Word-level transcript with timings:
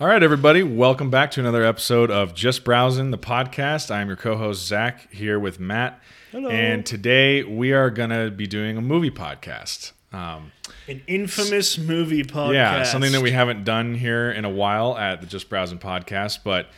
All 0.00 0.06
right, 0.06 0.22
everybody, 0.22 0.62
welcome 0.62 1.10
back 1.10 1.32
to 1.32 1.40
another 1.40 1.64
episode 1.64 2.10
of 2.10 2.32
Just 2.34 2.62
Browsing 2.62 3.10
the 3.10 3.18
podcast. 3.18 3.90
I'm 3.90 4.06
your 4.06 4.16
co-host 4.16 4.64
Zach 4.64 5.12
here 5.12 5.40
with 5.40 5.58
Matt, 5.58 6.00
Hello. 6.30 6.48
and 6.50 6.86
today 6.86 7.42
we 7.42 7.72
are 7.72 7.90
gonna 7.90 8.30
be 8.30 8.46
doing 8.46 8.76
a 8.76 8.80
movie 8.80 9.10
podcast. 9.10 9.92
Um, 10.12 10.52
An 10.86 11.02
infamous 11.08 11.78
movie 11.78 12.22
podcast. 12.22 12.54
yeah, 12.54 12.82
something 12.84 13.10
that 13.10 13.22
we 13.22 13.32
haven't 13.32 13.64
done 13.64 13.94
here 13.96 14.30
in 14.30 14.44
a 14.44 14.50
while 14.50 14.96
at 14.96 15.20
the 15.20 15.26
Just 15.26 15.50
Browsing 15.50 15.78
podcast, 15.78 16.40
but 16.44 16.68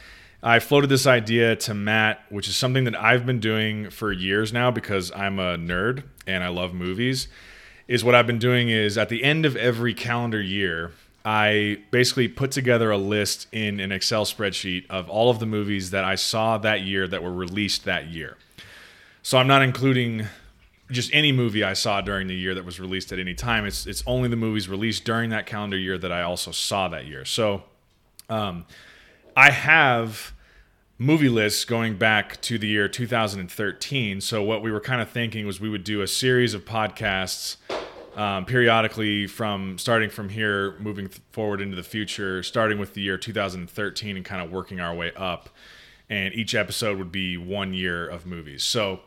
I 0.42 0.58
floated 0.58 0.88
this 0.88 1.06
idea 1.06 1.56
to 1.56 1.74
Matt, 1.74 2.22
which 2.30 2.48
is 2.48 2.56
something 2.56 2.84
that 2.84 2.98
I've 2.98 3.26
been 3.26 3.38
doing 3.40 3.90
for 3.90 4.10
years 4.12 4.50
now 4.50 4.70
because 4.70 5.12
I'm 5.12 5.38
a 5.38 5.58
nerd 5.58 6.04
and 6.26 6.42
I 6.42 6.48
love 6.48 6.72
movies. 6.72 7.28
Is 7.86 8.02
what 8.02 8.14
I've 8.14 8.26
been 8.26 8.38
doing 8.38 8.70
is 8.70 8.96
at 8.96 9.10
the 9.10 9.22
end 9.22 9.44
of 9.44 9.56
every 9.56 9.92
calendar 9.92 10.40
year, 10.40 10.92
I 11.24 11.78
basically 11.90 12.28
put 12.28 12.50
together 12.50 12.90
a 12.90 12.96
list 12.96 13.46
in 13.52 13.78
an 13.78 13.92
Excel 13.92 14.24
spreadsheet 14.24 14.86
of 14.88 15.10
all 15.10 15.30
of 15.30 15.38
the 15.38 15.46
movies 15.46 15.90
that 15.90 16.04
I 16.04 16.14
saw 16.14 16.56
that 16.58 16.82
year 16.82 17.06
that 17.06 17.22
were 17.22 17.32
released 17.32 17.84
that 17.84 18.06
year. 18.06 18.36
So 19.22 19.36
I'm 19.36 19.46
not 19.46 19.62
including 19.62 20.26
just 20.90 21.10
any 21.12 21.30
movie 21.30 21.62
I 21.62 21.74
saw 21.74 22.00
during 22.00 22.26
the 22.26 22.34
year 22.34 22.54
that 22.54 22.64
was 22.64 22.80
released 22.80 23.12
at 23.12 23.18
any 23.18 23.34
time. 23.34 23.66
It's 23.66 23.86
it's 23.86 24.02
only 24.06 24.28
the 24.28 24.36
movies 24.36 24.68
released 24.68 25.04
during 25.04 25.30
that 25.30 25.46
calendar 25.46 25.76
year 25.76 25.98
that 25.98 26.10
I 26.10 26.22
also 26.22 26.52
saw 26.52 26.88
that 26.88 27.06
year. 27.06 27.24
So 27.24 27.64
um, 28.28 28.64
I 29.36 29.50
have 29.50 30.32
movie 30.98 31.28
lists 31.28 31.64
going 31.64 31.96
back 31.96 32.40
to 32.42 32.58
the 32.58 32.66
year 32.66 32.88
2013. 32.88 34.20
So 34.20 34.42
what 34.42 34.62
we 34.62 34.72
were 34.72 34.80
kind 34.80 35.00
of 35.00 35.10
thinking 35.10 35.46
was 35.46 35.60
we 35.60 35.68
would 35.68 35.84
do 35.84 36.00
a 36.00 36.06
series 36.06 36.54
of 36.54 36.64
podcasts 36.64 37.56
um, 38.16 38.44
periodically 38.44 39.26
from 39.26 39.78
starting 39.78 40.10
from 40.10 40.28
here, 40.28 40.76
moving 40.78 41.08
th- 41.08 41.20
forward 41.32 41.60
into 41.60 41.76
the 41.76 41.82
future, 41.82 42.42
starting 42.42 42.78
with 42.78 42.94
the 42.94 43.00
year 43.00 43.16
2013 43.16 44.16
and 44.16 44.24
kind 44.24 44.42
of 44.42 44.50
working 44.50 44.80
our 44.80 44.94
way 44.94 45.12
up. 45.16 45.48
And 46.08 46.34
each 46.34 46.54
episode 46.54 46.98
would 46.98 47.12
be 47.12 47.36
one 47.36 47.72
year 47.72 48.08
of 48.08 48.26
movies. 48.26 48.64
So 48.64 49.00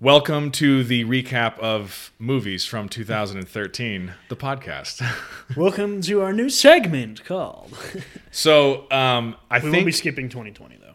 welcome 0.00 0.50
to 0.52 0.82
the 0.82 1.04
recap 1.04 1.58
of 1.58 2.10
movies 2.18 2.64
from 2.64 2.88
2013, 2.88 4.12
the 4.28 4.36
podcast. 4.36 5.02
Welcome 5.56 6.00
to 6.02 6.22
our 6.22 6.32
new 6.32 6.48
segment 6.48 7.24
called. 7.26 7.76
so 8.30 8.90
um, 8.90 9.36
I 9.50 9.58
we 9.58 9.60
think 9.60 9.72
We 9.72 9.78
will 9.80 9.84
be 9.86 9.92
skipping 9.92 10.28
2020 10.30 10.76
though. 10.76 10.94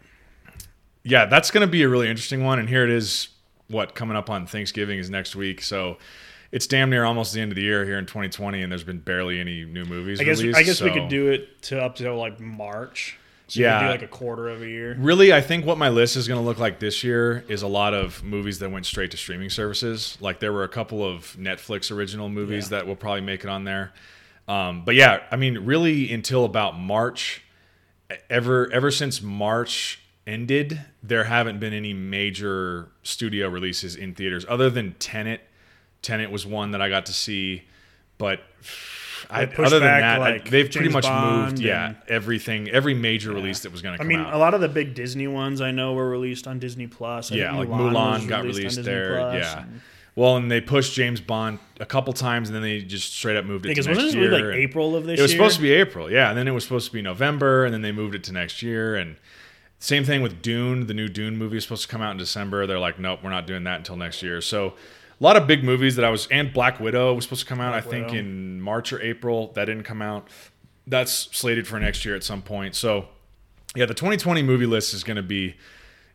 yeah, 1.04 1.26
that's 1.26 1.52
going 1.52 1.60
to 1.66 1.70
be 1.70 1.82
a 1.84 1.88
really 1.88 2.08
interesting 2.08 2.44
one. 2.44 2.58
And 2.58 2.68
here 2.68 2.82
it 2.84 2.90
is. 2.90 3.28
What 3.70 3.94
coming 3.94 4.16
up 4.16 4.30
on 4.30 4.46
Thanksgiving 4.46 4.98
is 4.98 5.10
next 5.10 5.36
week. 5.36 5.60
So 5.60 5.98
it's 6.52 6.66
damn 6.66 6.90
near 6.90 7.04
almost 7.04 7.32
the 7.34 7.40
end 7.40 7.52
of 7.52 7.56
the 7.56 7.62
year 7.62 7.84
here 7.84 7.98
in 7.98 8.06
2020, 8.06 8.62
and 8.62 8.70
there's 8.72 8.84
been 8.84 9.00
barely 9.00 9.38
any 9.40 9.64
new 9.64 9.84
movies. 9.84 10.20
I 10.20 10.24
guess 10.24 10.40
released, 10.40 10.58
I 10.58 10.62
guess 10.62 10.80
we 10.80 10.90
could 10.90 11.08
do 11.08 11.28
it 11.28 11.62
to 11.62 11.80
up 11.82 11.96
to 11.96 12.12
like 12.14 12.40
March. 12.40 13.18
So 13.48 13.60
Yeah. 13.60 13.80
do 13.82 13.88
like 13.88 14.02
a 14.02 14.06
quarter 14.08 14.48
of 14.48 14.60
a 14.62 14.68
year. 14.68 14.94
Really, 14.98 15.32
I 15.32 15.40
think 15.40 15.64
what 15.64 15.78
my 15.78 15.88
list 15.88 16.16
is 16.16 16.28
going 16.28 16.38
to 16.38 16.44
look 16.44 16.58
like 16.58 16.80
this 16.80 17.02
year 17.02 17.44
is 17.48 17.62
a 17.62 17.66
lot 17.66 17.94
of 17.94 18.22
movies 18.22 18.58
that 18.58 18.70
went 18.70 18.84
straight 18.84 19.10
to 19.12 19.16
streaming 19.16 19.48
services. 19.48 20.18
Like 20.20 20.38
there 20.40 20.52
were 20.52 20.64
a 20.64 20.68
couple 20.68 21.02
of 21.02 21.34
Netflix 21.38 21.90
original 21.90 22.28
movies 22.28 22.64
Yeah. 22.70 22.78
that 22.78 22.86
will 22.86 22.96
probably 22.96 23.22
make 23.22 23.44
it 23.44 23.48
on 23.50 23.64
there. 23.64 23.92
Um, 24.46 24.84
but 24.84 24.94
yeah, 24.96 25.20
I 25.30 25.36
mean, 25.36 25.58
really 25.60 26.12
until 26.12 26.44
about 26.44 26.78
March, 26.78 27.42
ever 28.30 28.70
ever 28.72 28.90
since 28.90 29.20
March 29.22 30.00
ended, 30.26 30.80
there 31.02 31.24
haven't 31.24 31.58
been 31.58 31.72
any 31.72 31.94
major 31.94 32.88
studio 33.02 33.48
releases 33.48 33.96
in 33.96 34.14
theaters 34.14 34.44
other 34.48 34.68
than 34.70 34.92
Tenet. 34.98 35.40
Tenet 36.02 36.30
was 36.30 36.46
one 36.46 36.70
that 36.72 36.80
I 36.82 36.88
got 36.88 37.06
to 37.06 37.12
see, 37.12 37.62
but 38.18 38.40
I, 39.30 39.44
other 39.44 39.78
than 39.80 39.82
that, 39.82 40.20
I- 40.22 40.38
they've 40.38 40.70
pretty 40.70 40.88
James 40.88 40.92
much 40.94 41.04
moved. 41.04 41.12
Bond 41.56 41.58
Yeah, 41.58 41.94
everything, 42.08 42.68
every 42.70 42.94
major 42.94 43.32
release 43.32 43.60
that 43.60 43.72
was 43.72 43.82
going 43.82 43.94
to 43.94 43.98
come. 43.98 44.06
Out. 44.10 44.14
I 44.14 44.16
mean, 44.16 44.26
out. 44.26 44.34
a 44.34 44.38
lot 44.38 44.54
of 44.54 44.60
the 44.60 44.68
big 44.68 44.94
Disney 44.94 45.26
ones 45.26 45.60
I 45.60 45.70
know 45.72 45.92
were 45.94 46.08
released 46.08 46.46
on 46.46 46.58
Disney 46.58 46.86
Plus. 46.86 47.32
I 47.32 47.34
Yeah, 47.36 47.56
like 47.56 47.68
was 47.68 47.78
Mulan 47.78 48.28
got 48.28 48.44
released 48.44 48.82
there. 48.84 49.16
Plus, 49.18 49.34
yeah. 49.42 49.62
and- 49.62 49.80
Well, 50.14 50.36
and 50.36 50.50
they 50.50 50.60
pushed 50.60 50.94
James 50.94 51.20
Bond 51.20 51.58
a 51.80 51.86
couple 51.86 52.12
times, 52.12 52.48
and 52.48 52.54
then 52.56 52.62
they 52.62 52.80
just 52.80 53.12
straight 53.14 53.36
up 53.36 53.44
moved 53.44 53.66
it 53.66 53.68
Because 53.70 53.86
to 53.86 53.90
wasn't 53.90 54.06
next 54.06 54.14
it 54.16 54.20
year. 54.20 54.30
like 54.32 54.44
and- 54.44 54.54
April 54.54 54.96
of 54.96 55.04
this 55.04 55.18
It 55.18 55.22
was 55.22 55.32
year? 55.32 55.38
supposed 55.38 55.56
to 55.56 55.62
be 55.62 55.72
April, 55.72 56.10
yeah, 56.10 56.28
and 56.30 56.38
then 56.38 56.48
it 56.48 56.52
was 56.52 56.62
supposed 56.64 56.86
to 56.86 56.92
be 56.92 57.02
November, 57.02 57.64
and 57.64 57.74
then 57.74 57.82
they 57.82 57.92
moved 57.92 58.14
it 58.14 58.24
to 58.24 58.32
next 58.32 58.62
year. 58.62 58.94
And 58.96 59.16
same 59.78 60.04
thing 60.04 60.22
with 60.22 60.40
Dune. 60.42 60.86
The 60.86 60.94
new 60.94 61.08
Dune 61.08 61.36
movie 61.36 61.56
is 61.58 61.64
supposed 61.64 61.82
to 61.82 61.88
come 61.88 62.00
out 62.02 62.12
in 62.12 62.16
December. 62.18 62.66
They're 62.66 62.78
like, 62.80 62.98
nope, 62.98 63.20
we're 63.22 63.30
not 63.30 63.46
doing 63.46 63.64
that 63.64 63.76
until 63.78 63.96
next 63.96 64.22
year. 64.22 64.40
So 64.40 64.74
a 65.20 65.24
lot 65.24 65.36
of 65.36 65.46
big 65.46 65.64
movies 65.64 65.96
that 65.96 66.04
I 66.04 66.10
was, 66.10 66.28
and 66.30 66.52
Black 66.52 66.78
Widow 66.78 67.14
was 67.14 67.24
supposed 67.24 67.42
to 67.42 67.46
come 67.46 67.60
out, 67.60 67.74
I 67.74 67.80
think, 67.80 68.08
Widow. 68.08 68.20
in 68.20 68.60
March 68.60 68.92
or 68.92 69.00
April. 69.00 69.52
That 69.54 69.64
didn't 69.64 69.84
come 69.84 70.02
out. 70.02 70.28
That's 70.86 71.12
slated 71.12 71.66
for 71.66 71.78
next 71.80 72.04
year 72.04 72.14
at 72.14 72.24
some 72.24 72.42
point. 72.42 72.74
So 72.74 73.08
yeah, 73.74 73.86
the 73.86 73.94
2020 73.94 74.42
movie 74.42 74.66
list 74.66 74.94
is 74.94 75.04
going 75.04 75.16
to 75.16 75.22
be 75.22 75.56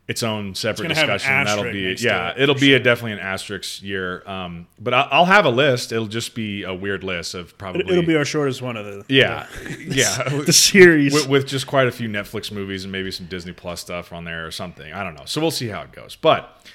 its 0.07 0.21
own 0.21 0.53
separate 0.53 0.91
an 0.91 0.95
discussion. 0.95 1.45
That'll 1.45 1.63
be 1.63 1.95
yeah, 1.99 2.31
it, 2.31 2.41
it'll 2.41 2.55
for 2.55 2.61
be 2.61 2.73
a 2.73 2.79
definitely 2.79 3.13
an 3.13 3.19
asterisk 3.19 3.81
year. 3.81 4.27
Um, 4.27 4.67
but 4.79 4.93
I, 4.93 5.07
I'll 5.11 5.25
have 5.25 5.45
a 5.45 5.49
list. 5.49 5.91
It'll 5.91 6.07
just 6.07 6.35
be 6.35 6.63
a 6.63 6.73
weird 6.73 7.03
list 7.03 7.35
of 7.35 7.57
probably 7.57 7.81
It, 7.81 7.87
will 7.87 8.05
be 8.05 8.15
our 8.15 8.25
shortest 8.25 8.61
one 8.61 8.75
of 8.75 8.85
the 8.85 9.05
yeah, 9.07 9.47
yeah, 9.79 10.23
the 10.45 10.53
series. 10.53 11.13
with, 11.13 11.27
with 11.27 11.47
just 11.47 11.67
quite 11.67 11.87
a 11.87 11.91
few 11.91 12.09
Netflix 12.09 12.51
movies 12.51 12.83
and 12.83 12.91
maybe 12.91 13.11
some 13.11 13.27
Disney 13.27 13.53
Plus 13.53 13.79
stuff 13.79 14.11
on 14.11 14.25
there 14.25 14.45
or 14.45 14.51
something. 14.51 14.91
I 14.91 15.03
don't 15.03 15.15
know. 15.15 15.25
So 15.25 15.39
we'll 15.39 15.51
see 15.51 15.67
how 15.67 15.81
it 15.81 15.91
goes. 15.91 16.15
But 16.15 16.65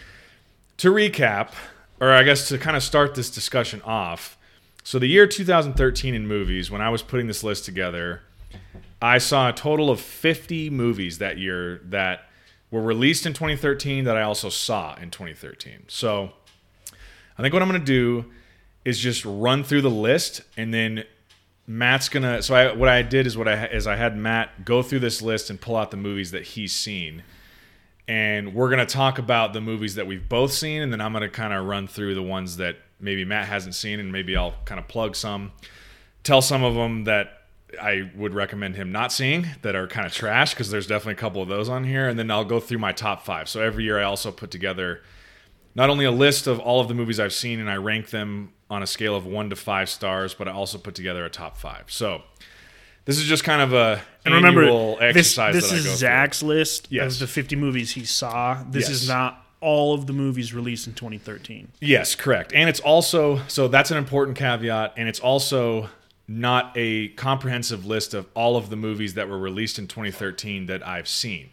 to 0.79 0.91
recap, 0.91 1.53
or 2.01 2.13
I 2.13 2.23
guess 2.23 2.49
to 2.49 2.59
kind 2.59 2.77
of 2.77 2.83
start 2.83 3.15
this 3.15 3.31
discussion 3.31 3.83
off, 3.83 4.37
so 4.85 4.99
the 4.99 5.07
year 5.07 5.27
2013 5.27 6.15
in 6.15 6.27
movies, 6.27 6.71
when 6.71 6.81
I 6.81 6.89
was 6.89 7.03
putting 7.03 7.27
this 7.27 7.45
list 7.45 7.65
together, 7.65 8.23
I 9.03 9.19
saw 9.19 9.51
a 9.51 9.53
total 9.53 9.91
of 9.91 10.01
50 10.01 10.71
movies 10.71 11.19
that 11.19 11.39
year 11.39 11.81
that 11.85 12.29
were 12.71 12.83
released 12.83 13.27
in 13.27 13.33
2013 13.33 14.05
that 14.05 14.17
I 14.17 14.23
also 14.23 14.49
saw 14.49 14.95
in 14.97 15.11
2013. 15.11 15.85
So 15.89 16.33
I 17.37 17.43
think 17.43 17.53
what 17.53 17.63
I'm 17.63 17.69
going 17.69 17.81
to 17.81 17.87
do 17.87 18.31
is 18.85 18.99
just 18.99 19.25
run 19.25 19.63
through 19.63 19.83
the 19.83 19.91
list 19.91 20.41
and 20.57 20.73
then 20.73 21.05
Matt's 21.69 22.09
gonna. 22.09 22.43
So 22.43 22.55
I, 22.55 22.73
what 22.73 22.89
I 22.89 23.03
did 23.03 23.27
is 23.27 23.37
what 23.37 23.47
I 23.47 23.67
is 23.67 23.87
I 23.87 23.97
had 23.97 24.17
Matt 24.17 24.65
go 24.65 24.83
through 24.83 25.01
this 25.01 25.21
list 25.21 25.51
and 25.51 25.61
pull 25.61 25.77
out 25.77 25.91
the 25.91 25.99
movies 25.99 26.31
that 26.31 26.43
he's 26.43 26.73
seen, 26.73 27.23
and 28.09 28.55
we're 28.55 28.71
gonna 28.71 28.87
talk 28.87 29.19
about 29.19 29.53
the 29.53 29.61
movies 29.61 29.95
that 29.97 30.07
we've 30.07 30.29
both 30.29 30.53
seen, 30.53 30.83
and 30.83 30.93
then 30.93 31.01
I'm 31.01 31.13
gonna 31.13 31.29
kind 31.29 31.53
of 31.53 31.67
run 31.67 31.87
through 31.87 32.15
the 32.15 32.23
ones 32.23 32.57
that 32.57 32.77
maybe 32.99 33.25
Matt 33.25 33.47
hasn't 33.47 33.75
seen, 33.75 34.01
and 34.01 34.11
maybe 34.11 34.37
I'll 34.37 34.55
kind 34.65 34.81
of 34.81 34.89
plug 34.89 35.15
some, 35.15 35.53
tell 36.25 36.43
some 36.43 36.65
of 36.65 36.75
them 36.75 37.05
that 37.05 37.35
I 37.81 38.11
would 38.17 38.33
recommend 38.35 38.77
him 38.77 38.91
not 38.91 39.13
seeing 39.13 39.47
that 39.61 39.77
are 39.77 39.87
kind 39.87 40.07
of 40.07 40.13
trash 40.13 40.55
because 40.55 40.71
there's 40.71 40.87
definitely 40.87 41.13
a 41.13 41.17
couple 41.17 41.43
of 41.43 41.49
those 41.49 41.69
on 41.69 41.85
here, 41.85 42.09
and 42.09 42.19
then 42.19 42.31
I'll 42.31 42.45
go 42.45 42.61
through 42.61 42.79
my 42.79 42.93
top 42.93 43.25
five. 43.25 43.49
So 43.49 43.61
every 43.61 43.85
year 43.85 44.01
I 44.01 44.05
also 44.05 44.33
put 44.33 44.51
together 44.51 45.03
not 45.75 45.91
only 45.91 46.07
a 46.07 46.11
list 46.11 46.47
of 46.47 46.59
all 46.59 46.81
of 46.81 46.89
the 46.89 46.95
movies 46.95 47.21
I've 47.21 47.33
seen 47.33 47.61
and 47.61 47.71
I 47.71 47.77
rank 47.77 48.11
them 48.11 48.53
on 48.71 48.83
a 48.83 48.87
scale 48.87 49.15
of 49.15 49.27
one 49.27 49.51
to 49.51 49.57
five 49.57 49.89
stars, 49.89 50.35
but 50.35 50.49
I 50.49 50.53
also 50.53 50.79
put 50.79 50.95
together 50.95 51.25
a 51.25 51.31
top 51.31 51.57
five. 51.57 51.85
So 51.89 52.23
this 53.09 53.17
is 53.19 53.25
just 53.25 53.43
kind 53.43 53.63
of 53.63 53.73
a 53.73 54.01
And 54.27 54.35
remember, 54.35 54.63
annual 54.65 54.97
this, 54.99 55.17
exercise 55.17 55.55
this 55.55 55.69
that 55.71 55.75
I 55.75 55.79
is 55.79 55.85
go 55.85 55.91
through. 55.91 55.97
Zach's 55.99 56.43
list 56.43 56.89
Yes. 56.91 57.15
of 57.15 57.21
the 57.21 57.27
50 57.27 57.57
movies 57.57 57.93
he 57.93 58.05
saw. 58.05 58.63
This 58.71 58.89
Yes. 58.89 59.03
is 59.03 59.09
not 59.09 59.47
all 59.61 59.95
of 59.95 60.07
the 60.07 60.13
movies 60.13 60.53
released 60.53 60.87
in 60.87 60.93
2013. 60.93 61.69
Yes, 61.81 62.15
correct. 62.15 62.53
And 62.55 62.69
it's 62.69 62.81
also 62.81 63.41
so 63.49 63.67
that's 63.67 63.91
an 63.91 63.97
important 63.97 64.37
caveat, 64.37 64.93
and 64.99 65.09
it's 65.09 65.21
also 65.21 65.89
not 66.29 66.71
a 66.77 67.09
comprehensive 67.17 67.87
list 67.87 68.13
of 68.13 68.27
all 68.35 68.57
of 68.59 68.69
the 68.69 68.77
movies 68.77 69.15
that 69.15 69.29
were 69.31 69.39
released 69.39 69.79
in 69.79 69.87
2013 69.89 70.67
that 70.67 70.87
I've 70.87 71.09
seen. 71.09 71.49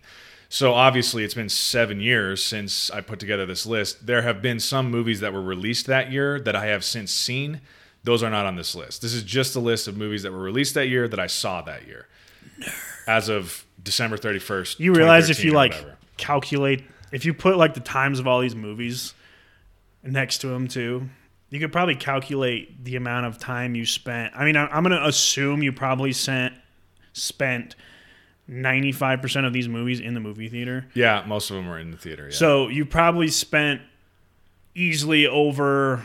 So 0.49 0.73
obviously, 0.73 1.23
it's 1.23 1.33
been 1.33 1.49
seven 1.49 1.99
years 2.01 2.43
since 2.43 2.91
I 2.91 2.99
put 3.01 3.17
together 3.19 3.45
this 3.45 3.65
list. 3.65 4.05
There 4.05 4.21
have 4.21 4.41
been 4.41 4.59
some 4.59 4.91
movies 4.91 5.21
that 5.21 5.31
were 5.33 5.41
released 5.41 5.85
that 5.87 6.11
year 6.11 6.39
that 6.41 6.55
I 6.55 6.65
have 6.67 6.83
since 6.83 7.11
seen. 7.11 7.61
Those 8.05 8.23
are 8.23 8.29
not 8.29 8.45
on 8.45 8.55
this 8.55 8.75
list. 8.75 9.01
This 9.01 9.13
is 9.13 9.23
just 9.23 9.55
a 9.55 9.59
list 9.59 9.87
of 9.87 9.97
movies 9.97 10.23
that 10.23 10.31
were 10.31 10.39
released 10.39 10.75
that 10.75 10.87
year 10.87 11.07
that 11.07 11.19
I 11.19 11.27
saw 11.27 11.61
that 11.63 11.87
year, 11.87 12.07
as 13.07 13.29
of 13.29 13.65
December 13.81 14.17
31st. 14.17 14.79
You 14.79 14.93
realize 14.93 15.29
if 15.29 15.43
you 15.43 15.51
like 15.51 15.73
whatever. 15.73 15.97
calculate, 16.17 16.83
if 17.11 17.25
you 17.25 17.33
put 17.33 17.57
like 17.57 17.73
the 17.73 17.79
times 17.79 18.19
of 18.19 18.27
all 18.27 18.41
these 18.41 18.55
movies 18.55 19.13
next 20.03 20.37
to 20.39 20.47
them 20.47 20.67
too, 20.67 21.09
you 21.49 21.59
could 21.59 21.71
probably 21.71 21.95
calculate 21.95 22.83
the 22.83 22.95
amount 22.95 23.25
of 23.25 23.39
time 23.39 23.75
you 23.75 23.85
spent. 23.85 24.35
I 24.35 24.45
mean, 24.45 24.55
I'm 24.55 24.83
going 24.83 24.95
to 24.95 25.05
assume 25.05 25.63
you 25.63 25.71
probably 25.71 26.13
sent 26.13 26.53
spent 27.13 27.75
95% 28.49 29.47
of 29.47 29.53
these 29.53 29.67
movies 29.67 29.99
in 29.99 30.13
the 30.13 30.19
movie 30.19 30.49
theater. 30.49 30.85
Yeah, 30.93 31.23
most 31.25 31.49
of 31.49 31.55
them 31.55 31.67
were 31.67 31.79
in 31.79 31.91
the 31.91 31.97
theater. 31.97 32.25
Yeah. 32.25 32.35
So 32.35 32.67
you 32.67 32.85
probably 32.85 33.29
spent 33.29 33.81
easily 34.75 35.25
over 35.25 36.03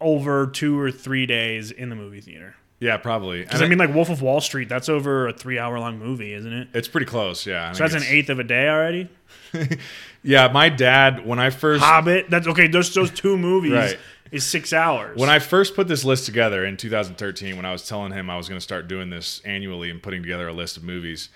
over 0.00 0.46
2 0.46 0.78
or 0.78 0.90
3 0.90 1.26
days 1.26 1.70
in 1.70 1.88
the 1.90 1.96
movie 1.96 2.20
theater. 2.20 2.54
Yeah, 2.78 2.98
probably. 2.98 3.40
Because 3.42 3.62
I 3.62 3.68
mean, 3.68 3.78
like 3.78 3.94
Wolf 3.94 4.10
of 4.10 4.20
Wall 4.20 4.40
Street, 4.42 4.68
that's 4.68 4.90
over 4.90 5.28
a 5.28 5.32
three-hour-long 5.32 5.98
movie, 5.98 6.34
isn't 6.34 6.52
it? 6.52 6.68
it's 6.74 6.88
pretty 6.88 7.06
close. 7.06 7.46
Yeah. 7.46 7.70
I 7.70 7.72
So 7.72 7.84
that's 7.86 7.94
an 7.94 8.02
eighth 8.06 8.28
of 8.28 8.38
a 8.38 8.44
day 8.44 8.68
already. 8.68 9.08
Yeah, 10.22 10.48
my 10.48 10.68
dad 10.70 11.24
when 11.24 11.38
I 11.38 11.50
first 11.50 11.84
Hobbit. 11.84 12.28
That's 12.28 12.48
okay. 12.48 12.66
Those 12.66 12.92
those 12.92 13.12
two 13.12 13.36
movies 13.38 13.72
Right. 13.72 13.98
is 14.32 14.44
six 14.44 14.72
hours. 14.72 15.16
When 15.16 15.30
I 15.30 15.38
first 15.38 15.76
put 15.76 15.86
this 15.86 16.04
list 16.04 16.26
together 16.26 16.64
in 16.64 16.76
2013, 16.76 17.54
when 17.54 17.64
I 17.64 17.70
was 17.70 17.86
telling 17.86 18.10
him 18.12 18.28
I 18.28 18.36
was 18.36 18.48
going 18.48 18.56
to 18.58 18.62
start 18.62 18.88
doing 18.88 19.08
this 19.08 19.40
annually 19.44 19.88
and 19.88 20.02
putting 20.02 20.22
together 20.22 20.48
a 20.48 20.52
list 20.52 20.76
of 20.76 20.82
movies, 20.82 21.28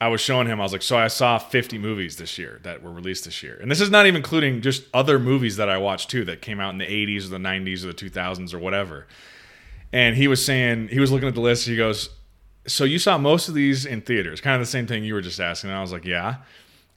I 0.00 0.08
was 0.08 0.20
showing 0.20 0.46
him, 0.46 0.60
I 0.60 0.62
was 0.62 0.72
like, 0.72 0.82
so 0.82 0.96
I 0.96 1.08
saw 1.08 1.36
50 1.38 1.76
movies 1.76 2.16
this 2.16 2.38
year 2.38 2.58
that 2.62 2.82
were 2.82 2.90
released 2.90 3.26
this 3.26 3.42
year. 3.42 3.58
And 3.60 3.70
this 3.70 3.82
is 3.82 3.90
not 3.90 4.06
even 4.06 4.16
including 4.16 4.62
just 4.62 4.84
other 4.94 5.18
movies 5.18 5.56
that 5.56 5.68
I 5.68 5.76
watched 5.76 6.08
too 6.08 6.24
that 6.24 6.40
came 6.40 6.58
out 6.58 6.70
in 6.70 6.78
the 6.78 6.86
80s 6.86 7.26
or 7.26 7.28
the 7.28 7.36
90s 7.36 7.84
or 7.84 7.88
the 7.88 7.94
2000s 7.94 8.54
or 8.54 8.58
whatever. 8.58 9.06
And 9.92 10.16
he 10.16 10.26
was 10.26 10.42
saying, 10.42 10.88
he 10.88 11.00
was 11.00 11.12
looking 11.12 11.28
at 11.28 11.34
the 11.34 11.42
list, 11.42 11.66
he 11.66 11.76
goes, 11.76 12.08
so 12.66 12.84
you 12.84 12.98
saw 12.98 13.18
most 13.18 13.48
of 13.48 13.54
these 13.54 13.84
in 13.84 14.00
theaters, 14.00 14.40
kind 14.40 14.54
of 14.54 14.60
the 14.60 14.70
same 14.70 14.86
thing 14.86 15.04
you 15.04 15.14
were 15.14 15.20
just 15.20 15.40
asking. 15.40 15.68
And 15.68 15.78
I 15.78 15.82
was 15.82 15.92
like, 15.92 16.04
yeah. 16.04 16.36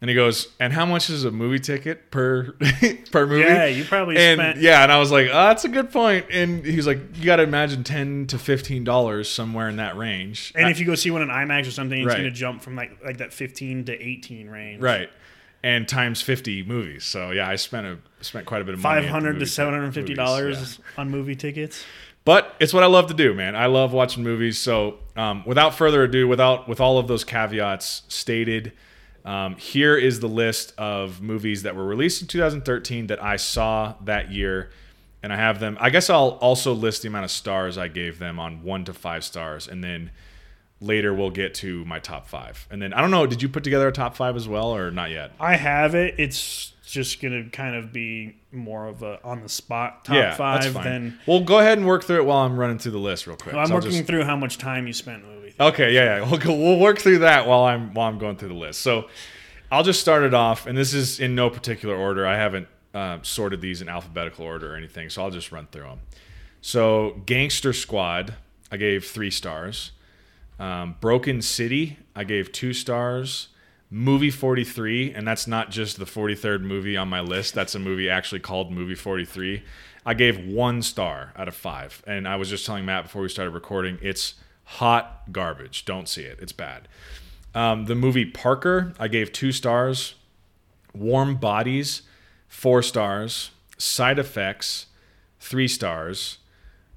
And 0.03 0.09
he 0.09 0.15
goes, 0.15 0.49
and 0.59 0.73
how 0.73 0.85
much 0.85 1.09
is 1.09 1.23
a 1.23 1.31
movie 1.31 1.59
ticket 1.59 2.11
per 2.11 2.51
per 3.13 3.25
movie? 3.25 3.39
Yeah, 3.39 3.67
you 3.67 3.85
probably 3.85 4.17
and, 4.17 4.37
spent- 4.37 4.57
Yeah, 4.59 4.83
and 4.83 4.91
I 4.91 4.99
was 4.99 5.11
like, 5.13 5.27
oh, 5.27 5.33
that's 5.33 5.63
a 5.63 5.69
good 5.69 5.93
point. 5.93 6.25
And 6.29 6.65
he's 6.65 6.85
like, 6.85 6.99
you 7.15 7.23
got 7.23 7.37
to 7.37 7.43
imagine 7.43 7.85
ten 7.85 8.27
to 8.27 8.37
fifteen 8.37 8.83
dollars 8.83 9.31
somewhere 9.31 9.69
in 9.69 9.77
that 9.77 9.95
range. 9.95 10.51
and 10.57 10.69
if 10.69 10.77
you 10.77 10.85
go 10.85 10.95
see 10.95 11.09
one 11.09 11.21
in 11.21 11.29
IMAX 11.29 11.67
or 11.69 11.71
something, 11.71 11.97
it's 11.97 12.05
Right. 12.09 12.17
going 12.17 12.25
to 12.25 12.31
jump 12.37 12.61
from 12.61 12.75
like 12.75 12.97
like 13.01 13.19
that 13.19 13.31
fifteen 13.31 13.85
to 13.85 13.93
eighteen 13.93 14.49
range. 14.49 14.81
right, 14.81 15.09
and 15.63 15.87
times 15.87 16.21
fifty 16.21 16.63
movies. 16.63 17.05
So 17.05 17.31
yeah, 17.31 17.47
I 17.47 17.55
spent 17.55 17.87
a 17.87 17.97
spent 18.19 18.45
quite 18.45 18.61
a 18.61 18.65
bit 18.65 18.73
of 18.73 18.81
money. 18.81 19.03
Five 19.03 19.09
hundred 19.09 19.39
to 19.39 19.45
seven 19.45 19.73
hundred 19.73 19.93
fifty 19.93 20.15
dollars 20.15 20.79
yeah. 20.79 21.01
on 21.01 21.11
movie 21.11 21.37
tickets. 21.37 21.85
But 22.25 22.55
it's 22.59 22.73
what 22.73 22.83
I 22.83 22.87
love 22.87 23.07
to 23.07 23.13
do, 23.13 23.33
man. 23.33 23.55
I 23.55 23.67
love 23.67 23.93
watching 23.93 24.21
movies. 24.21 24.57
So, 24.57 24.97
um, 25.15 25.43
without 25.45 25.75
further 25.75 26.03
ado, 26.03 26.27
without 26.27 26.67
with 26.67 26.81
all 26.81 26.97
of 26.97 27.07
those 27.07 27.23
caveats 27.23 28.01
stated, 28.09 28.73
um, 29.25 29.55
here 29.55 29.95
is 29.95 30.19
the 30.19 30.27
list 30.27 30.73
of 30.77 31.21
movies 31.21 31.63
that 31.63 31.75
were 31.75 31.85
released 31.85 32.21
in 32.21 32.27
2013 32.27 33.07
that 33.07 33.23
I 33.23 33.37
saw 33.37 33.95
that 34.03 34.31
year, 34.31 34.71
and 35.21 35.31
I 35.31 35.37
have 35.37 35.59
them. 35.59 35.77
I 35.79 35.89
guess 35.89 36.09
I'll 36.09 36.37
also 36.41 36.73
list 36.73 37.01
the 37.03 37.07
amount 37.07 37.25
of 37.25 37.31
stars 37.31 37.77
I 37.77 37.87
gave 37.87 38.19
them 38.19 38.39
on 38.39 38.63
one 38.63 38.83
to 38.85 38.93
five 38.93 39.23
stars, 39.23 39.67
and 39.67 39.83
then 39.83 40.11
later 40.81 41.13
we'll 41.13 41.29
get 41.29 41.53
to 41.55 41.85
my 41.85 41.99
top 41.99 42.27
five. 42.27 42.67
And 42.69 42.81
then 42.81 42.93
I 42.93 42.99
don't 43.01 43.11
know, 43.11 43.25
did 43.25 43.41
you 43.41 43.47
put 43.47 43.63
together 43.63 43.87
a 43.87 43.91
top 43.93 44.15
five 44.17 44.35
as 44.35 44.47
well, 44.47 44.75
or 44.75 44.91
not 44.91 45.09
yet? 45.11 45.31
I 45.39 45.55
have 45.55 45.95
it. 45.95 46.15
It's 46.17 46.73
just 46.85 47.21
going 47.21 47.43
to 47.45 47.49
kind 47.49 47.75
of 47.77 47.93
be 47.93 48.35
more 48.51 48.87
of 48.87 49.01
a 49.01 49.23
on 49.23 49.41
the 49.41 49.49
spot 49.49 50.03
top 50.05 50.15
yeah, 50.15 50.21
that's 50.25 50.37
five 50.37 50.73
fine. 50.73 50.83
than. 50.83 51.19
Well, 51.25 51.39
go 51.39 51.59
ahead 51.59 51.77
and 51.77 51.87
work 51.87 52.03
through 52.03 52.17
it 52.17 52.25
while 52.25 52.45
I'm 52.45 52.59
running 52.59 52.77
through 52.77 52.91
the 52.91 52.97
list 52.99 53.25
real 53.25 53.37
quick. 53.37 53.55
I'm 53.55 53.67
So 53.67 53.75
working 53.75 53.91
just- 53.91 54.05
through 54.05 54.23
how 54.25 54.35
much 54.35 54.57
time 54.57 54.85
you 54.85 54.93
spent 54.93 55.23
in 55.23 55.29
the 55.29 55.35
movie. 55.35 55.42
Okay, 55.59 55.93
yeah, 55.93 56.19
yeah. 56.19 56.37
We'll 56.45 56.57
we'll 56.57 56.79
work 56.79 56.99
through 56.99 57.19
that 57.19 57.47
while 57.47 57.63
I'm 57.63 57.93
while 57.93 58.09
I'm 58.09 58.17
going 58.17 58.37
through 58.37 58.49
the 58.49 58.55
list. 58.55 58.81
So 58.81 59.07
I'll 59.71 59.83
just 59.83 59.99
start 59.99 60.23
it 60.23 60.33
off, 60.33 60.65
and 60.65 60.77
this 60.77 60.93
is 60.93 61.19
in 61.19 61.35
no 61.35 61.49
particular 61.49 61.95
order. 61.95 62.25
I 62.25 62.37
haven't 62.37 62.67
uh, 62.93 63.19
sorted 63.21 63.61
these 63.61 63.81
in 63.81 63.89
alphabetical 63.89 64.45
order 64.45 64.73
or 64.73 64.75
anything, 64.75 65.09
so 65.09 65.23
I'll 65.23 65.31
just 65.31 65.51
run 65.51 65.67
through 65.71 65.83
them. 65.83 65.99
So 66.61 67.21
Gangster 67.25 67.73
Squad, 67.73 68.35
I 68.71 68.77
gave 68.77 69.05
three 69.05 69.31
stars. 69.31 69.91
Um, 70.59 70.95
Broken 71.01 71.41
City, 71.41 71.97
I 72.15 72.23
gave 72.23 72.51
two 72.51 72.73
stars. 72.73 73.49
Movie 73.89 74.31
43, 74.31 75.13
and 75.13 75.27
that's 75.27 75.45
not 75.45 75.69
just 75.69 75.99
the 75.99 76.05
43rd 76.05 76.61
movie 76.61 76.97
on 76.97 77.07
my 77.07 77.21
list. 77.21 77.53
That's 77.53 77.75
a 77.75 77.79
movie 77.79 78.09
actually 78.09 78.39
called 78.39 78.71
Movie 78.71 78.95
43. 78.95 79.61
I 80.03 80.13
gave 80.15 80.39
one 80.47 80.81
star 80.81 81.31
out 81.35 81.47
of 81.47 81.53
five. 81.55 82.01
And 82.07 82.27
I 82.27 82.37
was 82.37 82.49
just 82.49 82.65
telling 82.65 82.85
Matt 82.85 83.03
before 83.03 83.21
we 83.21 83.29
started 83.29 83.51
recording, 83.51 83.99
it's 84.01 84.33
hot 84.65 85.31
garbage. 85.31 85.85
Don't 85.85 86.07
see 86.07 86.23
it, 86.23 86.39
it's 86.41 86.51
bad. 86.53 86.87
Um, 87.55 87.85
the 87.85 87.95
movie 87.95 88.25
Parker, 88.25 88.93
I 88.99 89.07
gave 89.07 89.31
two 89.31 89.51
stars. 89.51 90.15
Warm 90.93 91.35
Bodies, 91.37 92.03
four 92.47 92.81
stars. 92.81 93.51
Side 93.77 94.19
Effects, 94.19 94.87
three 95.39 95.67
stars. 95.67 96.37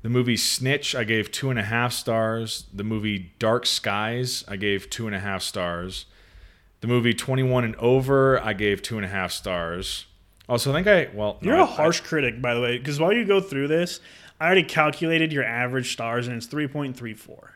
The 0.02 0.08
movie 0.08 0.36
Snitch, 0.36 0.94
I 0.94 1.04
gave 1.04 1.32
two 1.32 1.50
and 1.50 1.58
a 1.58 1.64
half 1.64 1.92
stars. 1.92 2.64
The 2.72 2.84
movie 2.84 3.32
Dark 3.38 3.66
Skies, 3.66 4.44
I 4.46 4.56
gave 4.56 4.88
two 4.88 5.06
and 5.06 5.16
a 5.16 5.20
half 5.20 5.42
stars. 5.42 6.06
The 6.80 6.86
movie 6.86 7.12
21 7.14 7.64
and 7.64 7.74
Over, 7.76 8.40
I 8.40 8.52
gave 8.52 8.82
two 8.82 8.96
and 8.96 9.04
a 9.04 9.08
half 9.08 9.32
stars. 9.32 10.06
Also, 10.48 10.70
I 10.70 10.74
think 10.74 10.86
I, 10.86 11.08
well, 11.12 11.38
no, 11.40 11.48
You're 11.50 11.60
I- 11.60 11.62
a 11.64 11.66
harsh 11.66 12.00
critic, 12.00 12.40
by 12.40 12.54
the 12.54 12.60
way, 12.60 12.78
because 12.78 13.00
while 13.00 13.12
you 13.12 13.24
go 13.24 13.40
through 13.40 13.66
this, 13.68 13.98
I 14.40 14.46
already 14.46 14.62
calculated 14.62 15.32
your 15.32 15.42
average 15.44 15.92
stars, 15.92 16.28
and 16.28 16.36
it's 16.36 16.46
3.34. 16.46 17.55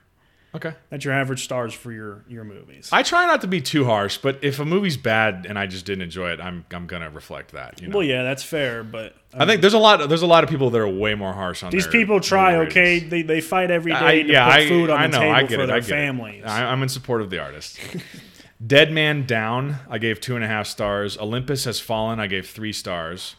I- 0.53 0.57
okay. 0.57 0.73
That's 0.91 1.05
your 1.05 1.15
average 1.15 1.45
stars 1.45 1.73
for 1.75 1.93
your 1.93 2.25
your 2.29 2.45
movies. 2.45 2.89
I 2.93 3.03
try 3.03 3.27
not 3.27 3.41
to 3.43 3.47
be 3.47 3.61
too 3.61 3.85
harsh, 3.85 4.19
but 4.19 4.39
if 4.43 4.59
a 4.59 4.65
movie's 4.65 4.97
bad 4.97 5.47
and 5.49 5.59
I 5.59 5.67
just 5.67 5.87
didn't 5.87 6.03
enjoy 6.03 6.31
it, 6.31 6.41
I'm 6.41 6.65
I'm 6.71 6.87
gonna 6.87 7.11
reflect 7.11 7.53
that. 7.53 7.81
You 7.81 7.89
know? 7.89 7.99
well, 7.99 8.07
yeah, 8.07 8.23
that's 8.23 8.43
fair, 8.43 8.83
but 8.83 9.15
I 9.35 9.47
think 9.47 9.57
um, 9.57 9.61
there's 9.61 9.75
a 9.75 9.79
lot. 9.79 10.09
There's 10.09 10.23
a 10.23 10.27
lot 10.27 10.45
of 10.45 10.51
people 10.51 10.71
that 10.71 10.81
are 10.81 10.89
way 10.89 11.15
more 11.15 11.33
harsh 11.33 11.63
on 11.63 11.71
these 11.71 11.87
people 11.87 12.21
try. 12.21 12.57
Okay, 12.67 12.99
they, 12.99 13.23
they 13.23 13.41
fight 13.41 13.71
every 13.71 13.93
day 13.93 13.99
I, 13.99 14.23
to 14.23 14.29
yeah, 14.33 14.45
put 14.47 14.55
I, 14.55 14.69
food 14.69 14.91
on 14.91 14.99
I 14.99 15.07
the 15.07 15.13
know. 15.13 15.19
table 15.21 15.35
I 15.35 15.41
get 15.43 15.57
for 15.57 15.63
it. 15.63 15.67
their 15.67 15.77
I 15.77 15.81
get 15.81 15.89
families. 15.89 16.43
It. 16.45 16.49
I'm 16.49 16.83
in 16.83 16.89
support 16.89 17.23
of 17.23 17.31
the 17.31 17.39
artist. 17.39 17.79
Dead 18.67 18.93
Man 18.93 19.25
Down, 19.25 19.77
I 19.89 19.97
gave 19.97 20.21
two 20.21 20.35
and 20.35 20.45
a 20.45 20.49
half 20.49 20.67
stars. 20.67 21.17
Olympus 21.17 21.65
Has 21.65 21.81
Fallen, 21.81 22.21
I 22.21 22.27
gave 22.27 22.47
three 22.47 22.75
stars. 22.75 23.37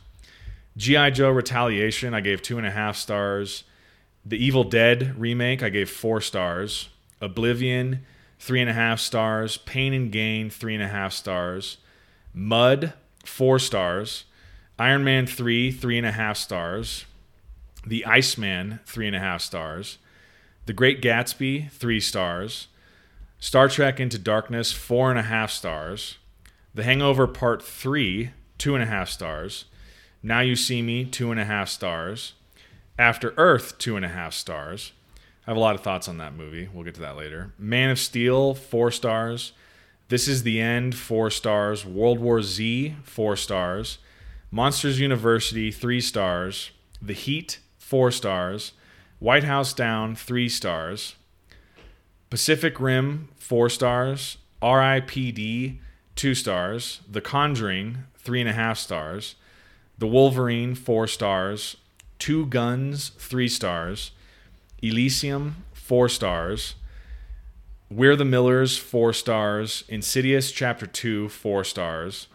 G.I. 0.78 1.12
Joe 1.12 1.30
Retaliation, 1.30 2.14
I 2.16 2.22
gave 2.22 2.42
two 2.42 2.58
and 2.58 2.66
a 2.66 2.72
half 2.72 2.96
stars. 2.96 3.64
The 4.26 4.44
Evil 4.44 4.64
Dead 4.64 5.20
remake, 5.20 5.62
I 5.62 5.70
gave 5.70 5.92
four 5.92 6.22
stars. 6.22 6.90
Oblivion, 7.22 8.06
three 8.40 8.62
and 8.62 8.70
a 8.70 8.74
half 8.74 9.00
stars. 9.00 9.58
Pain 9.58 9.94
and 9.94 10.12
Gain, 10.12 10.50
three 10.50 10.74
and 10.74 10.84
a 10.84 10.88
half 10.88 11.14
stars. 11.14 11.78
Mud, 12.34 12.94
four 13.24 13.60
stars. 13.60 14.26
Iron 14.80 15.04
Man 15.04 15.28
3, 15.28 15.72
three 15.72 15.98
and 15.98 16.08
a 16.08 16.12
half 16.12 16.38
stars. 16.38 17.06
The 17.86 18.06
Iceman, 18.06 18.80
three 18.86 19.08
and 19.08 19.16
a 19.16 19.20
half 19.20 19.42
stars. 19.42 20.00
The 20.66 20.74
Great 20.74 21.02
Gatsby, 21.02 21.72
three 21.72 22.00
stars. 22.00 22.68
Star 23.40 23.68
Trek 23.68 24.00
Into 24.00 24.18
Darkness, 24.18 24.72
four 24.72 25.10
and 25.10 25.20
a 25.20 25.24
half 25.24 25.52
stars. 25.52 26.18
The 26.74 26.84
Hangover 26.84 27.28
Part 27.28 27.62
3, 27.62 28.32
two 28.58 28.76
and 28.76 28.84
a 28.84 28.88
half 28.88 29.10
stars. 29.10 29.66
Now 30.24 30.40
You 30.42 30.56
See 30.56 30.82
Me, 30.82 31.06
two 31.06 31.32
and 31.32 31.40
a 31.40 31.46
half 31.46 31.70
stars. 31.70 32.34
After 32.98 33.34
Earth, 33.38 33.78
two 33.78 33.96
and 33.96 34.06
a 34.06 34.10
half 34.10 34.34
stars. 34.34 34.94
I 35.46 35.52
have 35.52 35.58
a 35.58 35.60
lot 35.62 35.76
of 35.76 35.82
thoughts 35.82 36.08
on 36.08 36.18
that 36.20 36.36
movie. 36.36 36.70
We'll 36.72 36.84
get 36.84 36.96
to 36.96 37.02
that 37.02 37.18
later. 37.18 37.52
Man 37.58 37.90
of 37.90 37.98
Steel, 37.98 38.54
four 38.54 38.92
stars. 38.92 39.54
This 40.10 40.28
is 40.28 40.44
the 40.44 40.62
End, 40.62 40.94
four 40.94 41.32
stars. 41.32 41.86
World 41.86 42.20
War 42.20 42.44
Z, 42.44 42.96
four 43.04 43.36
stars. 43.36 43.98
Monsters 44.52 45.00
University, 45.00 45.72
three 45.72 46.02
stars. 46.02 46.72
The 47.02 47.14
Heat, 47.14 47.60
four 47.78 48.12
stars. 48.12 48.74
White 49.20 49.46
House 49.46 49.74
Down, 49.74 50.16
three 50.16 50.50
stars. 50.50 51.16
Pacific 52.30 52.80
Rim, 52.80 53.30
four 53.36 53.70
stars. 53.70 54.38
R.I.P.D., 54.62 55.80
two 56.16 56.36
stars. 56.36 57.02
The 57.10 57.22
Conjuring, 57.22 58.04
three 58.16 58.42
and 58.42 58.50
a 58.50 58.54
half 58.54 58.78
stars. 58.78 59.36
The 59.98 60.08
Wolverine, 60.08 60.76
four 60.76 61.08
stars. 61.08 61.78
Two 62.20 62.46
Guns, 62.46 63.10
three 63.18 63.48
stars. 63.48 64.12
Elysium, 64.82 65.64
four 65.74 66.10
stars. 66.10 66.76
We're 67.90 68.16
the 68.16 68.26
Millers, 68.26 68.78
four 68.78 69.14
stars. 69.14 69.84
Insidious, 69.90 70.52
Chapter 70.52 70.86
2, 70.86 71.30
four 71.30 71.64
stars. 71.64 72.28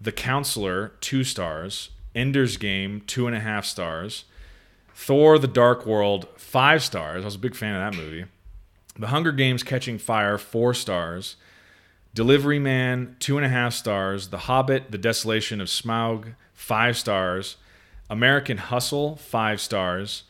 The 0.00 0.12
Counselor, 0.12 0.92
two 1.00 1.24
stars. 1.24 1.90
Ender's 2.14 2.56
Game, 2.56 3.02
two 3.06 3.26
and 3.26 3.34
a 3.36 3.40
half 3.40 3.64
stars. 3.64 4.24
Thor: 4.94 5.38
The 5.38 5.48
Dark 5.48 5.86
World, 5.86 6.28
five 6.36 6.82
stars. 6.82 7.22
I 7.22 7.24
was 7.24 7.34
a 7.34 7.38
big 7.38 7.54
fan 7.54 7.74
of 7.74 7.80
that 7.94 8.00
movie. 8.00 8.26
The 8.98 9.08
Hunger 9.08 9.32
Games: 9.32 9.62
Catching 9.62 9.98
Fire, 9.98 10.38
four 10.38 10.74
stars. 10.74 11.36
Delivery 12.14 12.58
Man, 12.58 13.16
two 13.18 13.38
and 13.38 13.46
a 13.46 13.48
half 13.48 13.72
stars. 13.72 14.28
The 14.28 14.38
Hobbit: 14.38 14.90
The 14.90 14.98
Desolation 14.98 15.60
of 15.60 15.68
Smaug, 15.68 16.34
five 16.52 16.98
stars. 16.98 17.56
American 18.10 18.58
Hustle, 18.58 19.16
five 19.16 19.60
stars. 19.60 20.24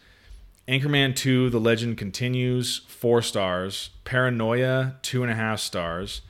Anchorman 0.69 1.17
2, 1.17 1.51
The 1.51 1.59
Legend 1.59 1.99
Continues, 1.99 2.83
four 2.87 3.21
stars. 3.21 3.91
Paranoia, 4.05 4.95
two 5.03 5.23
and 5.23 5.33
a 5.33 5.35
half 5.35 5.59
stars. 5.59 6.21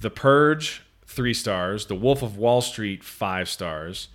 The 0.00 0.10
Purge, 0.10 0.82
three 1.06 1.32
stars. 1.32 1.86
The 1.86 1.94
Wolf 1.94 2.22
of 2.22 2.36
Wall 2.36 2.60
Street, 2.60 3.04
five 3.04 3.48
stars. 3.48 4.08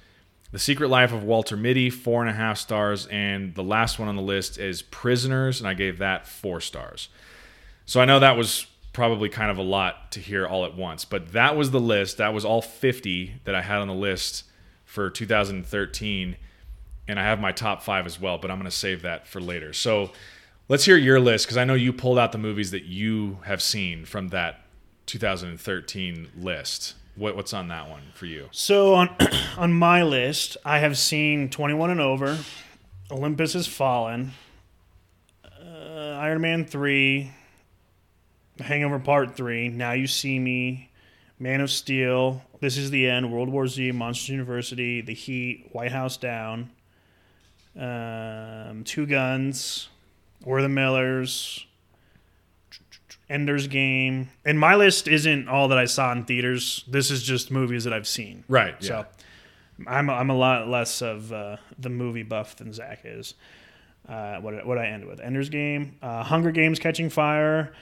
The 0.51 0.59
Secret 0.59 0.89
Life 0.89 1.13
of 1.13 1.23
Walter 1.23 1.55
Mitty, 1.55 1.89
four 1.89 2.21
and 2.21 2.29
a 2.29 2.33
half 2.33 2.57
stars. 2.57 3.07
And 3.07 3.55
the 3.55 3.63
last 3.63 3.99
one 3.99 4.09
on 4.09 4.17
the 4.17 4.21
list 4.21 4.59
is 4.59 4.81
Prisoners, 4.81 5.61
and 5.61 5.67
I 5.67 5.73
gave 5.73 5.97
that 5.99 6.27
four 6.27 6.59
stars. 6.59 7.07
So 7.85 8.01
I 8.01 8.05
know 8.05 8.19
that 8.19 8.35
was 8.35 8.67
probably 8.91 9.29
kind 9.29 9.49
of 9.49 9.57
a 9.57 9.63
lot 9.63 10.11
to 10.11 10.19
hear 10.19 10.45
all 10.45 10.65
at 10.65 10.75
once, 10.75 11.05
but 11.05 11.31
that 11.31 11.55
was 11.55 11.71
the 11.71 11.79
list. 11.79 12.17
That 12.17 12.33
was 12.33 12.43
all 12.43 12.61
50 12.61 13.35
that 13.45 13.55
I 13.55 13.61
had 13.61 13.77
on 13.77 13.87
the 13.87 13.93
list 13.93 14.43
for 14.83 15.09
2013. 15.09 16.35
And 17.07 17.19
I 17.19 17.23
have 17.23 17.39
my 17.39 17.51
top 17.51 17.81
five 17.81 18.05
as 18.05 18.19
well, 18.19 18.37
but 18.37 18.51
I'm 18.51 18.57
going 18.57 18.69
to 18.69 18.75
save 18.75 19.03
that 19.03 19.27
for 19.27 19.39
later. 19.39 19.71
So 19.73 20.11
Let's 20.69 20.83
hear 20.83 20.97
your 20.97 21.21
list 21.21 21.45
because 21.45 21.55
I 21.55 21.63
know 21.63 21.75
you 21.75 21.93
pulled 21.93 22.19
out 22.19 22.33
the 22.33 22.37
movies 22.37 22.71
that 22.71 22.83
you 22.83 23.37
have 23.45 23.61
seen 23.61 24.03
from 24.03 24.27
that 24.29 24.59
2013 25.05 26.27
list. 26.37 26.95
What, 27.15 27.37
what's 27.37 27.53
on 27.53 27.69
that 27.69 27.89
one 27.89 28.01
for 28.13 28.25
you? 28.25 28.49
So 28.51 28.93
on 28.93 29.15
on 29.57 29.71
my 29.71 30.03
list, 30.03 30.57
I 30.65 30.79
have 30.79 30.97
seen 30.97 31.49
21 31.49 31.91
and 31.91 32.01
over, 32.01 32.37
Olympus 33.09 33.53
Has 33.53 33.65
Fallen, 33.65 34.33
uh, 35.45 36.17
Iron 36.19 36.41
Man 36.41 36.65
3, 36.65 37.31
Hangover 38.59 38.99
Part 38.99 39.37
3, 39.37 39.69
Now 39.69 39.93
You 39.93 40.05
See 40.05 40.37
Me, 40.37 40.89
Man 41.39 41.61
of 41.61 41.71
Steel, 41.71 42.41
This 42.59 42.75
Is 42.75 42.91
the 42.91 43.07
End, 43.07 43.31
World 43.31 43.47
War 43.47 43.67
Z, 43.67 43.93
Monsters 43.93 44.27
University, 44.27 44.99
The 44.99 45.13
Heat, 45.13 45.69
White 45.71 45.93
House 45.93 46.17
Down, 46.17 46.71
um, 47.77 48.83
Two 48.83 49.05
Guns, 49.05 49.89
We're 50.43 50.61
the 50.61 50.69
Millers, 50.69 51.65
Ender's 53.29 53.67
Game. 53.67 54.29
And 54.45 54.59
my 54.59 54.75
list 54.75 55.07
isn't 55.07 55.47
all 55.47 55.67
that 55.67 55.77
I 55.77 55.85
saw 55.85 56.11
in 56.11 56.25
theaters. 56.25 56.83
This 56.87 57.11
is 57.11 57.23
just 57.23 57.51
movies 57.51 57.83
that 57.83 57.93
I've 57.93 58.07
seen. 58.07 58.43
Right. 58.47 58.75
Yeah. 58.79 58.87
So 58.87 59.05
I'm 59.85 60.09
I'm 60.09 60.29
a 60.29 60.35
lot 60.35 60.67
less 60.67 61.01
of 61.01 61.31
uh, 61.31 61.57
the 61.77 61.89
movie 61.89 62.23
buff 62.23 62.55
than 62.55 62.73
Zach 62.73 63.01
is. 63.03 63.35
Uh, 64.07 64.37
what 64.37 64.65
what 64.65 64.77
I 64.77 64.87
end 64.87 65.05
with 65.05 65.19
Ender's 65.19 65.49
Game, 65.49 65.97
uh, 66.01 66.23
Hunger 66.23 66.51
Games, 66.51 66.79
Catching 66.79 67.09
Fire, 67.09 67.73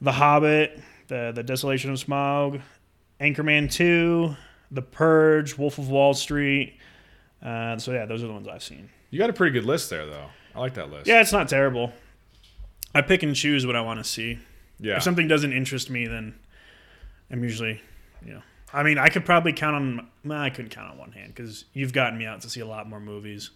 The 0.00 0.12
Hobbit, 0.12 0.80
the 1.08 1.32
the 1.34 1.42
Desolation 1.42 1.90
of 1.90 1.98
Smaug, 1.98 2.62
Anchorman 3.20 3.70
Two, 3.70 4.36
The 4.70 4.82
Purge, 4.82 5.58
Wolf 5.58 5.78
of 5.78 5.88
Wall 5.88 6.14
Street. 6.14 6.78
Uh, 7.42 7.76
so 7.78 7.92
yeah, 7.92 8.06
those 8.06 8.22
are 8.22 8.28
the 8.28 8.32
ones 8.32 8.46
I've 8.46 8.62
seen. 8.62 8.88
You 9.12 9.18
got 9.18 9.30
a 9.30 9.32
pretty 9.32 9.52
good 9.52 9.64
list 9.64 9.90
there, 9.90 10.06
though. 10.06 10.26
I 10.56 10.58
like 10.58 10.74
that 10.74 10.90
list. 10.90 11.06
Yeah, 11.06 11.20
it's 11.20 11.32
not 11.32 11.48
terrible. 11.48 11.92
I 12.94 13.02
pick 13.02 13.22
and 13.22 13.36
choose 13.36 13.64
what 13.64 13.76
I 13.76 13.80
want 13.80 14.00
to 14.00 14.04
see. 14.04 14.40
Yeah. 14.80 14.96
If 14.96 15.04
something 15.04 15.28
doesn't 15.28 15.52
interest 15.52 15.88
me, 15.88 16.06
then 16.06 16.34
I'm 17.30 17.44
usually, 17.44 17.80
you 18.26 18.34
know, 18.34 18.42
I 18.72 18.82
mean, 18.82 18.98
I 18.98 19.08
could 19.08 19.24
probably 19.24 19.52
count 19.52 19.76
on. 19.76 20.08
Nah, 20.24 20.42
I 20.42 20.50
couldn't 20.50 20.70
count 20.70 20.90
on 20.90 20.98
one 20.98 21.12
hand 21.12 21.34
because 21.34 21.66
you've 21.72 21.92
gotten 21.92 22.18
me 22.18 22.26
out 22.26 22.40
to 22.40 22.50
see 22.50 22.60
a 22.60 22.66
lot 22.66 22.88
more 22.88 23.00
movies. 23.00 23.50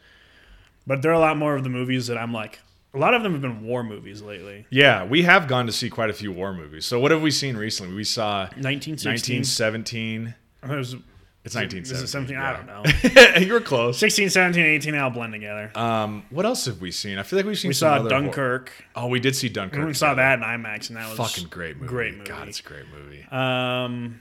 But 0.87 1.03
there 1.03 1.11
are 1.11 1.15
a 1.15 1.19
lot 1.19 1.37
more 1.37 1.57
of 1.57 1.65
the 1.65 1.71
movies 1.71 2.07
that 2.07 2.19
I'm 2.19 2.33
like. 2.33 2.61
A 2.95 2.99
lot 2.99 3.13
of 3.13 3.23
them 3.23 3.33
have 3.33 3.43
been 3.43 3.65
war 3.65 3.83
movies 3.83 4.23
lately. 4.23 4.67
Yeah, 4.71 5.05
we 5.05 5.23
have 5.23 5.49
gone 5.49 5.67
to 5.67 5.73
see 5.73 5.91
quite 5.91 6.09
a 6.09 6.15
few 6.15 6.33
war 6.33 6.55
movies. 6.55 6.87
So 6.87 7.01
what 7.01 7.11
have 7.11 7.21
we 7.23 7.31
seen 7.31 7.57
recently? 7.57 7.95
We 7.95 8.05
saw 8.05 8.45
1916. 8.57 9.39
1917. 9.39 10.35
It 10.63 10.69
was, 10.69 10.97
It's 11.47 11.55
is 11.55 11.63
it 11.63 12.17
1917. 12.17 12.37
17? 12.37 12.37
I 12.37 12.53
don't 12.53 12.67
know. 12.67 13.41
you 13.47 13.53
were 13.53 13.61
close. 13.61 13.99
16, 13.99 14.31
17, 14.31 14.65
18 14.65 14.93
they 14.93 14.99
all 14.99 15.11
blend 15.11 15.33
together. 15.33 15.71
Um, 15.77 16.25
what 16.31 16.45
else 16.45 16.67
have 16.67 16.81
we 16.81 16.91
seen? 16.91 17.19
I 17.19 17.23
feel 17.23 17.39
like 17.39 17.47
we've 17.47 17.59
seen. 17.59 17.69
we 17.69 17.75
some 17.75 17.89
saw 17.89 17.95
other 17.95 18.03
hor- 18.03 18.09
Dunkirk. 18.11 18.73
oh, 18.97 19.07
we 19.07 19.21
did 19.21 19.37
see 19.37 19.49
Dunkirk. 19.49 19.87
we 19.87 19.95
saw 19.95 20.15
that 20.15 20.41
in 20.41 20.45
IMAX, 20.45 20.89
and 20.89 20.97
that 20.97 21.09
was 21.09 21.17
Fucking 21.17 21.49
great 21.49 21.77
movie. 21.77 21.89
Great 21.89 22.15
movie. 22.19 22.29
God, 22.29 22.49
it's 22.49 22.61
a 22.61 22.65
great 22.65 22.85
movie. 22.93 23.25
Um, 23.31 24.21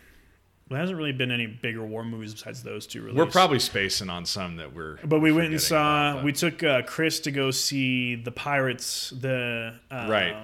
there 0.69 0.79
hasn't 0.79 0.97
really 0.97 1.11
been 1.11 1.31
any 1.31 1.45
bigger 1.45 1.83
war 1.83 2.03
movies 2.03 2.33
besides 2.33 2.63
those 2.63 2.87
two. 2.87 3.01
Released. 3.01 3.17
We're 3.17 3.25
probably 3.27 3.59
spacing 3.59 4.09
on 4.09 4.25
some 4.25 4.57
that 4.57 4.73
we're. 4.73 4.97
But 5.03 5.19
we 5.19 5.31
went 5.31 5.51
and 5.51 5.55
forgetting 5.55 5.59
saw. 5.59 6.09
about, 6.11 6.15
but- 6.17 6.25
we 6.25 6.31
took 6.31 6.63
uh, 6.63 6.81
Chris 6.83 7.19
to 7.21 7.31
go 7.31 7.51
see 7.51 8.15
the 8.15 8.31
Pirates. 8.31 9.11
The 9.19 9.73
um, 9.91 10.09
Right. 10.09 10.35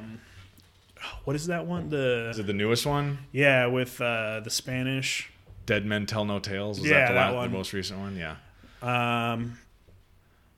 What 1.24 1.36
is 1.36 1.48
that 1.48 1.66
one? 1.66 1.90
The 1.90 2.30
Is 2.30 2.40
it 2.40 2.46
the 2.46 2.54
newest 2.54 2.86
one? 2.86 3.20
yeah, 3.32 3.66
with 3.66 4.00
uh, 4.00 4.42
the 4.44 4.52
Spanish. 4.52 5.31
Dead 5.72 5.86
Men 5.86 6.06
Tell 6.06 6.26
No 6.26 6.40
Tales. 6.40 6.80
Is 6.80 6.86
Yeah, 6.86 7.00
that 7.00 7.08
the, 7.10 7.14
that 7.14 7.26
last, 7.28 7.36
one. 7.36 7.52
the 7.52 7.58
most 7.58 7.72
recent 7.74 8.00
one? 8.00 8.16
Yeah. 8.18 8.36
Um, 8.82 9.58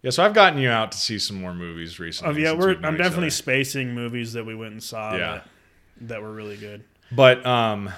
Yeah. 0.01 0.09
So 0.11 0.23
I've 0.23 0.33
gotten 0.33 0.59
you 0.59 0.69
out 0.69 0.91
to 0.93 0.97
see 0.97 1.19
some 1.19 1.39
more 1.39 1.53
movies 1.53 1.99
recently. 1.99 2.33
oh 2.45 2.51
yeah, 2.53 2.57
we're. 2.59 2.75
I'm 2.83 2.97
definitely 2.97 3.29
spacing 3.29 3.93
movies 3.93 4.33
that 4.33 4.45
we 4.45 4.55
went 4.55 4.71
and 4.73 4.81
saw. 4.83 5.13
Yeah. 5.15 5.19
That, 5.19 5.47
that 6.07 6.21
were 6.21 6.31
really 6.33 6.57
good. 6.57 6.83
But 7.11 7.45
um, 7.45 7.91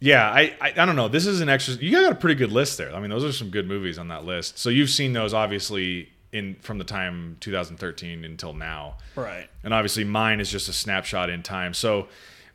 yeah, 0.00 0.28
I, 0.30 0.54
I 0.60 0.72
I 0.76 0.84
don't 0.86 0.94
know. 0.96 1.08
This 1.08 1.26
is 1.26 1.40
an 1.40 1.48
extra. 1.48 1.74
You 1.74 1.90
got 1.90 2.12
a 2.12 2.14
pretty 2.14 2.34
good 2.34 2.52
list 2.52 2.76
there. 2.78 2.94
I 2.94 3.00
mean, 3.00 3.10
those 3.10 3.24
are 3.24 3.32
some 3.32 3.48
good 3.50 3.66
movies 3.66 3.98
on 3.98 4.08
that 4.08 4.24
list. 4.24 4.58
So 4.58 4.68
you've 4.68 4.90
seen 4.90 5.14
those 5.14 5.32
obviously 5.34 6.10
in 6.32 6.56
from 6.60 6.76
the 6.76 6.84
time 6.84 7.38
2013 7.40 8.22
until 8.24 8.52
now, 8.52 8.98
Right. 9.16 9.48
and 9.64 9.72
obviously 9.72 10.04
mine 10.04 10.40
is 10.40 10.50
just 10.52 10.68
a 10.68 10.74
snapshot 10.74 11.30
in 11.30 11.42
time. 11.42 11.72
So 11.72 12.08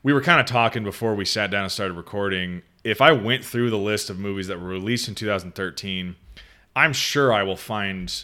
we 0.03 0.13
were 0.13 0.21
kind 0.21 0.39
of 0.39 0.45
talking 0.45 0.83
before 0.83 1.15
we 1.15 1.25
sat 1.25 1.49
down 1.49 1.63
and 1.63 1.71
started 1.71 1.95
recording. 1.95 2.61
If 2.83 3.01
I 3.01 3.11
went 3.11 3.45
through 3.45 3.69
the 3.69 3.77
list 3.77 4.09
of 4.09 4.19
movies 4.19 4.47
that 4.47 4.59
were 4.59 4.67
released 4.67 5.07
in 5.07 5.15
2013, 5.15 6.15
I'm 6.75 6.93
sure 6.93 7.31
I 7.31 7.43
will 7.43 7.57
find. 7.57 8.23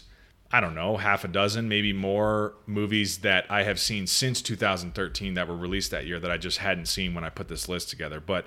I 0.52 0.60
don't 0.60 0.74
know, 0.74 0.96
half 0.96 1.22
a 1.22 1.28
dozen, 1.28 1.68
maybe 1.68 1.92
more 1.92 2.54
movies 2.66 3.18
that 3.18 3.46
I 3.48 3.62
have 3.62 3.78
seen 3.78 4.08
since 4.08 4.42
2013 4.42 5.34
that 5.34 5.46
were 5.46 5.56
released 5.56 5.92
that 5.92 6.06
year 6.06 6.18
that 6.18 6.30
I 6.30 6.38
just 6.38 6.58
hadn't 6.58 6.86
seen 6.86 7.14
when 7.14 7.22
I 7.22 7.28
put 7.28 7.46
this 7.46 7.68
list 7.68 7.88
together. 7.88 8.18
But 8.18 8.46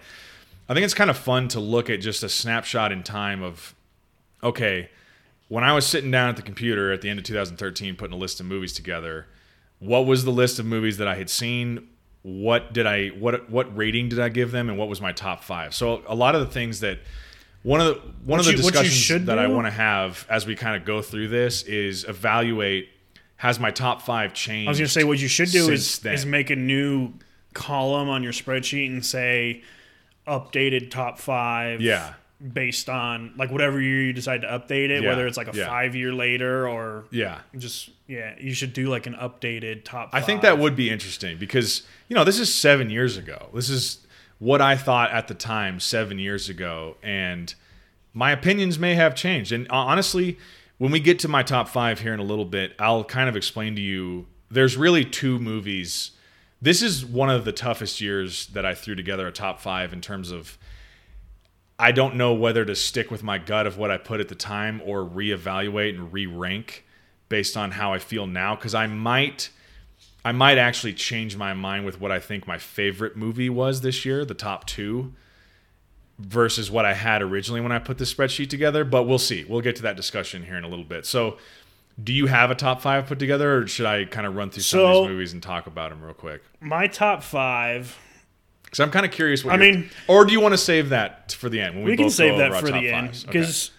I 0.68 0.74
think 0.74 0.84
it's 0.84 0.94
kind 0.94 1.10
of 1.10 1.18
fun 1.18 1.48
to 1.50 1.62
look 1.62 1.90
at 1.90 2.02
just 2.02 2.22
a 2.22 2.28
snapshot 2.28 2.92
in 2.92 3.04
time 3.04 3.42
of, 3.42 3.74
okay, 4.44 4.90
when 5.48 5.64
I 5.64 5.74
was 5.74 5.86
sitting 5.86 6.12
down 6.12 6.28
at 6.28 6.36
the 6.36 6.42
computer 6.42 6.92
at 6.92 7.02
the 7.02 7.10
end 7.10 7.20
of 7.20 7.26
2013 7.26 7.96
putting 7.96 8.14
a 8.14 8.18
list 8.18 8.42
of 8.42 8.48
movies 8.48 8.74
together, 8.74 9.28
what 9.80 10.06
was 10.06 10.26
the 10.26 10.32
list 10.32 10.60
of 10.60 10.66
movies 10.66 10.98
that 10.98 11.08
I 11.08 11.16
had 11.16 11.30
seen? 11.30 11.88
What 12.24 12.72
did 12.74 12.88
I 12.88 13.10
what 13.10 13.50
what 13.50 13.76
rating 13.78 14.10
did 14.10 14.20
I 14.20 14.30
give 14.30 14.52
them, 14.52 14.70
and 14.70 14.78
what 14.78 14.88
was 14.88 15.02
my 15.02 15.12
top 15.12 15.44
five? 15.44 15.76
So 15.76 16.02
a 16.08 16.16
lot 16.16 16.36
of 16.36 16.42
the 16.42 16.48
things 16.48 16.80
that 16.80 17.00
one 17.64 17.82
of 17.82 17.88
the 17.88 17.94
one 17.96 18.12
What 18.26 18.40
of 18.40 18.46
the 18.46 18.52
you- 18.52 18.58
discussions 18.58 18.94
should 18.94 19.26
that 19.28 19.38
I 19.40 19.48
want 19.48 19.68
to 19.68 19.72
have 19.72 20.26
as 20.30 20.46
we 20.46 20.56
kind 20.56 20.76
of 20.78 20.86
go 20.86 21.02
through 21.02 21.28
this 21.28 21.64
is 21.64 22.06
evaluate 22.06 22.90
has 23.36 23.60
my 23.60 23.72
top 23.72 24.02
five 24.02 24.34
changed. 24.34 24.70
I 24.70 24.72
was 24.72 24.80
gonna 24.80 24.88
say 24.88 25.04
what 25.04 25.20
you 25.20 25.28
should 25.28 25.50
do 25.52 25.70
is 25.70 26.00
then. 26.00 26.14
is 26.14 26.26
make 26.26 26.50
a 26.50 26.56
new 26.56 27.12
column 27.54 28.08
on 28.08 28.24
your 28.24 28.32
spreadsheet 28.32 28.88
and 28.88 29.06
say 29.06 29.62
updated 30.26 30.90
top 30.92 31.20
five. 31.20 31.82
Yeah. 31.82 32.14
Based 32.52 32.90
on 32.90 33.34
like 33.38 33.52
whatever 33.52 33.80
year 33.80 34.02
you 34.02 34.12
decide 34.12 34.42
to 34.42 34.48
update 34.48 34.90
it, 34.90 35.02
Yeah, 35.02 35.10
whether 35.10 35.26
it's 35.28 35.38
like 35.38 35.54
a 35.54 35.58
yeah. 35.58 35.68
five 35.68 35.96
year 35.96 36.12
later 36.14 36.68
or 36.68 37.06
yeah. 37.10 37.40
just 37.58 37.90
yeah, 38.06 38.36
you 38.38 38.54
should 38.54 38.74
do 38.74 38.90
like 38.90 39.08
an 39.08 39.14
updated 39.14 39.86
top. 39.86 40.10
I 40.12 40.20
think 40.20 40.42
that 40.42 40.60
would 40.60 40.76
be 40.76 40.90
interesting 40.90 41.38
because 41.38 41.84
you 42.10 42.16
know 42.16 42.26
this 42.26 42.40
is 42.40 42.54
seven 42.54 42.90
years 42.90 43.16
ago. 43.16 43.48
This 43.54 43.70
is 43.70 44.00
what 44.40 44.60
I 44.60 44.76
thought 44.76 45.12
at 45.12 45.30
the 45.30 45.34
time 45.34 45.80
seven 45.80 46.20
years 46.20 46.50
ago, 46.50 46.98
and 47.02 47.56
my 48.14 48.32
opinions 48.32 48.78
may 48.78 48.96
have 48.96 49.16
changed. 49.16 49.54
And 49.54 49.66
uh, 49.72 49.76
honestly, 49.76 50.38
when 50.80 50.92
we 50.92 51.00
get 51.00 51.20
to 51.20 51.30
my 51.30 51.44
top 51.44 51.70
five 51.70 52.02
here 52.02 52.14
in 52.14 52.20
a 52.20 52.24
little 52.24 52.44
bit, 52.44 52.74
I'll 52.78 53.06
kind 53.06 53.30
of 53.30 53.38
explain 53.38 53.74
to 53.76 53.82
you. 53.82 54.28
There's 54.52 54.76
really 54.76 55.06
two 55.06 55.40
movies. 55.40 56.12
This 56.62 56.82
is 56.82 57.06
one 57.06 57.30
of 57.30 57.46
the 57.46 57.54
toughest 57.54 58.02
years 58.02 58.48
that 58.48 58.66
I 58.66 58.76
threw 58.76 58.96
together 58.96 59.28
a 59.28 59.32
top 59.32 59.62
five 59.62 59.94
in 59.94 60.02
terms 60.02 60.30
of. 60.30 60.58
I 61.80 61.92
don't 61.92 62.16
know 62.16 62.34
whether 62.34 62.64
to 62.66 62.76
stick 62.76 63.10
with 63.10 63.24
my 63.24 63.38
gut 63.38 63.68
of 63.68 63.78
what 63.78 63.92
I 63.92 63.98
put 63.98 64.20
at 64.20 64.30
the 64.30 64.36
time 64.36 64.82
or 64.86 65.00
reevaluate 65.00 65.90
and 65.90 66.14
re-rank 66.14 66.86
based 67.30 67.58
on 67.58 67.72
how 67.72 67.94
I 67.94 68.00
feel 68.00 68.28
now 68.28 68.56
because 68.56 68.76
I 68.76 68.88
might 68.88 69.50
I 70.26 70.32
might 70.32 70.58
actually 70.58 70.94
change 70.94 71.36
my 71.36 71.54
mind 71.54 71.86
with 71.86 72.00
what 72.00 72.12
I 72.12 72.20
think 72.20 72.48
my 72.48 72.58
favorite 72.58 73.18
movie 73.18 73.50
was 73.50 73.82
this 73.82 74.06
year, 74.06 74.24
the 74.24 74.34
top 74.34 74.66
two, 74.66 75.14
versus 76.18 76.72
what 76.72 76.86
I 76.86 76.94
had 76.94 77.22
originally 77.22 77.60
when 77.60 77.74
I 77.74 77.80
put 77.80 77.98
this 77.98 78.14
spreadsheet 78.14 78.50
together. 78.50 78.86
But 78.86 79.04
we'll 79.04 79.20
see. 79.20 79.44
We'll 79.44 79.62
get 79.62 79.76
to 79.78 79.82
that 79.84 79.98
discussion 79.98 80.44
here 80.44 80.56
in 80.56 80.64
a 80.64 80.70
little 80.70 80.86
bit. 80.86 81.06
So, 81.06 81.38
do 82.02 82.14
you 82.14 82.28
have 82.28 82.50
a 82.52 82.56
top 82.56 82.82
five 82.82 83.06
put 83.06 83.20
together, 83.20 83.58
or 83.58 83.68
should 83.68 83.86
I 83.86 84.06
kind 84.06 84.26
of 84.26 84.36
run 84.36 84.50
through 84.50 84.64
some 84.64 84.80
of 84.80 84.94
these 84.94 85.10
movies 85.10 85.34
and 85.34 85.44
talk 85.44 85.68
about 85.68 85.90
them 85.90 86.02
real 86.02 86.14
quick? 86.14 86.42
my 86.60 86.88
top 86.88 87.22
five. 87.22 87.98
Because 88.74 88.80
I'm 88.88 88.90
kind 88.92 89.06
of 89.06 89.12
curious. 89.12 89.46
What 89.46 89.54
I 89.54 89.58
mean- 89.58 89.92
or 90.08 90.26
do 90.26 90.34
you 90.34 90.40
want 90.42 90.54
to 90.54 90.58
save 90.58 90.90
that 90.90 91.32
for 91.32 91.48
the 91.48 91.62
end? 91.62 91.76
When 91.76 91.84
we, 91.84 91.92
We 91.92 91.98
can 91.98 92.10
save 92.10 92.40
that 92.40 92.60
for 92.60 92.66
the 92.72 92.90
end 92.90 93.10
fives? 93.10 93.24
Okay. 93.26 93.32
because 93.40 93.70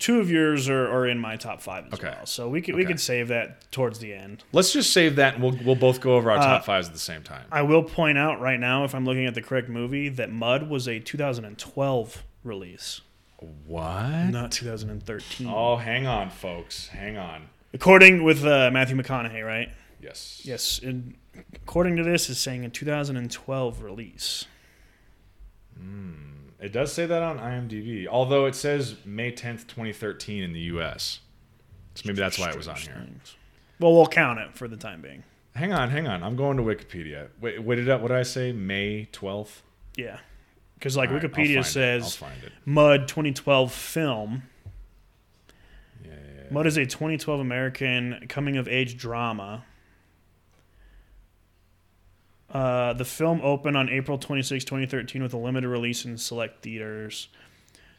two 0.00 0.18
of 0.18 0.28
yours 0.28 0.68
are, 0.68 0.88
are 0.90 1.06
in 1.06 1.20
my 1.20 1.36
top 1.36 1.62
five 1.62 1.86
as 1.86 1.92
Okay. 1.92 2.08
well. 2.08 2.26
So 2.26 2.48
we 2.48 2.60
can 2.60 2.74
we 2.74 2.82
Okay. 2.82 2.88
can 2.88 2.98
save 2.98 3.28
that 3.28 3.70
towards 3.70 4.00
the 4.00 4.12
end. 4.12 4.42
let's 4.50 4.72
just 4.72 4.92
save 4.92 5.14
that, 5.16 5.34
and 5.34 5.42
we'll 5.44 5.56
we'll 5.64 5.76
both 5.76 6.00
go 6.00 6.16
over 6.16 6.32
our 6.32 6.38
Uh, 6.38 6.42
top 6.44 6.64
fives 6.64 6.88
at 6.88 6.94
the 6.94 6.98
same 6.98 7.22
time. 7.22 7.44
I 7.52 7.62
will 7.62 7.84
point 7.84 8.18
out 8.18 8.40
right 8.40 8.58
now, 8.58 8.82
if 8.82 8.92
I'm 8.92 9.04
looking 9.04 9.24
at 9.26 9.34
the 9.34 9.42
correct 9.42 9.68
movie, 9.68 10.08
that 10.08 10.32
Mud 10.32 10.68
was 10.68 10.88
a 10.88 10.98
2012 10.98 12.24
release, 12.42 13.02
What? 13.66 14.30
not 14.30 14.50
2013. 14.50 15.46
Oh, 15.48 15.76
hang 15.76 16.08
on, 16.08 16.30
folks. 16.30 16.88
Hang 16.88 17.16
on. 17.16 17.50
According 17.72 18.24
with 18.24 18.44
uh, 18.44 18.70
Matthew 18.72 18.96
McConaughey, 18.96 19.46
right? 19.46 19.70
Yes. 20.02 20.40
Yes. 20.44 20.80
And 20.82 21.14
according 21.54 21.96
to 21.96 22.02
this, 22.02 22.28
is 22.28 22.38
saying 22.38 22.64
a 22.64 22.68
2012 22.68 23.82
release. 23.82 24.46
Hmm. 25.78 26.12
It 26.60 26.72
does 26.72 26.92
say 26.92 27.06
that 27.06 27.22
on 27.22 27.38
IMDb, 27.38 28.06
although 28.06 28.46
it 28.46 28.54
says 28.54 28.96
May 29.04 29.30
10th, 29.30 29.66
2013 29.66 30.42
in 30.42 30.52
the 30.52 30.60
US. 30.60 31.20
So 31.94 32.02
maybe 32.06 32.18
that's 32.18 32.38
why 32.38 32.50
it 32.50 32.56
was 32.56 32.68
on 32.68 32.76
here. 32.76 33.06
Well, 33.78 33.92
we'll 33.92 34.06
count 34.06 34.38
it 34.38 34.54
for 34.54 34.68
the 34.68 34.76
time 34.76 35.02
being. 35.02 35.22
Hang 35.54 35.72
on, 35.72 35.90
hang 35.90 36.06
on. 36.06 36.22
I'm 36.22 36.36
going 36.36 36.56
to 36.56 36.62
Wikipedia. 36.62 37.28
Wait, 37.40 37.62
what 37.62 37.76
did 37.76 37.88
I, 37.88 37.96
what 37.96 38.08
did 38.08 38.16
I 38.16 38.22
say? 38.22 38.52
May 38.52 39.08
12th? 39.12 39.62
Yeah. 39.96 40.18
Because 40.74 40.96
like 40.96 41.08
All 41.08 41.16
right, 41.16 41.24
Wikipedia. 41.24 41.58
I'll 41.58 41.64
says. 41.64 42.20
Mud 42.64 43.08
2012 43.08 43.72
film. 43.72 44.42
Yeah, 46.04 46.10
yeah, 46.10 46.42
yeah. 46.44 46.52
Mud 46.52 46.66
is 46.66 46.76
a 46.76 46.84
2012 46.84 47.40
American 47.40 48.26
coming 48.28 48.56
of 48.56 48.68
age 48.68 48.98
drama. 48.98 49.64
Uh, 52.50 52.92
the 52.92 53.04
film 53.04 53.40
opened 53.42 53.76
on 53.76 53.88
April 53.88 54.18
26, 54.18 54.64
2013, 54.64 55.22
with 55.22 55.34
a 55.34 55.36
limited 55.38 55.68
release 55.68 56.04
in 56.04 56.16
select 56.16 56.62
theaters. 56.62 57.28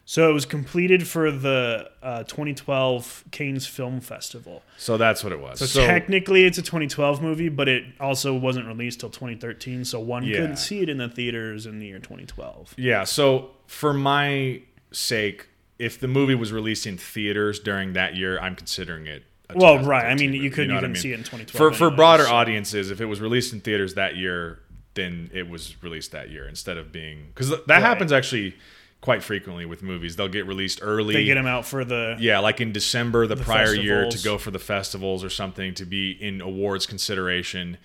So 0.06 0.30
it 0.30 0.34
was 0.34 0.46
completed 0.46 1.06
for 1.06 1.32
the 1.32 1.92
uh, 2.02 2.24
2012 2.24 3.26
Cannes 3.32 3.68
Film 3.68 4.00
Festival. 4.00 4.64
So 4.78 4.98
that's 4.98 5.22
what 5.22 5.34
it 5.34 5.40
was. 5.42 5.60
So, 5.60 5.66
So, 5.66 5.86
technically, 5.86 6.46
it's 6.46 6.58
a 6.58 6.62
2012 6.62 7.22
movie, 7.22 7.50
but 7.50 7.68
it 7.68 7.84
also 8.00 8.34
wasn't 8.34 8.68
released 8.68 9.02
till 9.02 9.10
2013. 9.10 9.84
So 9.84 10.00
one 10.00 10.24
Yeah. 10.24 10.38
couldn't 10.40 10.56
see 10.58 10.80
it 10.80 10.88
in 10.88 10.98
the 10.98 11.10
theaters 11.10 11.66
in 11.66 11.80
the 11.80 11.88
year 11.88 12.00
2012. 12.00 12.74
yeah. 12.78 13.04
So 13.04 13.52
for 13.68 13.94
my 13.94 14.62
sake, 14.94 15.48
if 15.78 16.00
the 16.00 16.08
movie 16.08 16.36
was 16.36 16.54
released 16.54 16.88
in 16.88 16.98
theaters 16.98 17.60
during 17.60 17.92
that 17.92 18.16
year, 18.16 18.40
I'm 18.40 18.56
considering 18.56 19.08
it. 19.08 19.24
Well, 19.56 19.76
right. 19.84 20.06
I 20.06 20.14
2013 20.16 20.32
mean, 20.32 20.44
you 20.44 20.50
couldn't 20.52 20.70
know 20.72 20.78
even 20.78 20.92
I 20.92 20.94
mean? 20.94 21.02
see 21.02 21.12
it 21.12 21.16
in 21.16 21.24
2012. 21.24 21.58
For 21.58 21.78
for 21.78 21.96
broader 21.96 22.28
audiences, 22.28 22.92
if 22.92 23.00
it 23.02 23.06
was 23.06 23.22
released 23.22 23.54
in 23.54 23.62
theaters 23.62 23.94
that 23.96 24.16
year, 24.18 24.60
then 24.94 25.30
it 25.34 25.48
was 25.50 25.82
released 25.84 26.12
that 26.12 26.30
year 26.30 26.48
instead 26.48 26.78
of 26.78 26.92
being 26.92 27.28
because 27.34 27.54
that 27.68 27.82
happens 27.82 28.12
actually 28.12 28.56
quite 29.00 29.24
frequently 29.24 29.66
with 29.66 29.84
movies. 29.84 30.16
They'll 30.16 30.28
get 30.28 30.48
released 30.48 30.80
early. 30.82 31.14
They 31.14 31.24
get 31.26 31.36
them 31.36 31.46
out 31.46 31.66
for 31.66 31.86
the. 31.86 32.18
Yeah, 32.20 32.40
like 32.40 32.60
in 32.60 32.72
December 32.72 33.28
the, 33.28 33.36
prior 33.38 33.74
year 33.76 34.10
to 34.10 34.24
go 34.24 34.38
for 34.38 34.52
the 34.52 34.60
festivals 34.60 35.24
or 35.24 35.30
something 35.30 35.74
to 35.76 35.86
be 35.86 36.12
in 36.12 36.42
awards 36.42 36.86
consideration, 36.86 37.78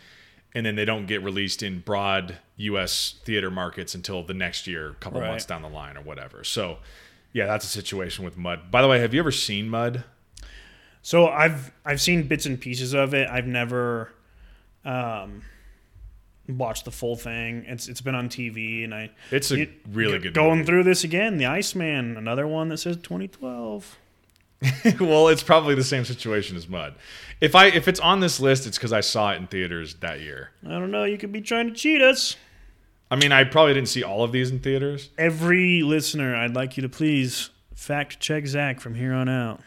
and 0.55 0.65
then 0.67 0.75
they 0.75 0.85
don't 0.87 1.07
get 1.07 1.23
released 1.23 1.63
in 1.63 1.81
broad 1.81 2.39
U.S. 2.57 3.21
theater 3.25 3.51
markets 3.51 3.95
until 3.95 4.23
the 4.25 4.35
next 4.35 4.67
year, 4.67 4.91
a 4.91 4.95
couple 4.95 5.21
Right. 5.21 5.29
months 5.29 5.45
down 5.45 5.63
the 5.63 5.69
line 5.69 5.97
or 5.97 6.01
whatever. 6.03 6.45
So, 6.45 6.79
yeah, 7.33 7.47
that's 7.47 7.65
a 7.65 7.69
situation 7.69 8.25
with 8.25 8.37
Mud. 8.37 8.71
By 8.71 8.83
the 8.83 8.89
way, 8.89 8.99
have 9.01 9.13
you 9.15 9.21
ever 9.21 9.31
seen 9.33 9.69
Mud? 9.69 10.05
So 11.03 11.29
I've 11.29 11.73
I've 11.85 12.01
seen 12.01 12.23
bits 12.29 12.47
and 12.47 12.61
pieces 12.61 12.95
of 12.95 13.13
it. 13.15 13.29
I've 13.29 13.47
never 13.47 14.13
um, 14.85 15.43
watched 16.49 16.85
the 16.85 16.91
full 16.91 17.17
thing. 17.17 17.65
It's 17.67 17.89
it's 17.89 18.01
been 18.01 18.15
on 18.15 18.29
TV, 18.29 18.85
and 18.85 18.95
I 18.95 19.11
It's 19.31 19.51
a 19.51 19.63
It- 19.63 19.71
really 19.91 20.19
good. 20.19 20.35
Going 20.35 20.59
movie. 20.59 20.67
through 20.67 20.85
this 20.85 21.05
again, 21.05 21.39
The 21.39 21.47
Iceman, 21.47 22.17
another 22.17 22.47
one 22.47 22.69
that 22.69 22.79
says 22.79 22.97
2012. 22.97 23.99
well, 25.01 25.27
it's 25.27 25.43
probably 25.43 25.75
the 25.75 25.83
same 25.83 26.05
situation 26.05 26.57
as 26.57 26.69
Mud. 26.69 26.95
If 27.41 27.57
I 27.57 27.67
if 27.67 27.89
it's 27.89 27.99
on 27.99 28.21
this 28.21 28.39
list, 28.39 28.67
it's 28.67 28.79
because 28.79 28.93
I 28.93 29.01
saw 29.01 29.33
it 29.33 29.37
in 29.39 29.49
theaters 29.49 29.95
that 29.97 30.21
year. 30.21 30.51
I 30.65 30.71
don't 30.71 30.93
know. 30.93 31.03
You 31.05 31.19
could 31.19 31.33
be 31.33 31.41
trying 31.41 31.67
to 31.69 31.75
cheat 31.75 32.01
us. 32.01 32.37
I 33.11 33.17
mean, 33.17 33.33
I 33.33 33.43
probably 33.45 33.75
didn't 33.75 33.89
see 33.89 34.05
all 34.05 34.23
of 34.23 34.31
these 34.33 34.51
in 34.53 34.61
theaters. 34.61 35.11
Every 35.19 35.83
listener, 35.83 36.35
I'd 36.37 36.55
like 36.55 36.77
you 36.77 36.83
to 36.83 36.89
please 36.89 37.51
fact 37.75 38.21
check 38.21 38.47
Zach 38.47 38.81
from 38.81 38.95
here 38.95 39.13
on 39.13 39.29
out. 39.29 39.61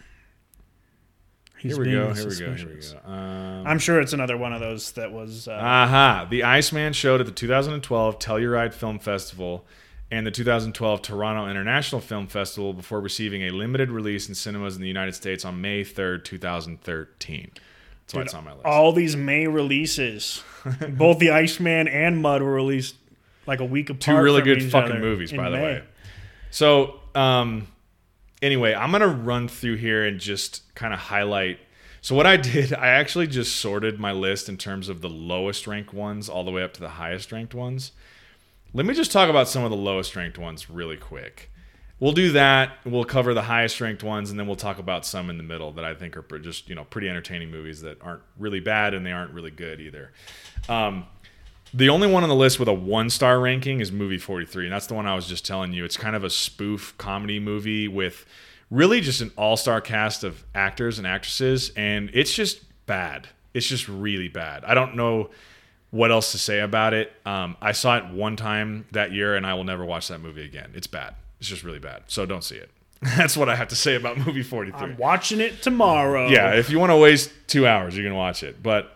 He's 1.66 1.78
Here 1.78 1.84
we 1.84 1.92
go. 1.92 2.14
Here 2.14 2.30
we 2.30 2.38
go. 2.38 2.54
Here 2.54 2.68
we 2.68 2.76
go. 2.76 3.12
Um, 3.12 3.66
I'm 3.66 3.80
sure 3.80 4.00
it's 4.00 4.14
another 4.14 4.38
one 4.38 4.54
of 4.54 4.60
those 4.60 4.92
that 4.92 5.12
was. 5.12 5.48
Uh, 5.48 5.54
Aha! 5.54 6.28
The 6.30 6.44
Iceman 6.44 6.94
showed 6.94 7.22
at 7.22 7.26
the 7.26 7.32
2012 7.32 8.20
Telluride 8.20 8.72
Film 8.72 9.00
Festival 9.00 9.66
and 10.12 10.28
the 10.28 10.32
2012 10.32 11.02
Toronto 11.02 11.50
International 11.50 12.00
Film 12.02 12.28
Festival 12.28 12.72
before 12.74 13.02
receiving 13.02 13.42
a 13.44 13.50
limited 13.50 13.90
release 13.90 14.30
in 14.30 14.36
cinemas 14.36 14.76
in 14.76 14.84
the 14.84 14.88
United 14.88 15.16
States 15.16 15.44
on 15.44 15.60
May 15.60 15.84
3rd, 15.84 16.24
2013. 16.24 17.52
That's 17.56 18.14
why 18.14 18.20
Dude, 18.20 18.26
it's 18.28 18.34
on 18.36 18.44
my 18.46 18.54
list. 18.54 18.66
all 18.66 18.94
these 18.94 19.16
May 19.16 19.48
releases, 19.48 20.44
both 20.90 21.18
the 21.18 21.32
Iceman 21.32 21.88
and 21.88 22.22
Mud 22.22 22.44
were 22.44 22.54
released 22.54 22.96
like 23.48 23.60
a 23.60 23.66
week 23.66 23.90
apart. 23.90 24.02
Two 24.02 24.18
really 24.18 24.44
good 24.44 24.72
fucking 24.72 25.02
movies, 25.02 25.34
by 25.34 25.50
the 25.50 25.58
May. 25.58 25.64
way. 25.64 25.84
So, 26.52 27.00
um, 27.16 27.68
anyway, 28.42 28.74
I'm 28.74 28.92
gonna 28.92 29.08
run 29.08 29.48
through 29.48 29.78
here 29.78 30.06
and 30.06 30.20
just 30.20 30.74
kind 30.76 30.94
of 30.94 31.00
highlight. 31.00 31.60
So 32.02 32.16
what 32.16 32.26
I 32.28 32.38
did, 32.54 32.74
I 32.74 32.88
actually 32.88 33.28
just 33.28 33.58
sorted 33.58 34.00
my 34.00 34.12
list 34.12 34.50
in 34.50 34.58
terms 34.58 34.90
of 34.90 35.02
the 35.02 35.10
lowest 35.10 35.68
ranked 35.68 35.94
ones 35.94 36.30
all 36.30 36.44
the 36.44 36.52
way 36.52 36.64
up 36.64 36.74
to 36.74 36.82
the 36.82 36.90
highest 36.90 37.32
ranked 37.32 37.54
ones. 37.54 37.92
Let 38.74 38.86
me 38.86 38.94
just 38.94 39.12
talk 39.12 39.30
about 39.30 39.48
some 39.48 39.64
of 39.64 39.72
the 39.72 39.78
lowest 39.78 40.16
ranked 40.16 40.38
ones 40.38 40.70
really 40.70 40.98
quick. 40.98 41.50
We'll 42.00 42.12
do 42.12 42.34
that. 42.34 42.74
We'll 42.84 43.06
cover 43.06 43.34
the 43.34 43.44
highest 43.44 43.80
ranked 43.80 44.04
ones, 44.04 44.30
and 44.30 44.38
then 44.38 44.48
we'll 44.48 44.58
talk 44.58 44.80
about 44.80 45.06
some 45.06 45.30
in 45.30 45.38
the 45.38 45.44
middle 45.44 45.72
that 45.74 45.86
I 45.86 45.96
think 45.96 46.18
are 46.18 46.40
just 46.40 46.68
you 46.68 46.76
know 46.76 46.84
pretty 46.84 47.08
entertaining 47.08 47.52
movies 47.52 47.82
that 47.82 48.02
aren't 48.02 48.22
really 48.38 48.60
bad 48.60 48.94
and 48.94 49.06
they 49.06 49.14
aren't 49.14 49.32
really 49.32 49.52
good 49.52 49.80
either. 49.80 50.12
Um, 50.68 51.06
the 51.76 51.90
only 51.90 52.08
one 52.08 52.24
on 52.24 52.30
the 52.30 52.36
list 52.36 52.58
with 52.58 52.70
a 52.70 52.74
one 52.74 53.10
star 53.10 53.40
ranking 53.40 53.82
is 53.82 53.92
movie 53.92 54.18
43, 54.18 54.66
and 54.66 54.74
that's 54.74 54.88
the 54.88 54.94
one 54.94 55.06
I 55.06 55.14
was 55.14 55.28
just 55.28 55.46
telling 55.46 55.74
you. 55.74 55.84
It's 55.84 55.98
kind 55.98 56.16
of 56.16 56.24
a 56.24 56.30
spoof 56.30 56.96
comedy 56.98 57.38
movie 57.38 57.90
with 57.90 58.26
really 58.72 59.02
just 59.02 59.20
an 59.20 59.32
all 59.36 59.58
star 59.58 59.82
cast 59.82 60.24
of 60.24 60.46
actors 60.56 60.98
and 60.98 61.06
actresses, 61.06 61.72
and 61.76 62.10
it's 62.14 62.34
just 62.34 62.62
bad. 62.86 63.28
It's 63.54 63.68
just 63.68 63.90
really 63.90 64.30
bad. 64.30 64.64
I 64.64 64.74
don't 64.74 64.96
know 64.96 65.30
what 65.92 66.12
else 66.12 66.32
to 66.32 66.38
say 66.38 66.62
about 66.62 66.94
it. 66.94 67.12
Um, 67.26 67.58
I 67.62 67.74
saw 67.74 67.98
it 67.98 68.06
one 68.08 68.38
time 68.38 68.86
that 68.92 69.12
year, 69.12 69.36
and 69.36 69.46
I 69.46 69.54
will 69.54 69.64
never 69.66 69.84
watch 69.84 70.08
that 70.08 70.20
movie 70.20 70.46
again. 70.46 70.72
It's 70.76 70.88
bad. 70.88 71.16
It's 71.40 71.50
just 71.50 71.64
really 71.64 71.80
bad. 71.80 72.04
So 72.08 72.26
don't 72.26 72.44
see 72.44 72.56
it. 72.56 72.70
That's 73.18 73.36
what 73.36 73.50
I 73.50 73.56
have 73.56 73.68
to 73.70 73.76
say 73.76 73.96
about 73.96 74.18
movie 74.18 74.44
43 74.44 74.80
I'm 74.80 74.98
watching 74.98 75.42
it 75.42 75.62
tomorrow. 75.62 76.30
yeah, 76.30 76.54
if 76.54 76.70
you 76.70 76.80
want 76.80 76.92
to 76.92 76.98
waste 76.98 77.32
two 77.48 77.68
hours, 77.68 77.98
you 77.98 78.04
can 78.04 78.16
watch 78.16 78.44
it. 78.44 78.64
But 78.64 78.95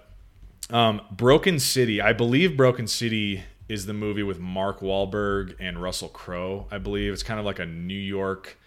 um, 0.70 1.02
Broken 1.12 1.60
City, 1.60 2.02
I 2.02 2.14
believe 2.14 2.56
Broken 2.56 2.88
City 2.88 3.44
is 3.68 3.86
the 3.86 3.94
movie 3.94 4.24
with 4.24 4.40
Mark 4.40 4.80
Wahlberg 4.80 5.56
and 5.60 5.82
Russell 5.82 6.10
Crowe. 6.10 6.68
I 6.72 6.80
believe 6.80 7.14
it's 7.14 7.24
kind 7.24 7.40
of 7.40 7.46
like 7.46 7.60
a 7.60 7.66
New 7.66 7.94
York 7.94 8.58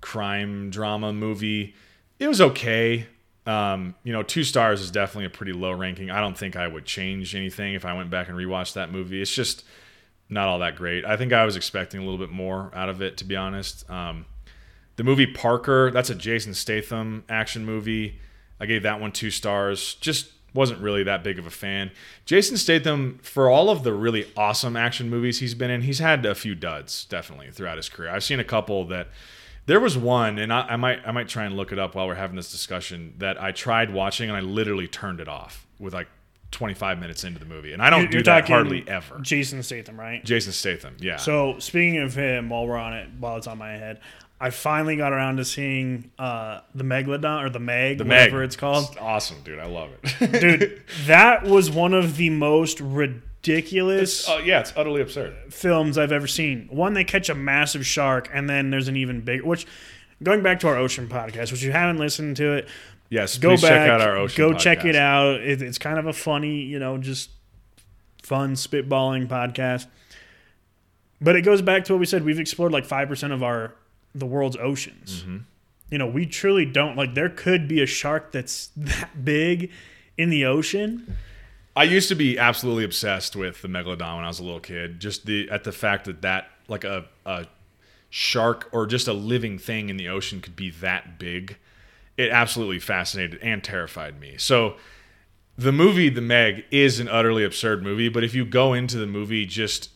crime 0.00 0.70
drama 0.70 1.12
movie. 1.12 1.74
It 2.18 2.28
was 2.28 2.40
okay. 2.40 3.06
Um, 3.44 3.94
you 4.02 4.12
know, 4.12 4.22
two 4.22 4.44
stars 4.44 4.80
is 4.80 4.90
definitely 4.90 5.26
a 5.26 5.30
pretty 5.30 5.52
low 5.52 5.72
ranking. 5.72 6.10
I 6.10 6.20
don't 6.20 6.36
think 6.36 6.56
I 6.56 6.66
would 6.66 6.84
change 6.84 7.34
anything 7.34 7.74
if 7.74 7.84
I 7.84 7.92
went 7.92 8.10
back 8.10 8.28
and 8.28 8.36
rewatched 8.36 8.74
that 8.74 8.90
movie. 8.90 9.20
It's 9.20 9.34
just 9.34 9.64
not 10.28 10.48
all 10.48 10.58
that 10.60 10.76
great. 10.76 11.04
I 11.04 11.16
think 11.16 11.32
I 11.32 11.44
was 11.44 11.56
expecting 11.56 12.00
a 12.00 12.04
little 12.04 12.18
bit 12.18 12.30
more 12.30 12.70
out 12.74 12.88
of 12.88 13.02
it, 13.02 13.16
to 13.18 13.24
be 13.24 13.36
honest. 13.36 13.88
Um, 13.90 14.26
the 14.96 15.04
movie 15.04 15.26
Parker, 15.26 15.90
that's 15.90 16.10
a 16.10 16.14
Jason 16.14 16.54
Statham 16.54 17.24
action 17.28 17.64
movie. 17.64 18.20
I 18.58 18.66
gave 18.66 18.82
that 18.82 19.00
one 19.00 19.12
two 19.12 19.30
stars. 19.30 19.94
Just 19.96 20.30
wasn't 20.56 20.80
really 20.80 21.02
that 21.04 21.22
big 21.22 21.38
of 21.38 21.46
a 21.46 21.50
fan. 21.50 21.90
Jason 22.24 22.56
Statham, 22.56 23.18
for 23.22 23.48
all 23.48 23.70
of 23.70 23.82
the 23.84 23.92
really 23.92 24.26
awesome 24.36 24.76
action 24.76 25.08
movies 25.10 25.38
he's 25.40 25.54
been 25.54 25.70
in, 25.70 25.82
he's 25.82 25.98
had 26.00 26.24
a 26.26 26.34
few 26.34 26.54
duds 26.54 27.04
definitely 27.04 27.50
throughout 27.52 27.76
his 27.76 27.88
career. 27.88 28.10
I've 28.10 28.24
seen 28.24 28.40
a 28.40 28.44
couple 28.44 28.84
that 28.86 29.08
there 29.66 29.78
was 29.80 29.96
one, 29.98 30.38
and 30.38 30.52
I, 30.52 30.60
I 30.70 30.76
might 30.76 31.00
I 31.06 31.12
might 31.12 31.28
try 31.28 31.44
and 31.44 31.56
look 31.56 31.70
it 31.72 31.78
up 31.78 31.94
while 31.94 32.06
we're 32.06 32.14
having 32.14 32.36
this 32.36 32.50
discussion 32.50 33.14
that 33.18 33.40
I 33.40 33.52
tried 33.52 33.92
watching 33.92 34.28
and 34.30 34.36
I 34.36 34.40
literally 34.40 34.88
turned 34.88 35.20
it 35.20 35.28
off 35.28 35.66
with 35.78 35.92
like 35.92 36.08
25 36.52 37.00
minutes 37.00 37.24
into 37.24 37.38
the 37.40 37.44
movie, 37.44 37.72
and 37.72 37.82
I 37.82 37.90
don't 37.90 38.02
You're- 38.02 38.10
do 38.12 38.16
you're 38.18 38.22
that 38.24 38.48
hardly 38.48 38.88
ever. 38.88 39.18
Jason 39.20 39.62
Statham, 39.62 39.98
right? 39.98 40.24
Jason 40.24 40.52
Statham, 40.52 40.96
yeah. 41.00 41.16
So 41.16 41.58
speaking 41.58 41.98
of 41.98 42.14
him, 42.14 42.48
while 42.48 42.66
we're 42.66 42.76
on 42.78 42.92
it, 42.94 43.08
while 43.18 43.36
it's 43.36 43.48
on 43.48 43.58
my 43.58 43.72
head, 43.72 44.00
I 44.38 44.50
finally 44.50 44.96
got 44.96 45.12
around 45.12 45.38
to 45.38 45.44
seeing 45.44 46.10
uh, 46.18 46.60
the 46.74 46.84
Megalodon 46.84 47.42
or 47.42 47.48
the 47.48 47.58
Meg, 47.58 47.98
the 47.98 48.04
whatever 48.04 48.38
Meg, 48.40 48.44
it's 48.44 48.56
called. 48.56 48.88
It's 48.90 48.96
awesome, 48.98 49.38
dude. 49.44 49.58
I 49.58 49.66
love 49.66 49.90
it. 50.02 50.40
Dude, 50.40 50.82
that 51.06 51.44
was 51.44 51.70
one 51.70 51.94
of 51.94 52.16
the 52.18 52.28
most 52.30 52.80
ridiculous 52.80 54.28
oh 54.28 54.38
yeah, 54.38 54.60
it's 54.60 54.72
utterly 54.76 55.00
absurd. 55.00 55.34
films 55.50 55.96
I've 55.96 56.12
ever 56.12 56.26
seen. 56.26 56.68
One, 56.70 56.94
they 56.94 57.04
catch 57.04 57.28
a 57.28 57.34
massive 57.34 57.86
shark, 57.86 58.28
and 58.32 58.50
then 58.50 58.70
there's 58.70 58.88
an 58.88 58.96
even 58.96 59.20
bigger. 59.22 59.44
Which, 59.46 59.66
going 60.22 60.42
back 60.42 60.60
to 60.60 60.68
our 60.68 60.76
ocean 60.76 61.08
podcast, 61.08 61.50
which 61.52 61.62
you 61.62 61.72
haven't 61.72 61.98
listened 61.98 62.36
to 62.36 62.54
it, 62.54 62.68
Yes, 63.08 63.38
go 63.38 63.50
back, 63.50 63.60
check 63.60 63.88
out 63.88 64.00
our 64.00 64.16
ocean. 64.16 64.36
go 64.36 64.58
check 64.58 64.84
it 64.84 64.96
out. 64.96 65.36
It, 65.40 65.62
it's 65.62 65.78
kind 65.78 65.98
of 65.98 66.06
a 66.06 66.12
funny, 66.12 66.62
you 66.62 66.78
know, 66.78 66.98
just 66.98 67.30
fun 68.22 68.54
spitballing 68.54 69.28
podcast. 69.28 69.86
But 71.20 71.36
it 71.36 71.42
goes 71.42 71.62
back 71.62 71.84
to 71.84 71.92
what 71.94 72.00
we 72.00 72.06
said. 72.06 72.24
We've 72.24 72.40
explored 72.40 72.72
like 72.72 72.84
five 72.84 73.08
percent 73.08 73.32
of 73.32 73.42
our 73.42 73.74
the 74.18 74.26
world's 74.26 74.56
oceans. 74.56 75.22
Mm-hmm. 75.22 75.36
You 75.90 75.98
know, 75.98 76.06
we 76.06 76.26
truly 76.26 76.64
don't 76.64 76.96
like. 76.96 77.14
There 77.14 77.28
could 77.28 77.68
be 77.68 77.80
a 77.80 77.86
shark 77.86 78.32
that's 78.32 78.70
that 78.76 79.24
big 79.24 79.70
in 80.16 80.30
the 80.30 80.44
ocean. 80.44 81.16
I 81.74 81.84
used 81.84 82.08
to 82.08 82.14
be 82.14 82.38
absolutely 82.38 82.84
obsessed 82.84 83.36
with 83.36 83.60
the 83.60 83.68
megalodon 83.68 84.16
when 84.16 84.24
I 84.24 84.28
was 84.28 84.40
a 84.40 84.44
little 84.44 84.60
kid. 84.60 84.98
Just 84.98 85.26
the 85.26 85.48
at 85.50 85.64
the 85.64 85.72
fact 85.72 86.06
that 86.06 86.22
that 86.22 86.48
like 86.68 86.84
a 86.84 87.06
a 87.24 87.46
shark 88.08 88.68
or 88.72 88.86
just 88.86 89.08
a 89.08 89.12
living 89.12 89.58
thing 89.58 89.90
in 89.90 89.96
the 89.96 90.08
ocean 90.08 90.40
could 90.40 90.56
be 90.56 90.70
that 90.70 91.18
big. 91.18 91.56
It 92.16 92.30
absolutely 92.30 92.78
fascinated 92.78 93.38
and 93.42 93.62
terrified 93.62 94.18
me. 94.18 94.36
So 94.38 94.76
the 95.58 95.72
movie 95.72 96.08
The 96.08 96.22
Meg 96.22 96.64
is 96.70 96.98
an 96.98 97.08
utterly 97.08 97.44
absurd 97.44 97.82
movie, 97.82 98.08
but 98.08 98.24
if 98.24 98.34
you 98.34 98.46
go 98.46 98.72
into 98.72 98.96
the 98.96 99.06
movie 99.06 99.44
just 99.44 99.90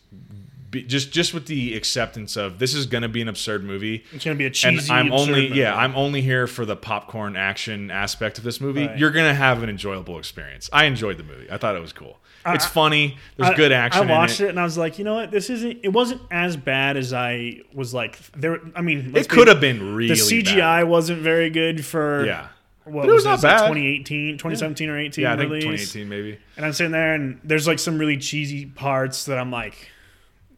be, 0.71 0.83
just 0.85 1.11
just 1.13 1.35
with 1.35 1.47
the 1.47 1.75
acceptance 1.75 2.37
of 2.37 2.59
this 2.59 2.75
is 2.75 2.87
going 2.87 3.03
to 3.03 3.09
be 3.09 3.21
an 3.21 3.29
absurd 3.29 3.65
movie, 3.65 4.05
It's 4.13 4.25
gonna 4.25 4.37
be 4.37 4.47
a 4.47 4.51
cheesy. 4.51 4.91
and. 4.93 5.09
I'm 5.09 5.13
only 5.13 5.49
movie. 5.49 5.59
yeah 5.61 5.75
I'm 5.77 5.95
only 5.97 6.21
here 6.23 6.47
for 6.47 6.65
the 6.65 6.77
popcorn 6.77 7.35
action 7.37 7.91
aspect 7.91 8.39
of 8.39 8.45
this 8.45 8.61
movie. 8.61 8.87
Right. 8.87 8.99
You're 8.99 9.11
gonna 9.11 9.35
have 9.35 9.63
an 9.63 9.69
enjoyable 9.69 10.19
experience. 10.19 10.71
I 10.73 10.85
enjoyed 10.85 11.17
the 11.19 11.25
movie. 11.25 11.51
I 11.51 11.57
thought 11.59 11.75
it 11.77 11.81
was 11.83 11.93
cool. 11.93 12.19
it's 12.47 12.65
funny. 12.65 13.19
There's 13.37 13.51
I- 13.51 13.55
good 13.55 13.73
action. 13.73 14.09
I 14.09 14.13
watched 14.13 14.41
in 14.41 14.47
it. 14.47 14.49
and 14.51 14.61
I 14.61 14.65
was 14.65 14.79
like, 14.79 14.99
you 14.99 15.05
know 15.05 15.15
what? 15.17 15.31
This 15.31 15.51
isn't. 15.51 15.81
It 15.83 15.91
wasn't 15.93 16.23
as 16.31 16.57
bad 16.57 16.97
as 16.97 17.13
I 17.13 17.61
was 17.75 17.93
like. 17.93 18.19
There. 18.33 18.59
I 18.77 18.81
mean, 18.83 19.13
It 19.17 19.29
could 19.29 19.45
be- 19.47 19.51
have 19.51 19.61
been 19.61 19.95
really 19.95 20.15
The 20.15 20.21
CGI 20.21 20.81
bad. 20.81 20.89
wasn't 20.89 21.21
very 21.21 21.51
good 21.51 21.85
for 21.85 22.25
Yeah, 22.25 22.47
what 22.85 23.03
But 23.03 23.09
it 23.11 23.13
was 23.13 23.25
was 23.27 23.43
not 23.43 23.49
like 23.49 23.59
bad. 23.59 23.67
2018, 23.69 24.39
2017 24.39 24.89
or 24.89 24.99
18 24.99 25.23
Yeah, 25.23 25.33
I 25.35 25.37
think 25.37 25.51
release. 25.51 25.93
2018 25.93 26.09
maybe. 26.09 26.39
And 26.57 26.65
I'm 26.65 26.73
sitting 26.73 26.93
there, 26.93 27.13
and 27.15 27.41
there's 27.45 27.67
like 27.67 27.79
some 27.79 27.99
really 27.99 28.17
cheesy 28.17 28.65
parts 28.67 29.27
that 29.27 29.37
I'm 29.39 29.51
like, 29.51 29.91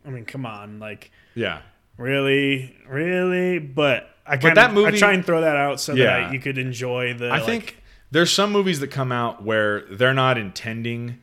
I 0.07 0.11
mean, 0.11 0.25
come 0.25 0.45
on, 0.47 0.79
like 0.79 1.11
Yeah. 1.35 1.61
really, 1.97 2.77
really. 2.88 3.59
But 3.59 4.09
I 4.27 4.37
kind 4.37 4.57
that 4.57 4.69
of 4.71 4.75
movie- 4.75 4.97
I 4.97 4.99
try 4.99 5.12
and 5.12 5.25
throw 5.25 5.41
that 5.41 5.57
out 5.57 5.81
so 5.81 5.95
Yeah. 5.95 6.05
that 6.05 6.21
I, 6.31 6.33
you 6.33 6.41
could 6.41 6.59
enjoy 6.59 7.15
the. 7.15 7.27
I 7.29 7.38
like- 7.38 7.45
think 7.45 7.77
there's 8.11 8.31
some 8.33 8.53
movies 8.53 8.81
that 8.81 8.88
come 8.88 9.12
out 9.12 9.43
where 9.43 9.83
they're 9.91 10.15
not 10.15 10.38
intending 10.38 11.19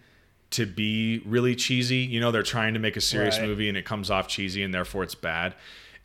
to 0.51 0.65
be 0.65 1.21
really 1.25 1.55
cheesy. 1.55 1.97
You 1.97 2.19
know, 2.19 2.31
they're 2.31 2.41
trying 2.43 2.73
to 2.73 2.79
make 2.79 2.97
a 2.97 3.01
serious 3.01 3.37
Right. 3.37 3.47
movie 3.47 3.69
and 3.69 3.77
it 3.77 3.85
comes 3.85 4.09
off 4.09 4.27
cheesy 4.27 4.63
and 4.63 4.73
therefore 4.73 5.03
it's 5.03 5.15
bad. 5.15 5.53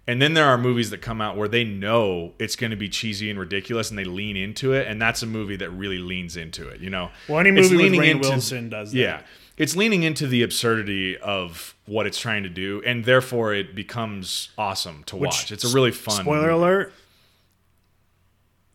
And 0.06 0.20
then 0.20 0.34
there 0.34 0.44
are 0.44 0.58
movies 0.58 0.90
that 0.90 0.98
come 1.00 1.22
out 1.22 1.34
where 1.34 1.48
they 1.48 1.64
know 1.64 2.34
it's 2.38 2.56
going 2.56 2.70
to 2.70 2.76
be 2.76 2.90
cheesy 2.90 3.30
and 3.30 3.38
ridiculous 3.38 3.88
and 3.88 3.98
they 3.98 4.04
lean 4.04 4.36
into 4.36 4.74
it. 4.74 4.86
And 4.86 5.00
that's 5.00 5.22
a 5.22 5.26
movie 5.26 5.56
that 5.56 5.70
really 5.70 5.96
leans 5.96 6.36
into 6.36 6.68
it, 6.68 6.80
you 6.82 6.90
know? 6.90 7.10
well, 7.26 7.40
any 7.40 7.50
movie 7.50 7.74
with 7.74 7.92
Rainn 7.92 8.10
into- 8.16 8.28
Wilson 8.28 8.68
does 8.68 8.92
that. 8.92 8.98
Yeah. 8.98 9.20
It's 9.56 9.76
leaning 9.76 10.02
into 10.02 10.26
the 10.26 10.42
absurdity 10.42 11.16
of 11.16 11.74
what 11.86 12.06
it's 12.06 12.18
trying 12.18 12.42
to 12.42 12.48
do. 12.48 12.82
And 12.84 13.04
therefore 13.04 13.54
it 13.54 13.74
becomes 13.74 14.48
awesome 14.58 15.04
to 15.04 15.16
Which- 15.16 15.28
watch. 15.28 15.52
It's 15.52 15.64
a 15.64 15.74
really 15.74 15.92
fun. 15.92 16.22
Spoiler 16.22 16.40
movie. 16.48 16.52
alert: 16.54 16.92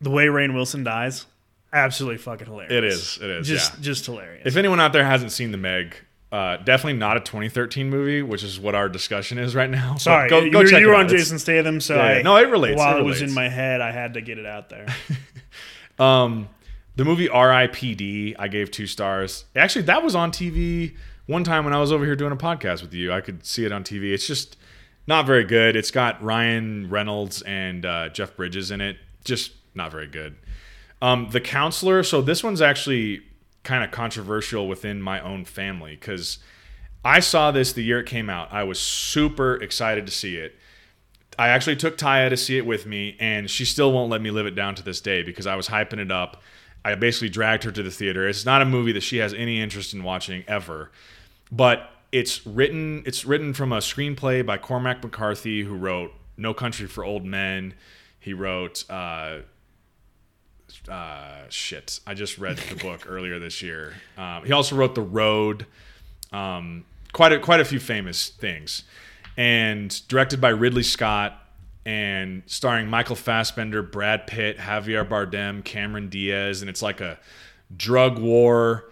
the 0.00 0.10
way 0.10 0.26
Rainn 0.26 0.54
Wilson 0.54 0.82
dies, 0.84 1.26
absolutely 1.72 2.18
fucking 2.18 2.46
hilarious. 2.46 2.72
It 2.72 2.84
is. 2.84 3.18
It 3.22 3.30
is. 3.30 3.46
just 3.48 3.74
yeah. 3.74 3.80
just 3.82 4.06
hilarious. 4.06 4.46
If 4.46 4.56
anyone 4.56 4.80
out 4.80 4.92
there 4.92 5.04
hasn't 5.04 5.32
seen 5.32 5.50
the 5.52 5.58
Meg, 5.58 5.94
uh, 6.32 6.56
definitely 6.58 6.98
not 6.98 7.16
a 7.16 7.20
2013 7.20 7.90
movie, 7.90 8.22
which 8.22 8.42
is 8.42 8.58
what 8.58 8.74
our 8.74 8.88
discussion 8.88 9.36
is 9.36 9.54
right 9.54 9.68
now. 9.68 9.96
Sorry, 9.98 10.30
go, 10.30 10.40
you, 10.40 10.50
go 10.50 10.60
you 10.60 10.68
check 10.70 10.84
were 10.84 10.94
on. 10.94 11.06
It's- 11.06 11.20
Jason 11.20 11.38
Statham, 11.38 11.80
so 11.80 11.96
Yeah. 11.96 12.02
I, 12.02 12.22
No, 12.22 12.36
it 12.36 12.48
relates, 12.48 12.78
While 12.78 12.96
it 12.96 13.00
it 13.00 13.04
was 13.04 13.20
in 13.20 13.34
my 13.34 13.48
head, 13.48 13.80
I 13.82 13.90
had 13.92 14.14
to 14.14 14.20
get 14.22 14.38
it 14.38 14.46
out 14.46 14.68
there. 14.70 14.86
Um, 15.98 16.48
the 17.00 17.06
movie 17.06 17.30
R.I.P.D. 17.30 18.36
I 18.38 18.48
gave 18.48 18.70
two 18.70 18.86
stars. 18.86 19.46
Actually, 19.56 19.86
that 19.86 20.02
was 20.02 20.14
on 20.14 20.30
TV 20.30 20.94
one 21.24 21.44
time 21.44 21.64
when 21.64 21.72
I 21.72 21.80
was 21.80 21.92
over 21.92 22.04
here 22.04 22.14
doing 22.14 22.30
a 22.30 22.36
podcast 22.36 22.82
with 22.82 22.92
you. 22.92 23.10
I 23.10 23.22
could 23.22 23.46
see 23.46 23.64
it 23.64 23.72
on 23.72 23.84
TV. 23.84 24.12
It's 24.12 24.26
just 24.26 24.58
not 25.06 25.24
very 25.24 25.44
good. 25.44 25.76
It's 25.76 25.90
got 25.90 26.22
Ryan 26.22 26.90
Reynolds 26.90 27.40
and 27.40 27.86
uh, 27.86 28.10
Jeff 28.10 28.36
Bridges 28.36 28.70
in 28.70 28.82
it. 28.82 28.98
Just 29.24 29.52
not 29.74 29.90
very 29.90 30.08
good. 30.08 30.36
Um, 31.00 31.30
the 31.30 31.40
counselor. 31.40 32.02
So 32.02 32.20
this 32.20 32.44
one's 32.44 32.60
actually 32.60 33.22
kind 33.62 33.82
of 33.82 33.90
controversial 33.90 34.68
within 34.68 35.00
my 35.00 35.22
own 35.22 35.46
family 35.46 35.96
because 35.96 36.36
I 37.02 37.20
saw 37.20 37.50
this 37.50 37.72
the 37.72 37.82
year 37.82 38.00
it 38.00 38.06
came 38.08 38.28
out. 38.28 38.52
I 38.52 38.64
was 38.64 38.78
super 38.78 39.54
excited 39.54 40.04
to 40.04 40.12
see 40.12 40.36
it. 40.36 40.54
I 41.38 41.48
actually 41.48 41.76
took 41.76 41.96
Taya 41.96 42.28
to 42.28 42.36
see 42.36 42.58
it 42.58 42.66
with 42.66 42.84
me, 42.84 43.16
and 43.18 43.48
she 43.48 43.64
still 43.64 43.90
won't 43.90 44.10
let 44.10 44.20
me 44.20 44.30
live 44.30 44.44
it 44.44 44.54
down 44.54 44.74
to 44.74 44.82
this 44.82 45.00
day 45.00 45.22
because 45.22 45.46
I 45.46 45.56
was 45.56 45.68
hyping 45.68 45.98
it 45.98 46.12
up. 46.12 46.42
I 46.84 46.94
basically 46.94 47.28
dragged 47.28 47.64
her 47.64 47.70
to 47.70 47.82
the 47.82 47.90
theater. 47.90 48.26
It's 48.26 48.44
not 48.44 48.62
a 48.62 48.64
movie 48.64 48.92
that 48.92 49.02
she 49.02 49.18
has 49.18 49.34
any 49.34 49.60
interest 49.60 49.92
in 49.92 50.02
watching 50.02 50.44
ever, 50.48 50.90
but 51.52 51.90
it's 52.12 52.46
written. 52.46 53.02
It's 53.06 53.24
written 53.24 53.52
from 53.54 53.72
a 53.72 53.78
screenplay 53.78 54.44
by 54.44 54.58
Cormac 54.58 55.02
McCarthy, 55.02 55.62
who 55.62 55.74
wrote 55.74 56.12
No 56.36 56.54
Country 56.54 56.86
for 56.86 57.04
Old 57.04 57.24
Men. 57.24 57.74
He 58.18 58.32
wrote 58.32 58.84
uh, 58.90 59.40
uh, 60.88 61.42
shit. 61.48 62.00
I 62.06 62.14
just 62.14 62.38
read 62.38 62.56
the 62.56 62.74
book 62.82 63.06
earlier 63.08 63.38
this 63.38 63.62
year. 63.62 63.94
Um, 64.16 64.44
he 64.44 64.52
also 64.52 64.76
wrote 64.76 64.94
The 64.94 65.02
Road. 65.02 65.66
Um, 66.32 66.84
quite 67.12 67.32
a 67.32 67.38
quite 67.38 67.60
a 67.60 67.64
few 67.64 67.80
famous 67.80 68.28
things, 68.28 68.84
and 69.36 70.00
directed 70.08 70.40
by 70.40 70.50
Ridley 70.50 70.82
Scott 70.82 71.39
and 71.86 72.42
starring 72.46 72.88
Michael 72.88 73.16
Fassbender, 73.16 73.82
Brad 73.82 74.26
Pitt, 74.26 74.58
Javier 74.58 75.08
Bardem, 75.08 75.64
Cameron 75.64 76.08
Diaz, 76.08 76.60
and 76.60 76.68
it's 76.68 76.82
like 76.82 77.00
a 77.00 77.18
drug 77.74 78.18
war 78.18 78.90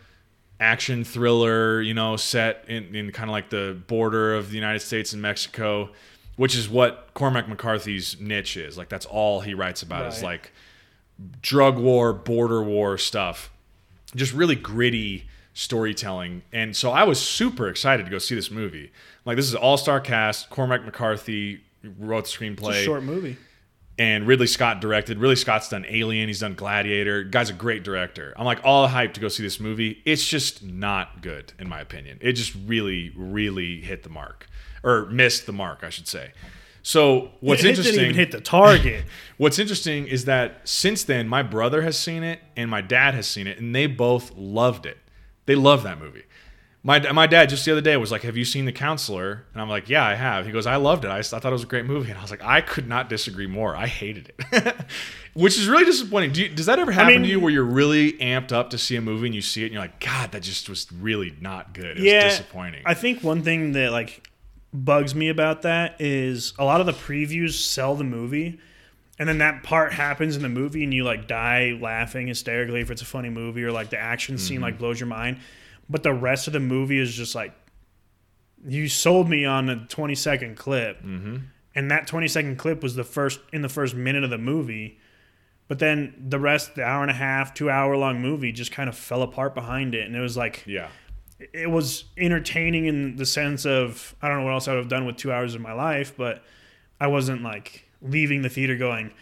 action 0.61 1.05
thriller, 1.05 1.81
you 1.81 1.95
know, 1.95 2.17
set 2.17 2.65
in, 2.67 2.95
in 2.95 3.13
kind 3.13 3.31
of 3.31 3.33
like 3.33 3.51
the 3.51 3.81
border 3.87 4.35
of 4.35 4.51
the 4.51 4.57
United 4.57 4.81
States 4.81 5.13
and 5.13 5.23
Mexico, 5.23 5.91
which 6.37 6.57
is 6.57 6.69
what 6.69 7.11
Cormac 7.15 7.49
McCarthy's 7.49 8.21
niche 8.21 8.57
is. 8.57 8.77
Like 8.77 8.89
that's 8.89 9.07
all 9.07 9.41
he 9.41 9.55
writes 9.55 9.83
about 9.83 10.07
is 10.13 10.23
like 10.23 10.53
drug 11.43 11.79
war, 11.79 12.13
border 12.13 12.63
war 12.63 12.99
stuff. 12.99 13.51
Just 14.17 14.33
really 14.33 14.57
gritty 14.57 15.29
storytelling. 15.53 16.43
And 16.53 16.75
so 16.75 16.91
I 16.91 17.05
was 17.05 17.21
super 17.21 17.69
excited 17.69 18.05
to 18.05 18.11
go 18.11 18.19
see 18.19 18.35
this 18.35 18.51
movie. 18.51 18.91
Like 19.25 19.37
this 19.37 19.47
is 19.47 19.55
all-star 19.55 20.01
cast. 20.01 20.51
Cormac 20.51 20.85
McCarthy 20.85 21.61
wrote 21.99 22.25
the 22.25 22.31
screenplay 22.31 22.71
It's 22.71 22.79
a 22.79 22.85
short 22.85 23.03
movie. 23.03 23.37
and 23.99 24.27
Ridley 24.27 24.47
Scott 24.47 24.81
directed. 24.81 25.19
Ridley 25.19 25.37
Scott's 25.37 25.69
done 25.69 25.85
Alien, 25.89 26.29
he's 26.29 26.41
done 26.41 26.55
Gladiator. 26.55 27.25
Guy's 27.25 27.51
a 27.51 27.55
great 27.55 27.83
director. 27.83 28.33
I'm 28.37 28.45
like 28.45 28.61
all 28.65 28.89
hyped 28.89 29.15
to 29.15 29.21
go 29.21 29.29
see 29.29 29.43
this 29.43 29.61
movie. 29.61 30.03
It's 30.05 30.27
just 30.27 30.63
not 30.63 31.23
good 31.23 31.53
in 31.59 31.69
my 31.69 31.81
opinion. 31.81 32.19
It 32.21 32.33
just 32.33 32.55
really, 32.67 33.13
really 33.17 33.81
hit 33.81 34.03
the 34.03 34.09
mark 34.11 34.47
or 34.83 35.07
missed 35.07 35.47
the 35.47 35.53
mark, 35.53 35.81
I 35.83 35.91
should 35.91 36.09
say. 36.09 36.33
So 36.83 37.33
what's 37.41 37.65
it 37.65 37.71
interesting? 37.71 37.95
didn't 37.97 38.11
even 38.11 38.17
hit 38.17 38.31
the 38.33 38.41
target. 38.41 39.05
What's 39.37 39.59
interesting 39.59 40.07
is 40.07 40.25
that 40.25 40.67
since 40.67 41.05
then, 41.05 41.29
my 41.29 41.43
brother 41.43 41.83
has 41.83 41.99
seen 41.99 42.23
it 42.23 42.41
and 42.57 42.71
my 42.71 42.81
dad 42.81 43.13
has 43.15 43.27
seen 43.27 43.47
it, 43.47 43.59
and 43.59 43.75
they 43.75 43.87
both 43.87 44.35
loved 44.37 44.87
it. 44.87 44.97
They 45.45 45.55
love 45.55 45.83
that 45.83 45.99
movie. 45.99 46.23
My, 46.85 47.01
my 47.13 47.27
dad 47.27 47.49
just 47.49 47.65
the 47.65 47.73
other 47.73 47.81
day 47.81 47.97
was 47.97 48.13
like, 48.13 48.23
"Have 48.23 48.37
you 48.37 48.45
seen 48.45 48.65
The 48.65 48.73
Counselor?" 48.73 49.45
And 49.53 49.61
I'm 49.61 49.69
like, 49.69 49.89
"Yeah, 49.89 50.05
I 50.07 50.15
have." 50.15 50.47
He 50.47 50.53
goes, 50.53 50.65
"I 50.67 50.77
loved 50.77 51.05
it. 51.05 51.09
I, 51.09 51.19
I 51.19 51.23
thought 51.23 51.45
it 51.45 51.51
was 51.51 51.65
a 51.65 51.67
great 51.67 51.85
movie." 51.87 52.11
And 52.11 52.19
I 52.19 52.23
was 52.23 52.31
like, 52.31 52.43
"I 52.43 52.61
could 52.61 52.87
not 52.89 53.09
disagree 53.09 53.49
more. 53.49 53.75
I 53.77 53.89
hated 53.89 54.33
it," 54.53 54.77
which 55.35 55.59
is 55.59 55.69
really 55.69 55.85
disappointing. 55.85 56.33
Do 56.33 56.43
you, 56.43 56.49
does 56.49 56.67
that 56.67 56.79
ever 56.79 56.93
happen 56.93 57.15
mean- 57.15 57.23
to 57.25 57.29
you 57.29 57.41
where 57.41 57.51
you're 57.51 57.65
really 57.65 58.13
amped 58.15 58.53
up 58.53 58.71
to 58.71 58.79
see 58.79 58.95
a 58.97 59.01
movie 59.01 59.27
and 59.27 59.35
you 59.35 59.43
see 59.43 59.63
it 59.63 59.67
and 59.67 59.73
you're 59.75 59.83
like, 59.83 59.99
"God, 60.01 60.31
that 60.33 60.43
just 60.43 60.69
was 60.69 60.91
really 60.93 61.35
not 61.41 61.75
good. 61.75 61.99
It 61.99 62.05
yeah, 62.05 62.27
was 62.27 62.39
disappointing." 62.39 62.83
I 62.87 62.95
think 62.95 63.23
one 63.25 63.43
thing 63.43 63.73
that 63.73 63.91
like 63.91 64.29
bugs 64.73 65.15
me 65.17 65.29
about 65.31 65.63
that 65.63 65.97
is 66.01 66.55
a 66.61 66.65
lot 66.65 66.79
of 66.81 66.87
the 66.87 66.93
previews 66.93 67.55
sell 67.55 67.97
the 67.97 68.05
movie, 68.05 68.61
and 69.19 69.29
then 69.29 69.39
that 69.39 69.65
part 69.65 69.93
happens 69.93 70.37
in 70.37 70.43
the 70.43 70.49
movie, 70.49 70.85
and 70.85 70.95
you 70.95 71.03
like 71.03 71.27
die 71.27 71.77
laughing 71.81 72.29
hysterically 72.29 72.81
if 72.81 72.91
it's 72.93 73.03
a 73.03 73.07
funny 73.07 73.31
movie 73.31 73.65
or 73.65 73.73
like 73.73 73.91
the 73.91 73.99
action 73.99 74.39
scene 74.39 74.57
Mm-hmm. 74.59 74.63
like 74.65 74.79
blows 74.79 75.01
your 75.01 75.09
mind, 75.09 75.39
but 75.89 76.03
the 76.03 76.13
rest 76.13 76.47
of 76.47 76.53
the 76.53 76.61
movie 76.61 76.99
is 76.99 77.15
just 77.15 77.35
like 77.35 77.53
you 78.67 78.89
sold 78.89 79.29
me 79.29 79.45
on 79.45 79.69
a 79.69 79.87
20 79.87 80.15
second 80.15 80.57
clip. 80.57 81.03
Mm-hmm. 81.03 81.37
and 81.75 81.91
that 81.91 82.07
20 82.07 82.27
second 82.29 82.57
clip 82.59 82.83
was 82.83 82.95
the 82.97 83.05
first 83.05 83.41
in 83.53 83.63
the 83.63 83.69
first 83.69 83.95
minute 83.95 84.25
of 84.25 84.31
the 84.31 84.39
movie. 84.39 84.99
But 85.69 85.79
then 85.79 86.15
the 86.29 86.39
rest 86.39 86.75
the 86.77 86.83
hour 86.83 87.03
and 87.03 87.11
a 87.11 87.15
half 87.15 87.55
two 87.55 87.71
hour 87.71 87.97
long 87.97 88.21
movie 88.21 88.53
just 88.53 88.73
kind 88.73 88.89
of 88.89 88.97
fell 88.97 89.23
apart 89.23 89.55
behind 89.55 89.95
it. 89.95 90.07
And 90.07 90.17
it 90.17 90.21
was 90.21 90.37
like 90.37 90.65
yeah, 90.67 90.89
it 91.53 91.71
was 91.71 92.05
entertaining 92.17 92.87
in 92.87 93.17
the 93.17 93.27
sense 93.27 93.67
of 93.67 94.15
I 94.23 94.29
don't 94.29 94.39
know 94.39 94.45
what 94.45 94.55
else 94.55 94.67
I 94.67 94.73
would 94.73 94.79
have 94.79 94.89
done 94.89 95.07
with 95.07 95.17
two 95.17 95.31
hours 95.31 95.55
of 95.55 95.61
my 95.61 95.73
life, 95.73 96.15
but 96.17 96.43
I 97.01 97.07
wasn't 97.07 97.43
like 97.43 97.85
leaving 98.01 98.43
the 98.43 98.49
theater 98.49 98.77
going, 98.77 99.13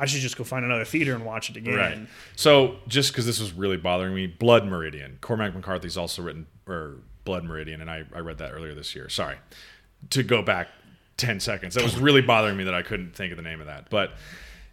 I 0.00 0.06
should 0.06 0.20
just 0.20 0.36
go 0.36 0.44
find 0.44 0.64
another 0.64 0.84
theater 0.84 1.14
and 1.14 1.26
watch 1.26 1.50
it 1.50 1.56
again. 1.56 1.76
Right. 1.76 1.98
So 2.34 2.76
just 2.88 3.12
because 3.12 3.26
this 3.26 3.38
was 3.38 3.52
really 3.52 3.76
bothering 3.76 4.14
me, 4.14 4.26
Blood 4.26 4.66
Meridian. 4.66 5.18
Cormac 5.20 5.54
McCarthy's 5.54 5.98
also 5.98 6.22
written 6.22 6.46
or 6.66 6.96
Blood 7.24 7.44
Meridian, 7.44 7.80
and 7.80 7.90
I, 7.90 8.04
I 8.14 8.20
read 8.20 8.38
that 8.38 8.52
earlier 8.52 8.74
this 8.74 8.94
year. 8.94 9.08
Sorry. 9.10 9.36
To 10.10 10.22
go 10.22 10.42
back 10.42 10.68
ten 11.18 11.38
seconds. 11.38 11.74
That 11.74 11.84
was 11.84 11.96
really 12.00 12.22
bothering 12.22 12.56
me 12.56 12.64
that 12.64 12.74
I 12.74 12.82
couldn't 12.82 13.14
think 13.14 13.30
of 13.30 13.36
the 13.36 13.42
name 13.42 13.60
of 13.60 13.66
that. 13.66 13.90
But 13.90 14.12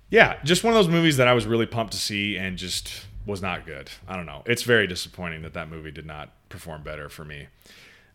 yeah, 0.10 0.38
just 0.44 0.64
one 0.64 0.74
of 0.74 0.78
those 0.78 0.88
movies 0.88 1.18
that 1.18 1.28
I 1.28 1.34
was 1.34 1.46
really 1.46 1.66
pumped 1.66 1.94
to 1.94 2.00
see 2.00 2.38
and 2.38 2.58
just 2.58 3.06
was 3.26 3.42
not 3.42 3.66
good. 3.66 3.92
I 4.08 4.16
don't 4.16 4.26
know. 4.26 4.44
It's 4.46 4.64
very 4.64 4.88
disappointing 4.88 5.42
that 5.42 5.54
that 5.54 5.70
movie 5.70 5.92
did 5.92 6.06
not 6.06 6.32
perform 6.48 6.84
better 6.84 7.10
for 7.10 7.26
me. 7.26 7.48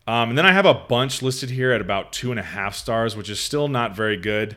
Um, 0.06 0.30
and 0.30 0.38
then 0.38 0.46
I 0.46 0.52
have 0.52 0.66
a 0.66 0.74
bunch 0.74 1.22
listed 1.22 1.50
here 1.50 1.70
at 1.70 1.80
about 1.80 2.12
two 2.12 2.30
and 2.30 2.40
a 2.40 2.42
half 2.42 2.74
stars, 2.74 3.14
which 3.14 3.28
is 3.30 3.38
still 3.38 3.68
not 3.68 3.94
very 3.94 4.16
good. 4.16 4.56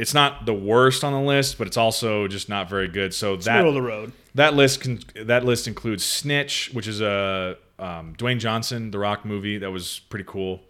It's 0.00 0.14
not 0.14 0.46
the 0.46 0.54
worst 0.54 1.04
on 1.04 1.12
the 1.12 1.20
list, 1.20 1.58
but 1.58 1.66
it's 1.66 1.76
also 1.76 2.26
just 2.26 2.48
not 2.48 2.70
very 2.70 2.88
good. 2.88 3.12
So 3.12 3.36
that 3.36 3.56
Middle 3.56 3.68
of 3.68 3.74
the 3.74 3.82
road. 3.82 4.12
that 4.34 4.54
list 4.54 4.80
can, 4.80 5.00
that 5.14 5.44
list 5.44 5.68
includes 5.68 6.04
Snitch, 6.04 6.70
which 6.72 6.88
is 6.88 7.00
a 7.00 7.56
um, 7.78 8.14
Dwayne 8.16 8.38
Johnson, 8.38 8.90
The 8.90 8.98
Rock 8.98 9.24
movie 9.24 9.58
that 9.58 9.70
was 9.70 10.00
pretty 10.08 10.24
cool. 10.26 10.62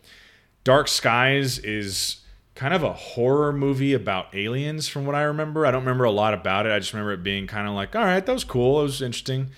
Dark 0.64 0.88
Skies 0.88 1.58
is 1.58 2.20
kind 2.54 2.74
of 2.74 2.82
a 2.82 2.92
horror 2.92 3.52
movie 3.52 3.94
about 3.94 4.34
aliens, 4.34 4.88
from 4.88 5.06
what 5.06 5.14
I 5.14 5.22
remember. 5.22 5.64
I 5.64 5.70
don't 5.70 5.82
remember 5.82 6.04
a 6.04 6.10
lot 6.10 6.34
about 6.34 6.66
it. 6.66 6.72
I 6.72 6.78
just 6.78 6.92
remember 6.92 7.12
it 7.12 7.22
being 7.22 7.46
kind 7.46 7.66
of 7.66 7.74
like, 7.74 7.96
all 7.96 8.04
right, 8.04 8.24
that 8.24 8.32
was 8.32 8.44
cool. 8.44 8.80
It 8.80 8.84
was 8.84 9.00
interesting. 9.00 9.50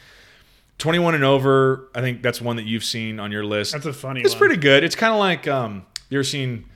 21 0.79 1.15
and 1.15 1.25
over, 1.25 1.89
I 1.95 2.01
think 2.01 2.23
that's 2.23 2.41
one 2.41 2.57
that 2.57 2.65
you've 2.65 2.85
seen 2.85 3.19
on 3.21 3.33
your 3.33 3.45
list. 3.45 3.73
That's 3.73 3.87
a 3.87 3.93
funny 3.93 4.21
it's 4.21 4.35
one. 4.35 4.39
pretty 4.39 4.57
good. 4.57 4.85
It's 4.85 4.97
kind 4.97 5.13
of 5.13 5.19
like 5.19 5.49
um, 5.49 5.87
you 6.11 6.19
ever 6.19 6.25
seen 6.25 6.67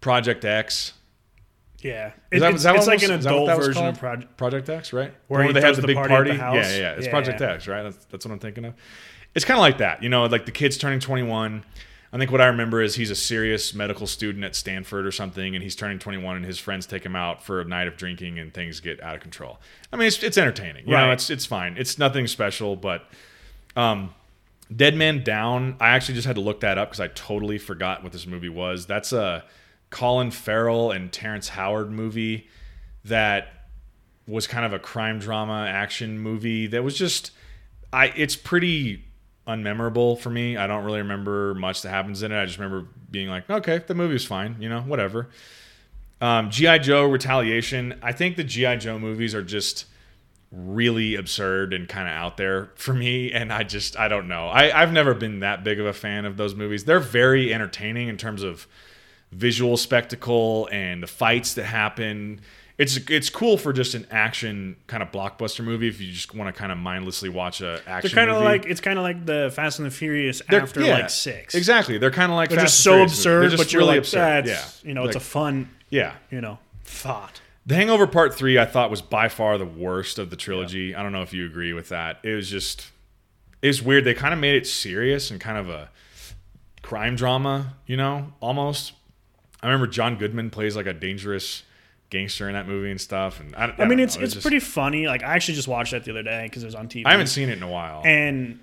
Project 0.00 0.44
X? 0.44 0.92
Yeah. 1.82 2.12
Is 2.30 2.40
that- 2.40 2.50
it's 2.50 2.56
is 2.58 2.62
that 2.64 2.76
it's 2.76 2.86
like 2.86 3.00
was- 3.00 3.10
an 3.10 3.20
adult 3.20 3.48
version 3.60 3.74
called? 3.74 3.94
of 3.94 3.98
Project. 4.00 4.36
Project 4.36 4.68
X, 4.68 4.92
right? 4.92 5.12
Where 5.28 5.42
he 5.42 5.52
they 5.52 5.60
have 5.60 5.76
the 5.76 5.82
the 5.82 5.86
big 5.88 5.96
party 5.96 6.30
the? 6.30 6.36
Yeah, 6.36 6.52
yeah, 6.54 6.76
yeah. 6.76 6.92
It's 6.92 7.06
Yeah, 7.06 7.10
Project 7.12 7.40
yeah. 7.40 7.52
X, 7.52 7.66
right? 7.68 7.82
That's, 7.82 8.04
that's 8.06 8.24
what 8.24 8.32
I'm 8.32 8.38
thinking 8.38 8.64
of. 8.64 8.74
It's 9.34 9.44
kind 9.44 9.56
of 9.58 9.62
like 9.62 9.78
that, 9.78 10.02
you 10.02 10.08
know, 10.08 10.24
like 10.26 10.44
the 10.46 10.52
kids 10.52 10.76
turning 10.76 11.00
21. 11.00 11.64
I 12.14 12.18
think 12.18 12.30
what 12.30 12.42
I 12.42 12.46
remember 12.48 12.82
is 12.82 12.94
he's 12.96 13.10
a 13.10 13.14
serious 13.14 13.72
medical 13.72 14.06
student 14.06 14.44
at 14.44 14.54
Stanford 14.54 15.06
or 15.06 15.10
something, 15.12 15.54
and 15.54 15.62
he's 15.64 15.74
turning 15.74 15.98
21, 15.98 16.36
and 16.36 16.44
his 16.44 16.58
friends 16.58 16.84
take 16.84 17.02
him 17.06 17.16
out 17.16 17.42
for 17.42 17.62
a 17.62 17.64
night 17.64 17.88
of 17.88 17.96
drinking, 17.96 18.38
and 18.38 18.52
things 18.52 18.80
get 18.80 19.02
out 19.02 19.14
of 19.14 19.22
control. 19.22 19.58
I 19.90 19.96
mean, 19.96 20.08
it's, 20.08 20.22
it's 20.22 20.36
entertaining. 20.36 20.84
You 20.86 20.92
know, 20.92 21.10
it's 21.10 21.30
it's 21.30 21.46
fine. 21.46 21.76
It's 21.78 21.98
nothing 21.98 22.26
special, 22.26 22.76
but 22.76 23.06
um, 23.76 24.12
Dead 24.74 24.94
Man 24.94 25.24
Down. 25.24 25.76
I 25.80 25.88
actually 25.90 26.16
just 26.16 26.26
had 26.26 26.36
to 26.36 26.42
look 26.42 26.60
that 26.60 26.76
up 26.76 26.90
because 26.90 27.00
I 27.00 27.08
totally 27.08 27.56
forgot 27.56 28.02
what 28.02 28.12
this 28.12 28.26
movie 28.26 28.50
was. 28.50 28.84
That's 28.84 29.14
a 29.14 29.42
Colin 29.92 30.32
Farrell 30.32 30.90
and 30.90 31.12
Terrence 31.12 31.50
Howard 31.50 31.92
movie 31.92 32.48
that 33.04 33.48
was 34.26 34.46
kind 34.46 34.64
of 34.64 34.72
a 34.72 34.78
crime 34.78 35.20
drama 35.20 35.66
action 35.68 36.18
movie 36.18 36.66
that 36.66 36.82
was 36.82 36.96
just 36.96 37.30
I 37.92 38.06
it's 38.16 38.34
pretty 38.34 39.04
unmemorable 39.46 40.18
for 40.18 40.30
me. 40.30 40.56
I 40.56 40.66
don't 40.66 40.84
really 40.84 41.00
remember 41.00 41.54
much 41.54 41.82
that 41.82 41.90
happens 41.90 42.22
in 42.22 42.32
it. 42.32 42.40
I 42.40 42.46
just 42.46 42.58
remember 42.58 42.88
being 43.10 43.28
like, 43.28 43.48
okay, 43.50 43.78
the 43.86 43.94
movie 43.94 44.18
fine, 44.18 44.56
you 44.58 44.68
know, 44.68 44.80
whatever. 44.80 45.28
Um, 46.20 46.50
GI 46.50 46.78
Joe 46.80 47.06
Retaliation. 47.06 47.98
I 48.02 48.12
think 48.12 48.36
the 48.36 48.44
GI 48.44 48.76
Joe 48.78 48.98
movies 48.98 49.34
are 49.34 49.42
just 49.42 49.86
really 50.52 51.16
absurd 51.16 51.72
and 51.72 51.88
kind 51.88 52.06
of 52.06 52.14
out 52.14 52.36
there 52.36 52.70
for 52.74 52.92
me 52.92 53.32
and 53.32 53.50
i 53.50 53.62
just 53.62 53.98
i 53.98 54.06
don't 54.06 54.28
know 54.28 54.48
I, 54.48 54.82
i've 54.82 54.92
never 54.92 55.14
been 55.14 55.40
that 55.40 55.64
big 55.64 55.80
of 55.80 55.86
a 55.86 55.94
fan 55.94 56.26
of 56.26 56.36
those 56.36 56.54
movies 56.54 56.84
they're 56.84 57.00
very 57.00 57.54
entertaining 57.54 58.08
in 58.08 58.18
terms 58.18 58.42
of 58.42 58.66
visual 59.32 59.76
spectacle 59.76 60.68
and 60.70 61.02
the 61.02 61.06
fights 61.06 61.54
that 61.54 61.64
happen 61.64 62.40
it's 62.78 62.96
it's 63.10 63.28
cool 63.30 63.58
for 63.58 63.72
just 63.72 63.94
an 63.94 64.06
action 64.10 64.76
kind 64.86 65.02
of 65.02 65.10
blockbuster 65.12 65.62
movie 65.62 65.88
if 65.88 66.00
you 66.00 66.10
just 66.10 66.34
want 66.34 66.52
to 66.54 66.58
kind 66.58 66.72
of 66.72 66.78
mindlessly 66.78 67.28
watch 67.28 67.60
a 67.60 67.80
action. 67.86 68.10
They're 68.14 68.26
kind 68.26 68.36
of 68.36 68.42
like 68.42 68.64
it's 68.66 68.80
kind 68.80 68.98
of 68.98 69.02
like 69.02 69.24
the 69.26 69.52
Fast 69.54 69.78
and 69.78 69.86
the 69.86 69.90
Furious 69.90 70.40
They're- 70.48 70.60
after 70.60 70.80
yeah, 70.80 70.94
like 70.94 71.10
six. 71.10 71.54
exactly 71.54 71.98
they're 71.98 72.10
kind 72.10 72.32
of 72.32 72.36
like 72.36 72.48
They're 72.48 72.58
Fast 72.58 72.72
just 72.74 72.82
so 72.84 73.02
absurd, 73.02 73.50
just 73.50 73.62
but 73.62 73.72
you're 73.72 73.80
really 73.80 73.92
like, 73.92 73.98
absurd 74.00 74.46
yeah 74.46 74.64
you 74.82 74.94
know, 74.94 75.04
it's 75.04 75.16
a 75.16 75.20
fun 75.20 75.68
yeah 75.90 76.14
you 76.30 76.40
know 76.40 76.58
thought. 76.84 77.40
The 77.64 77.74
Hangover 77.76 78.06
Part 78.08 78.34
3 78.34 78.58
I 78.58 78.64
thought 78.64 78.90
was 78.90 79.02
by 79.02 79.28
far 79.28 79.56
the 79.58 79.64
worst 79.66 80.18
of 80.18 80.30
the 80.30 80.36
trilogy. 80.36 80.94
I 80.94 81.02
don't 81.02 81.12
know 81.12 81.22
if 81.22 81.32
you 81.32 81.46
agree 81.46 81.72
with 81.72 81.90
that. 81.90 82.18
It 82.24 82.34
was 82.34 82.48
just 82.50 82.90
it 83.60 83.68
was 83.68 83.82
weird. 83.82 84.04
They 84.04 84.14
kind 84.14 84.34
of 84.34 84.40
made 84.40 84.56
it 84.56 84.66
serious 84.66 85.30
and 85.30 85.40
kind 85.40 85.58
of 85.58 85.68
a 85.68 85.90
crime 86.82 87.14
drama, 87.16 87.74
you 87.86 87.96
know, 87.96 88.32
almost. 88.40 88.92
I 89.62 89.66
remember 89.66 89.86
John 89.86 90.16
Goodman 90.16 90.50
plays 90.50 90.74
like 90.76 90.86
a 90.86 90.92
dangerous 90.92 91.62
gangster 92.10 92.46
in 92.48 92.54
that 92.54 92.68
movie 92.68 92.90
and 92.90 93.00
stuff 93.00 93.40
and 93.40 93.56
I, 93.56 93.66
I 93.78 93.84
I, 93.84 93.84
mean, 93.86 93.98
know. 93.98 94.04
it's 94.04 94.16
it's 94.16 94.34
just- 94.34 94.42
pretty 94.44 94.60
funny. 94.60 95.06
Like 95.06 95.22
I 95.22 95.34
actually 95.34 95.54
just 95.54 95.68
watched 95.68 95.92
that 95.92 96.04
the 96.04 96.10
other 96.10 96.22
day 96.22 96.44
because 96.44 96.62
it 96.62 96.66
was 96.66 96.74
on 96.74 96.88
TV. 96.88 97.04
I 97.06 97.12
haven't 97.12 97.28
seen 97.28 97.48
it 97.48 97.56
in 97.56 97.62
a 97.62 97.70
while. 97.70 98.02
and 98.04 98.60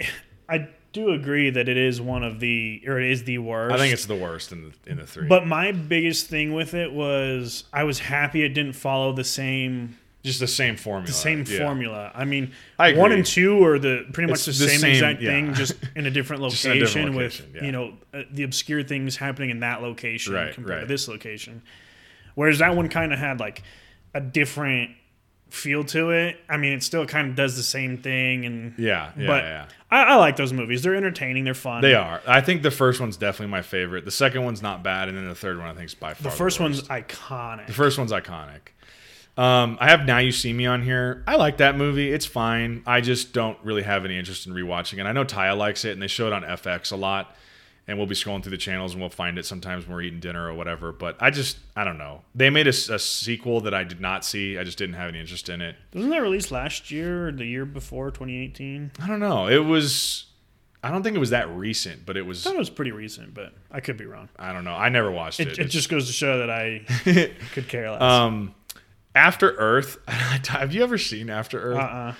I 0.48 0.68
do 0.92 1.10
agree 1.10 1.50
that 1.50 1.68
it 1.68 1.76
is 1.76 2.00
one 2.00 2.22
of 2.22 2.38
the 2.38 2.82
or 2.86 3.00
it 3.00 3.10
is 3.10 3.24
the 3.24 3.38
worst. 3.38 3.74
I 3.74 3.78
think 3.78 3.92
it's 3.92 4.06
the 4.06 4.14
worst 4.14 4.52
in 4.52 4.72
the 4.84 4.90
in 4.90 4.98
the 4.98 5.06
3. 5.06 5.26
But 5.26 5.46
my 5.46 5.72
biggest 5.72 6.28
thing 6.28 6.52
with 6.54 6.72
it 6.74 6.92
was 6.92 7.64
I 7.72 7.82
was 7.84 7.98
happy 7.98 8.42
it 8.44 8.50
didn't 8.50 8.74
follow 8.74 9.12
the 9.12 9.24
same 9.24 9.98
just 10.24 10.40
the 10.40 10.46
same 10.48 10.76
formula. 10.76 11.06
the 11.06 11.12
same 11.12 11.44
Yeah. 11.46 11.58
formula. 11.58 12.10
I 12.14 12.24
mean, 12.24 12.52
I 12.78 12.94
one 12.94 13.12
and 13.12 13.24
two 13.24 13.62
are 13.64 13.78
the 13.78 14.06
pretty 14.12 14.30
much 14.30 14.44
the, 14.44 14.50
the 14.52 14.68
same, 14.68 14.80
same- 14.80 14.90
exact 14.90 15.20
yeah. 15.22 15.30
thing, 15.30 15.54
just 15.54 15.74
in 15.96 16.06
a 16.06 16.10
different 16.10 16.42
location, 16.42 16.72
a 16.72 16.78
different 16.80 17.14
with 17.14 17.46
yeah. 17.54 17.64
you 17.64 17.72
know 17.72 17.94
uh, 18.12 18.22
the 18.32 18.42
obscure 18.42 18.82
things 18.82 19.16
happening 19.16 19.50
in 19.50 19.60
that 19.60 19.82
location 19.82 20.34
Right, 20.34 20.52
compared 20.54 20.80
to 20.80 20.86
this 20.86 21.06
location. 21.08 21.62
Whereas 22.34 22.58
that 22.58 22.74
one 22.74 22.88
kind 22.88 23.12
of 23.12 23.18
had 23.18 23.38
like 23.38 23.62
a 24.14 24.20
different 24.20 24.90
feel 25.50 25.84
to 25.84 26.10
it. 26.10 26.36
I 26.48 26.56
mean, 26.56 26.72
it 26.72 26.82
still 26.82 27.06
kind 27.06 27.28
of 27.30 27.36
does 27.36 27.56
the 27.56 27.62
same 27.62 27.98
thing, 27.98 28.44
and 28.44 28.74
Yeah, 28.76 29.12
yeah, 29.16 29.26
but 29.26 29.44
yeah. 29.44 29.66
I, 29.90 30.02
I 30.02 30.14
like 30.16 30.34
those 30.36 30.52
movies. 30.52 30.82
They're 30.82 30.96
entertaining. 30.96 31.44
They're 31.44 31.54
fun. 31.54 31.80
They 31.82 31.94
are. 31.94 32.20
I 32.26 32.40
think 32.40 32.62
the 32.62 32.72
first 32.72 33.00
one's 33.00 33.16
definitely 33.16 33.52
my 33.52 33.62
favorite. 33.62 34.04
The 34.04 34.10
second 34.10 34.42
one's 34.44 34.62
not 34.62 34.82
bad, 34.82 35.08
and 35.08 35.16
then 35.16 35.28
the 35.28 35.34
third 35.34 35.58
one 35.58 35.68
I 35.68 35.74
think 35.74 35.86
is 35.86 35.94
by 35.94 36.14
far 36.14 36.30
The 36.32 36.36
first 36.36 36.58
worst. 36.58 36.60
one's 36.60 36.82
iconic. 36.88 37.66
The 37.68 37.72
first 37.72 37.98
one's 37.98 38.10
iconic. 38.10 38.60
Um, 39.36 39.78
I 39.80 39.88
have 39.90 40.06
Now 40.06 40.18
You 40.18 40.30
See 40.30 40.52
Me 40.52 40.66
on 40.66 40.82
here. 40.82 41.24
I 41.26 41.36
like 41.36 41.56
that 41.56 41.76
movie. 41.76 42.12
It's 42.12 42.26
fine. 42.26 42.82
I 42.86 43.00
just 43.00 43.32
don't 43.32 43.58
really 43.64 43.82
have 43.82 44.04
any 44.04 44.16
interest 44.18 44.46
in 44.46 44.52
rewatching 44.52 44.98
it. 44.98 45.06
I 45.06 45.12
know 45.12 45.24
Taya 45.24 45.56
likes 45.56 45.84
it, 45.84 45.90
and 45.92 46.00
they 46.02 46.06
show 46.06 46.26
it 46.28 46.32
on 46.32 46.42
FX 46.42 46.92
a 46.92 46.96
lot. 46.96 47.34
And 47.86 47.98
we'll 47.98 48.06
be 48.06 48.14
scrolling 48.14 48.42
through 48.42 48.52
the 48.52 48.56
channels, 48.56 48.92
and 48.92 49.00
we'll 49.02 49.10
find 49.10 49.36
it 49.38 49.44
sometimes 49.44 49.86
when 49.86 49.94
we're 49.94 50.02
eating 50.02 50.20
dinner 50.20 50.48
or 50.48 50.54
whatever. 50.54 50.90
But 50.90 51.16
I 51.20 51.28
just, 51.30 51.58
I 51.76 51.84
don't 51.84 51.98
know. 51.98 52.22
They 52.34 52.48
made 52.48 52.66
a 52.66 52.72
sequel 52.72 53.60
that 53.62 53.74
I 53.74 53.84
did 53.84 54.00
not 54.00 54.24
see. 54.24 54.56
I 54.56 54.64
just 54.64 54.78
didn't 54.78 54.94
have 54.94 55.10
any 55.10 55.20
interest 55.20 55.50
in 55.50 55.60
it. 55.60 55.76
Wasn't 55.92 56.10
that 56.12 56.22
released 56.22 56.50
last 56.50 56.90
year 56.90 57.28
or 57.28 57.32
the 57.32 57.44
year 57.44 57.66
before, 57.66 58.10
2018? 58.10 58.92
I 59.02 59.06
don't 59.06 59.20
know. 59.20 59.48
It 59.48 59.58
was, 59.58 60.24
I 60.82 60.90
don't 60.90 61.02
think 61.02 61.14
it 61.14 61.18
was 61.18 61.28
that 61.30 61.50
recent, 61.50 62.06
but 62.06 62.16
it 62.16 62.24
was. 62.24 62.46
I 62.46 62.50
thought 62.50 62.56
it 62.56 62.60
was 62.60 62.70
pretty 62.70 62.92
recent, 62.92 63.34
but 63.34 63.52
I 63.70 63.80
could 63.80 63.98
be 63.98 64.06
wrong. 64.06 64.30
I 64.38 64.54
don't 64.54 64.64
know. 64.64 64.74
I 64.74 64.88
never 64.88 65.10
watched 65.10 65.40
it. 65.40 65.48
It, 65.48 65.58
it 65.58 65.64
just 65.68 65.90
goes 65.90 66.06
to 66.06 66.12
show 66.14 66.38
that 66.38 66.48
I 66.48 66.86
could 67.52 67.68
care 67.68 67.90
less. 67.90 68.00
um, 68.00 68.54
After 69.14 69.52
Earth. 69.56 69.98
have 70.08 70.72
you 70.74 70.82
ever 70.82 70.98
seen 70.98 71.30
After 71.30 71.60
Earth? 71.60 71.76
uh-uh. 71.78 72.14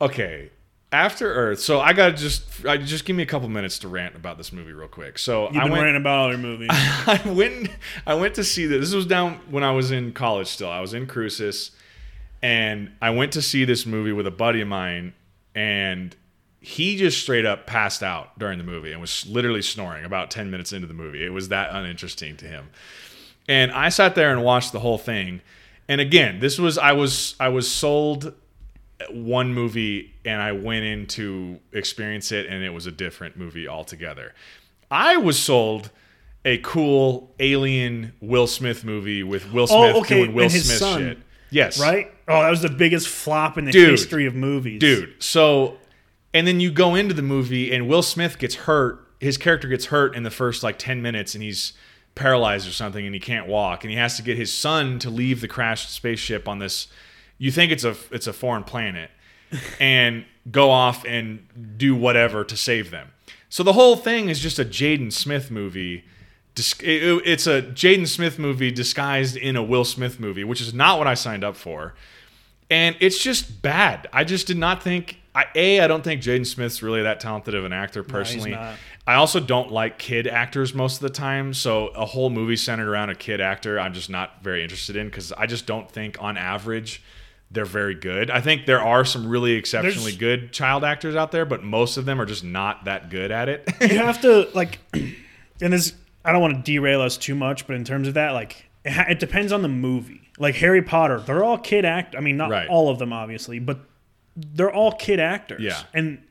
Okay, 0.00 0.50
After 0.92 1.32
Earth. 1.32 1.60
So 1.60 1.80
I 1.80 1.92
gotta 1.92 2.12
just, 2.14 2.64
I 2.66 2.76
just 2.76 3.04
give 3.04 3.16
me 3.16 3.22
a 3.22 3.26
couple 3.26 3.48
minutes 3.48 3.78
to 3.80 3.88
rant 3.88 4.16
about 4.16 4.36
this 4.38 4.52
movie 4.52 4.72
real 4.72 4.88
quick. 4.88 5.18
So 5.18 5.46
You've 5.46 5.56
I 5.56 5.62
been 5.64 5.72
went, 5.72 5.82
ranting 5.84 6.02
about 6.02 6.18
all 6.18 6.28
your 6.30 6.38
movies. 6.38 6.68
I 6.72 7.20
went, 7.26 7.68
I 8.06 8.14
went 8.14 8.34
to 8.34 8.44
see 8.44 8.66
this. 8.66 8.80
This 8.80 8.94
was 8.94 9.06
down 9.06 9.40
when 9.50 9.62
I 9.64 9.70
was 9.70 9.90
in 9.90 10.12
college. 10.12 10.48
Still, 10.48 10.68
I 10.70 10.80
was 10.80 10.92
in 10.94 11.06
Cruces, 11.06 11.70
and 12.42 12.90
I 13.00 13.10
went 13.10 13.32
to 13.32 13.42
see 13.42 13.64
this 13.64 13.86
movie 13.86 14.12
with 14.12 14.26
a 14.26 14.30
buddy 14.32 14.60
of 14.60 14.68
mine, 14.68 15.14
and 15.54 16.14
he 16.60 16.96
just 16.96 17.20
straight 17.20 17.44
up 17.46 17.66
passed 17.66 18.02
out 18.02 18.38
during 18.38 18.58
the 18.58 18.64
movie 18.64 18.90
and 18.90 19.00
was 19.00 19.26
literally 19.26 19.62
snoring 19.62 20.04
about 20.04 20.30
ten 20.30 20.50
minutes 20.50 20.72
into 20.72 20.86
the 20.86 20.94
movie. 20.94 21.24
It 21.24 21.30
was 21.32 21.48
that 21.50 21.70
uninteresting 21.74 22.36
to 22.38 22.46
him. 22.46 22.68
And 23.48 23.70
I 23.72 23.90
sat 23.90 24.14
there 24.14 24.32
and 24.32 24.42
watched 24.42 24.72
the 24.72 24.80
whole 24.80 24.98
thing. 24.98 25.40
And 25.88 26.00
again, 26.00 26.40
this 26.40 26.58
was 26.58 26.78
I 26.78 26.92
was 26.92 27.34
I 27.38 27.48
was 27.48 27.70
sold 27.70 28.34
one 29.10 29.52
movie 29.52 30.14
and 30.24 30.40
I 30.40 30.52
went 30.52 30.84
in 30.84 31.06
to 31.08 31.58
experience 31.72 32.32
it 32.32 32.46
and 32.46 32.62
it 32.64 32.70
was 32.70 32.86
a 32.86 32.92
different 32.92 33.36
movie 33.36 33.68
altogether. 33.68 34.32
I 34.90 35.16
was 35.16 35.38
sold 35.38 35.90
a 36.44 36.58
cool 36.58 37.34
alien 37.40 38.12
Will 38.20 38.46
Smith 38.46 38.84
movie 38.84 39.22
with 39.22 39.52
Will 39.52 39.66
Oh, 39.70 39.90
Smith 39.90 39.96
okay, 40.04 40.14
doing 40.24 40.34
Will 40.34 40.48
Smith 40.50 40.64
son, 40.78 41.00
shit. 41.00 41.18
Yes. 41.50 41.80
right? 41.80 42.12
Oh, 42.28 42.40
that 42.42 42.50
was 42.50 42.62
the 42.62 42.68
biggest 42.68 43.08
flop 43.08 43.58
in 43.58 43.64
the 43.64 43.72
Dude. 43.72 43.90
history 43.90 44.26
of 44.26 44.34
movies. 44.34 44.80
Dude, 44.80 45.14
so 45.22 45.78
and 46.32 46.46
then 46.46 46.60
you 46.60 46.70
go 46.70 46.94
into 46.94 47.14
the 47.14 47.22
movie 47.22 47.72
and 47.74 47.88
Will 47.88 48.02
Smith 48.02 48.38
gets 48.38 48.54
hurt. 48.54 49.00
His 49.20 49.36
character 49.36 49.68
gets 49.68 49.86
hurt 49.86 50.14
in 50.16 50.22
the 50.22 50.30
first 50.30 50.62
like 50.62 50.78
10 50.78 51.00
minutes 51.02 51.34
and 51.34 51.42
he's 51.42 51.72
paralyzed 52.14 52.68
or 52.68 52.72
something 52.72 53.04
and 53.04 53.14
he 53.14 53.20
can't 53.20 53.46
walk 53.46 53.84
and 53.84 53.90
he 53.90 53.96
has 53.96 54.16
to 54.16 54.22
get 54.22 54.36
his 54.36 54.52
son 54.52 54.98
to 54.98 55.10
leave 55.10 55.40
the 55.40 55.48
crashed 55.48 55.90
spaceship 55.90 56.46
on 56.46 56.58
this 56.58 56.86
you 57.38 57.50
think 57.50 57.72
it's 57.72 57.84
a 57.84 57.96
it's 58.10 58.26
a 58.26 58.32
foreign 58.32 58.64
planet 58.64 59.10
and 59.80 60.24
go 60.50 60.70
off 60.70 61.04
and 61.04 61.46
do 61.76 61.94
whatever 61.94 62.44
to 62.44 62.56
save 62.56 62.90
them. 62.90 63.10
So 63.48 63.62
the 63.62 63.72
whole 63.72 63.96
thing 63.96 64.28
is 64.28 64.40
just 64.40 64.58
a 64.58 64.64
Jaden 64.64 65.12
Smith 65.12 65.50
movie. 65.50 66.04
It's 66.56 67.46
a 67.46 67.62
Jaden 67.62 68.08
Smith 68.08 68.38
movie 68.38 68.70
disguised 68.70 69.36
in 69.36 69.56
a 69.56 69.62
Will 69.62 69.84
Smith 69.84 70.18
movie, 70.18 70.44
which 70.44 70.60
is 70.60 70.74
not 70.74 70.98
what 70.98 71.06
I 71.06 71.14
signed 71.14 71.44
up 71.44 71.56
for 71.56 71.94
and 72.70 72.96
it's 73.00 73.18
just 73.18 73.62
bad. 73.62 74.08
I 74.12 74.24
just 74.24 74.46
did 74.46 74.56
not 74.56 74.82
think. 74.82 75.18
I, 75.34 75.46
a, 75.54 75.80
I 75.80 75.88
don't 75.88 76.02
think 76.02 76.22
Jaden 76.22 76.46
Smith's 76.46 76.82
really 76.82 77.02
that 77.02 77.20
talented 77.20 77.54
of 77.54 77.64
an 77.64 77.72
actor 77.72 78.02
personally. 78.04 78.52
not. 78.52 78.76
I 79.06 79.14
also 79.14 79.38
don't 79.40 79.70
like 79.70 79.98
kid 79.98 80.26
actors 80.26 80.72
most 80.74 80.96
of 80.96 81.00
the 81.02 81.10
time. 81.10 81.52
So 81.52 81.88
a 81.88 82.06
whole 82.06 82.30
movie 82.30 82.56
centered 82.56 82.88
around 82.88 83.10
a 83.10 83.14
kid 83.14 83.40
actor, 83.40 83.78
I'm 83.78 83.92
just 83.92 84.08
not 84.08 84.42
very 84.42 84.62
interested 84.62 84.96
in 84.96 85.08
because 85.08 85.30
I 85.32 85.46
just 85.46 85.66
don't 85.66 85.90
think 85.90 86.16
on 86.22 86.36
average 86.38 87.02
they're 87.50 87.64
very 87.66 87.94
good. 87.94 88.30
I 88.30 88.40
think 88.40 88.64
there 88.66 88.80
are 88.82 89.04
some 89.04 89.28
really 89.28 89.52
exceptionally 89.52 90.12
There's- 90.12 90.16
good 90.40 90.52
child 90.52 90.82
actors 90.84 91.14
out 91.14 91.30
there, 91.32 91.44
but 91.44 91.62
most 91.62 91.96
of 91.98 92.04
them 92.06 92.20
are 92.20 92.24
just 92.26 92.42
not 92.44 92.86
that 92.86 93.10
good 93.10 93.30
at 93.30 93.48
it. 93.48 93.68
you 93.80 93.88
have 93.98 94.20
to 94.22 94.48
like, 94.54 94.78
and 94.94 95.72
this 95.72 95.92
I 96.24 96.32
don't 96.32 96.40
want 96.40 96.56
to 96.56 96.62
derail 96.62 97.02
us 97.02 97.18
too 97.18 97.34
much, 97.34 97.66
but 97.66 97.76
in 97.76 97.84
terms 97.84 98.08
of 98.08 98.14
that, 98.14 98.30
like, 98.30 98.64
it, 98.84 98.92
ha- 98.92 99.04
it 99.10 99.18
depends 99.20 99.52
on 99.52 99.60
the 99.60 99.68
movie. 99.68 100.22
Like 100.38 100.54
Harry 100.56 100.80
Potter, 100.82 101.20
they're 101.20 101.44
all 101.44 101.58
kid 101.58 101.84
act. 101.84 102.16
I 102.16 102.20
mean, 102.20 102.38
not 102.38 102.48
Right. 102.50 102.66
all 102.66 102.88
of 102.88 102.98
them, 102.98 103.12
obviously, 103.12 103.58
but 103.58 103.80
they're 104.34 104.72
all 104.72 104.92
kid 104.92 105.20
actors. 105.20 105.60
Yeah. 105.60 105.80
and 105.92 106.22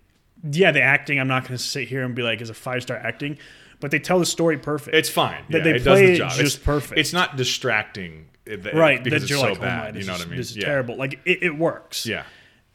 yeah, 0.49 0.71
the 0.71 0.81
acting. 0.81 1.19
I'm 1.19 1.27
not 1.27 1.43
going 1.43 1.57
to 1.57 1.63
sit 1.63 1.87
here 1.87 2.03
and 2.03 2.13
be 2.15 2.21
like, 2.21 2.41
is 2.41 2.49
a 2.49 2.53
five 2.53 2.83
star 2.83 2.97
acting, 2.97 3.37
but 3.79 3.91
they 3.91 3.99
tell 3.99 4.19
the 4.19 4.25
story 4.25 4.57
perfect. 4.57 4.95
it's 4.95 5.09
fine. 5.09 5.43
That 5.49 5.59
Yeah, 5.59 5.63
they 5.63 5.69
it 5.71 5.83
does 5.83 5.85
play 5.99 6.05
the 6.07 6.11
it 6.13 6.17
job. 6.17 6.29
just 6.31 6.41
it's, 6.41 6.55
perfect. 6.57 6.99
It's 6.99 7.13
not 7.13 7.35
distracting. 7.37 8.27
right 8.73 9.01
because 9.03 9.21
that 9.23 9.29
you're 9.29 9.39
so 9.39 9.49
like, 9.51 9.61
bad. 9.61 9.79
oh 9.79 9.85
my, 9.85 9.91
this 9.91 10.01
you 10.01 10.07
know 10.07 10.13
is, 10.15 10.19
what 10.19 10.27
I 10.27 10.29
mean? 10.29 10.37
This 10.37 10.51
is 10.51 10.57
Yeah. 10.57 10.65
terrible. 10.65 10.97
Like 10.97 11.19
it, 11.25 11.43
it 11.43 11.57
works. 11.57 12.05
Yeah. 12.05 12.23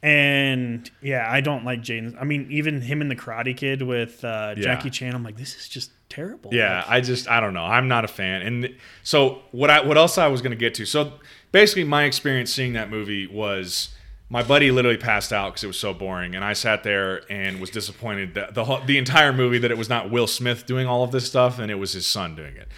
And 0.03 0.89
yeah, 1.03 1.27
I 1.31 1.41
don't 1.41 1.65
like 1.65 1.81
Jaden. 1.83 2.17
I 2.21 2.25
mean, 2.25 2.47
even 2.51 2.81
him 2.81 3.01
and 3.01 3.11
the 3.11 3.17
Karate 3.17 3.57
Kid 3.57 3.83
with 3.83 4.25
uh, 4.25 4.55
Yeah. 4.57 4.63
Jackie 4.63 4.91
Chan, 4.91 5.15
I'm 5.15 5.25
like, 5.25 5.37
this 5.37 5.57
is 5.57 5.69
just 5.69 5.91
terrible. 6.09 6.55
Yeah, 6.55 6.79
Like, 6.79 6.89
I 6.89 7.01
just 7.01 7.29
I 7.29 7.41
don't 7.41 7.53
know. 7.53 7.65
I'm 7.65 7.89
not 7.89 8.05
a 8.05 8.09
fan. 8.09 8.43
And 8.43 8.75
so 9.03 9.41
what 9.51 9.71
I 9.71 9.85
what 9.85 9.99
else 9.99 10.17
I 10.17 10.29
was 10.29 10.41
going 10.41 10.53
to 10.53 10.57
get 10.57 10.75
to. 10.75 10.87
So 10.87 11.15
basically 11.53 11.85
my 11.85 12.05
experience 12.05 12.53
seeing 12.53 12.75
that 12.75 12.91
movie 12.91 13.27
was 13.27 13.89
my 14.31 14.43
buddy 14.43 14.71
literally 14.71 14.99
passed 14.99 15.33
out 15.33 15.53
because 15.53 15.65
it 15.65 15.69
was 15.69 15.79
so 15.79 15.95
boring, 15.95 16.35
and 16.35 16.45
I 16.45 16.53
sat 16.53 16.83
there 16.83 17.23
and 17.31 17.61
was 17.61 17.71
disappointed 17.71 18.35
that 18.35 18.55
the 18.55 18.65
whole, 18.65 18.81
the 18.85 18.99
entire 18.99 19.33
movie 19.33 19.59
that 19.59 19.71
it 19.71 19.79
was 19.79 19.89
not 19.89 20.11
Will 20.11 20.27
Smith 20.27 20.67
doing 20.67 20.87
all 20.87 21.03
of 21.03 21.13
this 21.13 21.27
stuff 21.27 21.59
and 21.59 21.71
it 21.71 21.77
was 21.77 21.93
his 21.93 22.07
son 22.07 22.35
doing 22.35 22.55
it. 22.57 22.69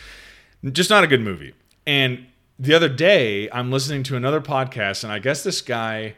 Just 0.73 0.91
not 0.91 1.03
a 1.03 1.07
good 1.07 1.23
movie. 1.23 1.55
And 1.87 2.27
the 2.59 2.75
other 2.75 2.89
day, 2.89 3.51
I'm 3.51 3.73
listening 3.73 4.03
to 4.05 4.17
another 4.17 4.41
podcast, 4.41 5.03
and 5.03 5.13
I 5.13 5.19
guess 5.19 5.43
this 5.43 5.61
guy 5.61 6.15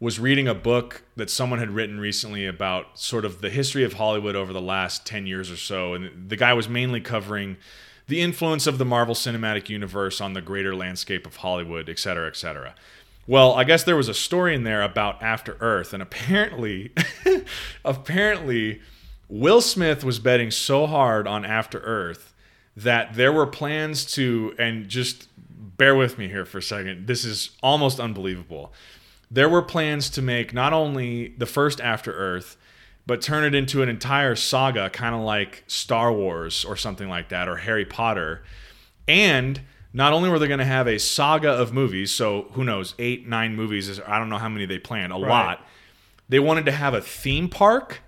was 0.00 0.18
reading 0.18 0.48
a 0.48 0.54
book 0.54 1.02
that 1.16 1.30
someone 1.30 1.58
had 1.58 1.70
written 1.70 1.98
recently 1.98 2.46
about 2.46 2.98
sort 2.98 3.24
of 3.24 3.40
the 3.40 3.48
history 3.48 3.84
of 3.84 3.94
Hollywood 3.94 4.36
over 4.36 4.52
the 4.52 4.60
last 4.60 5.06
10 5.06 5.26
years 5.26 5.50
or 5.50 5.56
so. 5.56 5.94
And 5.94 6.28
the 6.28 6.36
guy 6.36 6.52
was 6.52 6.68
mainly 6.68 7.00
covering 7.00 7.56
the 8.06 8.20
influence 8.20 8.66
of 8.66 8.78
the 8.78 8.84
Marvel 8.84 9.14
Cinematic 9.14 9.68
Universe 9.68 10.20
on 10.20 10.34
the 10.34 10.42
greater 10.42 10.74
landscape 10.74 11.26
of 11.26 11.36
Hollywood, 11.36 11.88
et 11.88 11.98
cetera, 11.98 12.28
et 12.28 12.36
cetera. 12.36 12.74
Well, 13.26 13.54
I 13.54 13.64
guess 13.64 13.82
there 13.82 13.96
was 13.96 14.08
a 14.08 14.14
story 14.14 14.54
in 14.54 14.62
there 14.62 14.82
about 14.82 15.20
After 15.22 15.56
Earth, 15.60 15.92
and 15.92 16.02
apparently, 16.02 16.92
apparently, 17.84 18.80
Will 19.28 19.60
Smith 19.60 20.04
was 20.04 20.20
betting 20.20 20.52
so 20.52 20.86
hard 20.86 21.26
on 21.26 21.44
After 21.44 21.80
Earth 21.80 22.34
that 22.76 23.14
there 23.14 23.32
were 23.32 23.46
plans 23.46 24.04
to, 24.14 24.54
and 24.58 24.88
just 24.88 25.28
bear 25.76 25.96
with 25.96 26.18
me 26.18 26.28
here 26.28 26.44
for 26.44 26.58
a 26.58 26.62
second. 26.62 27.08
This 27.08 27.24
is 27.24 27.50
almost 27.62 27.98
unbelievable. 27.98 28.72
There 29.28 29.48
were 29.48 29.62
plans 29.62 30.08
to 30.10 30.22
make 30.22 30.54
not 30.54 30.72
only 30.72 31.28
the 31.36 31.46
first 31.46 31.80
After 31.80 32.12
Earth, 32.12 32.56
but 33.06 33.20
turn 33.20 33.42
it 33.44 33.54
into 33.54 33.82
an 33.82 33.88
entire 33.88 34.36
saga, 34.36 34.88
kind 34.90 35.14
of 35.14 35.22
like 35.22 35.64
Star 35.66 36.12
Wars 36.12 36.64
or 36.64 36.76
something 36.76 37.08
like 37.08 37.30
that, 37.30 37.48
or 37.48 37.56
Harry 37.56 37.84
Potter, 37.84 38.44
and 39.08 39.60
not 39.96 40.12
only 40.12 40.28
were 40.28 40.38
they 40.38 40.46
going 40.46 40.58
to 40.58 40.66
have 40.66 40.86
a 40.86 40.98
saga 40.98 41.50
of 41.50 41.72
movies, 41.72 42.12
so 42.12 42.48
who 42.52 42.64
knows, 42.64 42.94
eight, 42.98 43.26
nine 43.26 43.56
movies, 43.56 43.88
is, 43.88 43.98
I 44.06 44.18
don't 44.18 44.28
know 44.28 44.36
how 44.36 44.50
many 44.50 44.66
they 44.66 44.78
planned, 44.78 45.10
a 45.10 45.16
right. 45.16 45.22
lot. 45.22 45.66
They 46.28 46.38
wanted 46.38 46.66
to 46.66 46.72
have 46.72 46.92
a 46.92 47.00
theme 47.00 47.48
park. 47.48 48.02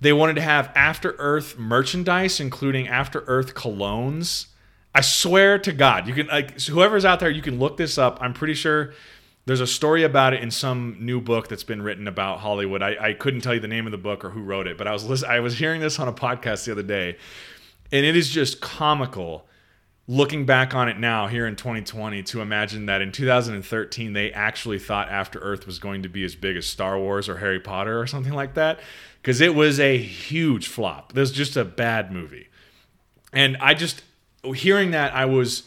They 0.00 0.12
wanted 0.12 0.36
to 0.36 0.42
have 0.42 0.70
After 0.76 1.16
Earth 1.18 1.58
merchandise, 1.58 2.38
including 2.38 2.86
After 2.86 3.24
Earth 3.26 3.54
colognes. 3.54 4.46
I 4.94 5.00
swear 5.00 5.58
to 5.58 5.72
God, 5.72 6.06
you 6.06 6.14
can 6.14 6.28
like 6.28 6.60
whoever's 6.60 7.04
out 7.04 7.18
there, 7.18 7.28
you 7.28 7.42
can 7.42 7.58
look 7.58 7.76
this 7.76 7.98
up. 7.98 8.18
I'm 8.20 8.32
pretty 8.32 8.54
sure 8.54 8.92
there's 9.46 9.60
a 9.60 9.66
story 9.66 10.04
about 10.04 10.32
it 10.32 10.44
in 10.44 10.52
some 10.52 10.96
new 11.00 11.20
book 11.20 11.48
that's 11.48 11.64
been 11.64 11.82
written 11.82 12.06
about 12.06 12.38
Hollywood. 12.38 12.82
I, 12.82 12.96
I 13.00 13.12
couldn't 13.14 13.40
tell 13.40 13.54
you 13.54 13.60
the 13.60 13.66
name 13.66 13.84
of 13.84 13.90
the 13.90 13.98
book 13.98 14.24
or 14.24 14.30
who 14.30 14.42
wrote 14.42 14.68
it, 14.68 14.78
but 14.78 14.86
I 14.86 14.92
was 14.92 15.24
I 15.24 15.40
was 15.40 15.58
hearing 15.58 15.80
this 15.80 15.98
on 15.98 16.06
a 16.06 16.12
podcast 16.12 16.66
the 16.66 16.72
other 16.72 16.84
day, 16.84 17.16
and 17.90 18.06
it 18.06 18.14
is 18.14 18.30
just 18.30 18.60
comical 18.60 19.48
looking 20.10 20.44
back 20.44 20.74
on 20.74 20.88
it 20.88 20.98
now 20.98 21.28
here 21.28 21.46
in 21.46 21.54
2020 21.54 22.24
to 22.24 22.40
imagine 22.40 22.86
that 22.86 23.00
in 23.00 23.12
2013 23.12 24.12
they 24.12 24.32
actually 24.32 24.80
thought 24.80 25.08
After 25.08 25.38
Earth 25.38 25.66
was 25.66 25.78
going 25.78 26.02
to 26.02 26.08
be 26.08 26.24
as 26.24 26.34
big 26.34 26.56
as 26.56 26.66
Star 26.66 26.98
Wars 26.98 27.28
or 27.28 27.36
Harry 27.36 27.60
Potter 27.60 28.00
or 28.00 28.08
something 28.08 28.32
like 28.32 28.54
that 28.54 28.80
because 29.22 29.40
it 29.40 29.54
was 29.54 29.78
a 29.78 29.96
huge 29.96 30.66
flop. 30.66 31.12
It 31.14 31.20
was 31.20 31.30
just 31.30 31.56
a 31.56 31.64
bad 31.64 32.10
movie. 32.10 32.48
And 33.32 33.56
I 33.58 33.74
just 33.74 34.02
hearing 34.52 34.90
that 34.90 35.14
I 35.14 35.26
was 35.26 35.62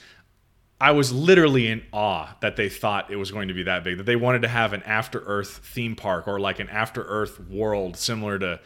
I 0.81 0.91
was 0.91 1.13
literally 1.13 1.67
in 1.67 1.81
awe 1.93 2.35
that 2.41 2.57
they 2.57 2.67
thought 2.67 3.09
it 3.09 3.15
was 3.15 3.31
going 3.31 3.47
to 3.47 3.53
be 3.53 3.63
that 3.63 3.85
big 3.85 3.95
that 3.95 4.03
they 4.03 4.17
wanted 4.17 4.41
to 4.41 4.49
have 4.49 4.73
an 4.73 4.83
After 4.83 5.21
Earth 5.21 5.61
theme 5.63 5.95
park 5.95 6.27
or 6.27 6.37
like 6.37 6.59
an 6.59 6.67
After 6.67 7.03
Earth 7.03 7.39
world 7.39 7.95
similar 7.95 8.37
to 8.39 8.59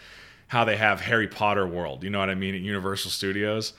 how 0.47 0.65
they 0.65 0.77
have 0.77 1.01
Harry 1.01 1.27
Potter 1.27 1.67
world, 1.67 2.03
you 2.03 2.09
know 2.09 2.17
what 2.17 2.31
I 2.31 2.35
mean 2.35 2.55
at 2.55 2.61
Universal 2.61 3.11
Studios 3.11 3.73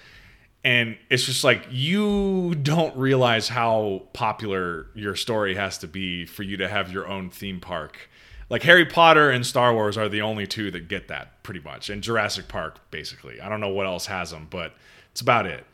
and 0.64 0.96
it's 1.08 1.24
just 1.24 1.44
like 1.44 1.66
you 1.70 2.54
don't 2.56 2.96
realize 2.96 3.48
how 3.48 4.02
popular 4.12 4.88
your 4.94 5.14
story 5.14 5.54
has 5.54 5.78
to 5.78 5.88
be 5.88 6.26
for 6.26 6.42
you 6.42 6.56
to 6.56 6.68
have 6.68 6.92
your 6.92 7.06
own 7.06 7.30
theme 7.30 7.60
park. 7.60 8.10
Like 8.50 8.62
harry 8.62 8.86
potter 8.86 9.30
and 9.30 9.46
star 9.46 9.72
wars 9.72 9.96
are 9.96 10.08
the 10.08 10.22
only 10.22 10.46
two 10.46 10.70
that 10.72 10.88
get 10.88 11.08
that 11.08 11.42
pretty 11.42 11.60
much. 11.60 11.90
And 11.90 12.02
jurassic 12.02 12.48
park 12.48 12.90
basically. 12.90 13.40
I 13.40 13.48
don't 13.48 13.60
know 13.60 13.68
what 13.68 13.86
else 13.86 14.06
has 14.06 14.30
them 14.30 14.48
but 14.50 14.74
it's 15.12 15.20
about 15.20 15.46
it. 15.46 15.64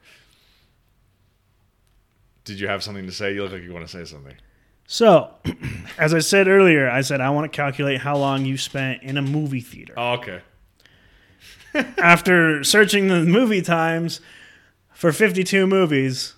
Did 2.44 2.60
you 2.60 2.68
have 2.68 2.82
something 2.82 3.06
to 3.06 3.12
say? 3.12 3.32
You 3.32 3.42
look 3.42 3.52
like 3.52 3.62
you 3.62 3.72
want 3.72 3.88
to 3.88 3.90
say 3.90 4.04
something. 4.04 4.36
So 4.86 5.30
as 5.98 6.12
i 6.12 6.18
said 6.18 6.46
earlier 6.46 6.90
i 6.90 7.00
said 7.00 7.22
i 7.22 7.30
want 7.30 7.50
to 7.50 7.56
calculate 7.56 8.00
how 8.00 8.18
long 8.18 8.44
you 8.44 8.58
spent 8.58 9.02
in 9.02 9.16
a 9.16 9.22
movie 9.22 9.62
theater. 9.62 9.94
Oh 9.96 10.12
okay. 10.14 10.42
After 11.98 12.62
searching 12.62 13.08
the 13.08 13.24
movie 13.24 13.62
times 13.62 14.20
for 15.04 15.12
52 15.12 15.66
movies, 15.66 16.32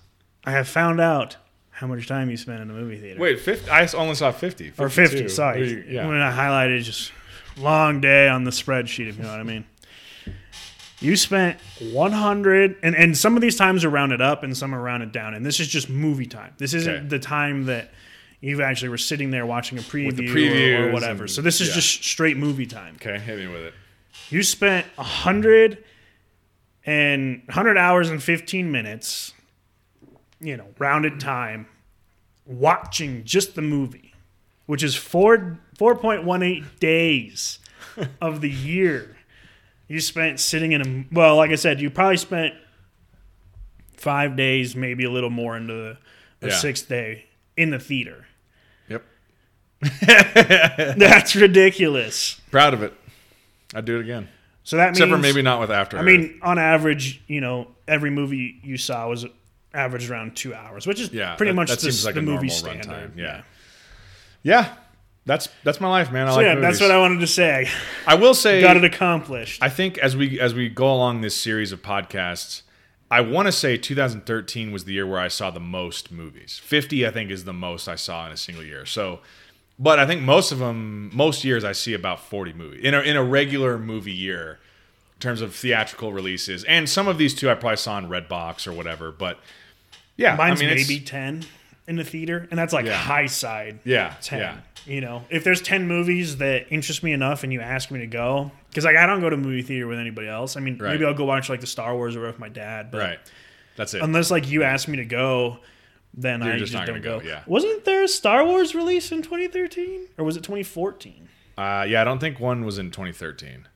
I 0.44 0.50
have 0.50 0.66
found 0.66 1.00
out 1.00 1.36
how 1.70 1.86
much 1.86 2.08
time 2.08 2.30
you 2.30 2.36
spent 2.36 2.60
in 2.62 2.68
a 2.68 2.72
movie 2.72 2.98
theater. 2.98 3.20
Wait, 3.20 3.38
50? 3.38 3.70
I 3.70 3.86
only 3.94 4.16
saw 4.16 4.32
50. 4.32 4.70
52. 4.70 4.82
Or 4.82 4.88
50, 4.88 5.28
sorry. 5.28 5.84
Yeah. 5.88 6.08
When 6.08 6.20
I 6.20 6.32
highlighted 6.32 6.82
just 6.82 7.12
long 7.56 8.00
day 8.00 8.26
on 8.26 8.42
the 8.42 8.50
spreadsheet, 8.50 9.08
if 9.08 9.18
you 9.18 9.22
know 9.22 9.30
what 9.30 9.38
I 9.38 9.44
mean. 9.44 9.66
You 10.98 11.14
spent 11.14 11.60
100, 11.92 12.78
and, 12.82 12.96
and 12.96 13.16
some 13.16 13.36
of 13.36 13.40
these 13.40 13.54
times 13.54 13.84
are 13.84 13.88
rounded 13.88 14.20
up 14.20 14.42
and 14.42 14.56
some 14.56 14.74
are 14.74 14.82
rounded 14.82 15.12
down. 15.12 15.34
And 15.34 15.46
this 15.46 15.60
is 15.60 15.68
just 15.68 15.88
movie 15.88 16.26
time. 16.26 16.52
This 16.58 16.74
isn't 16.74 16.92
okay. 16.92 17.06
the 17.06 17.20
time 17.20 17.66
that 17.66 17.92
you 18.40 18.62
actually 18.62 18.88
were 18.88 18.98
sitting 18.98 19.30
there 19.30 19.46
watching 19.46 19.78
a 19.78 19.82
preview 19.82 20.80
or, 20.80 20.88
or, 20.88 20.92
whatever. 20.92 21.22
And, 21.24 21.30
so 21.30 21.40
this 21.40 21.60
is 21.60 21.68
yeah. 21.68 21.74
just 21.74 22.02
straight 22.02 22.36
movie 22.36 22.66
time. 22.66 22.96
Okay, 22.96 23.16
hit 23.16 23.38
me 23.38 23.46
with 23.46 23.62
it. 23.62 23.74
You 24.28 24.42
spent 24.42 24.88
100 24.96 25.84
and 26.86 27.42
100 27.46 27.76
hours 27.76 28.08
and 28.08 28.22
15 28.22 28.70
minutes, 28.70 29.34
you 30.40 30.56
know, 30.56 30.68
rounded 30.78 31.18
time, 31.18 31.66
watching 32.46 33.24
just 33.24 33.56
the 33.56 33.62
movie, 33.62 34.14
which 34.66 34.82
is 34.82 34.94
four 34.94 35.58
4.18 35.78 36.78
days 36.78 37.58
of 38.20 38.40
the 38.40 38.50
year. 38.50 39.16
You 39.88 40.00
spent 40.00 40.40
sitting 40.40 40.72
in 40.72 40.80
a 40.80 41.14
well, 41.14 41.36
like 41.36 41.50
I 41.50 41.56
said, 41.56 41.80
you 41.80 41.90
probably 41.90 42.16
spent 42.16 42.54
five 43.96 44.36
days, 44.36 44.74
maybe 44.74 45.04
a 45.04 45.10
little 45.10 45.30
more 45.30 45.56
into 45.56 45.74
the, 45.74 45.98
the 46.40 46.48
yeah. 46.48 46.56
sixth 46.56 46.88
day 46.88 47.26
in 47.56 47.70
the 47.70 47.78
theater. 47.78 48.26
Yep. 48.88 49.04
That's 50.06 51.36
ridiculous. 51.36 52.40
Proud 52.50 52.74
of 52.74 52.82
it. 52.82 52.94
I'd 53.74 53.84
do 53.84 53.98
it 53.98 54.00
again. 54.00 54.28
So 54.66 54.78
that 54.78 54.86
means, 54.86 54.98
except 54.98 55.12
for 55.12 55.18
maybe 55.18 55.42
not 55.42 55.60
with 55.60 55.70
After. 55.70 55.96
I 55.96 56.02
mean, 56.02 56.40
on 56.42 56.58
average, 56.58 57.22
you 57.28 57.40
know, 57.40 57.68
every 57.86 58.10
movie 58.10 58.58
you 58.64 58.76
saw 58.76 59.08
was 59.08 59.24
averaged 59.72 60.10
around 60.10 60.34
two 60.34 60.54
hours, 60.54 60.88
which 60.88 60.98
is 60.98 61.12
yeah, 61.12 61.36
pretty 61.36 61.52
that, 61.52 61.54
much 61.54 61.68
that 61.68 61.78
the, 61.78 62.02
like 62.04 62.16
the 62.16 62.22
movie 62.22 62.48
standard. 62.48 63.12
Yeah. 63.16 63.42
yeah, 64.42 64.74
that's 65.24 65.48
that's 65.62 65.80
my 65.80 65.88
life, 65.88 66.10
man. 66.10 66.26
I 66.26 66.30
so 66.30 66.36
like 66.38 66.46
yeah, 66.46 66.54
movies. 66.56 66.66
that's 66.68 66.80
what 66.80 66.90
I 66.90 66.98
wanted 66.98 67.20
to 67.20 67.28
say. 67.28 67.68
I 68.08 68.16
will 68.16 68.34
say, 68.44 68.60
got 68.60 68.76
it 68.76 68.82
accomplished. 68.82 69.62
I 69.62 69.68
think 69.68 69.98
as 69.98 70.16
we 70.16 70.40
as 70.40 70.52
we 70.52 70.68
go 70.68 70.92
along 70.92 71.20
this 71.20 71.40
series 71.40 71.70
of 71.70 71.80
podcasts, 71.80 72.62
I 73.08 73.20
want 73.20 73.46
to 73.46 73.52
say 73.52 73.76
2013 73.76 74.72
was 74.72 74.84
the 74.84 74.94
year 74.94 75.06
where 75.06 75.20
I 75.20 75.28
saw 75.28 75.52
the 75.52 75.60
most 75.60 76.10
movies. 76.10 76.60
50, 76.64 77.06
I 77.06 77.12
think, 77.12 77.30
is 77.30 77.44
the 77.44 77.52
most 77.52 77.86
I 77.86 77.94
saw 77.94 78.26
in 78.26 78.32
a 78.32 78.36
single 78.36 78.64
year. 78.64 78.84
So 78.84 79.20
but 79.78 79.98
I 79.98 80.06
think 80.06 80.22
most 80.22 80.52
of 80.52 80.58
them, 80.58 81.10
most 81.14 81.44
years, 81.44 81.64
I 81.64 81.72
see 81.72 81.94
about 81.94 82.20
40 82.20 82.52
movies 82.54 82.80
in 82.82 82.94
a, 82.94 83.00
in 83.00 83.16
a 83.16 83.24
regular 83.24 83.78
movie 83.78 84.12
year 84.12 84.58
in 85.14 85.20
terms 85.20 85.40
of 85.40 85.54
theatrical 85.54 86.12
releases. 86.12 86.64
And 86.64 86.88
some 86.88 87.08
of 87.08 87.18
these 87.18 87.34
two 87.34 87.50
I 87.50 87.54
probably 87.54 87.76
saw 87.76 87.98
in 87.98 88.08
Redbox 88.08 88.66
or 88.66 88.72
whatever. 88.72 89.12
But 89.12 89.38
yeah, 90.16 90.36
mine's 90.36 90.62
I 90.62 90.66
mean, 90.66 90.76
maybe 90.76 91.00
10 91.00 91.44
in 91.88 91.96
the 91.96 92.04
theater, 92.04 92.48
and 92.50 92.58
that's 92.58 92.72
like 92.72 92.86
yeah. 92.86 92.94
high 92.94 93.26
side. 93.26 93.80
Yeah, 93.84 94.14
10. 94.22 94.38
Yeah. 94.38 94.56
You 94.86 95.00
know, 95.00 95.24
if 95.30 95.42
there's 95.42 95.60
10 95.60 95.88
movies 95.88 96.36
that 96.36 96.66
interest 96.70 97.02
me 97.02 97.12
enough 97.12 97.42
and 97.42 97.52
you 97.52 97.60
ask 97.60 97.90
me 97.90 98.00
to 98.00 98.06
go, 98.06 98.52
because 98.68 98.84
like 98.84 98.96
I 98.96 99.04
don't 99.04 99.20
go 99.20 99.28
to 99.28 99.36
movie 99.36 99.62
theater 99.62 99.86
with 99.86 99.98
anybody 99.98 100.28
else. 100.28 100.56
I 100.56 100.60
mean, 100.60 100.78
right. 100.78 100.92
maybe 100.92 101.04
I'll 101.04 101.14
go 101.14 101.24
watch 101.24 101.48
like 101.50 101.60
the 101.60 101.66
Star 101.66 101.94
Wars 101.94 102.14
or 102.14 102.22
with 102.22 102.38
my 102.38 102.48
dad. 102.48 102.90
But 102.90 102.98
right. 102.98 103.18
That's 103.76 103.94
it. 103.94 104.02
Unless 104.02 104.30
like 104.30 104.48
you 104.48 104.62
ask 104.62 104.88
me 104.88 104.96
to 104.98 105.04
go 105.04 105.58
then 106.16 106.42
You're 106.42 106.54
I 106.54 106.58
just, 106.58 106.72
just 106.72 106.86
don't 106.86 107.02
go. 107.02 107.20
go. 107.20 107.26
Yeah. 107.26 107.42
Wasn't 107.46 107.84
there 107.84 108.02
a 108.02 108.08
Star 108.08 108.44
Wars 108.44 108.74
release 108.74 109.12
in 109.12 109.22
2013 109.22 110.06
or 110.18 110.24
was 110.24 110.36
it 110.36 110.42
2014? 110.42 111.28
Uh, 111.58 111.86
yeah, 111.88 112.00
I 112.00 112.04
don't 112.04 112.18
think 112.18 112.40
one 112.40 112.64
was 112.64 112.78
in 112.78 112.90
2013 112.90 113.68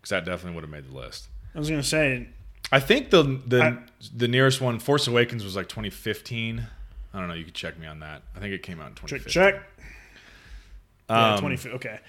because 0.00 0.10
that 0.10 0.24
definitely 0.24 0.54
would 0.54 0.64
have 0.64 0.70
made 0.70 0.90
the 0.90 0.96
list. 0.96 1.28
I 1.54 1.58
was 1.58 1.70
gonna 1.70 1.82
say. 1.82 2.28
I 2.70 2.80
think 2.80 3.10
the 3.10 3.40
the 3.46 3.62
I, 3.62 3.78
the 4.14 4.28
nearest 4.28 4.60
one, 4.60 4.78
Force 4.78 5.06
Awakens, 5.06 5.44
was 5.44 5.56
like 5.56 5.68
2015. 5.68 6.66
I 7.14 7.18
don't 7.18 7.28
know. 7.28 7.34
You 7.34 7.44
could 7.44 7.54
check 7.54 7.78
me 7.78 7.86
on 7.86 8.00
that. 8.00 8.22
I 8.34 8.40
think 8.40 8.52
it 8.52 8.62
came 8.62 8.80
out 8.80 8.88
in 8.88 8.94
2015. 8.94 9.32
Check. 9.32 9.54
check. 9.54 9.62
Um, 11.08 11.16
yeah, 11.16 11.36
20. 11.56 11.70
Okay. 11.76 12.00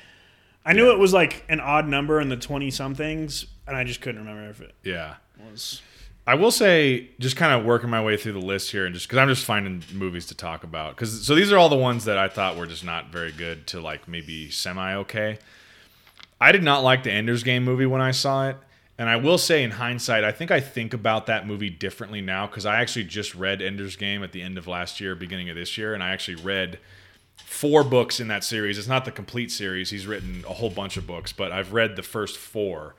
I 0.66 0.74
knew 0.74 0.88
yeah. 0.88 0.94
it 0.94 1.00
was 1.00 1.14
like 1.14 1.46
an 1.48 1.62
odd 1.62 1.88
number 1.88 2.20
in 2.20 2.28
the 2.28 2.36
20 2.36 2.72
somethings, 2.72 3.46
and 3.68 3.78
I 3.78 3.84
just 3.86 4.02
couldn't 4.02 4.20
remember 4.20 4.50
if 4.50 4.60
it. 4.60 4.76
Yeah. 4.84 5.16
Was. 5.50 5.82
I 6.28 6.36
will 6.36 6.52
say, 6.52 7.08
just 7.20 7.38
kind 7.38 7.58
of 7.58 7.66
working 7.66 7.90
my 7.90 8.04
way 8.04 8.18
through 8.18 8.34
the 8.34 8.40
list 8.40 8.70
here, 8.72 8.86
and 8.86 8.94
just 8.94 9.08
because 9.08 9.18
I'm 9.18 9.30
just 9.30 9.46
finding 9.46 9.82
movies 9.94 10.26
to 10.26 10.36
talk 10.36 10.66
about. 10.66 10.94
Because 10.94 11.26
so 11.26 11.34
these 11.34 11.54
are 11.54 11.58
all 11.58 11.70
the 11.70 11.78
ones 11.78 12.04
that 12.04 12.18
I 12.18 12.28
thought 12.28 12.58
were 12.58 12.68
just 12.68 12.84
not 12.84 13.14
very 13.14 13.32
good 13.32 13.66
to 13.68 13.80
like 13.80 14.10
maybe 14.10 14.52
semi 14.52 14.94
okay. 14.96 15.40
I 16.42 16.52
did 16.52 16.64
not 16.64 16.84
like 16.84 17.04
the 17.04 17.12
Ender's 17.12 17.44
Game 17.44 17.64
movie 17.64 17.86
when 17.86 18.02
I 18.02 18.12
saw 18.12 18.50
it, 18.50 18.58
and 18.98 19.08
I 19.08 19.16
will 19.16 19.38
say 19.38 19.64
in 19.64 19.72
hindsight, 19.72 20.26
I 20.26 20.34
think 20.34 20.52
I 20.52 20.60
think 20.60 20.94
about 20.94 21.28
that 21.28 21.48
movie 21.48 21.70
differently 21.70 22.20
now 22.20 22.46
because 22.46 22.66
I 22.66 22.82
actually 22.82 23.06
just 23.06 23.34
read 23.34 23.62
Ender's 23.62 23.96
Game 23.96 24.22
at 24.22 24.34
the 24.34 24.42
end 24.42 24.58
of 24.58 24.68
last 24.68 25.00
year, 25.00 25.16
beginning 25.16 25.50
of 25.50 25.56
this 25.56 25.78
year, 25.78 25.94
and 25.94 26.04
I 26.04 26.10
actually 26.10 26.44
read 26.44 26.78
four 27.38 27.86
books 27.86 28.20
in 28.20 28.28
that 28.28 28.44
series. 28.44 28.78
It's 28.78 28.88
not 28.88 29.06
the 29.06 29.12
complete 29.12 29.50
series. 29.50 29.92
He's 29.92 30.06
written 30.06 30.44
a 30.46 30.54
whole 30.54 30.72
bunch 30.72 30.98
of 30.98 31.08
books, 31.08 31.32
but 31.32 31.54
I've 31.54 31.72
read 31.72 31.96
the 31.96 32.04
first 32.04 32.36
four 32.36 32.96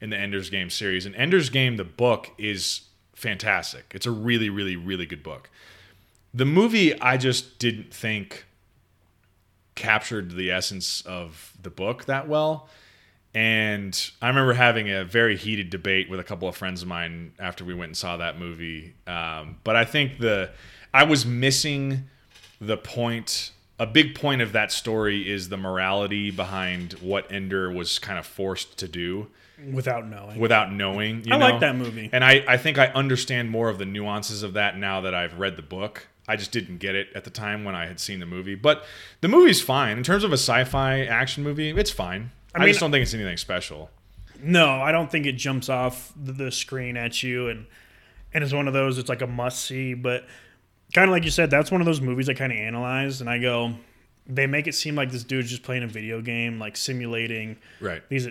in 0.00 0.10
the 0.10 0.16
Ender's 0.16 0.50
Game 0.50 0.70
series. 0.70 1.06
And 1.06 1.14
Ender's 1.14 1.50
Game, 1.50 1.76
the 1.76 1.84
book, 1.84 2.30
is 2.38 2.82
fantastic. 3.14 3.92
It's 3.94 4.06
a 4.06 4.10
really, 4.10 4.48
really, 4.48 4.76
really 4.76 5.06
good 5.06 5.22
book. 5.22 5.50
The 6.32 6.44
movie, 6.44 6.98
I 7.00 7.16
just 7.16 7.58
didn't 7.58 7.92
think 7.92 8.46
captured 9.74 10.32
the 10.32 10.50
essence 10.50 11.02
of 11.02 11.52
the 11.60 11.70
book 11.70 12.04
that 12.06 12.28
well. 12.28 12.68
And 13.34 14.10
I 14.20 14.28
remember 14.28 14.54
having 14.54 14.90
a 14.90 15.04
very 15.04 15.36
heated 15.36 15.70
debate 15.70 16.10
with 16.10 16.18
a 16.18 16.24
couple 16.24 16.48
of 16.48 16.56
friends 16.56 16.82
of 16.82 16.88
mine 16.88 17.32
after 17.38 17.64
we 17.64 17.74
went 17.74 17.90
and 17.90 17.96
saw 17.96 18.16
that 18.16 18.38
movie. 18.38 18.94
Um, 19.06 19.58
but 19.62 19.76
I 19.76 19.84
think 19.84 20.18
the 20.18 20.50
I 20.92 21.04
was 21.04 21.24
missing 21.24 22.08
the 22.60 22.76
point. 22.76 23.52
A 23.78 23.86
big 23.86 24.14
point 24.14 24.42
of 24.42 24.52
that 24.52 24.72
story 24.72 25.30
is 25.30 25.48
the 25.48 25.56
morality 25.56 26.30
behind 26.30 26.94
what 26.94 27.30
Ender 27.32 27.72
was 27.72 27.98
kind 27.98 28.18
of 28.18 28.26
forced 28.26 28.76
to 28.78 28.88
do 28.88 29.28
without 29.72 30.06
knowing. 30.08 30.38
without 30.38 30.72
knowing. 30.72 31.24
You 31.24 31.34
I 31.34 31.38
know? 31.38 31.48
like 31.50 31.60
that 31.60 31.76
movie. 31.76 32.08
and 32.12 32.24
I, 32.24 32.44
I 32.46 32.56
think 32.56 32.78
I 32.78 32.86
understand 32.88 33.50
more 33.50 33.68
of 33.68 33.78
the 33.78 33.84
nuances 33.86 34.42
of 34.42 34.54
that 34.54 34.76
now 34.78 35.00
that 35.02 35.14
I've 35.14 35.38
read 35.38 35.56
the 35.56 35.62
book. 35.62 36.06
I 36.28 36.36
just 36.36 36.52
didn't 36.52 36.78
get 36.78 36.94
it 36.94 37.08
at 37.14 37.24
the 37.24 37.30
time 37.30 37.64
when 37.64 37.74
I 37.74 37.86
had 37.86 37.98
seen 37.98 38.20
the 38.20 38.26
movie. 38.26 38.54
But 38.54 38.84
the 39.20 39.28
movie's 39.28 39.60
fine 39.60 39.98
in 39.98 40.04
terms 40.04 40.22
of 40.22 40.30
a 40.30 40.34
sci-fi 40.38 41.00
action 41.04 41.42
movie. 41.42 41.70
It's 41.70 41.90
fine. 41.90 42.30
I, 42.54 42.58
mean- 42.60 42.68
just 42.68 42.80
don't 42.80 42.90
think 42.92 43.02
it's 43.02 43.14
anything 43.14 43.36
special. 43.36 43.90
No, 44.42 44.68
I 44.80 44.90
don't 44.92 45.10
think 45.10 45.26
it 45.26 45.32
jumps 45.32 45.68
off 45.68 46.12
the, 46.16 46.32
the 46.32 46.50
screen 46.50 46.96
at 46.96 47.22
you, 47.22 47.48
and 47.48 47.66
and 48.32 48.42
it's 48.42 48.52
one 48.54 48.68
of 48.68 48.72
those. 48.74 48.96
It's 48.96 49.08
like 49.08 49.20
a 49.22 49.26
must 49.26 49.64
see, 49.66 49.92
but 49.92 50.24
kind 50.94 51.08
of 51.10 51.12
like 51.12 51.24
you 51.24 51.30
said, 51.30 51.50
that's 51.50 51.70
one 51.70 51.82
of 51.82 51.84
those 51.84 52.00
movies 52.00 52.28
I 52.28 52.34
kind 52.34 52.50
of 52.50 52.56
analyze, 52.58 53.20
and 53.20 53.28
I 53.28 53.38
go, 53.38 53.74
they 54.26 54.46
make 54.46 54.66
it 54.66 54.74
seem 54.74 54.94
like 54.94 55.10
this 55.10 55.24
dude's 55.24 55.50
just 55.50 55.62
playing 55.62 55.82
a 55.82 55.86
video 55.88 56.22
game, 56.22 56.58
like 56.58 56.76
simulating 56.76 57.58
Right. 57.80 58.02
these. 58.08 58.28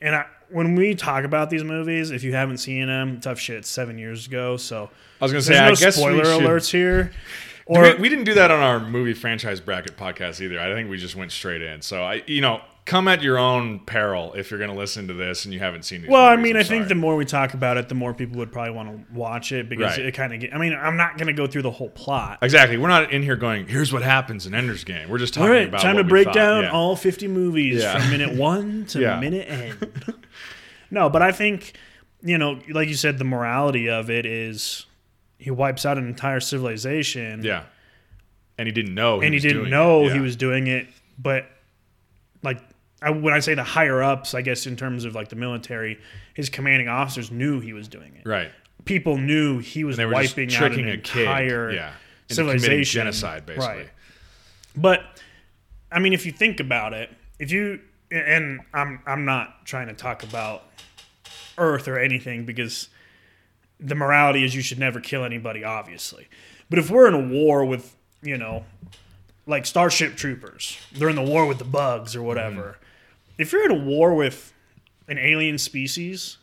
And 0.00 0.14
I, 0.14 0.26
when 0.50 0.74
we 0.74 0.94
talk 0.94 1.24
about 1.24 1.50
these 1.50 1.64
movies, 1.64 2.10
if 2.10 2.22
you 2.22 2.32
haven't 2.32 2.58
seen 2.58 2.86
them, 2.86 3.20
tough 3.20 3.38
shit. 3.38 3.66
Seven 3.66 3.98
years 3.98 4.26
ago, 4.26 4.56
so 4.56 4.90
I 5.20 5.24
was 5.24 5.32
gonna 5.32 5.42
say. 5.42 5.54
no 5.54 5.64
I 5.64 5.74
guess 5.74 5.96
spoiler 5.96 6.24
alerts 6.24 6.70
here. 6.70 7.12
We, 7.68 7.76
Or 7.78 7.96
we 7.96 8.08
didn't 8.08 8.24
do 8.24 8.34
that 8.34 8.50
on 8.50 8.60
our 8.60 8.80
movie 8.80 9.14
franchise 9.14 9.60
bracket 9.60 9.96
podcast 9.96 10.40
either. 10.40 10.58
I 10.60 10.72
think 10.74 10.88
we 10.90 10.96
just 10.96 11.16
went 11.16 11.32
straight 11.32 11.62
in. 11.62 11.82
So 11.82 12.02
I, 12.02 12.22
you 12.26 12.40
know, 12.40 12.60
come 12.86 13.06
at 13.06 13.22
your 13.22 13.36
own 13.38 13.80
peril 13.80 14.32
if 14.32 14.50
you're 14.50 14.56
going 14.58 14.70
to 14.70 14.76
listen 14.76 15.06
to 15.08 15.12
this 15.12 15.44
and 15.44 15.52
you 15.52 15.60
haven't 15.60 15.82
seen 15.84 16.02
it. 16.04 16.08
Well, 16.08 16.24
I 16.24 16.36
mean, 16.36 16.56
I 16.56 16.62
think 16.62 16.88
the 16.88 16.94
more 16.94 17.14
we 17.16 17.26
talk 17.26 17.52
about 17.52 17.76
it, 17.76 17.90
the 17.90 17.94
more 17.94 18.14
people 18.14 18.38
would 18.38 18.50
probably 18.50 18.72
want 18.72 18.88
to 19.08 19.14
watch 19.14 19.52
it 19.52 19.68
because 19.68 19.98
Right. 19.98 20.06
it 20.06 20.14
kind 20.14 20.32
of. 20.42 20.50
I 20.54 20.56
mean, 20.56 20.72
I'm 20.72 20.96
not 20.96 21.18
going 21.18 21.26
to 21.26 21.34
go 21.34 21.46
through 21.46 21.62
the 21.62 21.70
whole 21.70 21.90
plot. 21.90 22.38
exactly. 22.40 22.78
We're 22.78 22.88
not 22.88 23.12
in 23.12 23.22
here 23.22 23.36
going. 23.36 23.66
Here's 23.66 23.92
what 23.92 24.02
happens 24.02 24.46
in 24.46 24.54
Ender's 24.54 24.84
Game. 24.84 25.10
We're 25.10 25.18
just 25.18 25.34
talking 25.34 25.48
All 25.50 25.54
right, 25.54 25.68
about 25.68 25.82
time 25.82 25.96
to 25.96 26.04
break 26.04 26.32
down 26.32 26.62
Yeah. 26.64 26.70
all 26.72 26.96
50 26.96 27.28
movies 27.28 27.82
Yeah. 27.82 28.00
from 28.00 28.10
minute 28.10 28.32
one 28.34 28.86
to 28.86 29.00
Yeah. 29.02 29.20
minute 29.20 29.46
end. 29.50 30.14
no, 30.90 31.10
but 31.10 31.20
I 31.20 31.32
think, 31.32 31.74
you 32.22 32.38
know, 32.38 32.58
like 32.70 32.88
you 32.88 32.94
said, 32.94 33.18
the 33.18 33.24
morality 33.24 33.90
of 33.90 34.08
it 34.08 34.24
is 34.24 34.86
he 35.38 35.50
wipes 35.50 35.86
out 35.86 35.98
an 35.98 36.06
entire 36.06 36.40
civilization. 36.40 37.42
Yeah. 37.42 37.64
And 38.58 38.66
he 38.66 38.72
didn't 38.72 38.94
know. 38.94 39.20
and 39.20 39.32
he 39.32 39.40
didn't 39.40 39.70
know 39.70 40.06
it. 40.06 40.12
he 40.12 40.18
was 40.20 40.34
doing 40.36 40.66
it, 40.66 40.88
but 41.18 41.46
like 42.42 42.60
I, 43.00 43.10
when 43.10 43.32
I 43.32 43.38
say 43.38 43.54
the 43.54 43.62
higher 43.62 44.02
ups, 44.02 44.34
I 44.34 44.42
guess 44.42 44.66
in 44.66 44.74
terms 44.76 45.04
of 45.04 45.14
like 45.14 45.28
the 45.28 45.36
military, 45.36 46.00
his 46.34 46.48
commanding 46.50 46.88
officers 46.88 47.30
knew 47.30 47.60
he 47.60 47.72
was 47.72 47.86
doing 47.88 48.14
it. 48.16 48.28
right. 48.28 48.50
People 48.84 49.18
knew 49.18 49.58
he 49.58 49.84
was 49.84 49.98
wiping 49.98 50.54
out 50.54 50.72
an 50.72 50.88
entire 50.88 51.70
Yeah. 51.72 51.92
civilization. 52.30 53.00
genocide, 53.00 53.44
basically. 53.46 53.66
Right. 53.76 53.88
But 54.76 55.02
I 55.92 55.98
mean, 56.00 56.12
if 56.12 56.24
you 56.26 56.32
think 56.32 56.58
about 56.60 56.92
it, 56.94 57.10
if 57.38 57.50
you 57.52 57.80
and 58.10 58.60
I'm 58.72 59.00
I'm 59.06 59.24
not 59.24 59.66
trying 59.66 59.88
to 59.88 59.94
talk 59.94 60.22
about 60.22 60.64
Earth 61.58 61.86
or 61.88 61.98
anything 61.98 62.44
because 62.44 62.88
the 63.80 63.94
morality 63.94 64.44
is 64.44 64.54
you 64.54 64.62
should 64.62 64.78
never 64.78 65.00
kill 65.00 65.24
anybody, 65.24 65.62
obviously. 65.64 66.28
But 66.70 66.78
if 66.78 66.90
we're 66.90 67.08
in 67.08 67.14
a 67.14 67.18
war 67.18 67.64
with 67.64 67.94
you 68.22 68.36
know, 68.36 68.64
like 69.46 69.64
Starship 69.66 70.16
Troopers, 70.16 70.76
they're 70.92 71.08
in 71.08 71.16
the 71.16 71.22
war 71.22 71.46
with 71.46 71.58
the 71.58 71.64
bugs 71.64 72.16
or 72.16 72.22
whatever. 72.22 72.62
Mm-hmm. 72.62 73.40
If 73.42 73.52
you're 73.52 73.64
in 73.64 73.70
a 73.70 73.84
war 73.84 74.14
with 74.14 74.52
an 75.06 75.16
alien 75.18 75.56
species 75.58 76.38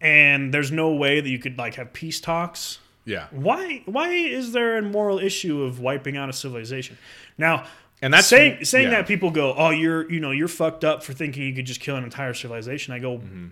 and 0.00 0.52
there's 0.54 0.70
no 0.72 0.92
way 0.94 1.20
that 1.20 1.28
you 1.28 1.38
could 1.38 1.58
like 1.58 1.74
have 1.74 1.92
peace 1.92 2.20
talks 2.20 2.78
Yeah. 3.04 3.26
why 3.30 3.82
why 3.86 4.08
is 4.10 4.52
there 4.52 4.78
a 4.78 4.82
moral 4.82 5.18
issue 5.18 5.62
of 5.62 5.80
wiping 5.80 6.16
out 6.16 6.28
a 6.28 6.32
civilization 6.32 6.96
now 7.36 7.66
And 8.00 8.12
that's- 8.14 8.28
saying 8.28 8.64
saying 8.64 8.84
yeah. 8.90 8.90
that 8.96 9.06
people 9.08 9.30
go 9.30 9.54
oh 9.54 9.70
you're 9.70 10.10
you 10.10 10.20
know 10.20 10.30
you're 10.30 10.48
fucked 10.48 10.84
up 10.84 11.02
for 11.02 11.12
thinking 11.12 11.42
you 11.44 11.54
could 11.54 11.66
just 11.66 11.80
kill 11.80 11.96
an 11.96 12.04
entire 12.04 12.34
civilization 12.34 12.94
i 12.94 12.98
go 12.98 13.18
Mm-hmm. 13.18 13.46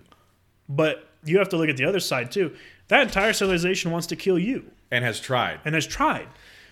but 0.69 1.07
you 1.27 1.37
have 1.39 1.49
to 1.49 1.57
look 1.57 1.69
at 1.69 1.77
the 1.77 1.85
other 1.85 1.99
side 1.99 2.31
too 2.31 2.55
that 2.87 3.01
entire 3.01 3.33
civilization 3.33 3.91
wants 3.91 4.07
to 4.07 4.15
kill 4.15 4.39
you 4.39 4.71
And 4.91 5.03
has 5.03 5.19
tried. 5.19 5.59
and 5.65 5.75
has 5.75 5.85
tried 5.87 6.27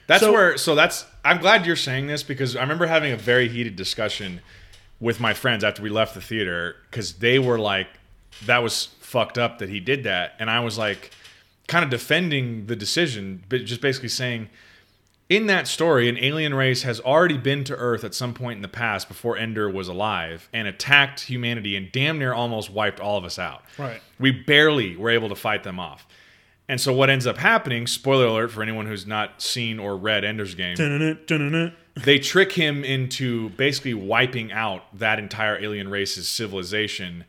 That's 0.08 0.22
So- 0.22 0.32
where. 0.32 0.56
So 0.58 0.76
that's. 0.76 1.06
I'm 1.24 1.40
glad 1.40 1.66
you're 1.66 1.76
saying 1.76 2.06
this 2.08 2.22
because 2.24 2.56
I 2.56 2.62
remember 2.62 2.86
having 2.86 3.12
a 3.12 3.18
very 3.18 3.48
heated 3.50 3.76
discussion 3.76 4.40
with 5.00 5.20
my 5.20 5.34
friends 5.34 5.64
after 5.64 5.82
we 5.82 5.90
left 5.90 6.14
the 6.14 6.22
theater 6.22 6.76
because 6.92 7.14
they 7.14 7.40
were 7.40 7.58
like, 7.58 7.88
"That 8.46 8.62
was 8.62 8.90
fucked 9.02 9.38
up 9.40 9.58
that 9.60 9.70
he 9.70 9.80
did 9.80 10.04
that," 10.04 10.36
and 10.40 10.48
I 10.50 10.60
was 10.60 10.78
like, 10.78 11.10
kind 11.68 11.84
of 11.84 11.90
defending 11.90 12.68
the 12.68 12.76
decision, 12.76 13.44
but 13.50 13.66
just 13.66 13.82
basically 13.82 14.10
saying. 14.10 14.50
In 15.28 15.48
that 15.48 15.68
story, 15.68 16.08
an 16.08 16.18
alien 16.20 16.54
race 16.54 16.84
has 16.84 17.00
already 17.00 17.38
been 17.38 17.64
to 17.64 17.76
Earth 17.76 18.04
at 18.04 18.14
some 18.14 18.34
point 18.36 18.58
in 18.58 18.62
the 18.62 18.68
past 18.68 19.08
before 19.08 19.38
Ender 19.38 19.68
was 19.70 19.88
alive 19.88 20.48
and 20.54 20.68
attacked 20.68 21.22
humanity 21.22 21.76
and 21.76 21.92
damn 21.92 22.20
near 22.20 22.32
almost 22.34 22.70
wiped 22.70 23.00
all 23.00 23.18
of 23.18 23.26
us 23.26 23.40
out. 23.40 23.64
Right. 23.80 24.02
We 24.20 24.30
barely 24.32 24.96
were 24.96 25.10
able 25.10 25.30
to 25.30 25.36
fight 25.36 25.64
them 25.64 25.80
off. 25.80 26.06
And 26.70 26.80
so 26.80 26.94
what 26.94 27.10
ends 27.10 27.26
up 27.26 27.38
happening, 27.38 27.88
spoiler 27.88 28.26
alert 28.26 28.52
for 28.52 28.62
anyone 28.62 28.86
who's 28.86 29.08
not 29.08 29.42
seen 29.42 29.80
or 29.80 29.98
read 29.98 30.24
Ender's 30.24 30.54
Game, 30.56 30.76
they 31.96 32.20
trick 32.20 32.52
him 32.52 32.84
into 32.84 33.50
basically 33.52 33.94
wiping 33.96 34.52
out 34.52 34.84
that 34.98 35.18
entire 35.18 35.58
alien 35.58 35.90
race's 35.90 36.28
civilization 36.28 37.26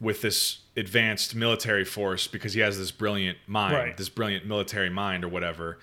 with 0.00 0.22
this 0.22 0.58
advanced 0.76 1.34
military 1.34 1.84
force 1.84 2.26
because 2.26 2.52
he 2.52 2.60
has 2.60 2.78
this 2.78 2.90
brilliant 2.90 3.38
mind, 3.46 3.74
Right. 3.76 3.96
this 3.96 4.08
brilliant 4.08 4.44
military 4.46 4.90
mind 4.90 5.24
or 5.24 5.28
whatever. 5.28 5.78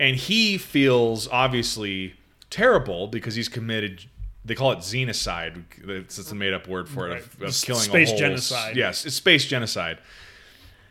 And 0.00 0.16
he 0.16 0.58
feels 0.58 1.28
obviously 1.28 2.14
terrible 2.50 3.06
because 3.06 3.34
he's 3.34 3.48
committed 3.48 4.04
they 4.44 4.54
call 4.54 4.72
it 4.72 4.78
xenocide. 4.80 5.64
It's, 5.88 6.18
it's 6.18 6.30
a 6.30 6.34
made 6.34 6.52
up 6.52 6.68
word 6.68 6.88
for 6.88 7.08
it 7.08 7.18
of, 7.18 7.40
Right. 7.40 7.48
of 7.48 7.62
killing 7.62 7.80
Space 7.80 8.10
whole 8.10 8.18
genocide. 8.18 8.76
Yes, 8.76 9.06
it's 9.06 9.16
space 9.16 9.46
genocide. 9.46 9.98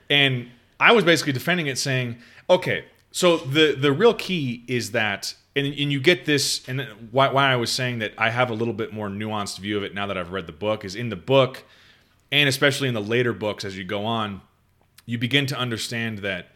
And 0.09 0.49
I 0.79 0.91
was 0.91 1.03
basically 1.03 1.33
defending 1.33 1.67
it, 1.67 1.77
saying, 1.77 2.17
okay, 2.49 2.85
so 3.11 3.37
the 3.37 3.73
the 3.73 3.91
real 3.91 4.13
key 4.15 4.63
is 4.67 4.91
that, 4.91 5.35
and, 5.55 5.67
and 5.67 5.91
you 5.91 5.99
get 5.99 6.25
this, 6.25 6.67
and 6.67 6.81
why, 7.11 7.31
why 7.31 7.51
I 7.51 7.55
was 7.55 7.71
saying 7.71 7.99
that 7.99 8.13
I 8.17 8.31
have 8.31 8.49
a 8.49 8.53
little 8.55 8.73
bit 8.73 8.91
more 8.91 9.07
nuanced 9.07 9.59
view 9.59 9.77
of 9.77 9.83
it 9.83 9.93
now 9.93 10.07
that 10.07 10.17
I've 10.17 10.31
read 10.31 10.47
the 10.47 10.51
book 10.51 10.83
is 10.83 10.95
in 10.95 11.09
the 11.09 11.15
book, 11.15 11.63
and 12.31 12.49
especially 12.49 12.87
in 12.87 12.95
the 12.95 13.01
later 13.01 13.33
books 13.33 13.63
as 13.63 13.77
you 13.77 13.83
go 13.83 14.03
on, 14.03 14.41
you 15.05 15.19
begin 15.19 15.45
to 15.45 15.57
understand 15.57 16.19
that 16.19 16.47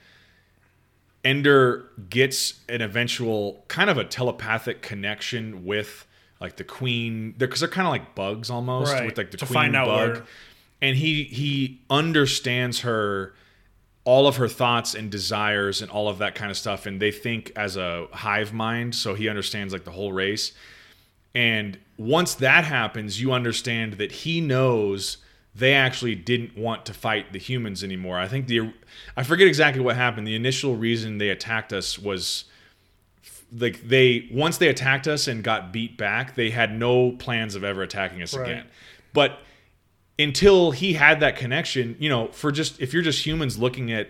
Ender 1.27 1.85
gets 2.09 2.61
an 2.69 2.81
eventual 2.81 3.65
kind 3.67 3.89
of 3.89 3.97
a 3.97 4.05
telepathic 4.05 4.81
connection 4.81 5.65
with 5.65 6.07
like 6.39 6.55
the 6.55 6.63
queen. 6.63 7.33
Because 7.37 7.59
they're, 7.59 7.69
kind 7.69 7.85
of 7.85 7.91
like 7.91 8.15
bugs 8.15 8.49
almost 8.49 8.93
Right, 8.93 9.07
with 9.07 9.17
like 9.17 9.31
the 9.31 9.37
to 9.37 9.45
queen 9.45 9.53
find 9.53 9.75
out 9.75 9.87
bug. 9.87 10.09
Where- 10.13 10.23
and 10.81 10.95
he 10.95 11.23
he 11.23 11.81
understands 11.89 12.81
her 12.81 13.33
all 14.05 14.25
of 14.27 14.37
her 14.37 14.47
thoughts 14.47 14.95
and 14.95 15.11
desires 15.11 15.81
and 15.81 15.91
all 15.91 16.07
of 16.07 16.19
that 16.19 16.33
kind 16.33 16.49
of 16.49 16.55
stuff 16.55 16.85
and 16.85 17.01
they 17.01 17.11
think 17.11 17.51
as 17.57 17.75
a 17.75 18.07
hive 18.13 18.53
mind 18.53 18.95
so 18.95 19.13
he 19.15 19.27
understands 19.27 19.73
like 19.73 19.83
the 19.83 19.91
whole 19.91 20.13
race. 20.13 20.53
And 21.35 21.77
once 21.97 22.35
that 22.35 22.63
happens 22.63 23.19
you 23.19 23.33
understand 23.33 23.93
that 23.93 24.11
he 24.11 24.39
knows 24.39 25.17
they 25.57 25.73
actually 25.73 26.15
didn't 26.15 26.57
want 26.57 26.85
to 26.85 26.93
fight 26.93 27.33
the 27.33 27.39
humans 27.39 27.83
anymore 27.83 28.17
i 28.17 28.27
think 28.27 28.47
the 28.47 28.71
i 29.15 29.23
forget 29.23 29.47
exactly 29.47 29.81
what 29.81 29.95
happened 29.95 30.25
the 30.27 30.35
initial 30.35 30.75
reason 30.75 31.17
they 31.17 31.29
attacked 31.29 31.73
us 31.73 31.97
was 31.97 32.45
like 33.57 33.81
they 33.87 34.27
once 34.31 34.57
they 34.57 34.67
attacked 34.67 35.07
us 35.07 35.27
and 35.27 35.43
got 35.43 35.71
beat 35.71 35.97
back 35.97 36.35
they 36.35 36.49
had 36.49 36.77
no 36.77 37.11
plans 37.11 37.55
of 37.55 37.63
ever 37.63 37.81
attacking 37.81 38.21
us 38.21 38.35
Right. 38.35 38.49
again 38.49 38.65
but 39.13 39.39
until 40.19 40.71
he 40.71 40.93
had 40.93 41.19
that 41.19 41.35
connection, 41.35 41.95
you 41.99 42.09
know, 42.09 42.29
for 42.29 42.51
just 42.51 42.81
if 42.81 42.91
you're 42.91 43.03
just 43.03 43.23
humans 43.23 43.57
looking 43.59 43.91
at 43.91 44.09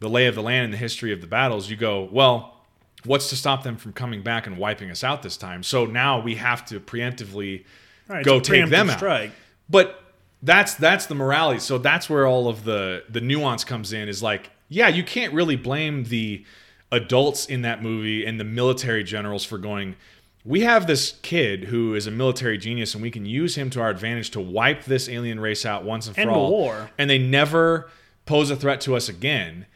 the 0.00 0.08
lay 0.08 0.26
of 0.26 0.34
the 0.34 0.42
land 0.42 0.64
and 0.64 0.72
the 0.72 0.76
history 0.78 1.12
of 1.12 1.20
the 1.20 1.28
battles, 1.28 1.70
you 1.70 1.76
go, 1.76 2.08
well, 2.10 2.60
what's 3.04 3.28
to 3.30 3.36
stop 3.36 3.62
them 3.62 3.76
from 3.76 3.92
coming 3.92 4.20
back 4.22 4.48
and 4.48 4.58
wiping 4.58 4.90
us 4.90 5.04
out 5.04 5.22
this 5.22 5.36
time? 5.36 5.62
So 5.62 5.86
now 5.86 6.20
we 6.20 6.34
have 6.34 6.64
to 6.66 6.80
preemptively 6.80 7.64
right, 8.08 8.24
go 8.24 8.40
take 8.40 8.68
them 8.68 8.90
out. 8.90 8.96
strike. 8.96 9.30
But 9.70 10.02
that's 10.44 10.74
that's 10.74 11.06
the 11.06 11.14
morality. 11.14 11.58
So 11.58 11.78
that's 11.78 12.08
where 12.08 12.26
all 12.26 12.48
of 12.48 12.64
the 12.64 13.04
the 13.08 13.20
nuance 13.20 13.64
comes 13.64 13.92
in. 13.92 14.08
Is 14.08 14.22
like, 14.22 14.50
yeah, 14.68 14.88
you 14.88 15.02
can't 15.02 15.32
really 15.32 15.56
blame 15.56 16.04
the 16.04 16.44
adults 16.92 17.46
in 17.46 17.62
that 17.62 17.82
movie 17.82 18.24
and 18.24 18.38
the 18.38 18.44
military 18.44 19.02
generals 19.02 19.44
for 19.44 19.58
going. 19.58 19.96
we 20.44 20.60
have 20.60 20.86
this 20.86 21.18
kid 21.22 21.64
who 21.64 21.94
is 21.94 22.06
a 22.06 22.10
military 22.10 22.58
genius 22.58 22.94
and 22.94 23.02
we 23.02 23.10
can 23.10 23.24
use 23.26 23.56
him 23.56 23.70
to 23.70 23.80
our 23.80 23.88
advantage 23.88 24.30
to 24.30 24.40
wipe 24.40 24.84
this 24.84 25.08
alien 25.08 25.40
race 25.40 25.64
out 25.66 25.82
once 25.84 26.06
and 26.06 26.14
for 26.14 26.30
all. 26.30 26.50
war. 26.50 26.90
And 26.98 27.08
they 27.08 27.18
never 27.18 27.90
pose 28.26 28.50
a 28.50 28.56
threat 28.56 28.80
to 28.82 28.94
us 28.94 29.08
again. 29.08 29.66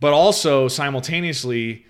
But 0.00 0.12
also 0.12 0.66
simultaneously, 0.68 1.86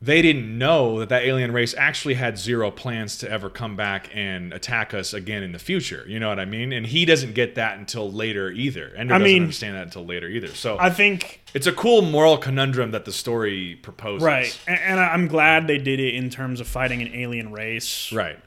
they 0.00 0.20
didn't 0.20 0.58
know 0.58 0.98
that 0.98 1.08
that 1.08 1.22
alien 1.24 1.52
race 1.52 1.74
actually 1.78 2.14
had 2.14 2.38
zero 2.38 2.70
plans 2.70 3.16
to 3.18 3.30
ever 3.30 3.48
come 3.48 3.76
back 3.76 4.10
and 4.14 4.52
attack 4.52 4.92
us 4.92 5.14
again 5.14 5.42
in 5.42 5.52
the 5.52 5.58
future. 5.58 6.04
You 6.06 6.20
know 6.20 6.28
what 6.28 6.38
I 6.38 6.44
mean? 6.44 6.72
And 6.72 6.86
he 6.86 7.06
doesn't 7.06 7.34
get 7.34 7.54
that 7.54 7.78
until 7.78 8.12
later 8.12 8.50
either. 8.50 8.92
Ender 8.96 9.14
I 9.14 9.18
doesn't 9.18 9.32
mean- 9.32 9.42
understand 9.42 9.76
that 9.76 9.84
until 9.84 10.04
later 10.04 10.28
either. 10.28 10.48
So 10.48 10.76
I 10.78 10.90
think 10.90 11.40
it's 11.54 11.66
a 11.66 11.72
cool 11.72 12.02
moral 12.02 12.36
conundrum 12.36 12.90
that 12.90 13.06
the 13.06 13.12
story 13.12 13.76
proposes. 13.82 14.22
right, 14.24 14.60
and, 14.66 14.78
and 14.80 15.00
I'm 15.00 15.28
glad 15.28 15.66
they 15.66 15.78
did 15.78 15.98
it 15.98 16.14
in 16.14 16.28
terms 16.28 16.60
of 16.60 16.68
fighting 16.68 17.00
an 17.00 17.14
alien 17.14 17.50
race. 17.52 18.12
Right. 18.12 18.38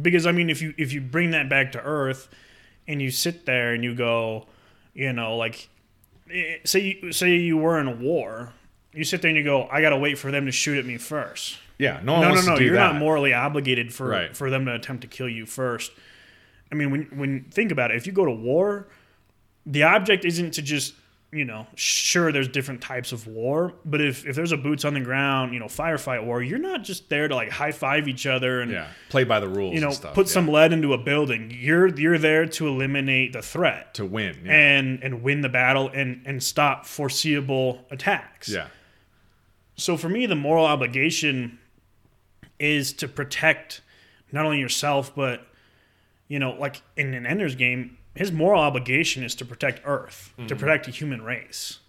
because 0.00 0.26
I 0.26 0.32
mean, 0.32 0.48
if 0.48 0.62
you 0.62 0.74
if 0.78 0.92
you 0.92 1.00
bring 1.00 1.32
that 1.32 1.48
back 1.48 1.72
to 1.72 1.82
Earth, 1.82 2.28
and 2.86 3.02
you 3.02 3.10
sit 3.10 3.46
there 3.46 3.72
and 3.74 3.82
you 3.82 3.94
go, 3.94 4.46
you 4.92 5.12
know, 5.12 5.36
like, 5.36 5.68
eh, 6.30 6.58
say 6.64 6.98
you, 7.02 7.12
say 7.12 7.34
you 7.34 7.56
were 7.56 7.80
in 7.80 7.88
a 7.88 7.94
war, 7.96 8.52
you 8.94 9.04
sit 9.04 9.22
there 9.22 9.28
and 9.30 9.36
you 9.38 9.44
go, 9.44 9.68
I 9.70 9.80
gotta 9.80 9.96
wait 9.98 10.18
for 10.18 10.30
them 10.30 10.46
to 10.46 10.52
shoot 10.52 10.78
at 10.78 10.86
me 10.86 10.96
first. 10.98 11.58
Yeah. 11.78 12.00
No 12.02 12.14
one 12.14 12.22
No, 12.22 12.34
no, 12.34 12.40
no, 12.54 12.58
you're 12.58 12.74
that. 12.74 12.92
not 12.92 12.96
morally 12.96 13.32
obligated 13.32 13.92
for 13.92 14.08
Right. 14.08 14.36
for 14.36 14.50
them 14.50 14.64
to 14.66 14.74
attempt 14.74 15.02
to 15.02 15.08
kill 15.08 15.28
you 15.28 15.46
first. 15.46 15.92
I 16.70 16.74
mean, 16.76 16.90
when 16.90 17.02
when 17.14 17.44
think 17.50 17.70
about 17.72 17.90
it, 17.90 17.96
if 17.96 18.06
you 18.06 18.12
go 18.12 18.24
to 18.24 18.30
war, 18.30 18.88
the 19.66 19.82
object 19.82 20.24
isn't 20.24 20.52
to 20.54 20.62
just 20.62 20.94
you 21.32 21.44
know, 21.44 21.66
sure, 21.74 22.30
there's 22.30 22.46
different 22.46 22.80
types 22.80 23.10
of 23.10 23.26
war, 23.26 23.74
but 23.84 24.00
if, 24.00 24.24
if 24.24 24.36
there's 24.36 24.52
a 24.52 24.56
boots 24.56 24.84
on 24.84 24.94
the 24.94 25.00
ground, 25.00 25.52
you 25.52 25.58
know, 25.58 25.66
firefight 25.66 26.24
war, 26.24 26.40
you're 26.40 26.60
not 26.60 26.84
just 26.84 27.08
there 27.08 27.26
to 27.26 27.34
like 27.34 27.50
high 27.50 27.72
five 27.72 28.06
each 28.06 28.24
other 28.24 28.60
and 28.60 28.70
yeah. 28.70 28.86
Play 29.08 29.24
by 29.24 29.40
the 29.40 29.48
rules. 29.48 29.74
you 29.74 29.80
know 29.80 29.90
stuff. 29.90 30.14
put 30.14 30.26
yeah. 30.28 30.32
some 30.32 30.46
lead 30.46 30.72
into 30.72 30.92
a 30.94 30.98
building. 30.98 31.50
You're 31.52 31.88
you're 31.88 32.18
there 32.18 32.46
to 32.46 32.68
eliminate 32.68 33.32
the 33.32 33.42
threat 33.42 33.94
to 33.94 34.04
win. 34.04 34.42
Yeah. 34.44 34.52
and 34.52 35.02
and 35.02 35.22
win 35.24 35.40
the 35.40 35.48
battle 35.48 35.88
and 35.92 36.22
and 36.24 36.40
stop 36.40 36.86
foreseeable 36.86 37.84
attacks. 37.90 38.48
yeah. 38.48 38.68
So 39.76 39.96
for 39.96 40.08
me, 40.08 40.26
the 40.26 40.36
moral 40.36 40.64
obligation 40.64 41.58
is 42.58 42.92
to 42.94 43.08
protect 43.08 43.80
not 44.32 44.44
only 44.44 44.60
yourself, 44.60 45.14
but 45.14 45.46
you 46.28 46.38
know, 46.38 46.52
like 46.52 46.82
in 46.96 47.14
an 47.14 47.26
Ender's 47.26 47.54
game, 47.54 47.98
his 48.14 48.32
moral 48.32 48.60
obligation 48.60 49.24
is 49.24 49.34
to 49.36 49.44
protect 49.44 49.82
Earth, 49.84 50.32
to 50.36 50.42
mm-hmm. 50.42 50.56
protect 50.58 50.86
the 50.86 50.92
human 50.92 51.22
race. 51.22 51.80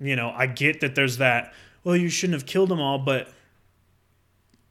You 0.00 0.16
know, 0.16 0.32
I 0.34 0.46
get 0.46 0.80
that 0.80 0.94
there's 0.94 1.18
that. 1.18 1.52
Well, 1.84 1.96
you 1.96 2.08
shouldn't 2.08 2.34
have 2.34 2.46
killed 2.46 2.68
them 2.68 2.80
all, 2.80 2.98
but 2.98 3.28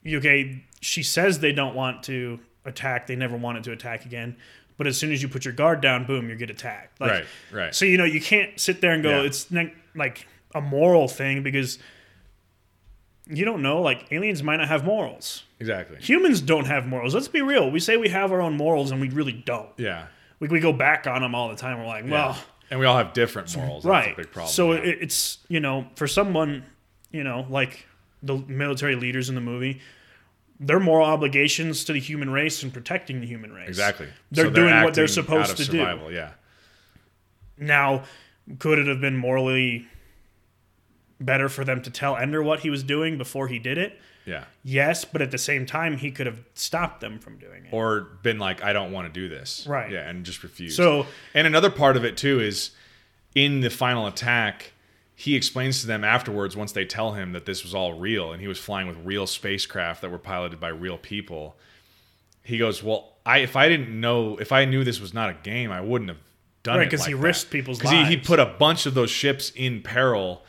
okay, 0.06 0.64
she 0.82 1.04
says 1.04 1.40
they 1.40 1.52
don't 1.52 1.76
want 1.76 2.04
to 2.04 2.40
attack. 2.66 3.08
They 3.08 3.16
never 3.16 3.36
wanted 3.38 3.64
to 3.66 3.72
attack 3.72 4.06
again. 4.06 4.36
But 4.78 4.88
as 4.88 4.98
soon 4.98 5.12
as 5.12 5.22
you 5.22 5.28
put 5.28 5.44
your 5.44 5.54
guard 5.54 5.82
down, 5.82 6.06
boom, 6.06 6.30
you 6.30 6.36
get 6.36 6.50
attacked. 6.50 7.02
Like, 7.02 7.12
right. 7.12 7.26
Right. 7.52 7.76
so 7.76 7.86
you 7.86 7.98
know 7.98 8.06
you 8.06 8.22
can't 8.22 8.60
sit 8.60 8.80
there 8.80 8.92
and 8.92 9.02
go 9.02 9.22
Yeah. 9.22 9.28
it's 9.28 9.50
not 9.50 9.68
like 9.96 10.28
a 10.54 10.62
moral 10.62 11.08
thing 11.08 11.42
because 11.44 11.80
you 13.30 13.46
don't 13.46 13.62
know 13.62 13.82
like 13.82 14.12
aliens 14.12 14.42
might 14.44 14.58
not 14.58 14.68
have 14.68 14.84
morals. 14.86 15.44
exactly. 15.60 15.98
Humans 16.00 16.42
don't 16.42 16.66
have 16.66 16.86
morals. 16.88 17.14
Let's 17.14 17.28
be 17.28 17.42
real. 17.42 17.70
We 17.72 17.80
say 17.80 17.98
we 17.98 18.10
have 18.10 18.32
our 18.32 18.42
own 18.42 18.56
morals 18.58 18.92
and 18.92 19.02
we 19.02 19.10
really 19.10 19.34
don't. 19.34 19.70
Yeah. 19.78 20.08
We, 20.40 20.48
we 20.48 20.60
go 20.60 20.72
back 20.74 21.08
on 21.08 21.22
them 21.22 21.34
all 21.36 21.50
the 21.50 21.56
time. 21.56 21.80
We're 21.80 21.86
like, 21.88 22.06
Yeah. 22.06 22.12
well, 22.12 22.38
and 22.70 22.80
we 22.80 22.86
all 22.86 22.98
have 22.98 23.14
different 23.14 23.56
morals. 23.58 23.84
That's 23.84 23.90
right. 23.92 24.14
a 24.14 24.18
big 24.18 24.32
problem. 24.32 24.52
So 24.52 24.74
yeah. 24.74 24.80
it, 24.80 24.98
it's 25.02 25.40
you 25.48 25.60
know 25.60 25.88
for 25.96 26.08
someone 26.08 26.64
you 27.12 27.24
know 27.24 27.46
like 27.50 27.86
the 28.24 28.38
military 28.48 28.96
leaders 28.96 29.30
in 29.30 29.36
the 29.36 29.42
movie, 29.42 29.80
their 30.60 30.80
moral 30.80 31.06
obligations 31.06 31.84
to 31.86 31.94
the 31.94 32.00
human 32.00 32.30
race 32.30 32.64
and 32.64 32.74
protecting 32.74 33.22
the 33.22 33.28
human 33.28 33.52
race. 33.54 33.68
exactly. 33.70 34.08
They're 34.32 34.46
So 34.46 34.52
doing 34.52 34.84
what 34.84 34.94
they're 34.96 35.08
supposed 35.08 35.58
to 35.58 35.66
do. 35.66 35.78
Yeah. 36.12 36.32
Now, 37.58 38.04
could 38.60 38.80
it 38.80 38.88
have 38.88 39.02
been 39.02 39.18
morally 39.18 39.88
better 41.20 41.50
for 41.50 41.64
them 41.64 41.82
to 41.82 41.90
tell 41.90 42.16
Ender 42.18 42.42
what 42.44 42.62
he 42.62 42.70
was 42.70 42.84
doing 42.84 43.18
before 43.18 43.48
he 43.48 43.60
did 43.60 43.78
it? 43.78 44.00
Yeah. 44.26 44.44
Yes, 44.64 45.06
but 45.06 45.22
at 45.22 45.32
the 45.32 45.38
same 45.38 45.66
time, 45.66 45.98
he 45.98 46.12
could 46.12 46.26
have 46.26 46.40
stopped 46.54 47.00
them 47.00 47.18
from 47.20 47.38
doing 47.38 47.66
it. 47.66 47.70
Or 47.74 48.02
been 48.24 48.40
like, 48.40 48.62
I 48.64 48.74
don't 48.74 48.92
want 48.92 49.12
to 49.12 49.20
do 49.22 49.30
this. 49.30 49.66
Right. 49.68 49.90
Yeah, 49.90 50.08
and 50.10 50.26
just 50.26 50.44
refuse. 50.44 50.76
So, 50.76 51.06
And 51.34 51.48
another 51.48 51.70
part 51.70 51.96
of 51.96 52.04
it 52.04 52.18
too 52.18 52.40
is 52.42 52.72
in 53.36 53.62
the 53.62 53.70
final 53.70 54.06
attack, 54.06 54.74
he 55.16 55.36
explains 55.36 55.82
to 55.82 55.88
them 55.88 56.04
afterwards 56.04 56.58
once 56.58 56.74
they 56.74 56.86
tell 56.86 57.14
him 57.14 57.32
that 57.32 57.46
this 57.46 57.64
was 57.64 57.74
all 57.74 57.94
real 57.98 58.32
and 58.34 58.42
he 58.42 58.48
was 58.48 58.60
flying 58.60 58.88
with 58.88 58.98
real 59.04 59.26
spacecraft 59.28 60.02
that 60.02 60.12
were 60.12 60.20
piloted 60.20 60.60
by 60.60 60.68
real 60.68 60.98
people. 60.98 61.56
He 62.44 62.58
goes, 62.58 62.84
"Well, 62.84 63.14
I 63.26 63.40
if 63.40 63.56
I 63.56 63.68
didn't 63.68 64.00
know 64.00 64.38
if 64.38 64.52
I 64.52 64.66
knew 64.66 64.84
this 64.84 65.00
was 65.02 65.14
not 65.14 65.30
a 65.30 65.34
game, 65.42 65.72
I 65.72 65.82
wouldn't 65.82 66.10
have 66.10 66.20
done 66.64 66.76
it. 66.76 66.80
Right, 66.80 66.88
it 66.88 66.92
'cause 66.92 67.00
like 67.02 67.08
he 67.10 67.14
that." 67.14 67.20
risked 67.22 67.50
people's 67.52 67.82
he, 67.82 68.06
he 68.06 68.18
put 68.18 68.40
a 68.40 68.46
bunch 68.46 68.86
of 68.86 68.94
those 68.94 69.10
ships 69.10 69.52
in 69.56 69.82
peril 69.82 70.46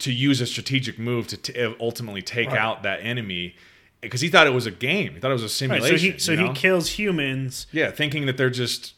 to 0.00 0.12
use 0.12 0.40
a 0.40 0.46
strategic 0.46 0.98
move 0.98 1.26
to 1.28 1.36
t- 1.36 1.60
uh, 1.60 1.72
ultimately 1.80 2.22
take 2.22 2.48
Right. 2.50 2.58
out 2.58 2.82
that 2.84 3.00
enemy 3.02 3.56
because 4.00 4.20
he 4.20 4.28
thought 4.28 4.46
it 4.46 4.52
was 4.54 4.66
a 4.66 4.70
game. 4.70 5.14
He 5.14 5.20
thought 5.20 5.30
it 5.30 5.34
was 5.34 5.42
a 5.42 5.46
right, 5.46 5.50
simulation. 5.50 5.98
so 5.98 6.12
he 6.12 6.18
so 6.18 6.32
you 6.32 6.38
know? 6.38 6.48
he 6.48 6.54
kills 6.54 6.90
humans. 6.90 7.66
Yeah, 7.72 7.90
thinking 7.90 8.26
that 8.26 8.36
they're 8.36 8.50
just 8.50 8.94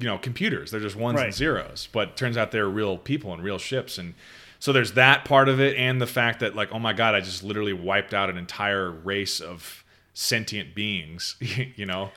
you 0.00 0.06
know 0.06 0.18
computers. 0.18 0.70
They're 0.70 0.80
just 0.80 0.96
ones 0.96 1.16
Right. 1.16 1.26
and 1.26 1.34
zeros. 1.34 1.88
But 1.92 2.16
turns 2.16 2.36
out 2.36 2.50
they're 2.52 2.68
real 2.68 2.96
people 2.98 3.32
and 3.32 3.42
real 3.42 3.58
ships. 3.58 3.98
And 3.98 4.14
so 4.58 4.72
there's 4.72 4.92
that 4.92 5.24
part 5.24 5.48
of 5.48 5.60
it, 5.60 5.76
and 5.76 6.00
the 6.00 6.06
fact 6.06 6.40
that 6.40 6.56
like, 6.56 6.72
oh 6.72 6.78
my 6.78 6.92
god, 6.92 7.14
I 7.14 7.20
just 7.20 7.42
literally 7.44 7.72
wiped 7.72 8.14
out 8.14 8.30
an 8.30 8.36
entire 8.38 8.90
race 8.90 9.40
of 9.40 9.84
sentient 10.14 10.74
beings. 10.74 11.36
you 11.76 11.86
know. 11.86 12.10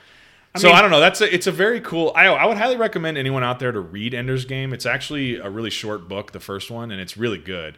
so 0.57 0.67
mean- 0.67 0.75
I 0.77 0.81
don't 0.81 0.91
know. 0.91 0.99
That's 0.99 1.21
a, 1.21 1.33
it's 1.33 1.47
a 1.47 1.51
very 1.51 1.79
cool. 1.81 2.11
I 2.15 2.25
I 2.27 2.45
would 2.45 2.57
highly 2.57 2.77
recommend 2.77 3.17
anyone 3.17 3.43
out 3.43 3.59
there 3.59 3.71
to 3.71 3.79
read 3.79 4.13
Ender's 4.13 4.45
Game. 4.45 4.73
It's 4.73 4.85
actually 4.85 5.35
a 5.35 5.49
really 5.49 5.69
short 5.69 6.07
book, 6.07 6.31
the 6.31 6.39
first 6.39 6.71
one, 6.71 6.91
and 6.91 6.99
it's 7.01 7.15
really 7.17 7.37
good. 7.37 7.77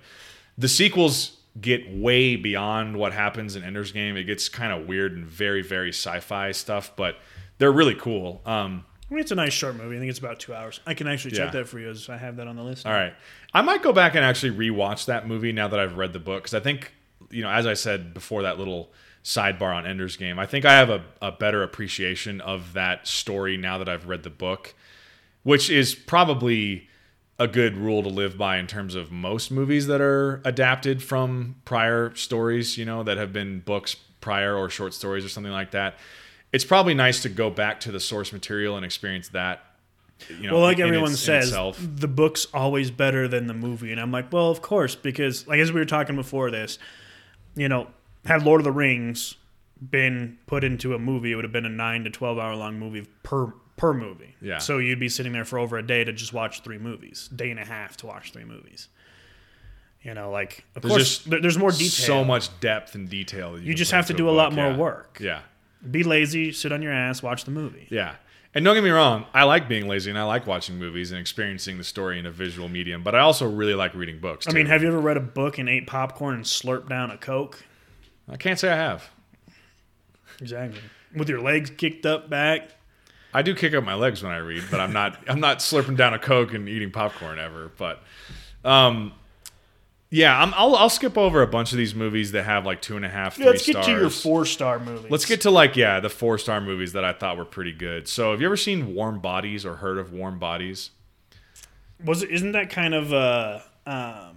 The 0.58 0.68
sequels 0.68 1.38
get 1.60 1.89
way 1.95 2.36
beyond 2.36 2.97
what 2.97 3.14
happens 3.14 3.56
in 3.56 3.64
Ender's 3.64 3.91
Game. 3.91 4.18
It 4.18 4.24
gets 4.24 4.49
kind 4.49 4.72
of 4.74 4.88
weird 4.88 5.14
and 5.16 5.26
very 5.26 5.62
very 5.62 5.89
sci-fi 5.89 6.51
stuff, 6.51 6.91
but 6.95 7.18
they're 7.60 7.72
really 7.72 7.95
cool. 7.95 8.41
Um, 8.45 8.86
I 9.10 9.14
mean, 9.14 9.22
it's 9.22 9.32
a 9.32 9.36
nice 9.36 9.54
short 9.54 9.76
movie. 9.76 9.95
I 9.95 9.99
think 9.99 10.10
it's 10.10 10.18
about 10.20 10.39
two 10.39 10.54
hours. 10.56 10.80
I 10.88 10.93
can 10.95 11.08
actually 11.08 11.32
check 11.32 11.54
Yeah. 11.54 11.60
that 11.62 11.68
for 11.68 11.80
you 11.80 11.89
as 11.89 12.10
I 12.10 12.18
have 12.18 12.38
that 12.38 12.47
on 12.47 12.56
the 12.56 12.64
list. 12.64 12.86
all 12.88 12.91
right, 12.93 13.14
I 13.54 13.62
might 13.62 13.84
go 13.84 13.93
back 13.93 14.16
and 14.16 14.26
actually 14.26 14.51
rewatch 14.70 15.06
that 15.06 15.28
movie 15.28 15.51
now 15.51 15.68
that 15.68 15.80
I've 15.80 15.97
read 15.97 16.14
the 16.14 16.20
book 16.20 16.43
because 16.43 16.54
I 16.56 16.60
think 16.60 16.93
you 17.30 17.41
know, 17.41 17.49
as 17.49 17.66
I 17.66 17.74
said 17.74 18.14
before, 18.14 18.43
that 18.43 18.60
little 18.60 18.91
sidebar 19.24 19.74
on 19.76 19.88
Ender's 19.88 20.18
Game, 20.18 20.38
I 20.38 20.45
think 20.45 20.66
I 20.66 20.74
have 20.74 20.89
a, 20.91 21.04
a 21.22 21.32
better 21.32 21.64
appreciation 21.64 22.41
of 22.41 22.74
that 22.74 23.08
story 23.08 23.58
now 23.58 23.78
that 23.80 23.89
I've 23.89 24.08
read 24.08 24.22
the 24.24 24.30
book, 24.30 24.76
which 25.43 25.70
is 25.70 25.95
probably 25.95 26.89
a 27.44 27.48
good 27.48 27.76
rule 27.78 28.02
to 28.04 28.10
live 28.10 28.38
by 28.38 28.58
in 28.58 28.68
terms 28.68 28.96
of 28.96 29.12
most 29.12 29.52
movies 29.52 29.88
that 29.88 30.00
are 30.00 30.41
adapted 30.46 31.04
from 31.04 31.56
prior 31.66 32.16
stories, 32.16 32.78
you 32.78 32.86
know, 32.86 33.04
that 33.04 33.18
have 33.18 33.34
been 33.34 33.60
books 33.60 33.96
prior 34.22 34.56
or 34.56 34.70
short 34.70 34.94
stories 34.94 35.26
or 35.26 35.30
something 35.30 35.52
like 35.52 35.72
that. 35.72 35.98
It's 36.54 36.64
probably 36.64 36.94
nice 36.94 37.22
to 37.24 37.30
go 37.30 37.50
back 37.50 37.82
to 37.82 37.91
the 37.91 38.00
source 38.00 38.32
material 38.32 38.78
and 38.78 38.86
experience 38.86 39.28
that. 39.30 39.66
You 40.30 40.48
know, 40.48 40.54
Well, 40.54 40.62
like 40.64 40.80
everyone 40.80 41.12
its- 41.12 41.20
says, 41.20 41.52
the 41.52 42.08
book's 42.08 42.48
always 42.54 42.91
better 42.91 43.28
than 43.28 43.48
the 43.48 43.54
movie, 43.54 43.91
and 43.91 44.00
I'm 44.00 44.12
like, 44.12 44.32
well, 44.32 44.50
of 44.50 44.62
course, 44.62 44.96
because 44.96 45.46
like 45.48 45.60
as 45.60 45.74
we 45.74 45.82
were 45.82 45.86
talking 45.86 46.16
before 46.16 46.50
this, 46.50 46.80
you 47.56 47.68
know, 47.68 47.88
had 48.26 48.44
Lord 48.44 48.62
of 48.62 48.66
the 48.66 48.72
Rings 48.72 49.36
been 49.82 50.38
put 50.46 50.64
into 50.64 50.94
a 50.94 51.00
movie, 51.00 51.34
it 51.34 51.36
would 51.36 51.44
have 51.44 51.52
been 51.52 51.66
a 51.66 51.70
nine 51.70 52.06
to 52.06 52.10
twelve 52.10 52.38
hour 52.39 52.56
long 52.56 52.80
movie 52.80 53.06
per 53.24 53.52
per 53.78 53.93
movie. 53.93 54.36
Yeah. 54.41 54.59
So 54.59 54.78
you'd 54.78 54.99
be 54.99 55.09
sitting 55.09 55.32
there 55.34 55.45
for 55.45 55.57
over 55.59 55.78
a 55.78 55.86
day 55.86 56.03
to 56.03 56.13
just 56.13 56.34
watch 56.34 56.61
three 56.63 56.78
movies, 56.78 57.28
day 57.36 57.49
and 57.51 57.59
a 57.59 57.65
half 57.65 57.97
to 57.97 58.05
watch 58.07 58.32
three 58.32 58.45
movies. 58.45 58.88
You 60.01 60.13
know, 60.13 60.30
like 60.32 60.65
of 60.76 60.82
There's 60.82 60.93
course 60.93 61.19
there- 61.24 61.39
there's 61.41 61.57
more 61.57 61.71
detail. 61.71 61.88
so 61.89 62.24
much 62.26 62.59
depth 62.59 62.93
and 62.95 63.09
detail. 63.09 63.57
You, 63.57 63.67
You 63.67 63.74
just 63.74 63.91
have 63.91 64.07
to 64.07 64.13
do 64.13 64.30
a 64.30 64.32
lot 64.32 64.53
more 64.53 64.71
yeah. 64.71 64.78
work. 64.78 65.17
Yeah. 65.21 65.41
Be 65.89 66.03
lazy, 66.03 66.51
sit 66.51 66.71
on 66.71 66.82
your 66.82 66.91
ass, 66.93 67.24
watch 67.24 67.45
the 67.45 67.51
movie. 67.51 67.88
Yeah. 67.89 68.15
And 68.55 68.63
don't 68.63 68.76
get 68.76 68.84
me 68.84 68.91
wrong, 68.91 69.26
I 69.34 69.43
like 69.45 69.67
being 69.67 69.88
lazy 69.88 70.11
and 70.11 70.19
I 70.19 70.24
like 70.24 70.45
watching 70.45 70.78
movies 70.78 71.11
and 71.11 71.19
experiencing 71.19 71.78
the 71.80 71.84
story 71.84 72.19
in 72.19 72.26
a 72.28 72.32
visual 72.32 72.69
medium, 72.69 73.01
but 73.01 73.15
I 73.15 73.19
also 73.21 73.49
really 73.49 73.74
like 73.74 73.95
reading 73.95 74.19
books. 74.19 74.47
I 74.47 74.51
mean, 74.51 74.67
have 74.67 74.84
you 74.84 74.89
ever 74.89 74.99
read 74.99 75.17
a 75.17 75.21
book 75.21 75.57
and 75.57 75.67
ate 75.67 75.88
popcorn 75.88 76.36
and 76.36 76.43
slurped 76.43 76.88
down 76.88 77.09
a 77.09 77.17
Coke? 77.17 77.63
I 78.30 78.38
can't 78.38 78.59
say 78.59 78.71
I 78.71 78.76
have. 78.76 79.09
Exactly. 80.39 80.80
With 81.15 81.30
your 81.30 81.41
legs 81.41 81.71
kicked 81.71 82.05
up 82.05 82.30
back. 82.30 82.69
I 83.34 83.41
do 83.41 83.55
kick 83.55 83.73
up 83.73 83.84
my 83.84 83.95
legs 83.95 84.21
when 84.21 84.31
I 84.31 84.38
read, 84.38 84.63
but 84.69 84.79
I'm 84.79 84.93
not 84.93 85.17
I'm 85.27 85.39
not 85.39 85.59
slurping 85.59 85.97
down 85.97 86.13
a 86.13 86.19
Coke 86.19 86.53
and 86.53 86.69
eating 86.69 86.91
popcorn 86.91 87.39
ever. 87.39 87.71
But 87.77 88.01
um 88.63 89.13
yeah, 90.09 90.39
I'm, 90.39 90.53
I'll 90.53 90.75
I'll 90.75 90.89
skip 90.91 91.17
over 91.17 91.41
a 91.41 91.47
bunch 91.47 91.71
of 91.71 91.79
these 91.79 91.95
movies 91.95 92.34
that 92.34 92.43
have 92.43 92.67
like 92.67 92.84
two 92.84 92.95
and 92.95 93.03
a 93.03 93.09
half, 93.09 93.36
three 93.36 93.45
Let's 93.45 93.65
get 93.65 93.73
stars. 93.73 93.86
to 93.88 93.91
your 93.93 94.09
four 94.11 94.45
star 94.45 94.79
movies. 94.79 95.09
Let's 95.09 95.25
get 95.25 95.41
to 95.41 95.49
like 95.49 95.75
yeah, 95.75 95.99
the 95.99 96.09
four 96.09 96.38
star 96.38 96.61
movies 96.61 96.93
that 96.93 97.03
I 97.03 97.13
thought 97.13 97.36
were 97.36 97.45
pretty 97.45 97.71
good. 97.71 98.07
So 98.07 98.29
have 98.29 98.39
you 98.39 98.45
ever 98.45 98.55
seen 98.55 98.93
Warm 98.93 99.19
Bodies 99.19 99.65
or 99.65 99.77
heard 99.77 99.97
of 99.97 100.13
Warm 100.13 100.38
Bodies? 100.38 100.91
Was 102.05 102.21
it? 102.21 102.29
Isn't 102.29 102.51
that 102.51 102.69
kind 102.69 102.93
of 102.93 103.11
uh 103.11 103.59
um? 103.88 104.32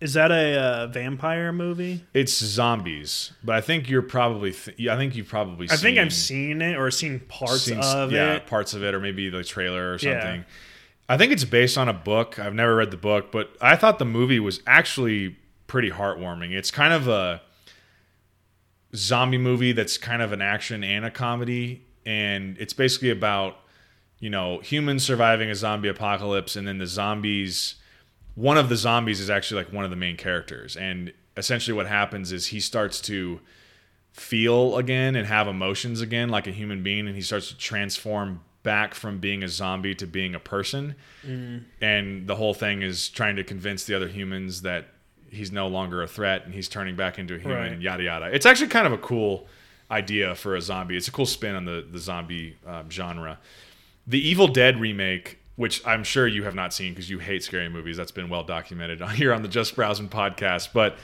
Is 0.00 0.14
that 0.14 0.30
a 0.30 0.56
uh, 0.60 0.86
vampire 0.86 1.52
movie? 1.52 2.04
It's 2.14 2.32
zombies, 2.32 3.32
but 3.42 3.56
I 3.56 3.60
think 3.60 3.90
you're 3.90 4.00
probably. 4.02 4.52
Th- 4.52 4.88
I 4.88 4.96
think 4.96 5.16
you've 5.16 5.26
probably. 5.28 5.68
I 5.68 5.74
seen, 5.74 5.82
think 5.82 5.98
I've 5.98 6.12
seen 6.12 6.62
it 6.62 6.76
or 6.76 6.90
seen 6.92 7.18
parts 7.20 7.62
seen- 7.64 7.80
of 7.80 8.12
yeah, 8.12 8.34
it. 8.34 8.46
parts 8.46 8.74
of 8.74 8.84
it, 8.84 8.94
or 8.94 9.00
maybe 9.00 9.28
the 9.28 9.42
trailer 9.42 9.90
or 9.94 9.96
Yeah. 9.96 10.20
something. 10.22 10.44
I 11.08 11.16
think 11.16 11.32
it's 11.32 11.44
based 11.44 11.76
on 11.76 11.88
a 11.88 11.92
book. 11.94 12.38
I've 12.38 12.54
never 12.54 12.76
read 12.76 12.90
the 12.92 12.96
book, 12.96 13.32
but 13.32 13.56
I 13.60 13.74
thought 13.76 13.98
the 13.98 14.04
movie 14.04 14.38
was 14.38 14.60
actually 14.66 15.36
pretty 15.66 15.90
heartwarming. 15.90 16.52
It's 16.52 16.70
kind 16.70 16.92
of 16.92 17.08
a 17.08 17.40
zombie 18.94 19.38
movie 19.38 19.72
that's 19.72 19.98
kind 19.98 20.22
of 20.22 20.32
an 20.32 20.42
action 20.42 20.84
and 20.84 21.04
a 21.04 21.10
comedy, 21.10 21.82
and 22.06 22.56
it's 22.58 22.72
basically 22.72 23.10
about 23.10 23.56
you 24.20 24.30
know 24.30 24.60
humans 24.60 25.04
surviving 25.04 25.50
a 25.50 25.54
zombie 25.56 25.88
apocalypse, 25.88 26.54
and 26.54 26.68
then 26.68 26.78
the 26.78 26.86
zombies. 26.86 27.74
One 28.38 28.56
of 28.56 28.68
the 28.68 28.76
zombies 28.76 29.18
is 29.20 29.30
actually 29.30 29.64
like 29.64 29.72
one 29.72 29.84
of 29.84 29.90
the 29.90 29.96
main 29.96 30.16
characters, 30.16 30.76
and 30.76 31.12
essentially 31.36 31.74
what 31.76 31.86
happens 31.88 32.30
is 32.30 32.46
he 32.48 32.60
starts 32.60 33.00
to 33.02 33.40
feel 34.12 34.76
again 34.76 35.16
and 35.16 35.26
have 35.26 35.48
emotions 35.48 36.00
again 36.00 36.28
like 36.28 36.46
a 36.46 36.50
human 36.50 36.82
being 36.82 37.06
and 37.06 37.14
he 37.14 37.22
starts 37.22 37.48
to 37.48 37.56
transform 37.56 38.40
back 38.64 38.94
from 38.94 39.18
being 39.18 39.42
a 39.44 39.48
zombie 39.48 39.94
to 39.94 40.06
being 40.06 40.34
a 40.34 40.40
person. 40.40 40.94
And 41.80 42.26
the 42.26 42.34
whole 42.36 42.54
thing 42.54 42.82
is 42.82 43.08
trying 43.08 43.36
to 43.36 43.44
convince 43.44 43.84
the 43.84 43.94
other 43.94 44.08
humans 44.08 44.62
that 44.62 44.86
he's 45.30 45.52
no 45.52 45.68
longer 45.68 46.02
a 46.02 46.08
threat 46.08 46.44
and 46.44 46.54
he's 46.54 46.68
turning 46.68 46.96
back 46.96 47.18
into 47.18 47.34
a 47.34 47.38
human 47.38 47.58
Right. 47.58 47.72
and 47.72 47.82
yada 47.82 48.02
yada. 48.02 48.26
It's 48.34 48.46
actually 48.46 48.68
kind 48.68 48.86
of 48.86 48.92
a 48.92 48.98
cool 48.98 49.46
idea 49.90 50.34
for 50.34 50.56
a 50.56 50.60
zombie. 50.60 50.96
It's 50.96 51.08
a 51.08 51.12
cool 51.12 51.26
spin 51.26 51.54
on 51.54 51.64
the, 51.64 51.86
the 51.90 51.98
zombie 51.98 52.56
um, 52.66 52.90
genre. 52.90 53.38
The 54.06 54.18
evil 54.26 54.48
dead 54.48 54.80
remake 54.80 55.37
which 55.58 55.86
i'm 55.86 56.02
sure 56.02 56.26
you 56.26 56.44
have 56.44 56.54
not 56.54 56.72
seen 56.72 56.94
because 56.94 57.10
you 57.10 57.18
hate 57.18 57.42
scary 57.42 57.68
movies 57.68 57.98
that's 57.98 58.10
been 58.10 58.30
well 58.30 58.44
documented 58.44 59.02
on 59.02 59.14
here 59.14 59.34
on 59.34 59.42
the 59.42 59.48
just 59.48 59.76
browsing 59.76 60.08
podcast 60.08 60.70
but 60.72 60.96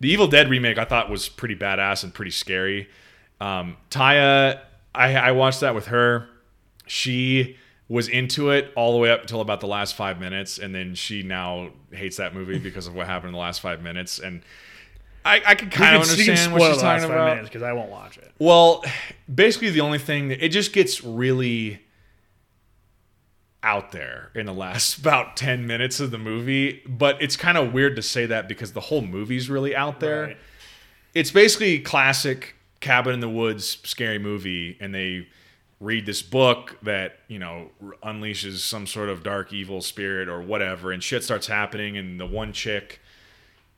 the 0.00 0.10
Evil 0.10 0.28
Dead 0.28 0.48
remake 0.48 0.78
I 0.78 0.84
thought 0.84 1.10
was 1.10 1.28
pretty 1.28 1.56
badass 1.56 2.04
and 2.04 2.12
pretty 2.12 2.30
scary. 2.30 2.88
Um, 3.40 3.76
Taya, 3.90 4.60
I, 4.94 5.14
I 5.16 5.32
watched 5.32 5.60
that 5.60 5.74
with 5.74 5.86
her. 5.86 6.28
She 6.86 7.56
was 7.88 8.08
into 8.08 8.50
it 8.50 8.72
all 8.76 8.92
the 8.92 8.98
way 8.98 9.10
up 9.10 9.22
until 9.22 9.40
about 9.40 9.60
the 9.60 9.66
last 9.66 9.94
five 9.94 10.20
minutes, 10.20 10.58
and 10.58 10.74
then 10.74 10.94
she 10.94 11.22
now 11.22 11.70
hates 11.92 12.16
that 12.16 12.34
movie 12.34 12.58
because 12.58 12.86
of 12.86 12.94
what 12.94 13.06
happened 13.06 13.28
in 13.28 13.32
the 13.32 13.38
last 13.38 13.60
five 13.60 13.82
minutes. 13.82 14.18
And 14.18 14.42
I, 15.24 15.42
I 15.46 15.54
can 15.54 15.70
kind 15.70 15.96
of 15.96 16.02
understand 16.02 16.52
what 16.52 16.72
she's 16.72 16.82
talking 16.82 17.04
about. 17.04 17.42
because 17.44 17.62
I 17.62 17.72
won't 17.72 17.90
watch 17.90 18.18
it. 18.18 18.32
Well, 18.38 18.84
basically, 19.32 19.70
the 19.70 19.80
only 19.80 19.98
thing 19.98 20.28
that, 20.28 20.44
it 20.44 20.50
just 20.50 20.72
gets 20.72 21.04
really 21.04 21.80
out 23.66 23.90
there 23.90 24.30
in 24.34 24.46
the 24.46 24.54
last 24.54 24.96
about 24.98 25.36
10 25.36 25.66
minutes 25.66 25.98
of 25.98 26.12
the 26.12 26.18
movie, 26.18 26.82
but 26.86 27.20
it's 27.20 27.36
kind 27.36 27.58
of 27.58 27.72
weird 27.72 27.96
to 27.96 28.02
say 28.02 28.24
that 28.26 28.48
because 28.48 28.72
the 28.72 28.80
whole 28.80 29.02
movie's 29.02 29.50
really 29.50 29.74
out 29.74 30.00
there. 30.00 30.22
Right. 30.22 30.36
It's 31.12 31.32
basically 31.32 31.80
classic 31.80 32.54
cabin 32.80 33.14
in 33.14 33.20
the 33.20 33.28
woods 33.28 33.78
scary 33.84 34.18
movie 34.18 34.76
and 34.80 34.94
they 34.94 35.26
read 35.80 36.06
this 36.06 36.22
book 36.22 36.78
that, 36.82 37.18
you 37.26 37.38
know, 37.38 37.70
unleashes 38.02 38.58
some 38.58 38.86
sort 38.86 39.08
of 39.08 39.22
dark 39.22 39.52
evil 39.52 39.82
spirit 39.82 40.28
or 40.28 40.40
whatever 40.40 40.92
and 40.92 41.02
shit 41.02 41.24
starts 41.24 41.46
happening 41.46 41.96
and 41.96 42.20
the 42.20 42.26
one 42.26 42.52
chick 42.52 43.00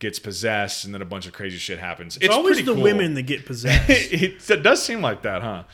gets 0.01 0.19
possessed 0.19 0.85
and 0.85 0.93
then 0.93 1.01
a 1.01 1.07
bunch 1.07 1.27
of 1.27 1.33
crazy 1.33 1.57
shit 1.57 1.79
happens. 1.79 2.19
It's, 2.21 2.29
always 2.29 2.59
the 2.65 2.75
cool 2.75 2.83
women 2.83 3.15
that 3.15 3.23
get 3.23 3.47
possessed. 3.47 3.89
it, 3.89 4.51
it 4.51 4.63
does 4.63 4.83
seem 4.83 5.01
like 5.01 5.23
that, 5.23 5.43
huh? 5.43 5.65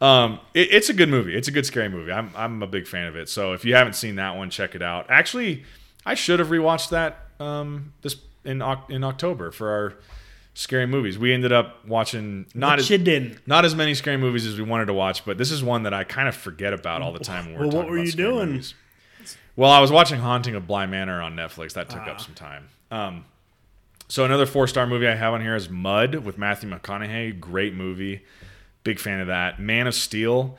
Um, 0.00 0.40
it, 0.54 0.68
it's 0.72 0.88
a 0.88 0.94
good 0.94 1.08
movie. 1.08 1.34
It's 1.34 1.48
a 1.48 1.52
good 1.52 1.66
scary 1.66 1.88
movie. 1.88 2.12
I'm 2.12 2.30
I'm 2.36 2.62
a 2.62 2.66
big 2.66 2.86
fan 2.86 3.06
of 3.06 3.16
it. 3.16 3.28
So 3.28 3.52
if 3.52 3.64
you 3.64 3.74
haven't 3.74 3.94
seen 3.94 4.16
that 4.16 4.36
one, 4.36 4.50
check 4.50 4.74
it 4.74 4.82
out. 4.82 5.06
Actually, 5.08 5.64
I 6.04 6.14
should 6.14 6.38
have 6.40 6.48
rewatched 6.48 6.90
that 6.90 7.28
um, 7.40 7.92
this 8.02 8.16
in 8.44 8.62
in 8.88 9.04
October 9.04 9.50
for 9.50 9.70
our 9.70 9.94
scary 10.54 10.86
movies. 10.86 11.18
We 11.18 11.32
ended 11.32 11.52
up 11.52 11.86
watching 11.86 12.46
not 12.54 12.78
as 12.78 12.88
didn't. 12.88 13.38
as 13.48 13.74
many 13.74 13.94
scary 13.94 14.16
movies 14.18 14.46
as 14.46 14.56
we 14.58 14.64
wanted 14.64 14.86
to 14.86 14.94
watch, 14.94 15.24
but 15.24 15.38
this 15.38 15.50
is 15.50 15.62
one 15.64 15.84
that 15.84 15.94
I 15.94 16.04
kind 16.04 16.28
of 16.28 16.36
forget 16.36 16.72
about 16.72 17.00
all 17.02 17.12
the 17.12 17.18
time. 17.20 17.46
When 17.46 17.54
we're 17.54 17.66
Well, 17.68 17.76
what 17.76 17.88
were 17.88 17.98
you 17.98 18.12
doing? 18.12 18.50
movies. 18.50 18.74
Well, 19.56 19.70
I 19.70 19.80
was 19.80 19.90
watching 19.92 20.18
Haunting 20.20 20.54
of 20.56 20.66
Bly 20.66 20.86
Manor 20.86 21.22
on 21.22 21.34
Netflix. 21.36 21.72
That 21.74 21.88
took 21.88 22.02
Ah. 22.02 22.10
up 22.10 22.20
some 22.20 22.34
time. 22.34 22.68
Um, 22.90 23.24
so 24.08 24.24
another 24.24 24.46
four 24.46 24.66
star 24.68 24.86
movie 24.86 25.08
I 25.08 25.14
have 25.14 25.32
on 25.32 25.40
here 25.40 25.54
is 25.56 25.68
Mud 25.70 26.16
with 26.16 26.36
Matthew 26.38 26.68
McConaughey. 26.70 27.38
Great 27.40 27.72
movie. 27.74 28.22
Big 28.84 29.00
fan 29.00 29.20
of 29.20 29.26
that. 29.26 29.60
Man 29.60 29.86
of 29.86 29.94
Steel. 29.94 30.56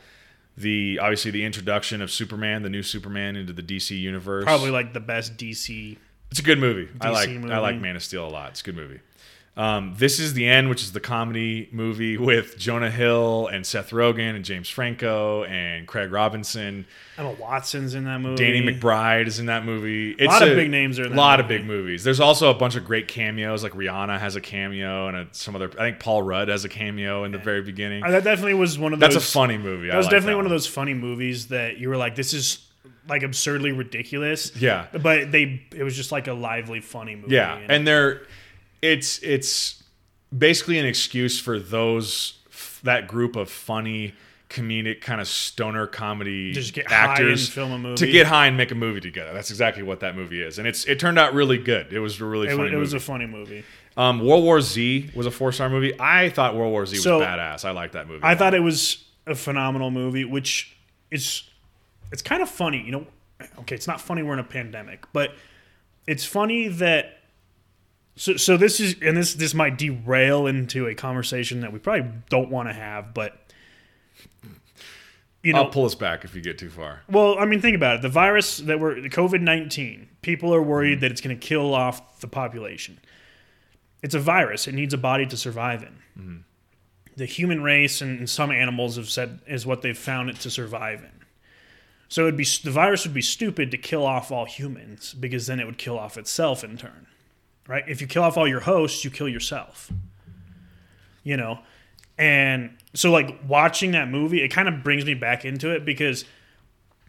The 0.58 1.00
obviously 1.00 1.32
the 1.32 1.44
introduction 1.44 2.02
of 2.02 2.10
Superman, 2.10 2.64
the 2.64 2.70
new 2.70 2.84
Superman 2.84 3.36
into 3.36 3.54
the 3.54 3.62
DC 3.62 4.00
universe. 4.00 4.46
Probably 4.46 4.72
like 4.72 4.94
the 4.94 5.02
best 5.02 5.38
DC. 5.38 5.98
It's 6.32 6.40
a 6.40 6.44
good 6.44 6.60
movie. 6.60 6.90
I 7.02 7.10
like 7.10 7.30
movie. 7.30 7.54
I 7.54 7.60
like 7.60 7.80
Man 7.80 7.96
of 7.96 8.04
Steel 8.04 8.26
a 8.26 8.30
lot. 8.30 8.52
It's 8.52 8.62
a 8.62 8.64
good 8.64 8.76
movie. 8.76 9.00
Um, 9.58 9.94
this 9.98 10.20
is 10.20 10.34
the 10.34 10.46
end, 10.48 10.70
which 10.70 10.82
is 10.82 10.92
the 10.92 11.00
comedy 11.00 11.70
movie 11.72 12.18
with 12.18 12.58
Jonah 12.58 12.92
Hill 12.92 13.48
and 13.48 13.66
Seth 13.66 13.92
Rogen 13.92 14.36
and 14.36 14.44
James 14.44 14.70
Franco 14.70 15.46
and 15.46 15.88
Craig 15.88 16.12
Robinson. 16.12 16.86
Emma 17.18 17.32
Watson's 17.40 17.96
in 17.96 18.04
that 18.04 18.20
movie. 18.20 18.44
Danny 18.44 18.62
McBride 18.62 19.28
is 19.28 19.40
in 19.40 19.46
that 19.46 19.64
movie. 19.64 20.12
It's 20.12 20.28
lot 20.28 20.46
of 20.46 20.56
big 20.58 20.70
names 20.70 21.00
are 21.00 21.04
in 21.04 21.08
A 21.08 21.10
that 21.12 21.16
lot 21.16 21.40
of 21.40 21.48
big 21.48 21.66
movies. 21.66 22.04
There's 22.04 22.20
also 22.20 22.50
a 22.50 22.54
bunch 22.54 22.76
of 22.76 22.84
great 22.84 23.08
cameos. 23.08 23.64
Like 23.64 23.72
Rihanna 23.72 24.20
has 24.20 24.36
a 24.36 24.42
cameo, 24.42 25.08
and 25.08 25.18
a, 25.18 25.28
some 25.32 25.56
other. 25.56 25.72
I 25.80 25.90
think 25.90 26.00
Paul 26.00 26.22
Rudd 26.22 26.50
has 26.50 26.66
a 26.66 26.70
cameo 26.70 27.24
in 27.24 27.32
the 27.32 27.38
very 27.38 27.62
beginning. 27.62 28.04
Uh, 28.04 28.12
that 28.12 28.26
definitely 28.26 28.56
was 28.56 28.78
one 28.78 28.92
of 28.92 29.00
Those, 29.00 29.14
That's 29.14 29.26
a 29.26 29.32
funny 29.32 29.58
movie. 29.58 29.88
That 29.88 29.96
was 29.96 30.08
definitely 30.08 30.36
one 30.36 30.46
of 30.46 30.52
those 30.52 30.68
funny 30.68 30.94
movies 30.94 31.48
that 31.48 31.78
you 31.78 31.88
were 31.88 31.98
like, 31.98 32.16
this 32.16 32.34
is 32.34 32.60
like 33.08 33.24
absurdly 33.24 33.72
ridiculous. 33.72 34.54
Yeah. 34.58 34.88
But 34.92 35.32
they, 35.32 35.66
it 35.74 35.84
was 35.84 35.96
just 35.96 36.12
like 36.12 36.28
a 36.28 36.34
lively, 36.34 36.82
funny 36.82 37.16
movie. 37.16 37.36
Yeah, 37.36 37.58
and 37.70 37.88
they're 37.88 38.24
it's 38.82 39.20
it's 39.20 39.84
basically 40.36 40.78
an 40.80 40.86
excuse 40.86 41.40
for 41.40 41.60
those 41.60 42.40
that 42.84 43.08
group 43.08 43.36
of 43.36 43.50
funny 43.50 44.14
comedic 44.50 45.02
kind 45.02 45.20
of 45.20 45.28
stoner 45.28 45.88
comedy 45.88 46.52
Just 46.54 46.74
get 46.74 46.88
high 46.88 46.96
actors 46.96 47.46
and 47.48 47.54
film 47.54 47.72
a 47.72 47.78
movie. 47.80 47.96
to 48.06 48.12
get 48.12 48.28
high 48.28 48.46
and 48.48 48.56
make 48.56 48.72
a 48.72 48.76
movie 48.76 49.02
together. 49.02 49.34
That's 49.34 49.50
exactly 49.50 49.84
what 49.84 50.02
that 50.02 50.16
movie 50.16 50.42
is, 50.42 50.60
and 50.60 50.68
it's 50.68 50.86
it 50.86 51.00
turned 51.00 51.18
out 51.20 51.34
really 51.34 51.58
good. 51.58 51.92
It 51.92 52.00
was 52.00 52.22
a 52.22 52.26
really 52.26 52.48
it, 52.48 52.52
funny 52.56 52.64
was, 52.64 52.74
it 52.74 52.78
was 52.78 52.94
movie. 52.94 53.04
a 53.04 53.06
funny 53.06 53.26
movie. 53.26 53.64
um, 53.98 54.20
World 54.26 54.44
War 54.44 54.62
Z 54.62 55.10
was 55.16 55.26
a 55.26 55.32
four 55.32 55.52
star 55.52 55.70
movie. 55.70 55.94
I 56.00 56.30
thought 56.30 56.56
World 56.56 56.72
War 56.72 56.86
Z 56.86 56.98
was 56.98 57.04
So, 57.04 57.20
badass. 57.20 57.66
I 57.66 57.72
liked 57.72 57.94
that 57.94 58.08
movie. 58.08 58.22
I 58.24 58.36
thought 58.36 58.54
it 58.54 58.60
was 58.62 59.04
a 59.26 59.36
phenomenal 59.36 59.90
movie, 59.92 60.26
which 60.26 60.78
is 61.12 61.44
it's 62.12 62.22
kind 62.22 62.42
of 62.44 62.50
funny, 62.50 62.82
you 62.84 62.92
know. 62.92 63.08
Okay, 63.60 63.76
it's 63.76 63.88
not 63.88 64.00
funny 64.00 64.22
we're 64.24 64.34
in 64.34 64.40
a 64.40 64.44
pandemic, 64.44 65.06
but 65.12 65.32
it's 66.08 66.24
funny 66.24 66.68
that 66.68 67.18
so 68.16 68.38
so 68.38 68.58
this 68.58 68.80
is 68.80 68.96
and 69.02 69.16
this 69.16 69.34
this 69.34 69.54
might 69.54 69.78
derail 69.78 70.48
into 70.48 70.88
a 70.88 70.96
conversation 70.96 71.62
that 71.62 71.74
we 71.74 71.80
probably 71.80 72.12
don't 72.30 72.50
want 72.50 72.70
to 72.70 72.74
have, 72.74 73.14
but 73.14 73.42
you 75.46 75.54
know, 75.54 75.60
I'll 75.60 75.70
pull 75.70 75.86
us 75.86 75.94
back 75.94 76.26
if 76.26 76.34
you 76.36 76.42
get 76.42 76.58
too 76.58 76.72
far. 76.72 77.02
well, 77.08 77.38
I 77.38 77.46
mean, 77.46 77.62
think 77.62 77.76
about 77.76 77.98
it. 77.98 78.02
The 78.02 78.10
virus 78.10 78.58
that 78.58 78.80
we're 78.80 79.00
the 79.00 79.10
COVID 79.10 79.42
nineteen. 79.42 80.10
People 80.22 80.56
are 80.56 80.62
worried 80.62 80.94
mm-hmm. 80.94 81.02
that 81.02 81.12
it's 81.12 81.22
going 81.22 81.40
to 81.40 81.48
kill 81.48 81.76
off 81.76 82.20
the 82.20 82.28
population. 82.28 83.00
It's 84.02 84.16
a 84.16 84.20
virus. 84.20 84.68
It 84.68 84.74
needs 84.74 84.94
a 84.94 84.98
body 84.98 85.28
to 85.28 85.38
survive 85.38 85.84
in. 85.84 86.22
Mm-hmm. 86.22 86.38
The 87.18 87.26
human 87.26 87.62
race 87.62 88.02
and, 88.02 88.20
and 88.20 88.30
some 88.30 88.52
animals 88.52 88.96
have 88.98 89.10
said 89.10 89.40
is 89.48 89.68
what 89.68 89.84
they've 89.84 89.98
found 89.98 90.32
it 90.32 90.40
to 90.42 90.50
survive 90.50 91.02
in. 91.02 91.26
So 92.08 92.24
it'd 92.24 92.38
be 92.38 92.48
the 92.64 92.72
virus 92.72 93.06
would 93.06 93.14
be 93.14 93.22
stupid 93.22 93.72
to 93.72 93.78
kill 93.78 94.06
off 94.06 94.32
all 94.32 94.46
humans 94.46 95.14
because 95.14 95.48
then 95.48 95.60
it 95.60 95.66
would 95.66 95.78
kill 95.78 96.00
off 96.00 96.18
itself 96.18 96.64
in 96.64 96.78
turn, 96.78 97.06
right? 97.68 97.84
If 97.88 98.02
you 98.02 98.08
kill 98.08 98.24
off 98.24 98.38
all 98.38 98.48
your 98.48 98.60
hosts, 98.62 99.04
you 99.04 99.12
kill 99.12 99.30
yourself. 99.30 99.92
You 101.24 101.38
know, 101.38 101.60
and 102.20 102.78
so 102.94 103.12
like 103.12 103.40
watching 103.48 103.92
that 103.92 104.10
movie, 104.10 104.44
it 104.44 104.50
kind 104.50 104.68
of 104.68 104.84
brings 104.84 105.06
me 105.06 105.16
back 105.16 105.44
into 105.44 105.72
it 105.72 105.84
because 105.86 106.24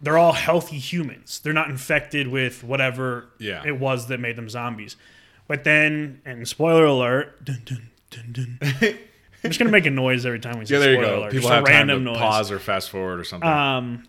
they're 0.00 0.16
all 0.18 0.32
healthy 0.32 0.78
humans. 0.78 1.38
They're 1.44 1.52
not 1.52 1.68
infected 1.68 2.28
with 2.28 2.64
whatever 2.64 3.28
Yeah. 3.38 3.62
it 3.64 3.78
was 3.78 4.06
that 4.08 4.18
made 4.18 4.36
them 4.36 4.48
zombies. 4.48 4.96
But 5.48 5.64
then, 5.64 6.20
and 6.24 6.48
spoiler 6.48 6.86
alert, 6.86 7.44
dun, 7.44 7.62
dun, 8.10 8.28
dun. 8.32 8.58
I'm 9.44 9.50
just 9.50 9.58
gonna 9.58 9.70
make 9.70 9.86
a 9.86 9.90
noise 9.90 10.24
every 10.26 10.40
time 10.40 10.58
we 10.58 10.64
say 10.66 10.74
Yeah, 10.74 10.80
there 10.80 10.94
you 10.94 11.00
go. 11.02 11.18
alert. 11.20 11.32
People 11.32 11.42
just 11.50 11.52
have 11.54 11.62
a 11.64 11.66
time 11.66 11.74
random 11.74 11.98
to 12.06 12.10
noise. 12.12 12.18
pause 12.18 12.50
or 12.50 12.58
fast 12.58 12.90
forward 12.90 13.20
or 13.20 13.24
something. 13.24 13.48
Um, 13.48 14.08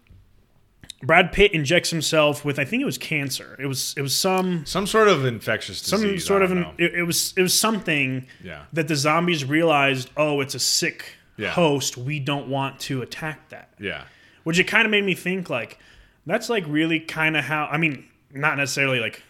Brad 1.04 1.32
Pitt 1.32 1.52
injects 1.54 1.90
himself 1.92 2.44
with 2.44 2.58
I 2.58 2.66
think 2.66 2.82
it 2.82 2.86
was 2.86 2.98
cancer. 2.98 3.56
It 3.60 3.68
was 3.68 3.94
it 3.98 4.02
was 4.02 4.16
some 4.16 4.66
some 4.66 4.88
sort 4.88 5.08
of 5.08 5.26
infectious 5.26 5.80
disease. 5.82 5.92
some 6.00 6.20
sort 6.20 6.42
of 6.42 6.52
an, 6.52 6.66
it, 6.78 6.96
it 6.96 7.04
was 7.04 7.34
it 7.38 7.42
was 7.42 7.54
something 7.54 8.26
Yeah. 8.44 8.64
that 8.74 8.88
the 8.88 8.96
zombies 8.96 9.46
realized. 9.46 10.10
Oh, 10.18 10.42
it's 10.42 10.56
a 10.56 10.60
sick 10.60 11.14
Yeah. 11.38 11.52
host. 11.52 11.98
We 11.98 12.20
don't 12.20 12.48
want 12.48 12.80
to 12.82 13.02
attack 13.04 13.50
that. 13.50 13.70
yeah. 13.80 14.04
Which 14.44 14.58
it 14.60 14.64
kind 14.64 14.86
of 14.86 14.92
made 14.92 15.04
me 15.04 15.14
think 15.14 15.50
like 15.50 15.78
that's 16.26 16.50
like 16.50 16.64
really 16.68 17.00
kind 17.00 17.38
of 17.38 17.44
how 17.44 17.66
I 17.72 17.78
mean 17.78 18.06
not 18.32 18.58
necessarily 18.58 19.00
like 19.00 19.22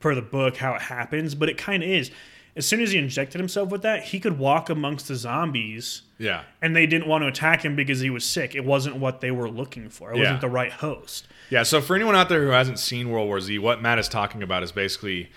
per 0.00 0.14
the 0.14 0.22
book 0.22 0.56
how 0.58 0.74
it 0.74 0.82
happens, 0.82 1.34
but 1.34 1.48
it 1.48 1.58
kind 1.58 1.82
of 1.82 1.88
is. 1.88 2.10
As 2.56 2.66
soon 2.66 2.80
as 2.80 2.92
he 2.92 2.98
injected 2.98 3.40
himself 3.40 3.70
with 3.70 3.82
that, 3.82 4.04
he 4.04 4.20
could 4.20 4.38
walk 4.38 4.70
amongst 4.70 5.08
the 5.08 5.16
zombies 5.16 6.02
Yeah. 6.18 6.42
and 6.62 6.74
they 6.76 6.86
didn't 6.86 7.08
want 7.08 7.22
to 7.22 7.28
attack 7.28 7.64
him 7.64 7.74
because 7.74 7.98
he 8.00 8.10
was 8.10 8.24
sick. 8.24 8.54
It 8.54 8.64
wasn't 8.64 8.96
what 8.96 9.20
they 9.20 9.32
were 9.32 9.50
looking 9.50 9.88
for. 9.88 10.12
It 10.12 10.16
Yeah. 10.16 10.22
wasn't 10.22 10.40
the 10.40 10.48
right 10.48 10.70
host. 10.72 11.26
Yeah, 11.50 11.64
so 11.64 11.80
for 11.80 11.96
anyone 11.96 12.14
out 12.14 12.28
there 12.28 12.42
who 12.44 12.50
hasn't 12.50 12.78
seen 12.78 13.10
World 13.10 13.26
War 13.26 13.40
Z, 13.40 13.58
what 13.58 13.82
Matt 13.82 13.98
is 13.98 14.08
talking 14.08 14.42
about 14.42 14.62
is 14.62 14.70
basically 14.70 15.30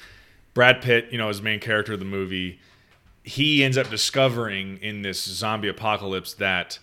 Brad 0.53 0.81
Pitt, 0.81 1.07
you 1.11 1.17
know, 1.17 1.27
his 1.27 1.41
main 1.41 1.59
character 1.59 1.93
of 1.93 1.99
the 1.99 2.05
movie, 2.05 2.59
he 3.23 3.63
ends 3.63 3.77
up 3.77 3.89
discovering 3.89 4.77
in 4.81 5.01
this 5.01 5.21
zombie 5.23 5.67
apocalypse 5.67 6.33
that 6.35 6.79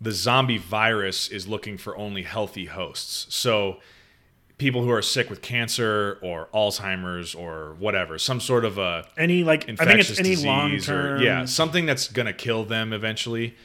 the 0.00 0.12
zombie 0.12 0.56
virus 0.58 1.28
is 1.28 1.48
looking 1.48 1.76
for 1.78 1.96
only 1.96 2.22
healthy 2.22 2.66
hosts. 2.66 3.26
So 3.34 3.80
people 4.60 4.84
who 4.84 4.90
are 4.90 5.02
sick 5.02 5.28
with 5.30 5.42
cancer 5.42 6.18
or 6.22 6.48
Alzheimer's 6.54 7.34
or 7.34 7.74
whatever, 7.80 8.18
some 8.18 8.38
sort 8.38 8.64
of 8.64 8.78
a 8.78 9.08
Any 9.16 9.42
like 9.42 9.62
I 9.68 9.84
think 9.84 9.98
it's 10.00 10.18
any 10.20 10.36
long 10.36 10.70
disease 10.70 10.86
term. 10.86 11.20
yeah, 11.22 11.46
something 11.46 11.86
that's 11.86 12.06
gonna 12.08 12.32
kill 12.34 12.62
them 12.64 12.92
eventually. 12.92 13.56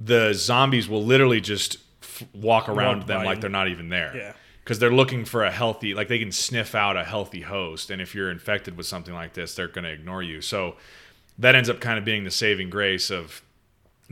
The 0.00 0.34
zombies 0.34 0.88
will 0.88 1.04
literally 1.04 1.40
just 1.40 1.78
f- 2.02 2.24
walk 2.34 2.68
around 2.68 2.98
Walk 2.98 3.06
them 3.06 3.20
by 3.20 3.24
like 3.24 3.40
they're 3.40 3.48
not 3.48 3.68
even 3.68 3.88
there. 3.88 4.12
Yeah. 4.14 4.32
Because 4.62 4.78
they're 4.78 4.92
looking 4.92 5.24
for 5.24 5.44
a 5.44 5.50
healthy, 5.50 5.94
like 5.94 6.08
they 6.08 6.18
can 6.18 6.32
sniff 6.32 6.74
out 6.74 6.96
a 6.96 7.04
healthy 7.04 7.42
host, 7.42 7.90
and 7.90 8.02
if 8.02 8.14
you're 8.14 8.30
infected 8.30 8.76
with 8.76 8.86
something 8.86 9.14
like 9.14 9.34
this, 9.34 9.54
they're 9.54 9.68
gonna 9.68 9.88
ignore 9.90 10.22
you. 10.22 10.40
So 10.40 10.76
that 11.38 11.54
ends 11.54 11.70
up 11.70 11.80
kind 11.80 11.98
of 11.98 12.04
being 12.04 12.24
the 12.24 12.30
saving 12.30 12.70
grace 12.70 13.08
of 13.10 13.42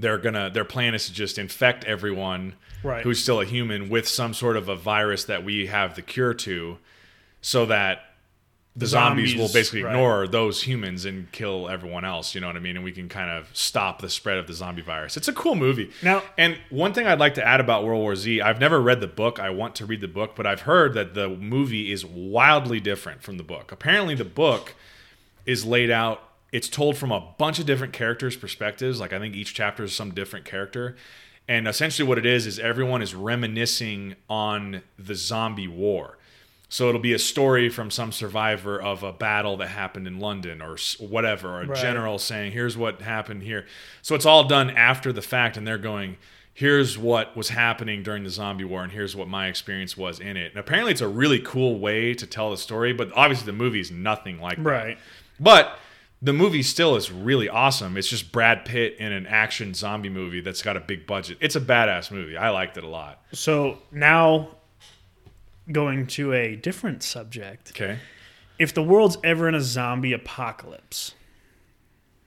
they're 0.02 0.18
gonna 0.18 0.50
their 0.50 0.64
plan 0.66 0.94
is 0.94 1.06
to 1.06 1.12
just 1.14 1.38
infect 1.38 1.84
everyone 1.84 2.54
Right. 2.82 3.02
who's 3.04 3.22
still 3.22 3.40
a 3.40 3.44
human 3.46 3.88
with 3.88 4.08
some 4.08 4.34
sort 4.34 4.56
of 4.56 4.68
a 4.68 4.74
virus 4.76 5.24
that 5.24 5.44
we 5.44 5.66
have 5.66 5.94
the 5.94 6.02
cure 6.02 6.34
to, 6.34 6.78
so 7.40 7.64
that 7.66 8.00
the 8.74 8.86
zombies, 8.86 9.34
will 9.36 9.46
zombies, 9.46 9.52
basically 9.52 9.82
right. 9.84 9.92
ignore 9.94 10.26
those 10.26 10.62
humans 10.62 11.04
and 11.04 11.30
kill 11.30 11.68
everyone 11.68 12.04
else. 12.06 12.34
You 12.34 12.40
know 12.40 12.46
what 12.46 12.56
I 12.56 12.60
mean? 12.60 12.74
And 12.76 12.84
we 12.84 12.90
can 12.90 13.06
kind 13.08 13.30
of 13.30 13.48
stop 13.52 14.00
the 14.00 14.08
spread 14.08 14.38
of 14.38 14.46
the 14.46 14.54
zombie 14.54 14.80
virus. 14.82 15.16
It's 15.16 15.28
a 15.28 15.32
cool 15.32 15.54
movie. 15.54 15.90
Now- 16.02 16.22
and 16.38 16.58
one 16.70 16.92
thing 16.94 17.06
I'd 17.06 17.18
like 17.20 17.34
to 17.34 17.46
add 17.46 17.60
about 17.60 17.84
World 17.84 18.00
War 18.00 18.16
Z, 18.16 18.40
I've 18.40 18.58
never 18.58 18.80
read 18.80 19.00
the 19.00 19.06
book. 19.06 19.38
I 19.38 19.50
want 19.50 19.74
to 19.76 19.84
read 19.86 20.00
the 20.00 20.08
book, 20.08 20.32
but 20.34 20.46
I've 20.46 20.62
heard 20.62 20.94
that 20.94 21.12
the 21.14 21.28
movie 21.28 21.92
is 21.92 22.04
wildly 22.04 22.80
different 22.80 23.22
from 23.22 23.36
the 23.36 23.44
book. 23.44 23.70
Apparently, 23.72 24.14
the 24.14 24.24
book 24.24 24.74
is 25.46 25.64
laid 25.66 25.90
out. 25.90 26.31
It's 26.52 26.68
told 26.68 26.96
from 26.98 27.10
a 27.10 27.20
bunch 27.38 27.58
of 27.58 27.66
different 27.66 27.92
characters' 27.92 28.36
perspectives. 28.36 29.00
Like 29.00 29.12
I 29.12 29.18
think 29.18 29.34
each 29.34 29.54
chapter 29.54 29.84
is 29.84 29.94
some 29.94 30.12
different 30.12 30.44
character, 30.44 30.94
and 31.48 31.66
essentially 31.66 32.06
what 32.06 32.18
it 32.18 32.26
is 32.26 32.46
is 32.46 32.58
everyone 32.58 33.02
is 33.02 33.14
reminiscing 33.14 34.14
on 34.28 34.82
the 34.98 35.14
zombie 35.14 35.66
war. 35.68 36.18
So 36.68 36.88
it'll 36.88 37.00
be 37.02 37.12
a 37.12 37.18
story 37.18 37.68
from 37.68 37.90
some 37.90 38.12
survivor 38.12 38.80
of 38.80 39.02
a 39.02 39.12
battle 39.12 39.58
that 39.58 39.68
happened 39.68 40.06
in 40.06 40.18
London 40.20 40.62
or 40.62 40.76
whatever, 41.00 41.48
or 41.56 41.62
a 41.62 41.66
Right. 41.66 41.78
general 41.82 42.18
saying, 42.18 42.52
"Here's 42.52 42.76
what 42.76 43.02
happened 43.02 43.42
here." 43.42 43.66
So 44.00 44.14
it's 44.14 44.24
all 44.24 44.44
done 44.44 44.70
after 44.70 45.12
the 45.12 45.20
fact, 45.20 45.56
and 45.58 45.66
they're 45.66 45.76
going, 45.76 46.16
"Here's 46.54 46.96
what 46.96 47.36
was 47.36 47.50
happening 47.50 48.02
during 48.02 48.24
the 48.24 48.30
zombie 48.30 48.64
war, 48.64 48.82
and 48.82 48.92
here's 48.92 49.14
what 49.14 49.28
my 49.28 49.48
experience 49.48 49.96
was 49.98 50.18
in 50.18 50.36
it." 50.38 50.52
And 50.52 50.58
apparently, 50.58 50.92
it's 50.92 51.02
a 51.02 51.08
really 51.08 51.40
cool 51.40 51.78
way 51.78 52.14
to 52.14 52.26
tell 52.26 52.50
the 52.50 52.56
story, 52.56 52.92
but 52.94 53.10
obviously, 53.14 53.46
the 53.46 53.52
movie 53.52 53.80
is 53.80 53.90
nothing 53.90 54.40
like 54.40 54.56
that. 54.56 54.62
Right. 54.62 54.98
But 55.38 55.78
the 56.22 56.32
movie 56.32 56.62
still 56.62 56.94
is 56.96 57.10
really 57.10 57.48
awesome. 57.48 57.96
It's 57.96 58.06
just 58.08 58.30
Brad 58.30 58.64
Pitt 58.64 58.96
in 58.98 59.10
an 59.12 59.26
action 59.26 59.74
zombie 59.74 60.08
movie 60.08 60.40
that's 60.40 60.62
got 60.62 60.76
a 60.76 60.80
big 60.80 61.06
budget. 61.06 61.36
It's 61.40 61.56
a 61.56 61.60
badass 61.60 62.10
movie. 62.12 62.36
I 62.36 62.50
liked 62.50 62.76
it 62.76 62.84
a 62.84 62.88
lot. 62.88 63.20
So 63.32 63.78
now 63.90 64.50
going 65.70 66.06
to 66.08 66.32
a 66.32 66.56
different 66.56 67.02
subject. 67.02 67.70
Okay. 67.74 67.98
If 68.58 68.72
the 68.74 68.82
world's 68.82 69.18
ever 69.24 69.48
in 69.48 69.54
a 69.56 69.60
zombie 69.60 70.12
apocalypse, 70.12 71.14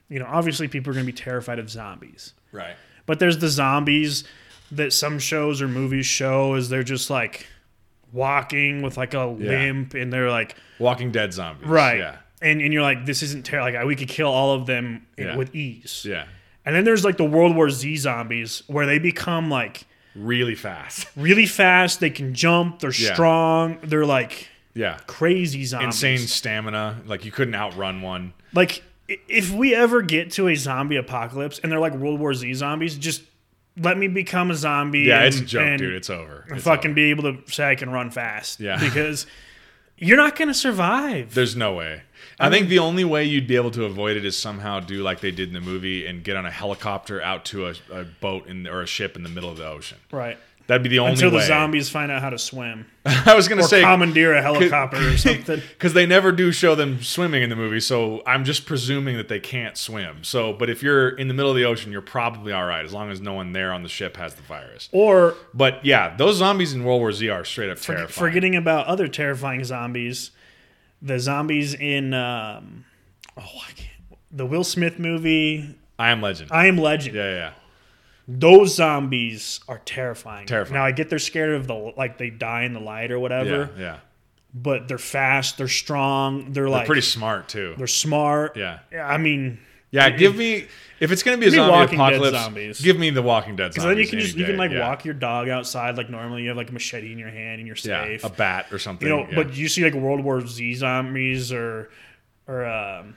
you 0.09 0.19
know, 0.19 0.25
obviously 0.27 0.67
people 0.67 0.91
are 0.91 0.93
going 0.93 1.05
to 1.05 1.11
be 1.11 1.17
terrified 1.17 1.59
of 1.59 1.69
zombies. 1.69 2.33
Right. 2.51 2.75
But 3.05 3.19
there's 3.19 3.37
the 3.37 3.49
zombies 3.49 4.23
that 4.71 4.91
some 4.93 5.19
shows 5.19 5.61
or 5.61 5.67
movies 5.67 6.05
show 6.05 6.55
is 6.55 6.69
they're 6.69 6.83
just 6.83 7.09
like 7.09 7.47
walking 8.11 8.81
with 8.81 8.97
like 8.97 9.13
a 9.13 9.35
Yeah. 9.39 9.49
limp 9.51 9.93
and 9.93 10.11
they're 10.11 10.29
like 10.31 10.55
Walking 10.79 11.11
Dead 11.11 11.31
zombies. 11.33 11.67
right. 11.67 11.99
Yeah. 11.99 12.17
And 12.45 12.61
and 12.61 12.71
you're 12.71 12.81
like 12.81 13.05
this 13.05 13.23
isn't 13.23 13.45
terrible. 13.45 13.73
Like 13.79 13.85
we 13.87 13.95
could 13.95 14.07
kill 14.07 14.27
all 14.29 14.53
of 14.53 14.65
them 14.65 15.05
in- 15.17 15.27
Yeah. 15.27 15.35
with 15.35 15.53
ease. 15.55 16.05
Yeah. 16.07 16.25
And 16.65 16.75
then 16.75 16.83
there's 16.83 17.03
like 17.03 17.17
the 17.17 17.25
World 17.25 17.55
War 17.55 17.69
Z 17.69 17.95
zombies 17.97 18.63
where 18.67 18.85
they 18.85 18.99
become 18.99 19.49
like 19.49 19.85
Really 20.15 20.55
fast. 20.55 21.07
really 21.17 21.45
fast. 21.45 21.99
They 21.99 22.09
can 22.09 22.33
jump. 22.33 22.79
They're 22.79 22.93
Yeah. 22.93 23.13
strong. 23.13 23.77
They're 23.83 24.05
like 24.05 24.47
Yeah. 24.73 24.97
crazy 25.07 25.65
zombies. 25.65 26.03
Insane 26.03 26.19
stamina. 26.27 27.01
Like 27.05 27.25
you 27.25 27.31
couldn't 27.31 27.55
outrun 27.55 28.01
one. 28.01 28.33
Like 28.53 28.81
if 29.07 29.51
we 29.51 29.75
ever 29.75 30.01
get 30.01 30.31
to 30.31 30.47
a 30.47 30.55
zombie 30.55 30.95
apocalypse 30.95 31.59
and 31.59 31.71
they're 31.71 31.79
like 31.79 31.93
World 31.93 32.19
War 32.19 32.33
Z 32.33 32.53
zombies, 32.53 32.97
just 32.97 33.23
let 33.77 33.97
me 33.97 34.07
become 34.07 34.51
a 34.51 34.55
zombie. 34.55 35.01
Yeah, 35.01 35.17
and, 35.19 35.27
it's 35.27 35.39
a 35.39 35.45
joke, 35.45 35.77
dude. 35.79 35.93
It's 35.93 36.09
over. 36.09 36.45
It's 36.49 36.63
fucking 36.63 36.91
over. 36.91 36.95
be 36.95 37.09
able 37.09 37.23
to 37.23 37.51
say 37.51 37.69
I 37.69 37.75
can 37.75 37.89
run 37.89 38.09
fast. 38.09 38.59
Yeah. 38.61 38.79
because 38.79 39.27
you're 39.97 40.17
not 40.17 40.35
gonna 40.37 40.53
survive. 40.53 41.33
There's 41.33 41.55
no 41.57 41.73
way. 41.73 42.03
I 42.39 42.49
think 42.49 42.69
the 42.69 42.79
only 42.79 43.03
way 43.03 43.23
you'd 43.23 43.47
be 43.47 43.55
able 43.55 43.71
to 43.71 43.85
avoid 43.85 44.17
it 44.17 44.25
is 44.25 44.37
somehow 44.37 44.79
do 44.79 45.01
like 45.01 45.21
they 45.21 45.31
did 45.31 45.47
in 45.49 45.53
the 45.53 45.61
movie 45.61 46.05
and 46.05 46.23
get 46.23 46.35
on 46.35 46.45
a 46.45 46.51
helicopter 46.51 47.21
out 47.21 47.45
to 47.45 47.67
a, 47.67 47.73
a 47.91 48.03
boat 48.03 48.47
in 48.47 48.67
or 48.67 48.81
a 48.81 48.87
ship 48.87 49.15
in 49.15 49.23
the 49.23 49.29
middle 49.29 49.49
of 49.49 49.57
the 49.57 49.67
ocean. 49.67 49.97
right. 50.11 50.37
That'd 50.67 50.81
be 50.81 50.89
the 50.89 50.97
only 50.97 51.11
way. 51.11 51.13
Until 51.13 51.31
way. 51.31 51.39
the 51.41 51.45
zombies 51.45 51.89
find 51.89 52.11
out 52.11 52.23
how 52.23 52.31
to 52.31 52.39
swim 52.39 52.87
I 53.05 53.35
was 53.35 53.47
gonna 53.47 53.61
or 53.61 53.67
say 53.67 53.81
commandeer 53.81 54.33
a 54.33 54.41
helicopter 54.41 54.97
or 54.97 55.17
something. 55.17 55.61
because 55.73 55.93
they 55.93 56.07
never 56.07 56.31
do 56.31 56.51
show 56.51 56.73
them 56.73 57.03
swimming 57.03 57.43
in 57.43 57.49
the 57.51 57.55
movie. 57.55 57.79
So 57.79 58.23
I'm 58.25 58.43
just 58.43 58.65
presuming 58.65 59.15
that 59.17 59.27
they 59.27 59.39
can't 59.39 59.77
swim. 59.77 60.23
So, 60.23 60.53
but 60.53 60.69
if 60.71 60.81
you're 60.81 61.09
in 61.09 61.27
the 61.27 61.35
middle 61.35 61.51
of 61.51 61.55
the 61.55 61.65
ocean, 61.65 61.91
you're 61.91 62.01
probably 62.01 62.51
all 62.51 62.65
right 62.65 62.83
as 62.83 62.93
long 62.93 63.11
as 63.11 63.21
no 63.21 63.33
one 63.33 63.53
there 63.53 63.71
on 63.71 63.83
the 63.83 63.89
ship 63.89 64.17
has 64.17 64.33
the 64.33 64.41
virus. 64.41 64.89
Or 64.91 65.35
But 65.53 65.85
yeah, 65.85 66.15
those 66.17 66.37
zombies 66.37 66.73
in 66.73 66.83
World 66.83 66.99
War 66.99 67.11
Z 67.11 67.29
are 67.29 67.45
straight 67.45 67.69
up 67.69 67.79
terrifying. 67.79 68.07
forgetting 68.07 68.55
about 68.55 68.87
other 68.87 69.07
terrifying 69.07 69.63
zombies, 69.63 70.31
the 71.01 71.19
zombies 71.19 71.73
in 71.73 72.13
um, 72.13 72.85
oh 73.37 73.41
I 73.67 73.71
can't, 73.73 74.19
the 74.31 74.45
Will 74.45 74.63
Smith 74.63 74.99
movie 74.99 75.75
I 75.97 76.09
am 76.11 76.21
Legend. 76.21 76.51
I 76.51 76.67
Am 76.67 76.77
Legend. 76.77 77.15
yeah, 77.15 77.31
yeah, 77.31 77.51
Those 78.27 78.75
zombies 78.75 79.61
are 79.67 79.79
terrifying. 79.85 80.45
Terrifying. 80.47 80.75
Now 80.75 80.85
I 80.85 80.91
get 80.91 81.09
they're 81.09 81.19
scared 81.19 81.53
of 81.53 81.67
the 81.67 81.93
like 81.95 82.17
they 82.17 82.29
die 82.29 82.63
in 82.63 82.73
the 82.73 82.79
light 82.81 83.11
or 83.11 83.15
yeah, 83.15 83.21
whatever, 83.21 83.69
yeah. 83.77 83.97
but 84.53 84.87
they're 84.87 84.97
fast, 84.97 85.57
they're 85.57 85.67
strong, 85.67 86.45
they're, 86.45 86.63
They're 86.63 86.69
like 86.69 86.85
pretty 86.85 87.01
smart 87.01 87.47
too. 87.47 87.75
they're 87.77 87.87
smart. 87.87 88.57
Yeah. 88.57 88.79
I 88.93 89.17
mean, 89.17 89.59
Yeah, 89.95 90.09
give 90.11 90.35
me 90.35 90.67
if 90.99 91.11
it's 91.11 91.23
gonna 91.23 91.37
be 91.37 91.47
a 91.47 91.49
Give 91.49 91.59
me 91.59 91.65
zombie 91.65 91.71
Walking 91.71 91.97
Dead 91.99 92.13
apocalypse. 92.13 92.37
zombies. 92.43 92.81
Give 92.81 92.97
me 92.99 93.09
the 93.09 93.21
Walking 93.21 93.55
Dead 93.55 93.69
because 93.71 93.83
zombies. 93.83 93.95
then 93.95 94.03
you 94.03 94.07
can 94.09 94.19
any 94.19 94.25
just 94.27 94.37
you 94.37 94.45
can 94.45 94.57
like 94.57 94.71
yeah. 94.71 94.87
walk 94.87 95.03
your 95.05 95.13
dog 95.13 95.49
outside 95.49 95.97
like 95.97 96.09
normally. 96.09 96.43
You 96.43 96.49
have 96.49 96.57
like 96.57 96.69
a 96.69 96.73
machete 96.73 97.11
in 97.11 97.17
your 97.19 97.29
hand 97.29 97.59
and 97.59 97.67
you're 97.67 97.75
Yeah, 97.83 98.03
safe. 98.05 98.23
a 98.23 98.29
bat 98.29 98.67
or 98.71 98.79
something. 98.79 99.07
you 99.07 99.13
know, 99.15 99.27
yeah. 99.29 99.35
but 99.35 99.55
you 99.55 99.67
see 99.67 99.83
like 99.83 99.93
World 99.93 100.21
War 100.23 100.45
Z 100.45 100.73
zombies 100.75 101.51
or 101.51 101.89
or 102.47 102.65
um, 102.65 103.15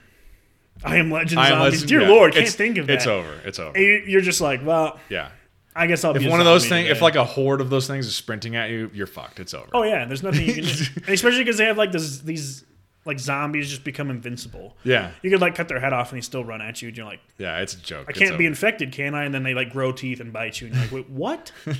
I 0.83 0.97
Am 0.97 1.11
Legend 1.11 1.39
I 1.39 1.47
am 1.47 1.51
zombies. 1.59 1.73
Legend, 1.81 1.89
Dear 1.89 2.01
yeah. 2.01 2.07
Lord, 2.09 2.31
can't 2.33 2.41
It's- 2.43 2.55
think 2.55 2.77
of 2.77 2.87
that. 2.87 2.93
It's 2.93 3.07
over. 3.07 3.33
It's 3.45 3.59
over. 3.59 3.75
And 3.75 3.85
you- 3.85 4.03
You're 4.07 4.21
just 4.21 4.41
like, 4.41 4.65
well, 4.65 4.99
Yeah. 5.09 5.29
I 5.75 5.87
guess 5.87 6.03
I'll 6.03 6.13
If 6.15 6.21
be 6.23 6.27
a 6.27 6.31
one 6.31 6.39
of 6.41 6.45
those 6.45 6.63
zombie 6.63 6.75
things, 6.83 6.89
if 6.89 6.95
today. 6.97 7.03
like 7.05 7.15
a 7.15 7.23
horde 7.23 7.61
of 7.61 7.69
those 7.69 7.87
things 7.87 8.05
is 8.07 8.15
sprinting 8.15 8.55
at 8.55 8.69
you, 8.69 8.89
you're 8.93 9.07
fucked. 9.07 9.39
It's 9.39 9.53
over. 9.53 9.67
Oh 9.71 9.83
yeah, 9.83 10.03
there's 10.05 10.23
nothing 10.23 10.45
you 10.47 10.53
can 10.55 10.63
do. 10.65 10.83
And 10.95 11.09
especially 11.13 11.39
because 11.43 11.57
they 11.57 11.65
have 11.65 11.77
like 11.77 11.91
this, 11.91 12.19
these 12.19 12.65
like 13.05 13.19
zombies 13.19 13.69
just 13.69 13.83
become 13.83 14.09
invincible. 14.09 14.75
Yeah, 14.83 15.11
You 15.23 15.29
could 15.31 15.41
like 15.41 15.55
cut 15.55 15.67
their 15.67 15.79
head 15.79 15.93
off 15.93 16.11
and 16.11 16.17
they 16.17 16.21
still 16.21 16.43
run 16.43 16.61
at 16.61 16.81
you, 16.81 16.89
and 16.89 16.97
you're 16.97 17.05
like, 17.05 17.21
yeah, 17.37 17.59
it's 17.59 17.73
a 17.73 17.79
joke. 17.81 18.05
I 18.09 18.11
can't 18.11 18.37
be 18.37 18.45
infected, 18.45 18.91
can 18.91 19.15
I? 19.15 19.23
And 19.25 19.33
then 19.33 19.43
they 19.43 19.53
like 19.53 19.71
grow 19.71 19.91
teeth 19.91 20.19
and 20.19 20.31
bite 20.33 20.59
you, 20.61 20.67
and 20.67 20.75
you're 20.75 20.83
like, 20.85 20.91
wait, 20.93 21.09
what? 21.09 21.51
All 21.67 21.73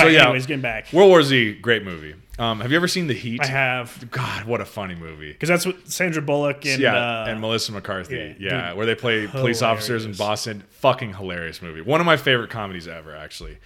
So, 0.00 0.06
right, 0.06 0.12
yeah. 0.12 0.24
anyways, 0.24 0.46
getting 0.46 0.60
back. 0.60 0.92
World 0.92 1.08
War 1.08 1.22
Z, 1.22 1.54
great 1.62 1.84
movie. 1.84 2.14
Um, 2.38 2.60
have 2.60 2.70
you 2.72 2.76
ever 2.76 2.88
seen 2.88 3.06
The 3.06 3.14
Heat? 3.14 3.40
I 3.42 3.46
have 3.46 4.10
God, 4.10 4.44
what 4.44 4.60
a 4.60 4.64
funny 4.66 4.94
movie. 4.96 5.32
because 5.32 5.48
that's 5.48 5.64
what 5.64 5.88
Sandra 5.88 6.20
Bullock 6.20 6.66
and 6.66 6.80
yeah, 6.82 6.94
uh, 7.22 7.26
and 7.28 7.40
Melissa 7.40 7.72
McCarthy. 7.72 8.34
yeah, 8.38 8.50
Yeah, 8.50 8.72
where 8.74 8.84
they 8.86 8.94
play 8.96 9.26
police 9.28 9.62
officers 9.62 10.04
in. 10.04 10.12
Boston. 10.14 10.64
Fucking 10.70 11.14
hilarious 11.14 11.62
movie. 11.62 11.80
One 11.80 12.00
of 12.00 12.06
my 12.06 12.16
favorite 12.18 12.50
comedies 12.50 12.86
ever, 12.88 13.14
actually. 13.16 13.56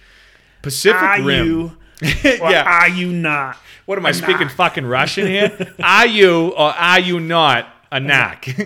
Pacific 0.61 1.01
are 1.01 1.21
Rim. 1.21 1.45
you? 1.47 1.77
Yeah. 2.23 2.63
are 2.65 2.89
you 2.89 3.11
not? 3.11 3.57
What 3.85 3.97
am 3.97 4.05
I 4.05 4.11
speaking 4.11 4.49
fucking 4.49 4.85
Russian 4.85 5.27
here? 5.27 5.73
are 5.83 6.05
you 6.07 6.49
or 6.49 6.69
are 6.71 6.99
you 6.99 7.19
not 7.19 7.67
a 7.91 7.99
knock? 7.99 8.45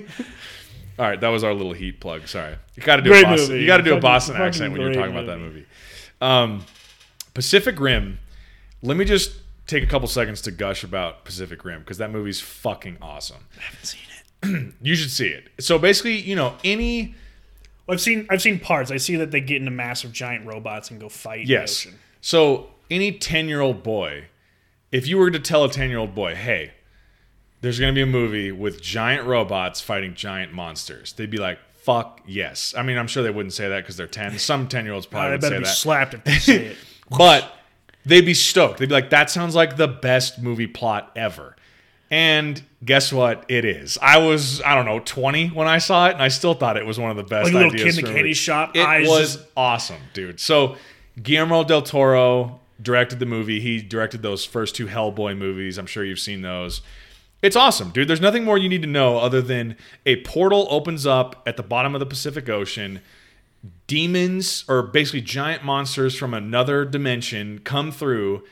All 1.00 1.06
right, 1.08 1.20
that 1.20 1.30
was 1.30 1.44
our 1.44 1.54
little 1.54 1.74
heat 1.74 2.00
plug. 2.00 2.28
Sorry, 2.28 2.56
you 2.76 2.84
got 2.84 2.98
to 2.98 3.02
do 3.02 3.10
Great 3.10 3.24
a 3.24 3.28
Boston. 3.30 3.50
movie. 3.50 3.62
You 3.62 3.68
got 3.68 3.78
to 3.78 3.84
do 3.84 3.96
a 3.96 4.00
Boston 4.00 4.36
accent 4.36 4.72
when 4.74 4.82
you're 4.82 4.94
talking 4.94 5.12
about 5.12 5.26
that 5.26 5.40
movie. 5.40 5.56
movie. 5.56 5.66
Um, 6.22 6.66
Pacific 7.34 7.80
Rim. 7.80 8.20
Let 8.84 8.98
me 8.98 9.06
just 9.06 9.38
take 9.66 9.82
a 9.84 9.88
couple 9.88 10.08
seconds 10.08 10.42
to 10.42 10.52
gush 10.52 10.84
about 10.84 11.26
Pacific 11.26 11.64
Rim 11.66 11.80
because 11.80 11.98
that 11.98 12.12
movie's 12.12 12.42
fucking 12.42 12.98
awesome. 13.02 13.46
I 13.58 13.62
haven't 13.64 13.86
seen 13.86 14.02
it. 14.02 14.74
You 14.82 14.96
should 14.96 15.10
see 15.10 15.28
it. 15.30 15.50
So 15.60 15.80
basically, 15.80 16.18
you 16.20 16.36
know, 16.36 16.56
any 16.66 17.16
Well, 17.88 17.96
I've 17.96 18.02
seen 18.02 18.28
I've 18.30 18.42
seen 18.42 18.60
parts. 18.60 18.92
I 18.92 18.98
see 18.98 19.16
that 19.16 19.32
they 19.32 19.40
get 19.42 19.58
into 19.58 19.72
massive 19.72 20.12
giant 20.12 20.46
robots 20.46 20.92
and 20.92 21.00
go 21.00 21.08
fight 21.10 21.48
Yes. 21.48 21.86
in 21.86 21.92
the 21.92 21.96
ocean. 21.96 22.00
So 22.22 22.70
any 22.90 23.12
10 23.12 23.48
year 23.48 23.62
old 23.62 23.84
boy, 23.84 24.26
if 24.92 25.08
you 25.08 25.18
were 25.18 25.32
to 25.32 25.40
tell 25.40 25.64
a 25.64 25.70
10 25.70 25.90
year 25.90 26.00
old 26.00 26.14
boy, 26.16 26.36
hey, 26.36 26.74
there's 27.62 27.80
going 27.80 27.94
to 27.94 27.96
be 27.98 28.02
a 28.02 28.06
movie 28.06 28.52
with 28.52 28.82
giant 28.82 29.26
robots 29.26 29.82
fighting 29.82 30.14
giant 30.16 30.54
monsters, 30.54 31.14
they'd 31.14 31.30
be 31.32 31.38
like, 31.38 31.60
fuck 31.82 32.22
yes. 32.26 32.74
I 32.78 32.84
mean, 32.84 32.98
I'm 32.98 33.08
sure 33.08 33.24
they 33.24 33.30
wouldn't 33.30 33.54
say 33.54 33.68
that 33.70 33.82
because 33.82 33.98
they're 33.98 34.08
10. 34.08 34.38
Some 34.40 34.68
10 34.70 34.86
year 34.86 34.94
olds 34.94 35.06
probably 35.06 35.32
would 35.32 35.44
say 35.44 35.50
be 35.58 35.64
that. 35.64 35.68
slapped 35.68 36.14
if 36.14 36.24
they 36.24 36.36
say 36.40 36.66
it. 36.68 36.78
But 37.18 37.52
they'd 38.06 38.26
be 38.26 38.34
stoked. 38.34 38.80
They'd 38.80 38.88
be 38.90 38.94
like, 38.96 39.12
that 39.12 39.30
sounds 39.30 39.54
like 39.56 39.76
the 39.78 39.88
best 39.88 40.42
movie 40.42 40.68
plot 40.68 41.12
ever. 41.16 41.56
And 42.10 42.62
guess 42.84 43.12
what? 43.14 43.46
It 43.50 43.66
is. 43.66 43.98
I 44.02 44.18
was 44.18 44.62
I 44.62 44.74
don't 44.76 44.86
know 44.86 45.00
20 45.00 45.48
when 45.50 45.68
I 45.68 45.78
saw 45.80 46.08
it, 46.08 46.14
and 46.14 46.22
I 46.24 46.28
still 46.30 46.54
thought 46.54 46.78
it 46.78 46.86
was 46.86 46.98
one 47.00 47.12
of 47.12 47.18
the 47.18 47.24
best 47.24 47.46
Like 47.46 47.54
a 47.54 47.58
little 47.58 47.72
ideas 47.74 47.96
kid 47.96 48.00
in 48.06 48.06
the 48.10 48.14
candy 48.16 48.34
shop, 48.34 48.72
It 48.76 49.08
was 49.08 49.36
just- 49.36 49.48
awesome, 49.58 50.02
dude. 50.14 50.40
So 50.40 50.76
Guillermo 51.22 51.64
del 51.66 51.82
Toro 51.82 52.60
directed 52.84 53.20
the 53.20 53.26
movie. 53.26 53.60
He 53.60 53.82
directed 53.82 54.22
those 54.22 54.46
first 54.46 54.76
two 54.76 54.88
Hellboy 54.88 55.38
movies. 55.38 55.78
I'm 55.78 55.86
sure 55.86 56.04
you've 56.04 56.20
seen 56.20 56.42
those. 56.42 56.82
It's 57.42 57.56
awesome, 57.56 57.90
dude. 57.92 58.08
There's 58.08 58.22
nothing 58.22 58.44
more 58.44 58.58
you 58.58 58.70
need 58.70 58.84
to 58.84 58.88
know 58.88 59.18
other 59.18 59.42
than 59.42 59.76
a 60.06 60.22
portal 60.24 60.68
opens 60.70 61.06
up 61.06 61.44
at 61.46 61.58
the 61.58 61.64
bottom 61.64 61.94
of 61.94 62.00
the 62.00 62.06
Pacific 62.06 62.48
Ocean. 62.48 63.02
Demons, 63.88 64.66
or 64.68 64.84
basically 64.84 65.22
giant 65.22 65.64
monsters 65.64 66.16
from 66.18 66.34
another 66.34 66.86
dimension, 66.86 67.60
come 67.60 67.92
through 67.92 68.44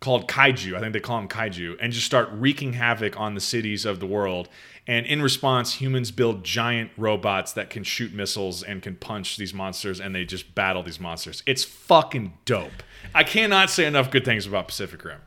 called 0.00 0.28
kaiju. 0.28 0.76
I 0.76 0.80
think 0.80 0.92
they 0.92 1.00
call 1.00 1.18
them 1.18 1.28
kaiju, 1.28 1.76
and 1.80 1.92
just 1.92 2.06
start 2.06 2.28
wreaking 2.32 2.74
havoc 2.74 3.18
on 3.18 3.34
the 3.34 3.40
cities 3.40 3.84
of 3.84 3.98
the 3.98 4.06
world. 4.06 4.48
And 4.86 5.06
in 5.06 5.20
response, 5.22 5.74
humans 5.74 6.12
build 6.12 6.44
giant 6.44 6.92
robots 6.96 7.52
that 7.54 7.70
can 7.70 7.82
shoot 7.82 8.12
missiles 8.12 8.62
and 8.62 8.82
can 8.82 8.94
punch 8.94 9.36
these 9.36 9.52
monsters, 9.52 10.00
and 10.00 10.14
they 10.14 10.24
just 10.24 10.54
battle 10.54 10.82
these 10.84 11.00
monsters. 11.00 11.42
It's 11.46 11.64
fucking 11.64 12.34
dope. 12.44 12.84
I 13.14 13.24
cannot 13.24 13.70
say 13.70 13.86
enough 13.86 14.10
good 14.10 14.24
things 14.24 14.46
about 14.46 14.68
Pacific 14.68 15.04
Rim. 15.04 15.20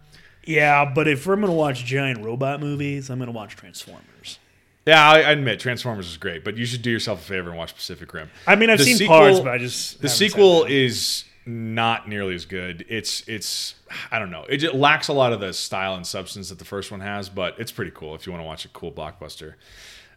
Yeah, 0.46 0.86
but 0.94 1.08
if 1.08 1.26
we're 1.28 1.36
gonna 1.36 1.52
watch 1.52 1.84
giant 1.86 2.24
robot 2.24 2.60
movies, 2.60 3.10
I'm 3.10 3.20
gonna 3.20 3.32
watch 3.32 3.56
Transformers. 3.56 4.40
Yeah, 4.86 5.08
I, 5.08 5.18
I 5.18 5.32
admit 5.32 5.60
Transformers 5.60 6.08
is 6.08 6.18
great, 6.18 6.44
but 6.44 6.58
you 6.58 6.66
should 6.66 6.82
do 6.82 6.90
yourself 6.90 7.20
a 7.22 7.24
favor 7.24 7.50
and 7.50 7.58
watch 7.58 7.76
Pacific 7.76 8.12
Rim. 8.14 8.30
I 8.48 8.56
mean, 8.56 8.70
I've 8.70 8.80
The 8.80 8.86
seen 8.86 8.98
sequel- 8.98 9.18
parts, 9.18 9.40
but 9.40 9.50
I 9.50 9.58
just 9.58 10.02
The 10.02 10.10
sequel 10.10 10.64
is 10.66 11.26
not 11.46 12.08
nearly 12.08 12.36
as 12.36 12.46
good. 12.46 12.86
It's 12.90 13.28
it's 13.28 13.76
I 14.12 14.20
don't 14.20 14.32
know. 14.32 14.46
It 14.50 14.58
just 14.58 14.74
lacks 14.74 15.08
a 15.08 15.14
lot 15.14 15.34
of 15.34 15.40
the 15.40 15.54
style 15.54 15.96
and 15.96 16.06
substance 16.08 16.50
that 16.50 16.60
the 16.60 16.66
first 16.66 16.90
one 16.92 17.02
has, 17.02 17.30
but 17.30 17.60
it's 17.60 17.72
pretty 17.72 17.92
cool 17.92 18.16
if 18.16 18.26
you 18.26 18.32
want 18.32 18.42
to 18.42 18.46
watch 18.48 18.66
a 18.66 18.70
cool 18.70 18.92
blockbuster. 18.92 19.56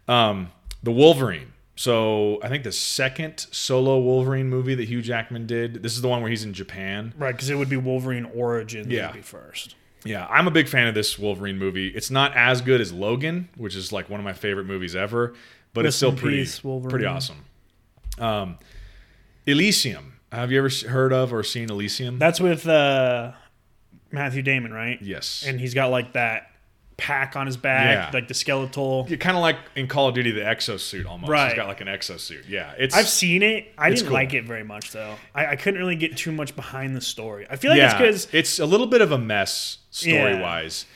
Um, 0.09 0.51
the 0.83 0.93
Wolverine. 0.93 1.53
So 1.75 2.39
I 2.43 2.49
think 2.49 2.65
the 2.65 2.73
second 2.73 3.47
solo 3.51 3.99
Wolverine 3.99 4.49
movie 4.49 4.75
that 4.75 4.89
Hugh 4.89 5.01
Jackman 5.03 5.47
did. 5.47 5.83
This 5.83 5.95
is 5.95 6.03
the 6.03 6.09
one 6.09 6.21
where 6.21 6.31
he's 6.31 6.45
in 6.45 6.53
Japan. 6.53 7.15
right 7.17 7.33
because 7.35 7.49
it 7.51 7.55
would 7.57 7.69
be 7.71 7.77
Wolverine 7.79 8.27
Origins 8.35 8.89
Yeah. 8.89 9.07
would 9.07 9.17
be 9.17 9.23
first. 9.23 9.75
Yeah, 10.05 10.27
I'm 10.29 10.49
a 10.49 10.51
big 10.51 10.69
fan 10.69 10.89
of 10.89 10.95
this 10.95 11.17
Wolverine 11.19 11.59
movie. 11.59 11.89
It's 11.89 12.11
not 12.11 12.37
as 12.37 12.61
good 12.61 12.81
as 12.81 12.93
Logan, 12.93 13.49
which 13.57 13.77
is 13.77 13.93
like 13.93 14.11
one 14.11 14.19
of 14.19 14.25
my 14.25 14.33
favorite 14.33 14.65
movies 14.67 14.97
ever, 14.97 15.35
but 15.75 15.87
it's 15.87 15.97
still 15.97 16.13
pretty 16.13 16.39
peace, 16.39 16.59
pretty 16.61 17.07
awesome. 17.07 17.45
Um, 18.19 18.59
Elysium. 19.47 20.15
Have 20.33 20.51
you 20.51 20.59
ever 20.59 20.71
heard 20.89 21.13
of 21.13 21.33
or 21.33 21.43
seen 21.43 21.71
Elysium? 21.71 22.19
That's 22.19 22.41
with 22.41 22.67
uh, 22.67 23.33
Matthew 24.11 24.43
Damon, 24.43 24.73
right? 24.73 24.99
yes. 25.01 25.45
And 25.47 25.61
he's 25.61 25.73
got 25.75 25.91
like 25.91 26.15
that 26.15 26.51
pack 27.03 27.35
on 27.35 27.47
his 27.47 27.57
back, 27.57 27.95
Yeah. 27.97 28.11
like 28.13 28.29
the 28.29 28.35
skeletal. 28.35 29.07
You're 29.09 29.19
kind 29.19 29.37
of 29.37 29.41
like 29.43 29.57
in 29.75 29.89
Call 29.89 30.09
of 30.09 30.15
Duty, 30.15 30.31
the 30.31 30.43
exosuit 30.43 31.05
almost. 31.07 31.31
Right. 31.31 31.49
He's 31.49 31.57
got 31.57 31.67
like 31.67 31.81
an 31.81 31.89
exosuit. 31.89 32.49
Yeah, 32.49 32.73
it's 32.79 32.95
I've 32.95 33.09
seen 33.09 33.43
it. 33.43 33.73
I 33.77 33.91
didn't 33.91 34.05
cool. 34.05 34.13
like 34.13 34.33
it 34.35 34.45
very 34.45 34.63
much 34.63 34.93
though. 34.93 35.17
I, 35.35 35.47
I 35.47 35.57
couldn't 35.57 35.81
really 35.81 35.97
get 35.97 36.17
too 36.17 36.31
much 36.31 36.55
behind 36.55 36.95
the 36.95 37.01
story. 37.01 37.47
I 37.51 37.57
feel 37.57 37.71
like 37.73 37.79
yeah, 37.79 37.87
it's 37.87 37.95
because 37.95 38.29
it's 38.33 38.59
a 38.61 38.67
little 38.67 38.87
bit 38.87 39.01
of 39.01 39.11
a 39.11 39.19
mess 39.19 39.79
story 39.91 40.15
Yeah. 40.15 40.41
wise. 40.43 40.87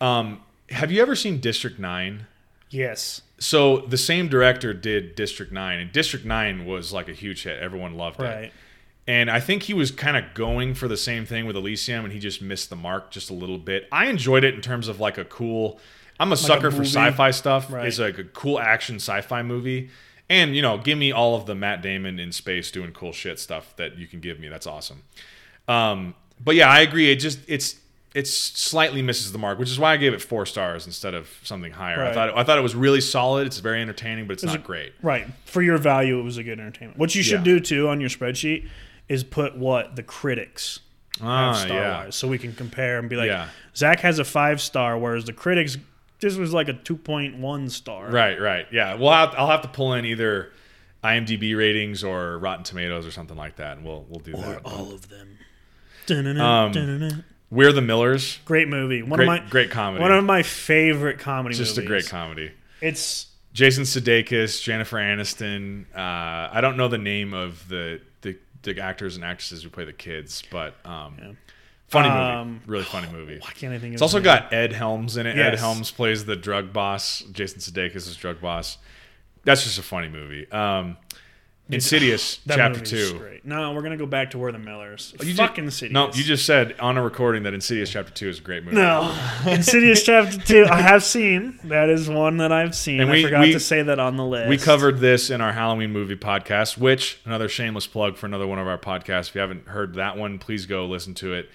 Um, 0.00 0.40
have 0.70 0.92
you 0.92 1.02
ever 1.02 1.16
seen 1.16 1.40
District 1.40 1.78
Nine? 1.78 2.26
yes, 2.70 3.22
So 3.38 3.78
the 3.78 3.96
same 3.98 4.28
director 4.28 4.72
did 4.74 5.14
District 5.14 5.52
Nine, 5.52 5.78
and 5.80 5.92
District 5.92 6.24
Nine 6.24 6.64
was 6.66 6.92
like 6.92 7.08
a 7.08 7.12
huge 7.12 7.42
hit. 7.42 7.60
Everyone 7.62 7.94
loved 7.96 8.20
it. 8.20 8.52
And 9.08 9.30
I 9.30 9.38
think 9.38 9.62
he 9.64 9.74
was 9.74 9.92
kind 9.92 10.16
of 10.16 10.34
going 10.34 10.74
for 10.74 10.88
the 10.88 10.96
same 10.96 11.26
thing 11.26 11.46
with 11.46 11.54
Elysium, 11.56 12.04
and 12.04 12.12
he 12.12 12.18
just 12.18 12.42
missed 12.42 12.70
the 12.70 12.76
mark 12.76 13.10
just 13.12 13.30
a 13.30 13.34
little 13.34 13.58
bit. 13.58 13.86
I 13.92 14.06
enjoyed 14.06 14.42
it 14.42 14.54
in 14.54 14.60
terms 14.60 14.88
of 14.88 14.98
like 14.98 15.16
a 15.16 15.24
cool. 15.24 15.78
I'm 16.18 16.32
a 16.32 16.36
sucker 16.36 16.70
for 16.70 16.82
sci-fi 16.82 17.30
stuff. 17.30 17.70
Right. 17.70 17.86
It's 17.86 17.98
like 17.98 18.18
a 18.18 18.24
cool 18.24 18.58
action 18.58 18.96
sci-fi 18.96 19.42
movie, 19.42 19.90
and 20.28 20.56
you 20.56 20.62
know, 20.62 20.76
give 20.78 20.98
me 20.98 21.12
all 21.12 21.36
of 21.36 21.46
the 21.46 21.54
Matt 21.54 21.82
Damon 21.82 22.18
in 22.18 22.32
space 22.32 22.70
doing 22.72 22.90
cool 22.92 23.12
shit 23.12 23.38
stuff 23.38 23.76
that 23.76 23.96
you 23.96 24.06
can 24.08 24.18
give 24.20 24.40
me. 24.40 24.48
That's 24.48 24.66
awesome. 24.66 25.02
Um, 25.68 26.14
but 26.42 26.54
yeah, 26.56 26.68
I 26.68 26.80
agree. 26.80 27.10
It 27.10 27.16
just 27.16 27.38
it's 27.46 27.76
it's 28.14 28.30
slightly 28.32 29.02
misses 29.02 29.30
the 29.30 29.38
mark, 29.38 29.58
which 29.58 29.68
is 29.70 29.78
why 29.78 29.92
I 29.92 29.98
gave 29.98 30.14
it 30.14 30.22
four 30.22 30.46
stars 30.46 30.86
instead 30.86 31.12
of 31.14 31.28
something 31.44 31.72
higher. 31.72 32.00
I 32.00 32.04
Right. 32.06 32.14
thought 32.14 32.36
I 32.36 32.42
thought 32.44 32.58
it 32.58 32.62
was 32.62 32.74
really 32.74 33.00
solid. 33.02 33.46
It's 33.46 33.58
very 33.58 33.80
entertaining, 33.82 34.26
but 34.26 34.32
it's 34.34 34.42
not 34.42 34.56
a- 34.56 34.58
great. 34.58 34.94
Right. 35.02 35.26
For 35.44 35.60
your 35.62 35.76
value, 35.78 36.18
it 36.18 36.22
was 36.22 36.38
a 36.38 36.42
good 36.42 36.58
entertainment. 36.58 36.98
What 36.98 37.14
you 37.14 37.22
should 37.22 37.40
Yeah. 37.46 37.54
do 37.56 37.60
too 37.60 37.88
on 37.88 38.00
your 38.00 38.08
spreadsheet 38.10 38.66
is 39.08 39.24
put 39.24 39.56
what 39.56 39.96
the 39.96 40.02
critics 40.02 40.80
have 41.20 41.26
Ah, 41.28 41.52
star 41.54 41.76
yeah. 41.78 42.04
wise, 42.04 42.14
so 42.16 42.28
we 42.28 42.38
can 42.38 42.52
compare 42.54 42.98
and 42.98 43.08
be 43.08 43.16
like, 43.16 43.28
Yeah. 43.28 43.48
Zach 43.74 44.00
has 44.00 44.18
a 44.18 44.24
five 44.24 44.60
star, 44.60 44.98
whereas 44.98 45.24
the 45.24 45.32
critics 45.32 45.76
this 46.20 46.36
was 46.36 46.52
like 46.54 46.68
a 46.68 46.72
two 46.72 46.96
point 46.96 47.36
one 47.36 47.68
star. 47.68 48.10
Right, 48.10 48.40
right. 48.40 48.66
Yeah. 48.72 48.94
Well, 48.94 49.10
I'll, 49.10 49.34
I'll 49.36 49.50
have 49.50 49.62
to 49.62 49.68
pull 49.68 49.92
in 49.94 50.04
either 50.06 50.50
IMDb 51.04 51.54
ratings 51.56 52.02
or 52.02 52.38
Rotten 52.38 52.64
Tomatoes 52.64 53.06
or 53.06 53.10
something 53.10 53.36
like 53.36 53.56
that, 53.56 53.76
and 53.76 53.86
we'll 53.86 54.04
we'll 54.08 54.20
do 54.20 54.32
Or 54.34 54.40
that. 54.54 54.60
all 54.64 54.92
of 54.92 55.08
them. 55.08 55.38
Dun-dun-dun, 56.06 56.40
Um, 56.44 56.72
dun-dun-dun. 56.72 57.24
We're 57.50 57.72
the 57.72 57.80
Millers. 57.82 58.38
Great 58.44 58.68
movie. 58.68 59.02
One 59.02 59.18
Great, 59.18 59.24
of 59.24 59.26
my 59.44 59.50
great 59.50 59.70
comedy. 59.70 60.02
one 60.02 60.10
of 60.10 60.24
my 60.24 60.42
favorite 60.42 61.18
comedy 61.18 61.54
Just 61.54 61.76
movies. 61.76 61.84
a 61.84 61.88
great 61.88 62.08
comedy. 62.08 62.50
It's 62.80 63.26
Jason 63.52 63.84
Sudeikis, 63.84 64.62
Jennifer 64.62 64.96
Aniston. 64.96 65.84
Uh, 65.94 66.50
I 66.52 66.60
don't 66.60 66.76
know 66.76 66.88
the 66.88 66.98
name 66.98 67.34
of 67.34 67.68
the, 67.68 68.00
the 68.74 68.80
actors 68.82 69.16
and 69.16 69.24
actresses 69.24 69.62
who 69.62 69.70
play 69.70 69.84
the 69.84 69.92
kids, 69.92 70.42
but 70.50 70.74
um, 70.84 71.36
funny 71.88 72.08
movie, 72.08 72.20
Um, 72.20 72.60
really 72.66 72.84
funny 72.84 73.08
movie. 73.12 73.38
why 73.42 73.50
can't 73.52 73.72
I 73.72 73.78
think 73.78 73.94
It's 73.94 74.02
also 74.02 74.18
name? 74.18 74.24
got 74.24 74.52
Ed 74.52 74.72
Helms 74.72 75.16
in 75.16 75.26
it. 75.26 75.38
Ed 75.38 75.58
Helms 75.58 75.90
plays 75.90 76.24
the 76.24 76.36
drug 76.36 76.72
boss. 76.72 77.20
Jason 77.32 77.60
Sudeikis 77.60 77.96
is 77.96 78.16
drug 78.16 78.40
boss. 78.40 78.78
That's 79.44 79.62
just 79.64 79.78
a 79.78 79.82
funny 79.82 80.08
movie. 80.08 80.50
Um, 80.50 80.96
Insidious 81.68 82.36
That 82.46 82.56
Chapter 82.56 82.80
Two. 82.80 83.18
Great. 83.18 83.44
No, 83.44 83.72
we're 83.72 83.82
gonna 83.82 83.96
go 83.96 84.06
back 84.06 84.30
to 84.32 84.38
Where 84.38 84.52
the 84.52 84.58
Millers. 84.58 85.14
You 85.20 85.30
ju- 85.32 85.34
Fucking 85.36 85.64
Insidious. 85.64 85.92
No, 85.92 86.06
you 86.12 86.22
just 86.22 86.46
said 86.46 86.78
on 86.78 86.96
a 86.96 87.02
recording 87.02 87.42
that 87.44 87.54
Insidious 87.54 87.90
Chapter 87.90 88.12
Two 88.12 88.28
is 88.28 88.38
a 88.38 88.42
great 88.42 88.64
movie. 88.64 88.76
No, 88.76 89.12
Insidious 89.46 90.02
Chapter 90.04 90.38
Two. 90.38 90.66
I 90.70 90.80
have 90.80 91.02
seen. 91.02 91.58
That 91.64 91.88
is 91.88 92.08
one 92.08 92.36
that 92.38 92.52
I've 92.52 92.74
seen. 92.76 93.00
And 93.00 93.10
I 93.10 93.12
we- 93.14 93.22
forgot 93.24 93.40
we- 93.40 93.52
to 93.52 93.60
say 93.60 93.82
that 93.82 93.98
on 93.98 94.16
the 94.16 94.24
list. 94.24 94.48
We 94.48 94.58
covered 94.58 94.98
this 95.00 95.28
in 95.30 95.40
our 95.40 95.52
Halloween 95.52 95.92
movie 95.92 96.16
podcast, 96.16 96.78
which 96.78 97.18
another 97.24 97.48
shameless 97.48 97.86
plug 97.86 98.16
for 98.16 98.26
another 98.26 98.46
one 98.46 98.58
of 98.60 98.68
our 98.68 98.78
podcasts. 98.78 99.28
If 99.30 99.34
you 99.34 99.40
haven't 99.40 99.66
heard 99.68 99.94
that 99.94 100.16
one, 100.16 100.38
please 100.38 100.66
go 100.66 100.86
listen 100.86 101.14
to 101.14 101.34
it. 101.34 101.50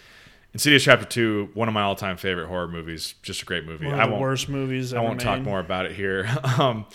Insidious 0.54 0.84
Chapter 0.84 1.06
Two, 1.06 1.50
one 1.54 1.70
of 1.70 1.74
my 1.74 1.84
all-time 1.84 2.18
favorite 2.18 2.48
horror 2.48 2.68
movies. 2.68 3.14
Just 3.24 3.44
a 3.44 3.46
great 3.46 3.66
movie. 3.66 3.86
one 3.86 3.96
I 3.96 4.04
of 4.04 4.10
the 4.10 4.12
won't, 4.16 4.22
worst 4.22 4.50
movies. 4.50 4.94
I 4.94 5.00
won't 5.02 5.22
talk 5.22 5.40
more 5.42 5.62
about 5.62 5.86
it 5.86 5.94
here. 5.94 6.28
Um, 6.60 6.86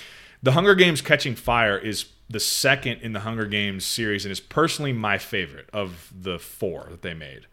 the 0.43 0.53
Hunger 0.53 0.75
Games 0.75 1.01
Catching 1.01 1.35
Fire 1.35 1.79
is 1.79 2.05
the 2.29 2.41
second 2.41 3.01
in 3.03 3.12
the 3.12 3.20
Hunger 3.20 3.47
Games 3.47 3.85
series, 3.85 4.24
and 4.24 4.33
is 4.33 4.41
personally 4.41 4.93
my 4.93 5.18
favorite 5.18 5.68
of 5.72 6.12
the 6.18 6.39
four 6.39 6.89
that 6.91 7.03
they 7.03 7.14
made. 7.14 7.47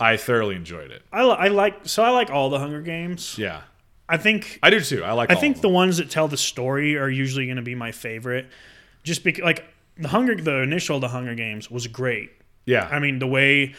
I 0.00 0.16
thoroughly 0.16 0.56
enjoyed 0.56 0.90
it. 0.90 1.02
I, 1.12 1.24
li- 1.24 1.36
I 1.38 1.48
like. 1.48 1.86
So 1.86 2.02
I 2.02 2.10
like 2.10 2.30
all 2.30 2.50
the 2.50 2.58
Hunger 2.58 2.80
Games. 2.82 3.36
Yeah, 3.38 3.62
I 4.08 4.16
think. 4.16 4.58
I 4.62 4.70
do 4.70 4.80
too. 4.80 5.04
I 5.04 5.12
like. 5.12 5.30
I 5.30 5.34
think 5.36 5.60
the 5.60 5.68
ones 5.68 5.98
that 5.98 6.10
tell 6.10 6.26
the 6.28 6.36
story 6.36 6.96
are 6.96 7.08
usually 7.08 7.46
going 7.46 7.56
to 7.56 7.62
be 7.62 7.74
my 7.74 7.92
favorite, 7.92 8.46
just 9.02 9.22
because 9.24 9.44
like 9.44 9.64
the 9.96 10.08
Hunger, 10.08 10.34
the 10.34 10.62
initial 10.62 10.98
the 11.00 11.08
Hunger 11.08 11.34
Games 11.34 11.70
was 11.70 11.86
great. 11.86 12.30
yeah. 12.66 12.88
I 12.90 12.98
mean 12.98 13.18
the 13.20 13.26
way, 13.28 13.74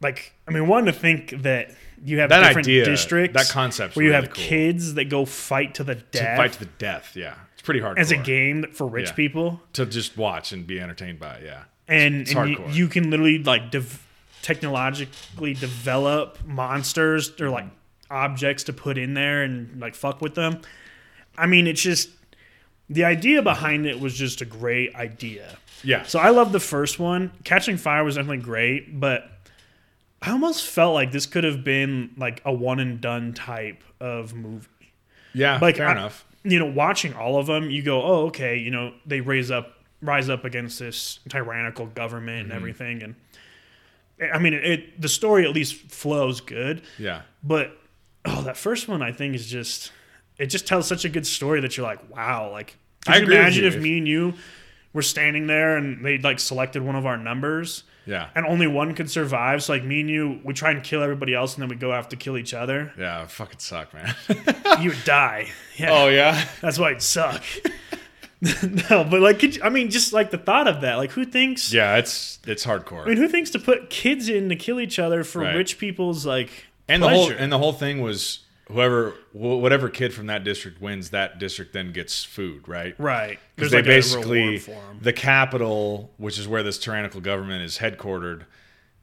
like 0.00 0.32
I 0.46 0.52
mean 0.52 0.68
one 0.68 0.84
to 0.86 0.92
think 0.92 1.30
that 1.42 1.74
you 2.04 2.18
have 2.20 2.28
That 2.28 2.46
different 2.46 2.66
idea, 2.68 2.84
districts, 2.84 3.36
that 3.42 3.52
concept's 3.52 3.96
where 3.96 4.04
you 4.04 4.10
really 4.12 4.22
have 4.26 4.34
cool. 4.34 4.44
kids 4.44 4.94
that 4.94 5.06
go 5.06 5.24
fight 5.24 5.74
to 5.76 5.84
the 5.84 5.94
to 5.96 6.02
death 6.12 6.36
fight 6.36 6.52
to 6.52 6.58
the 6.60 6.66
death. 6.78 7.12
Yeah, 7.16 7.34
pretty 7.66 7.80
hard 7.80 7.98
as 7.98 8.10
a 8.12 8.16
game 8.16 8.64
for 8.72 8.86
rich 8.86 9.08
Yeah. 9.08 9.12
people. 9.14 9.60
to 9.74 9.84
just 9.84 10.16
watch 10.16 10.52
and 10.52 10.66
be 10.66 10.80
entertained 10.80 11.18
by. 11.18 11.34
it, 11.36 11.44
Yeah. 11.44 11.62
and, 11.88 12.22
It's 12.22 12.34
and 12.34 12.50
you, 12.50 12.64
you 12.70 12.88
can 12.88 13.10
literally 13.10 13.42
like 13.42 13.70
dev- 13.70 14.02
technologically 14.42 15.54
develop 15.54 16.38
monsters 16.46 17.38
or 17.40 17.50
like 17.50 17.66
objects 18.10 18.64
to 18.64 18.72
put 18.72 18.96
in 18.98 19.14
there 19.14 19.42
and 19.42 19.80
like 19.80 19.94
fuck 19.94 20.20
with 20.20 20.34
them. 20.34 20.60
I 21.36 21.46
mean, 21.46 21.66
it's 21.66 21.82
just 21.82 22.08
the 22.88 23.04
idea 23.04 23.42
behind 23.42 23.86
it 23.86 24.00
was 24.00 24.14
just 24.16 24.40
a 24.40 24.44
great 24.44 24.94
idea. 24.94 25.56
Yeah. 25.82 26.04
So 26.04 26.18
I 26.18 26.30
love 26.30 26.52
the 26.52 26.60
first 26.60 26.98
one. 26.98 27.32
Catching 27.44 27.76
Fire 27.76 28.02
was 28.04 28.14
definitely 28.14 28.38
great, 28.44 28.98
but 28.98 29.30
I 30.22 30.30
almost 30.30 30.66
felt 30.66 30.94
like 30.94 31.12
this 31.12 31.26
could 31.26 31.44
have 31.44 31.62
been 31.64 32.10
like 32.16 32.40
a 32.44 32.52
one 32.52 32.80
and 32.80 33.00
done 33.00 33.34
type 33.34 33.82
of 34.00 34.34
movie. 34.34 34.66
yeah. 35.34 35.58
Like 35.60 35.76
fair 35.76 35.88
I- 35.88 35.92
enough. 35.92 36.24
You 36.48 36.58
know, 36.58 36.66
watching 36.66 37.12
all 37.14 37.38
of 37.38 37.46
them, 37.46 37.70
you 37.70 37.82
go, 37.82 38.02
"Oh, 38.02 38.26
okay." 38.26 38.56
You 38.58 38.70
know, 38.70 38.92
they 39.04 39.20
raise 39.20 39.50
up, 39.50 39.74
rise 40.00 40.28
up 40.30 40.44
against 40.44 40.78
this 40.78 41.18
tyrannical 41.28 41.86
government 41.86 42.44
Mm-hmm. 42.48 42.50
and 42.52 42.56
everything, 42.56 43.02
and 43.02 43.14
I 44.32 44.38
mean, 44.38 44.54
it 44.54 45.00
the 45.00 45.08
story 45.08 45.44
at 45.44 45.50
least 45.52 45.74
flows 45.90 46.40
good, 46.40 46.82
Yeah. 46.98 47.22
but 47.42 47.76
oh, 48.24 48.42
that 48.42 48.56
first 48.56 48.88
one 48.88 49.02
I 49.02 49.12
think 49.12 49.34
is 49.34 49.46
just 49.46 49.92
it 50.38 50.46
just 50.46 50.66
tells 50.66 50.86
such 50.86 51.04
a 51.04 51.08
good 51.08 51.26
story 51.26 51.60
that 51.60 51.76
you're 51.76 51.86
like, 51.86 52.08
wow, 52.14 52.50
like 52.50 52.76
could 53.04 53.14
I 53.14 53.18
you 53.18 53.24
imagine 53.26 53.62
you. 53.62 53.68
if 53.68 53.76
me 53.80 53.98
and 53.98 54.06
you 54.08 54.34
were 54.92 55.02
standing 55.02 55.46
there 55.46 55.76
and 55.76 56.04
they 56.04 56.18
like 56.18 56.38
selected 56.40 56.82
one 56.82 56.96
of 56.96 57.04
our 57.06 57.16
numbers 57.16 57.84
Yeah. 58.06 58.28
and 58.34 58.46
only 58.46 58.66
one 58.68 58.94
could 58.94 59.10
survive. 59.10 59.62
So 59.64 59.72
like 59.72 59.84
me 59.84 60.00
and 60.00 60.08
you, 60.08 60.40
we 60.44 60.54
try 60.54 60.70
and 60.70 60.82
kill 60.82 61.02
everybody 61.02 61.34
else, 61.34 61.54
and 61.54 61.62
then 61.62 61.68
we 61.68 61.76
go 61.76 61.90
have 61.92 62.08
to 62.10 62.16
kill 62.16 62.38
each 62.38 62.54
other. 62.54 62.92
Yeah, 62.98 63.22
it 63.24 63.30
fucking 63.30 63.58
suck, 63.58 63.92
man. 63.92 64.14
You 64.80 64.90
would 64.90 65.04
die. 65.04 65.48
Yeah, 65.76 65.88
oh 65.92 66.08
yeah. 66.08 66.44
that's 66.60 66.78
why 66.78 66.90
it'd 66.90 67.02
suck. 67.02 67.42
no, 68.90 69.04
but 69.04 69.20
like, 69.20 69.38
could 69.38 69.56
you, 69.56 69.62
I 69.62 69.70
mean, 69.70 69.90
just 69.90 70.12
like 70.12 70.30
the 70.30 70.38
thought 70.38 70.68
of 70.68 70.82
that. 70.82 70.96
Like, 70.96 71.10
who 71.12 71.24
thinks? 71.24 71.72
Yeah, 71.72 71.96
it's 71.96 72.38
it's 72.46 72.64
hardcore. 72.66 73.02
I 73.06 73.08
mean, 73.08 73.16
who 73.16 73.28
thinks 73.28 73.50
to 73.50 73.58
put 73.58 73.88
kids 73.90 74.28
in 74.28 74.48
to 74.50 74.56
kill 74.56 74.78
each 74.80 74.98
other 74.98 75.24
for 75.24 75.40
Right. 75.40 75.54
rich 75.56 75.78
people's 75.78 76.26
like 76.26 76.66
and 76.88 77.02
the 77.02 77.08
whole 77.08 77.30
and 77.30 77.50
the 77.50 77.58
whole 77.58 77.72
thing 77.72 78.02
was 78.02 78.40
whoever 78.68 79.10
wh- 79.32 79.36
whatever 79.62 79.88
kid 79.88 80.12
from 80.12 80.26
that 80.26 80.44
district 80.44 80.80
wins, 80.80 81.10
that 81.10 81.38
district 81.38 81.72
then 81.72 81.92
gets 81.92 82.24
food, 82.24 82.66
right? 82.68 82.94
right? 82.98 83.38
Because 83.54 83.70
they 83.70 83.78
like 83.78 83.84
basically 83.86 84.40
a 84.40 84.44
reward 84.46 84.62
for 84.62 84.70
'em. 84.72 84.98
the 85.00 85.12
capital, 85.12 86.12
which 86.16 86.38
is 86.38 86.48
where 86.48 86.62
this 86.62 86.78
tyrannical 86.78 87.20
government 87.20 87.62
is 87.62 87.78
headquartered, 87.78 88.42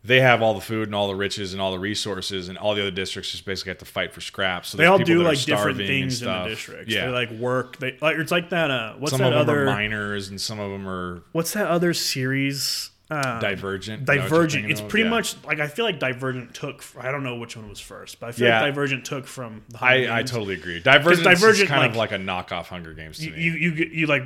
they 0.06 0.20
have 0.20 0.42
all 0.42 0.54
the 0.54 0.60
food 0.60 0.90
and 0.90 0.96
all 0.96 1.08
the 1.08 1.16
riches 1.16 1.54
and 1.54 1.62
all 1.62 1.72
the 1.72 1.80
resources, 1.80 2.50
and 2.50 2.58
all 2.58 2.76
the 2.76 2.82
other 2.82 2.92
districts 2.92 3.32
just 3.32 3.46
basically 3.46 3.70
have 3.70 3.78
to 3.78 3.86
fight 3.86 4.12
for 4.14 4.20
scraps. 4.20 4.70
So 4.70 4.78
They 4.78 4.86
all 4.86 4.98
do 4.98 5.24
like 5.24 5.42
different 5.42 5.78
things 5.78 6.22
in 6.22 6.28
the 6.28 6.44
districts. 6.44 6.94
Yeah, 6.94 7.06
They 7.06 7.12
like 7.14 7.32
work. 7.32 7.78
They 7.80 7.98
like 8.02 8.18
it's 8.18 8.32
like 8.32 8.50
that. 8.50 8.70
Uh, 8.70 8.96
what's 9.00 9.12
some 9.12 9.20
that 9.22 9.28
of 9.32 9.48
them 9.48 9.56
other? 9.56 9.62
are 9.64 9.66
miners, 9.74 10.28
and 10.28 10.42
some 10.42 10.60
of 10.60 10.72
them 10.72 10.86
are 10.90 11.24
What's 11.32 11.54
that 11.54 11.68
other 11.68 11.94
series? 11.94 12.90
Um, 13.14 13.40
divergent. 13.40 14.02
You 14.02 14.06
know 14.16 14.22
what 14.22 14.30
you're 14.30 14.30
Divergent. 14.30 14.72
It's 14.72 14.82
pretty 14.82 15.04
Yeah. 15.04 15.10
much 15.10 15.36
like 15.46 15.60
I 15.60 15.68
feel 15.68 15.86
like 15.86 16.00
Divergent 16.00 16.54
took. 16.54 16.84
I 17.00 17.12
don't 17.12 17.24
know 17.24 17.36
which 17.36 17.56
one 17.58 17.70
was 17.70 17.80
first, 17.80 18.20
but 18.20 18.28
I 18.28 18.32
feel 18.32 18.48
Yeah. 18.48 18.62
like 18.62 18.72
Divergent 18.74 19.06
took 19.06 19.28
from. 19.28 19.62
The 19.70 19.78
Hunger 19.78 20.12
I, 20.12 20.20
I 20.20 20.24
totally 20.24 20.56
agree. 20.56 20.80
Divergent, 20.80 21.24
Divergent, 21.24 21.64
is 21.64 21.70
kind 21.70 21.86
of 21.86 21.96
like- 21.96 22.12
like 22.12 22.20
a 22.20 22.24
knockoff 22.24 22.66
Hunger 22.68 22.94
Games 22.94 23.18
to 23.20 23.26
You, 23.26 23.32
me. 23.32 23.42
you 23.44 23.52
you 23.54 23.90
you 23.92 24.08
like 24.08 24.24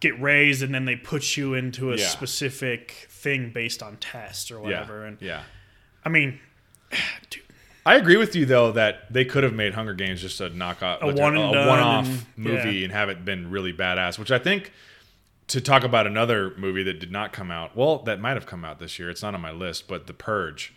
get 0.00 0.20
raised 0.20 0.62
and 0.62 0.74
then 0.74 0.84
they 0.84 0.96
put 0.96 1.36
you 1.36 1.54
into 1.54 1.92
a 1.92 1.96
Yeah. 1.96 2.06
specific 2.06 3.06
thing 3.08 3.50
based 3.50 3.82
on 3.82 3.96
tests 3.96 4.50
or 4.50 4.60
whatever. 4.60 5.04
And 5.06 5.16
yeah. 5.20 5.42
I 6.04 6.08
mean, 6.10 6.38
dude, 7.30 7.42
I 7.84 7.94
agree 7.96 8.16
with 8.16 8.34
you 8.36 8.44
though 8.46 8.72
that 8.72 9.12
they 9.12 9.24
could 9.24 9.44
have 9.44 9.54
made 9.54 9.74
Hunger 9.74 9.94
Games 9.94 10.20
just 10.20 10.40
a 10.40 10.50
knockoff, 10.50 11.00
A 11.02 11.06
like 11.06 11.16
one 11.16 11.36
and 11.36 11.50
one-off 11.50 12.06
and- 12.06 12.26
movie, 12.36 12.84
and 12.84 12.92
have 12.92 13.08
it 13.08 13.24
been 13.24 13.50
really 13.50 13.72
badass. 13.72 14.18
Which 14.18 14.30
I 14.30 14.38
think 14.38 14.72
to 15.48 15.60
talk 15.60 15.84
about 15.84 16.06
another 16.06 16.52
movie 16.56 16.82
that 16.82 16.98
did 16.98 17.12
not 17.12 17.32
come 17.32 17.50
out, 17.50 17.76
well, 17.76 17.98
that 18.04 18.20
might 18.20 18.34
have 18.34 18.46
come 18.46 18.64
out 18.64 18.78
this 18.78 18.98
year. 18.98 19.08
It's 19.10 19.22
not 19.22 19.34
on 19.34 19.40
my 19.40 19.52
list, 19.52 19.86
but 19.88 20.06
The 20.06 20.12
Purge. 20.14 20.74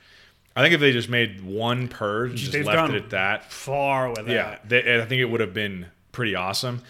I 0.55 0.61
think 0.61 0.73
if 0.73 0.79
they 0.79 0.91
just 0.91 1.09
made 1.09 1.41
one 1.43 1.87
Purge, 1.87 2.31
and 2.31 2.37
just 2.39 2.51
They've 2.51 2.65
left 2.65 2.93
it 2.93 3.03
at 3.03 3.09
that, 3.11 3.51
far 3.51 4.09
with 4.09 4.27
yeah, 4.27 4.57
that. 4.63 4.69
they, 4.69 5.01
I 5.01 5.05
think 5.05 5.21
it 5.21 5.25
would 5.25 5.39
have 5.41 5.53
been 5.53 5.87
pretty 6.11 6.35
awesome. 6.35 6.81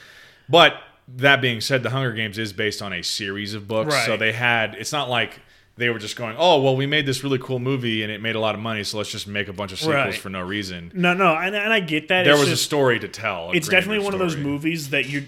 But 0.50 0.74
that 1.18 1.42
being 1.42 1.62
said, 1.62 1.84
The 1.84 1.90
Hunger 1.92 2.12
Games 2.12 2.38
is 2.38 2.52
based 2.54 2.82
on 2.82 2.94
a 2.94 3.02
series 3.04 3.54
of 3.54 3.68
books, 3.68 3.96
so 4.06 4.18
they 4.18 4.32
had. 4.34 4.76
It's 4.76 4.92
not 4.92 5.10
like 5.10 5.40
they 5.78 5.90
were 5.90 6.00
just 6.00 6.16
going, 6.16 6.36
"Oh, 6.38 6.62
well, 6.62 6.76
we 6.76 6.86
made 6.86 7.06
this 7.06 7.24
really 7.24 7.38
cool 7.40 7.60
movie 7.60 8.04
and 8.04 8.12
it 8.12 8.22
made 8.22 8.36
a 8.36 8.40
lot 8.40 8.56
of 8.56 8.62
money, 8.62 8.84
so 8.84 8.98
let's 8.98 9.12
just 9.12 9.28
make 9.28 9.48
a 9.48 9.54
bunch 9.54 9.72
of 9.72 9.80
sequels 9.80 9.96
Right. 9.96 10.14
for 10.16 10.30
no 10.30 10.42
reason." 10.42 10.92
No, 10.94 11.14
no, 11.14 11.36
and, 11.36 11.56
and 11.56 11.72
I 11.72 11.80
get 11.80 12.08
that. 12.10 12.24
There 12.24 12.34
It's 12.34 12.42
was 12.42 12.50
just- 12.50 12.62
a 12.64 12.66
story 12.66 13.00
to 13.00 13.08
tell. 13.08 13.52
it's 13.54 13.68
definitely 13.70 14.04
one 14.04 14.14
of 14.14 14.20
those 14.20 14.36
movies 14.36 14.90
that 14.90 15.08
you 15.08 15.28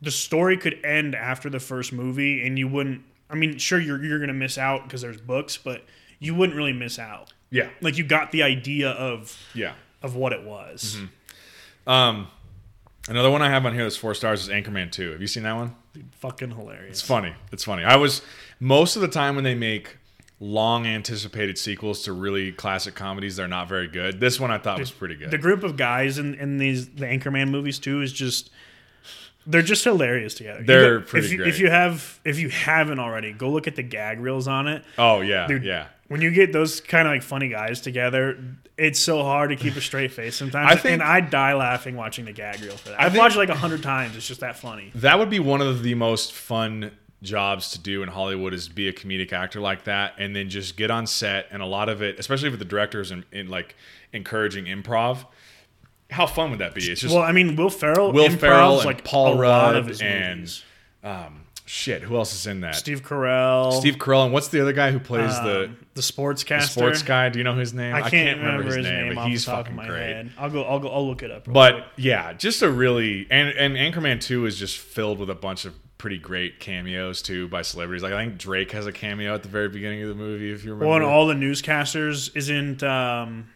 the 0.00 0.10
story 0.10 0.56
could 0.56 0.78
end 0.84 1.14
after 1.14 1.50
the 1.50 1.60
first 1.60 1.92
movie 1.92 2.46
and 2.46 2.58
you 2.58 2.68
wouldn't 2.68 3.02
i 3.30 3.34
mean 3.34 3.58
sure 3.58 3.80
you're, 3.80 4.02
you're 4.04 4.18
gonna 4.20 4.32
miss 4.32 4.56
out 4.58 4.84
because 4.84 5.00
there's 5.02 5.20
books 5.20 5.56
but 5.56 5.84
you 6.18 6.34
wouldn't 6.34 6.56
really 6.56 6.72
miss 6.72 6.98
out 6.98 7.32
Yeah, 7.50 7.68
like 7.80 7.96
you 7.96 8.04
got 8.04 8.32
the 8.32 8.42
idea 8.42 8.90
of 8.90 9.36
yeah. 9.54 9.72
of 10.02 10.14
what 10.16 10.32
it 10.32 10.42
was 10.44 10.96
Mm-hmm. 10.98 11.90
Um, 11.90 12.28
another 13.08 13.30
one 13.30 13.40
I 13.40 13.48
have 13.48 13.64
on 13.64 13.72
here 13.72 13.82
that's 13.84 13.96
four 13.96 14.12
stars 14.14 14.42
is 14.42 14.48
Anchorman 14.50 14.92
Two. 14.92 15.12
Have 15.12 15.20
you 15.20 15.26
seen 15.26 15.44
that 15.44 15.56
one? 15.56 15.74
fucking 16.20 16.50
hilarious 16.50 16.98
It's 16.98 17.02
funny. 17.02 17.34
It's 17.50 17.64
funny. 17.64 17.82
I 17.82 17.96
was 17.96 18.22
most 18.60 18.94
of 18.96 19.02
the 19.02 19.08
time 19.08 19.34
when 19.34 19.44
they 19.44 19.54
make 19.54 19.96
long 20.38 20.86
anticipated 20.86 21.58
sequels 21.58 22.02
to 22.04 22.12
really 22.12 22.52
classic 22.52 22.94
comedies, 22.94 23.36
they're 23.36 23.48
not 23.48 23.68
very 23.68 23.88
good. 23.88 24.20
This 24.20 24.38
one 24.38 24.50
I 24.50 24.58
thought 24.58 24.78
was 24.78 24.90
pretty 24.90 25.14
good. 25.16 25.30
the 25.30 25.38
group 25.38 25.64
of 25.64 25.76
guys 25.76 26.18
in, 26.18 26.34
in 26.34 26.58
these 26.58 26.88
the 26.90 27.06
anchorman 27.06 27.48
movies 27.50 27.78
too 27.78 28.02
is 28.02 28.12
just 28.12 28.50
they're 29.50 29.62
just 29.62 29.82
hilarious 29.82 30.34
together 30.34 30.62
They're 30.62 31.00
pretty 31.00 31.26
if 31.26 31.32
you, 31.32 31.38
great. 31.38 31.48
if 31.48 31.58
you 31.58 31.70
have 31.70 32.20
if 32.24 32.38
you 32.38 32.50
haven't 32.50 32.98
already 33.00 33.32
go 33.32 33.50
look 33.50 33.66
at 33.66 33.74
the 33.76 33.82
gag 33.82 34.20
reels 34.20 34.46
on 34.46 34.68
it 34.68 34.84
oh 34.98 35.20
yeah, 35.22 35.46
Dude, 35.46 35.64
yeah. 35.64 35.86
when 36.08 36.20
you 36.20 36.30
get 36.30 36.52
those 36.52 36.80
kind 36.80 37.08
of 37.08 37.12
like 37.14 37.22
funny 37.22 37.48
guys 37.48 37.80
together, 37.80 38.38
it's 38.76 39.00
so 39.00 39.22
hard 39.24 39.50
to 39.50 39.56
keep 39.56 39.74
a 39.74 39.80
straight 39.80 40.12
face 40.12 40.36
sometimes. 40.36 40.70
I 40.70 40.76
think- 40.76 40.92
and 40.94 41.02
I 41.02 41.20
die 41.20 41.54
laughing 41.54 41.96
watching 41.96 42.26
the 42.26 42.32
gag 42.32 42.60
reel 42.60 42.76
for 42.76 42.90
that. 42.90 43.00
I've 43.00 43.16
watched 43.16 43.34
it 43.34 43.38
like 43.40 43.48
a 43.48 43.54
hundred 43.56 43.82
times. 43.82 44.14
It's 44.16 44.28
just 44.28 44.40
that 44.40 44.56
funny. 44.56 44.92
That 44.94 45.18
would 45.18 45.30
be 45.30 45.40
one 45.40 45.60
of 45.60 45.82
the 45.82 45.94
most 45.96 46.32
fun 46.32 46.92
jobs 47.20 47.72
to 47.72 47.80
do 47.80 48.04
in 48.04 48.08
Hollywood 48.08 48.54
is 48.54 48.68
be 48.68 48.86
a 48.86 48.92
comedic 48.92 49.32
actor 49.32 49.60
like 49.60 49.82
that 49.84 50.14
and 50.18 50.36
then 50.36 50.48
just 50.48 50.76
get 50.76 50.88
on 50.90 51.04
set 51.08 51.46
and 51.50 51.60
a 51.60 51.66
lot 51.66 51.88
of 51.88 52.00
it, 52.02 52.18
especially 52.20 52.48
with 52.50 52.60
the 52.60 52.64
directors 52.64 53.10
and, 53.10 53.24
and 53.32 53.48
like 53.48 53.74
encouraging 54.12 54.66
improv. 54.66 55.26
How 56.10 56.26
fun 56.26 56.50
would 56.50 56.60
that 56.60 56.74
be? 56.74 56.90
It's 56.90 57.00
just 57.02 57.14
Well, 57.14 57.22
I 57.22 57.32
mean, 57.32 57.56
Will 57.56 57.70
Ferrell, 57.70 58.12
Will 58.12 58.30
Ferrell 58.30 58.76
and 58.78 58.86
like 58.86 59.04
Paul 59.04 59.36
Rudd 59.38 59.86
his 59.86 60.00
and 60.00 60.50
um, 61.04 61.42
shit. 61.66 62.02
Who 62.02 62.16
else 62.16 62.34
is 62.34 62.46
in 62.46 62.62
that? 62.62 62.76
Steve 62.76 63.02
Carell, 63.02 63.78
Steve 63.78 63.96
Carell 63.96 64.24
and 64.24 64.32
what's 64.32 64.48
the 64.48 64.60
other 64.60 64.72
guy 64.72 64.90
who 64.90 64.98
plays 64.98 65.34
the, 65.40 65.64
um, 65.66 65.76
the 65.94 66.00
sportscaster. 66.00 66.60
the 66.60 66.66
sports 66.66 67.02
guy? 67.02 67.28
Do 67.28 67.38
you 67.38 67.44
know 67.44 67.56
his 67.56 67.74
name? 67.74 67.94
I 67.94 68.08
can't, 68.08 68.38
remember, 68.40 68.64
his 68.64 68.86
name, 68.86 69.14
but 69.14 69.28
he's 69.28 69.44
fucking 69.44 69.76
great. 69.76 69.88
head. 69.88 70.32
I'll 70.38 70.50
go. 70.50 70.62
I'll 70.64 70.80
go. 70.80 70.88
I'll 70.88 71.06
look 71.06 71.22
it 71.22 71.30
up. 71.30 71.46
real 71.46 71.54
But 71.54 71.72
quick. 71.72 71.84
yeah, 71.98 72.32
just 72.32 72.62
a 72.62 72.70
really 72.70 73.26
and 73.30 73.50
and 73.50 73.76
Anchorman 73.76 74.20
Two 74.20 74.46
is 74.46 74.58
just 74.58 74.78
filled 74.78 75.18
with 75.18 75.28
a 75.30 75.34
bunch 75.34 75.66
of 75.66 75.74
pretty 75.98 76.16
great 76.18 76.58
cameos 76.60 77.20
too 77.20 77.48
by 77.48 77.60
celebrities. 77.60 78.02
Like 78.02 78.12
I 78.14 78.24
think 78.24 78.38
Drake 78.38 78.70
has 78.72 78.86
a 78.86 78.92
cameo 78.92 79.34
at 79.34 79.42
the 79.42 79.48
very 79.50 79.68
beginning 79.68 80.02
of 80.02 80.08
the 80.08 80.14
movie, 80.14 80.52
if 80.52 80.64
you 80.64 80.70
remember. 80.72 80.86
well, 80.86 80.96
and 80.96 81.04
all 81.04 81.26
the 81.26 81.34
newscasters 81.34 82.34
isn't. 82.34 82.82
Um, 82.82 83.48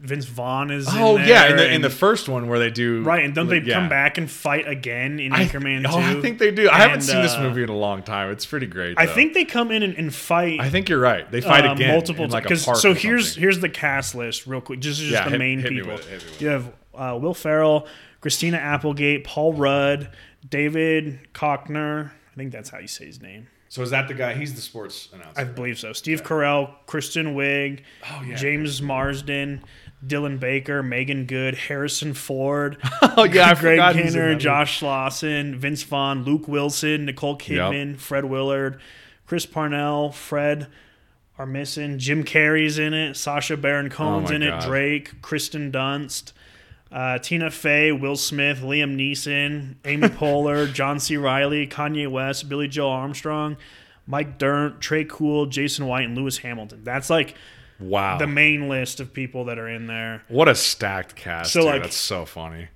Vince 0.00 0.26
Vaughn 0.26 0.70
is. 0.70 0.86
oh 0.90 1.16
yeah, 1.16 1.50
in 1.50 1.56
the 1.56 1.72
in 1.74 1.80
the 1.82 1.90
first 1.90 2.28
one 2.28 2.48
where 2.48 2.58
they 2.58 2.70
do 2.70 3.02
right, 3.02 3.24
and 3.24 3.34
don't 3.34 3.48
they 3.48 3.60
yeah. 3.60 3.74
come 3.74 3.88
back 3.88 4.18
and 4.18 4.30
fight 4.30 4.68
again 4.68 5.18
in 5.18 5.32
I, 5.32 5.44
Anchorman 5.46 5.82
Two? 5.82 5.88
oh, 5.90 5.98
I 5.98 6.20
think 6.20 6.38
they 6.38 6.50
do. 6.50 6.68
I 6.68 6.76
haven't 6.78 6.94
And, 6.96 7.04
seen 7.04 7.22
this 7.22 7.34
uh, 7.34 7.42
movie 7.42 7.62
in 7.62 7.68
a 7.68 7.76
long 7.76 8.02
time. 8.02 8.30
It's 8.30 8.46
pretty 8.46 8.66
great. 8.66 8.98
I 8.98 9.06
think 9.06 9.34
they 9.34 9.44
come 9.44 9.70
in 9.70 9.82
and, 9.82 9.94
and 9.96 10.14
fight. 10.14 10.60
I 10.60 10.70
think 10.70 10.88
you're 10.88 11.00
right. 11.00 11.30
They 11.30 11.40
fight 11.40 11.66
uh, 11.66 11.72
again 11.72 11.92
multiple 11.92 12.28
like 12.28 12.46
times. 12.46 12.64
park. 12.64 12.78
So 12.78 12.94
here's 12.94 13.28
something. 13.28 13.40
here's 13.42 13.60
the 13.60 13.68
cast 13.68 14.14
list 14.14 14.46
real 14.46 14.60
quick. 14.60 14.80
This 14.80 14.92
is 14.92 14.98
just 14.98 15.12
Yeah, 15.12 15.24
the 15.24 15.30
hit- 15.30 15.38
main 15.38 15.58
hit 15.60 15.70
people. 15.70 15.92
with 15.92 16.06
it, 16.06 16.10
hit 16.10 16.22
me 16.24 16.30
with 16.30 16.42
You 16.42 16.48
have 16.48 16.72
uh, 16.94 17.18
Will 17.20 17.34
Ferrell, 17.34 17.86
Christina 18.20 18.58
Applegate, 18.58 19.24
Paul 19.24 19.54
Rudd, 19.54 20.10
David 20.48 21.20
Koechner. 21.34 22.10
I 22.10 22.36
think 22.36 22.52
that's 22.52 22.70
how 22.70 22.78
you 22.78 22.88
say 22.88 23.06
his 23.06 23.20
name. 23.20 23.48
So 23.68 23.82
is 23.82 23.90
that 23.90 24.08
the 24.08 24.14
guy? 24.14 24.34
He's 24.34 24.54
the 24.54 24.60
sports 24.60 25.08
announcer. 25.12 25.40
I 25.40 25.44
believe 25.44 25.78
so. 25.78 25.92
Steve 25.92 26.22
Carell, 26.22 26.70
Kristen 26.86 27.34
Wiig, 27.34 27.80
Oh, 28.10 28.22
yeah. 28.26 28.36
James 28.36 28.80
Marsden, 28.80 29.62
Dylan 30.04 30.40
Baker, 30.40 30.82
Meagan 30.82 31.26
Good, 31.26 31.54
Harrison 31.54 32.14
Ford, 32.14 32.78
oh 33.02 33.24
yeah, 33.24 33.50
I 33.50 33.54
Greg 33.54 33.76
forgot 33.76 33.96
he's 33.96 34.14
in 34.14 34.20
Kinnear, 34.20 34.38
Josh 34.38 34.82
Lawson, 34.82 35.56
Vince 35.56 35.82
Vaughn, 35.82 36.24
Luke 36.24 36.48
Wilson, 36.48 37.06
Nicole 37.06 37.38
Kidman, 37.38 37.96
Fred 37.96 38.24
Willard, 38.24 38.80
Chris 39.26 39.46
Parnell, 39.46 40.12
Fred 40.12 40.68
are 41.38 41.46
missing. 41.46 41.98
Jim 41.98 42.24
Carrey's 42.24 42.78
in 42.78 42.94
it. 42.94 43.16
Sacha 43.16 43.56
Baron 43.56 43.90
Cohen's 43.90 44.30
Oh 44.30 44.34
in 44.34 44.42
it. 44.42 44.60
Drake, 44.62 45.20
Kirsten 45.22 45.70
Dunst, 45.70 46.32
uh, 46.90 47.18
Tina 47.18 47.50
Fey, 47.50 47.92
Will 47.92 48.16
Smith, 48.16 48.60
Liam 48.60 48.96
Neeson, 48.96 49.76
Amy 49.84 50.08
Poehler, 50.08 50.72
John 50.72 50.98
C. 50.98 51.16
Reilly, 51.16 51.66
Kanye 51.66 52.10
West, 52.10 52.48
Billie 52.48 52.68
Joe 52.68 52.90
Armstrong, 52.90 53.56
Mike 54.06 54.38
Dirnt, 54.38 54.80
Tré 54.80 55.08
Cool, 55.08 55.46
Jason 55.46 55.86
White, 55.86 56.04
and 56.06 56.16
Lewis 56.16 56.38
Hamilton. 56.38 56.84
That's 56.84 57.10
like 57.10 57.34
Wow. 57.78 58.18
the 58.18 58.26
main 58.26 58.68
list 58.68 59.00
of 59.00 59.12
people 59.12 59.44
that 59.46 59.58
are 59.58 59.68
in 59.68 59.86
there. 59.86 60.22
what 60.28 60.48
a 60.48 60.54
stacked 60.54 61.14
cast. 61.16 61.52
So, 61.52 61.64
like- 61.64 61.82
that's 61.82 61.96
so 61.96 62.24
funny. 62.24 62.68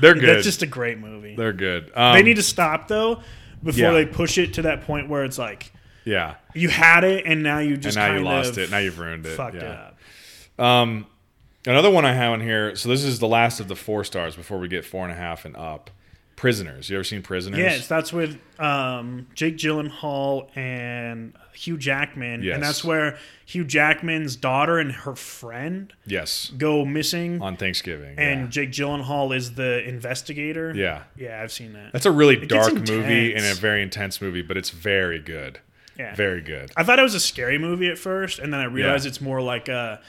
They're 0.00 0.14
good. 0.14 0.28
That's 0.36 0.44
just 0.44 0.62
a 0.62 0.66
great 0.66 0.98
movie. 0.98 1.34
They're 1.34 1.52
good. 1.52 1.90
Um, 1.94 2.14
they 2.14 2.22
need 2.22 2.36
to 2.36 2.42
stop 2.44 2.86
though 2.86 3.22
before 3.62 3.80
yeah. 3.86 3.90
they 3.90 4.06
push 4.06 4.38
it 4.38 4.54
to 4.54 4.62
that 4.62 4.82
point 4.82 5.08
where 5.08 5.24
it's 5.24 5.36
like 5.38 5.72
Yeah. 6.04 6.36
you 6.54 6.68
had 6.68 7.02
it 7.02 7.26
and 7.26 7.42
now 7.42 7.58
you 7.58 7.74
And 7.74 7.82
just 7.82 7.96
now 7.96 8.14
you 8.14 8.20
lost 8.20 8.56
it. 8.56 8.70
Now 8.70 8.78
you've 8.78 9.00
ruined 9.00 9.26
it. 9.26 9.36
fucked 9.36 9.56
yeah. 9.56 9.62
it 9.62 9.94
up. 10.58 10.64
Um, 10.64 11.06
another 11.66 11.90
one 11.90 12.04
I 12.04 12.12
have 12.12 12.34
on 12.34 12.40
here. 12.40 12.76
So 12.76 12.88
this 12.88 13.02
is 13.02 13.18
the 13.18 13.26
last 13.26 13.58
of 13.58 13.66
the 13.66 13.74
four 13.74 14.04
stars 14.04 14.36
before 14.36 14.58
we 14.58 14.68
get 14.68 14.84
four 14.84 15.02
and 15.02 15.12
a 15.12 15.16
half 15.16 15.44
and 15.44 15.56
up. 15.56 15.90
Prisoners. 16.36 16.88
You 16.88 16.96
ever 16.98 17.02
seen 17.02 17.22
Prisoners? 17.22 17.58
Yes, 17.58 17.88
that's 17.88 18.12
with 18.12 18.38
um, 18.60 19.26
Jake 19.34 19.56
Gyllenhaal 19.56 20.56
and 20.56 21.34
Hugh 21.58 21.76
Jackman, 21.76 22.42
Yes. 22.42 22.54
and 22.54 22.62
that's 22.62 22.84
where 22.84 23.18
Hugh 23.44 23.64
Jackman's 23.64 24.36
daughter 24.36 24.78
and 24.78 24.92
her 24.92 25.16
friend 25.16 25.92
Yes. 26.06 26.52
go 26.56 26.84
missing, 26.84 27.42
On 27.42 27.56
Thanksgiving. 27.56 28.18
and 28.18 28.50
Jake 28.50 28.70
Gyllenhaal 28.70 29.36
is 29.36 29.54
the 29.54 29.82
investigator. 29.88 30.72
yeah. 30.76 31.02
yeah. 31.16 31.28
yeah, 31.30 31.42
I've 31.42 31.50
seen 31.52 31.72
that. 31.72 31.92
That's 31.92 32.06
a 32.06 32.12
really 32.12 32.36
gets 32.36 32.48
dark 32.48 32.74
movie 32.74 33.34
and 33.34 33.44
a 33.44 33.54
very 33.54 33.82
intense 33.82 34.20
movie, 34.20 34.42
but 34.42 34.56
it's 34.56 34.70
very 34.70 35.18
good. 35.18 35.58
Yeah, 35.98 36.14
Very 36.14 36.42
good. 36.42 36.70
I 36.76 36.84
thought 36.84 37.00
it 37.00 37.02
was 37.02 37.16
a 37.16 37.20
scary 37.20 37.58
movie 37.58 37.88
at 37.88 37.98
first, 37.98 38.38
and 38.38 38.52
then 38.52 38.60
I 38.60 38.64
realized 38.66 39.04
Yeah. 39.04 39.08
it's 39.08 39.20
more 39.20 39.42
like 39.42 39.68
a. 39.68 40.00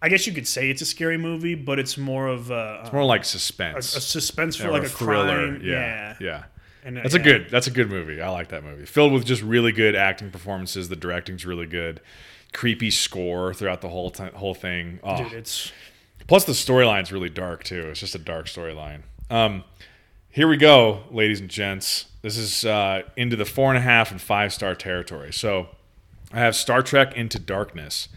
I 0.00 0.08
guess 0.08 0.26
you 0.26 0.32
could 0.32 0.48
say 0.48 0.70
it's 0.70 0.80
a 0.80 0.86
scary 0.86 1.18
movie, 1.18 1.54
but 1.54 1.78
it's 1.78 1.98
more 1.98 2.26
of 2.28 2.50
a, 2.50 2.88
More 2.94 3.04
like 3.04 3.20
a, 3.20 3.24
suspense. 3.24 3.94
a 3.94 4.00
suspense 4.00 4.56
for 4.56 4.68
or 4.68 4.72
like 4.72 4.82
a 4.84 4.86
a 4.86 4.88
thriller. 4.88 5.48
crime. 5.50 5.60
Yeah. 5.62 6.16
yeah. 6.18 6.42
And, 6.84 6.96
That's 6.96 7.14
yeah. 7.14 7.20
a 7.20 7.24
good. 7.24 7.50
That's 7.50 7.66
a 7.66 7.70
good 7.70 7.88
movie. 7.90 8.20
I 8.20 8.28
like 8.30 8.48
that 8.48 8.64
movie. 8.64 8.86
Filled 8.86 9.12
with 9.12 9.24
just 9.24 9.42
really 9.42 9.72
good 9.72 9.94
acting 9.94 10.30
performances. 10.30 10.88
The 10.88 10.96
directing's 10.96 11.46
really 11.46 11.66
good. 11.66 12.00
Creepy 12.52 12.90
score 12.90 13.54
throughout 13.54 13.80
the 13.80 13.88
whole 13.88 14.10
ti- 14.10 14.24
whole 14.34 14.54
thing. 14.54 14.98
Oh. 15.02 15.22
dude. 15.22 15.32
It's 15.32 15.72
Plus 16.26 16.44
the 16.44 16.52
storyline's 16.52 17.12
really 17.12 17.28
dark 17.28 17.64
too. 17.64 17.88
It's 17.90 18.00
just 18.00 18.14
a 18.14 18.18
dark 18.18 18.46
storyline. 18.46 19.02
Um, 19.30 19.64
here 20.28 20.48
we 20.48 20.56
go, 20.56 21.02
ladies 21.10 21.40
and 21.40 21.48
gents. 21.48 22.06
This 22.22 22.36
is 22.36 22.64
uh, 22.64 23.02
into 23.16 23.36
the 23.36 23.44
four 23.44 23.70
and 23.70 23.78
a 23.78 23.82
half 23.82 24.10
and 24.10 24.20
five 24.20 24.52
star 24.52 24.74
territory. 24.74 25.32
So 25.32 25.68
I 26.32 26.38
have 26.38 26.54
Star 26.56 26.82
Trek 26.82 27.14
Into 27.16 27.38
Darkness 27.38 28.08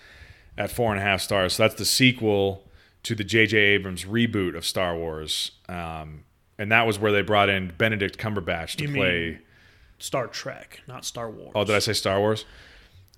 at 0.58 0.72
four 0.72 0.92
and 0.92 1.02
a 1.02 1.04
half 1.04 1.22
stars. 1.22 1.54
So 1.54 1.64
that's 1.64 1.76
the 1.76 1.86
sequel 1.86 2.64
to 3.04 3.16
the 3.16 3.24
J.J. 3.24 3.58
Abrams 3.58 4.06
reboot 4.06 4.56
of 4.56 4.66
Star 4.66 4.96
Wars. 4.96 5.52
Um, 5.68 6.24
and 6.58 6.72
that 6.72 6.88
was 6.88 6.98
where 7.00 7.12
they 7.12 7.22
brought 7.22 7.50
in 7.50 7.74
Benedict 7.78 8.18
Cumberbatch 8.18 8.76
to 8.78 8.84
You 8.88 8.94
play. 8.94 9.40
Star 10.00 10.28
Trek, 10.28 10.82
not 10.88 11.06
Star 11.06 11.30
Wars. 11.30 11.52
oh, 11.56 11.64
did 11.64 11.76
I 11.76 11.80
say 11.80 11.94
Star 11.94 12.20
Wars? 12.20 12.46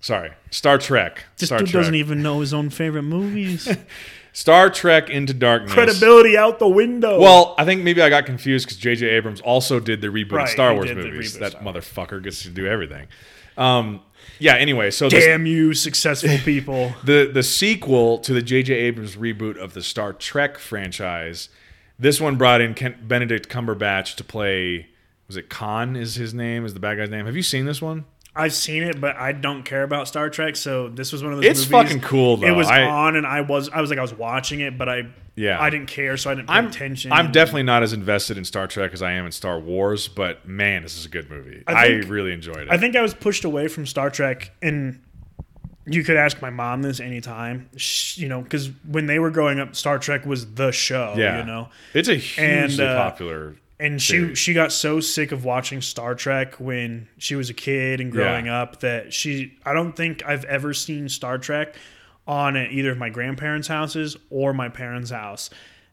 Sorry, 0.00 0.30
Star 0.50 0.78
Trek. 0.78 1.24
This 1.38 1.48
Star 1.48 1.58
dude 1.58 1.68
Trek. 1.68 1.80
doesn't 1.80 1.94
even 1.96 2.22
know 2.22 2.40
his 2.40 2.54
own 2.54 2.70
favorite 2.70 3.02
movies. 3.02 3.68
Star 4.32 4.70
Trek 4.70 5.10
Into 5.10 5.34
Darkness. 5.34 5.72
Credibility 5.72 6.36
out 6.36 6.60
the 6.60 6.68
window. 6.68 7.18
Well, 7.20 7.56
I 7.58 7.64
think 7.64 7.82
maybe 7.82 8.00
I 8.00 8.08
got 8.08 8.24
confused 8.24 8.66
because 8.66 8.76
J.J. 8.78 9.08
Abrams 9.08 9.40
also 9.40 9.80
did 9.80 10.00
the 10.00 10.06
reboot 10.08 10.32
Right, 10.32 10.42
of 10.44 10.50
Star 10.50 10.72
Wars 10.74 10.94
movies. 10.94 11.36
That 11.40 11.52
Star 11.52 11.62
Wars. 11.64 11.74
motherfucker 11.84 12.22
gets 12.22 12.42
to 12.42 12.50
do 12.50 12.64
everything. 12.66 13.08
Um, 13.56 14.00
yeah. 14.38 14.54
Anyway, 14.54 14.92
so 14.92 15.08
this, 15.08 15.24
damn 15.24 15.46
you, 15.46 15.74
successful 15.74 16.36
people. 16.44 16.92
the 17.02 17.28
the 17.34 17.42
sequel 17.42 18.18
to 18.18 18.32
the 18.32 18.42
J.J. 18.42 18.72
Abrams 18.72 19.16
reboot 19.16 19.56
of 19.56 19.74
the 19.74 19.82
Star 19.82 20.12
Trek 20.12 20.58
franchise, 20.58 21.48
this 21.98 22.20
one 22.20 22.36
brought 22.36 22.60
in 22.60 22.74
Ken, 22.74 22.96
Benedict 23.02 23.48
Cumberbatch 23.48 24.14
to 24.16 24.24
play. 24.24 24.86
Was 25.26 25.36
it 25.36 25.48
Khan? 25.50 25.96
Is 25.96 26.14
his 26.14 26.32
name? 26.32 26.64
Is 26.64 26.74
the 26.74 26.80
bad 26.80 26.96
guy's 26.98 27.10
name? 27.10 27.26
Have 27.26 27.36
you 27.36 27.42
seen 27.42 27.66
this 27.66 27.82
one? 27.82 28.04
I've 28.34 28.52
seen 28.54 28.84
it, 28.84 29.00
but 29.00 29.16
I 29.16 29.32
don't 29.32 29.64
care 29.64 29.82
about 29.82 30.06
Star 30.06 30.30
Trek, 30.30 30.54
so 30.54 30.88
this 30.88 31.12
was 31.12 31.24
one 31.24 31.32
of 31.32 31.38
those. 31.38 31.46
It's 31.50 31.58
movies- 31.70 31.70
fucking 31.90 32.00
cool 32.02 32.36
though. 32.36 32.46
It 32.46 32.52
was 32.52 32.68
I, 32.68 32.84
on, 32.84 33.16
and 33.16 33.26
I 33.26 33.40
was, 33.40 33.68
I 33.68 33.80
was 33.80 33.90
like, 33.90 33.98
I 33.98 34.02
was 34.02 34.14
watching 34.14 34.60
it, 34.60 34.78
but 34.78 34.88
I, 34.88 35.02
Yeah. 35.34 35.60
I 35.60 35.70
didn't 35.70 35.88
care, 35.88 36.16
so 36.16 36.30
I 36.30 36.34
didn't 36.36 36.46
pay 36.46 36.54
I'm 36.54 36.66
attention. 36.68 37.12
I'm 37.12 37.32
definitely 37.32 37.64
not 37.64 37.82
as 37.82 37.92
invested 37.92 38.38
in 38.38 38.44
Star 38.44 38.68
Trek 38.68 38.92
as 38.92 39.02
I 39.02 39.12
am 39.12 39.26
in 39.26 39.32
Star 39.32 39.58
Wars, 39.58 40.06
but 40.06 40.46
man, 40.46 40.84
this 40.84 40.96
is 40.96 41.04
a 41.04 41.08
good 41.08 41.28
movie. 41.28 41.64
I, 41.66 41.72
I 41.72 41.86
really 42.06 42.32
enjoyed 42.32 42.58
it. 42.58 42.68
I 42.70 42.78
think 42.78 42.94
I 42.94 43.02
was 43.02 43.12
pushed 43.12 43.44
away 43.44 43.66
from 43.66 43.86
Star 43.86 44.08
Trek, 44.08 44.52
and 44.62 45.00
you 45.90 46.04
could 46.04 46.16
ask 46.16 46.40
my 46.42 46.50
mom 46.50 46.82
this 46.82 47.00
anytime. 47.00 47.68
Sh 47.76 48.18
you 48.18 48.28
know, 48.28 48.40
because 48.42 48.70
when 48.86 49.06
they 49.06 49.18
were 49.18 49.30
growing 49.30 49.58
up, 49.60 49.74
Star 49.76 49.98
Trek 49.98 50.26
was 50.26 50.54
the 50.54 50.70
show. 50.72 51.14
yeah, 51.16 51.38
you 51.40 51.44
know, 51.44 51.68
it's 51.94 52.08
a 52.08 52.14
hugely 52.16 52.84
uh, 52.86 52.94
popular. 52.96 53.56
and 53.80 54.00
she 54.02 54.12
Series. 54.18 54.38
she 54.38 54.54
got 54.54 54.72
so 54.72 55.00
sick 55.00 55.32
of 55.32 55.44
watching 55.44 55.80
Star 55.80 56.14
Trek 56.14 56.54
when 56.60 57.08
she 57.18 57.34
was 57.36 57.48
a 57.50 57.54
kid 57.54 58.00
and 58.00 58.10
growing 58.12 58.46
Yeah. 58.46 58.62
up 58.62 58.80
that 58.80 59.12
she 59.12 59.56
I 59.64 59.72
don't 59.72 59.94
think 59.94 60.22
I've 60.26 60.44
ever 60.44 60.74
seen 60.74 61.08
Star 61.08 61.38
Trek 61.38 61.74
on 62.26 62.56
at 62.56 62.72
either 62.72 62.90
of 62.90 62.98
my 62.98 63.08
grandparents' 63.08 63.68
houses 63.68 64.16
or 64.30 64.52
my 64.52 64.68
parents' 64.68 65.10
house. 65.10 65.48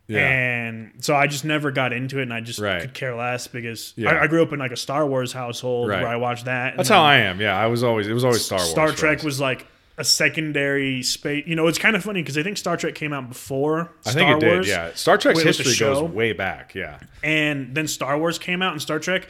Yeah. 0.08 0.20
And 0.30 0.91
so 1.00 1.16
I 1.16 1.26
just 1.26 1.46
never 1.46 1.72
got 1.72 1.91
into 1.91 2.20
it, 2.20 2.24
and 2.24 2.34
I 2.34 2.39
just 2.41 2.60
Right. 2.60 2.82
could 2.82 2.93
care 2.93 3.16
less 3.16 3.48
because 3.48 3.93
Yeah. 3.96 4.12
I, 4.12 4.24
I 4.24 4.28
grew 4.28 4.43
up 4.43 4.52
in 4.54 4.60
like 4.60 4.72
a 4.72 4.76
Star 4.78 5.08
Wars 5.08 5.32
household 5.34 5.89
Right. 5.89 6.02
where 6.04 6.12
I 6.12 6.18
watched 6.18 6.46
that. 6.46 6.78
That's 6.78 6.89
how 6.89 7.02
I 7.02 7.18
am. 7.18 7.39
Yeah, 7.41 7.58
I 7.58 7.66
was 7.68 7.84
always. 7.84 8.08
It 8.08 8.14
was 8.14 8.24
always 8.24 8.46
Star 8.46 8.60
Wars. 8.60 8.70
Star 8.70 8.91
Trek 8.91 9.24
was 9.24 9.39
like 9.39 9.66
a 9.98 10.04
secondary 10.04 11.04
space. 11.04 11.46
You 11.48 11.56
know, 11.56 11.68
it's 11.68 11.78
kind 11.78 11.96
of 11.96 12.04
funny 12.04 12.22
because 12.22 12.38
I 12.38 12.43
think 12.43 12.58
Star 12.58 12.78
Trek 12.78 12.96
came 12.96 13.14
out 13.14 13.30
before 13.30 13.91
I 14.06 14.12
Star 14.12 14.14
think 14.14 14.43
it 14.43 14.46
Wars. 14.46 14.66
did. 14.66 14.72
Yeah, 14.72 14.91
Star 14.93 15.18
Trek's 15.18 15.38
with 15.38 15.46
history 15.46 15.76
goes 15.78 16.10
way 16.10 16.34
back. 16.34 16.76
Yeah, 16.76 17.00
and 17.24 17.74
then 17.76 17.88
Star 17.88 18.18
Wars 18.18 18.38
came 18.38 18.62
out 18.62 18.74
and 18.74 18.82
Star 18.82 19.00
Trek. 19.00 19.28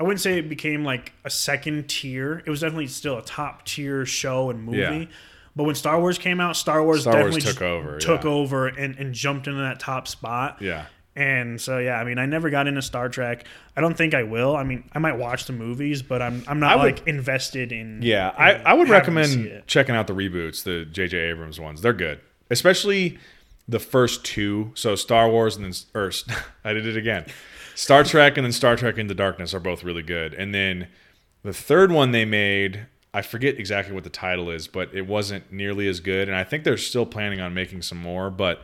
I 0.00 0.04
wouldn't 0.04 0.20
say 0.20 0.38
it 0.38 0.48
became 0.48 0.84
like 0.84 1.12
a 1.24 1.30
second 1.30 1.88
tier. 1.88 2.42
It 2.46 2.50
was 2.50 2.60
definitely 2.60 2.86
still 2.86 3.18
a 3.18 3.22
top 3.22 3.64
tier 3.64 4.06
show 4.06 4.50
and 4.50 4.62
movie. 4.62 4.78
Yeah. 4.78 5.04
But 5.56 5.64
when 5.64 5.74
Star 5.74 5.98
Wars 5.98 6.18
came 6.18 6.40
out, 6.40 6.56
Star 6.56 6.84
Wars 6.84 7.00
Star 7.00 7.14
Wars 7.20 7.34
definitely 7.34 7.52
took 7.52 7.62
over, 7.62 7.98
took 7.98 8.24
yeah. 8.24 8.30
over 8.30 8.68
and, 8.68 8.96
and 8.96 9.12
jumped 9.12 9.48
into 9.48 9.60
that 9.60 9.80
top 9.80 10.06
spot. 10.06 10.58
yeah. 10.60 10.86
And 11.18 11.60
so 11.60 11.78
yeah, 11.78 11.98
I 12.00 12.04
mean, 12.04 12.18
I 12.18 12.26
never 12.26 12.48
got 12.48 12.68
into 12.68 12.80
Star 12.80 13.08
Trek. 13.08 13.44
I 13.76 13.80
don't 13.80 13.96
think 13.96 14.14
I 14.14 14.22
will. 14.22 14.54
I 14.54 14.62
mean, 14.62 14.88
I 14.92 15.00
might 15.00 15.16
watch 15.18 15.46
the 15.46 15.52
movies, 15.52 16.00
but 16.00 16.22
I'm 16.22 16.44
I'm 16.46 16.60
not 16.60 16.78
would- 16.78 16.84
like 16.98 17.08
invested 17.08 17.72
in. 17.72 18.02
Yeah, 18.02 18.30
in 18.30 18.36
I, 18.64 18.70
I 18.70 18.74
would 18.74 18.86
having 18.86 19.14
to 19.16 19.24
see 19.24 19.36
recommend 19.42 19.66
checking 19.66 19.96
out 19.96 20.06
the 20.06 20.12
reboots, 20.14 20.62
the 20.62 20.84
J.J. 20.84 21.16
Abrams 21.18 21.58
ones. 21.58 21.82
They're 21.82 21.92
good, 21.92 22.20
especially 22.50 23.18
the 23.66 23.80
first 23.80 24.24
two. 24.24 24.70
So 24.74 24.94
Star 24.94 25.28
Wars 25.28 25.56
and 25.56 25.64
then, 25.64 25.72
or 25.92 26.12
I 26.64 26.72
did 26.72 26.86
it 26.86 26.96
again. 26.96 27.26
Star 27.74 28.04
Trek 28.04 28.36
and 28.36 28.44
then 28.44 28.52
Star 28.52 28.76
Trek 28.76 28.96
Into 28.96 29.14
Darkness 29.14 29.52
are 29.54 29.60
both 29.60 29.82
really 29.84 30.02
good. 30.02 30.34
And 30.34 30.54
then 30.54 30.86
the 31.42 31.52
third 31.52 31.90
one 31.92 32.12
they 32.12 32.24
made, 32.24 32.86
I 33.12 33.22
forget 33.22 33.58
exactly 33.58 33.92
what 33.94 34.04
the 34.04 34.10
title 34.10 34.50
is, 34.50 34.66
but 34.68 34.92
it 34.94 35.06
wasn't 35.06 35.52
nearly 35.52 35.88
as 35.88 35.98
good. 36.00 36.28
And 36.28 36.36
I 36.36 36.44
think 36.44 36.64
they're 36.64 36.76
still 36.76 37.06
planning 37.06 37.40
on 37.40 37.54
making 37.54 37.82
some 37.82 37.98
more. 37.98 38.30
But 38.30 38.62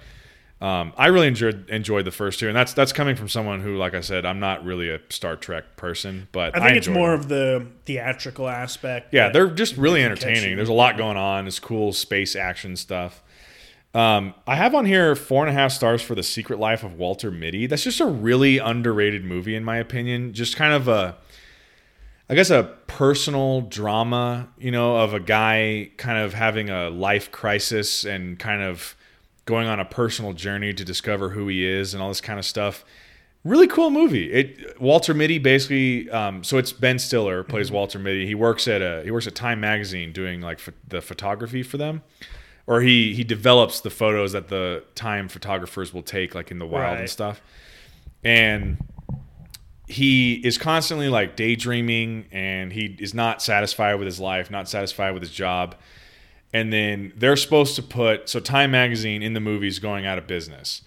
um, 0.64 0.94
I 0.96 1.08
really 1.08 1.26
enjoyed 1.26 1.68
enjoyed 1.68 2.06
the 2.06 2.10
first 2.10 2.38
two, 2.40 2.48
and 2.48 2.56
that's 2.56 2.72
that's 2.72 2.94
coming 2.94 3.16
from 3.16 3.28
someone 3.28 3.60
who, 3.60 3.76
like 3.76 3.92
I 3.92 4.00
said, 4.00 4.24
I'm 4.24 4.40
not 4.40 4.64
really 4.64 4.88
a 4.88 4.98
Star 5.10 5.36
Trek 5.36 5.76
person, 5.76 6.26
but 6.32 6.56
I 6.56 6.64
think 6.64 6.78
it's 6.78 6.88
more 6.88 7.10
them. 7.10 7.20
of 7.20 7.28
the 7.28 7.66
theatrical 7.84 8.48
aspect. 8.48 9.12
Yeah, 9.12 9.28
they're 9.28 9.50
just 9.50 9.76
really 9.76 10.02
entertaining. 10.02 10.56
There's 10.56 10.70
a 10.70 10.72
lot 10.72 10.96
going 10.96 11.18
on. 11.18 11.46
It's 11.46 11.58
cool 11.58 11.92
space 11.92 12.34
action 12.34 12.76
stuff. 12.76 13.22
Um, 13.92 14.32
I 14.46 14.56
have 14.56 14.74
on 14.74 14.86
here 14.86 15.14
four 15.14 15.46
and 15.46 15.50
a 15.50 15.52
half 15.52 15.70
stars 15.70 16.00
for 16.00 16.14
The 16.14 16.22
Secret 16.22 16.58
Life 16.58 16.82
of 16.82 16.94
Walter 16.94 17.30
Mitty. 17.30 17.66
That's 17.66 17.84
just 17.84 18.00
a 18.00 18.06
really 18.06 18.56
underrated 18.56 19.22
movie, 19.22 19.56
in 19.56 19.64
my 19.64 19.76
opinion. 19.76 20.32
Just 20.32 20.56
kind 20.56 20.72
of 20.72 20.88
a, 20.88 21.14
I 22.30 22.34
guess, 22.34 22.48
a 22.48 22.74
personal 22.86 23.60
drama, 23.60 24.48
you 24.56 24.70
know, 24.70 24.96
of 24.96 25.12
a 25.12 25.20
guy 25.20 25.90
kind 25.98 26.16
of 26.16 26.32
having 26.32 26.70
a 26.70 26.88
life 26.88 27.30
crisis 27.30 28.04
and 28.06 28.38
kind 28.38 28.62
of 28.62 28.96
going 29.44 29.66
on 29.66 29.80
a 29.80 29.84
personal 29.84 30.32
journey 30.32 30.72
to 30.72 30.84
discover 30.84 31.30
who 31.30 31.48
he 31.48 31.64
is 31.66 31.94
and 31.94 32.02
all 32.02 32.08
this 32.08 32.20
kind 32.20 32.38
of 32.38 32.44
stuff 32.44 32.84
really 33.44 33.66
cool 33.66 33.90
movie. 33.90 34.32
It 34.32 34.80
Walter 34.80 35.14
Mitty 35.14 35.38
basically, 35.38 36.10
um, 36.10 36.42
so 36.42 36.58
it's 36.58 36.72
Ben 36.72 36.98
Stiller 36.98 37.44
plays 37.44 37.70
Walter 37.70 37.98
Mitty. 37.98 38.26
He 38.26 38.34
works 38.34 38.66
at 38.66 38.82
a 38.82 39.02
he 39.04 39.10
works 39.10 39.26
at 39.26 39.34
Time 39.34 39.60
Magazine 39.60 40.12
doing 40.12 40.40
like 40.40 40.58
ph- 40.58 40.76
the 40.88 41.00
photography 41.00 41.62
for 41.62 41.76
them, 41.76 42.02
or 42.66 42.80
he 42.80 43.14
he 43.14 43.22
develops 43.22 43.80
the 43.80 43.90
photos 43.90 44.32
that 44.32 44.48
the 44.48 44.82
Time 44.94 45.28
photographers 45.28 45.92
will 45.92 46.02
take 46.02 46.34
like 46.34 46.50
in 46.50 46.58
the 46.58 46.66
wild 46.66 46.98
and 46.98 47.10
stuff, 47.10 47.40
and 48.24 48.78
he 49.86 50.34
is 50.34 50.56
constantly 50.56 51.10
like 51.10 51.36
daydreaming 51.36 52.24
and 52.32 52.72
he 52.72 52.96
is 52.98 53.12
not 53.12 53.42
satisfied 53.42 53.94
with 53.96 54.06
his 54.06 54.18
life, 54.18 54.50
not 54.50 54.66
satisfied 54.66 55.12
with 55.12 55.22
his 55.22 55.30
job. 55.30 55.74
And 56.54 56.72
then 56.72 57.12
they're 57.16 57.36
supposed 57.36 57.74
to 57.76 57.82
put 57.82 58.28
so 58.28 58.38
Time 58.38 58.70
magazine 58.70 59.22
in 59.22 59.34
the 59.34 59.40
movies 59.40 59.80
going 59.80 60.06
out 60.06 60.18
of 60.18 60.26
business. 60.28 60.82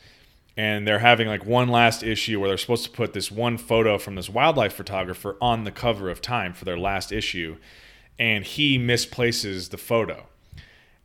And 0.56 0.88
they're 0.88 1.00
having 1.00 1.28
like 1.28 1.46
one 1.46 1.68
last 1.68 2.02
issue 2.02 2.40
where 2.40 2.48
they're 2.48 2.58
supposed 2.58 2.86
to 2.86 2.90
put 2.90 3.12
this 3.12 3.30
one 3.30 3.58
photo 3.58 3.98
from 3.98 4.16
this 4.16 4.30
wildlife 4.30 4.74
photographer 4.74 5.36
on 5.42 5.66
the 5.66 5.72
cover 5.72 6.10
of 6.10 6.22
Time 6.22 6.54
for 6.54 6.64
their 6.64 6.78
last 6.78 7.12
issue. 7.12 7.58
And 8.18 8.46
he 8.46 8.78
misplaces 8.78 9.70
the 9.70 9.78
photo. 9.78 10.28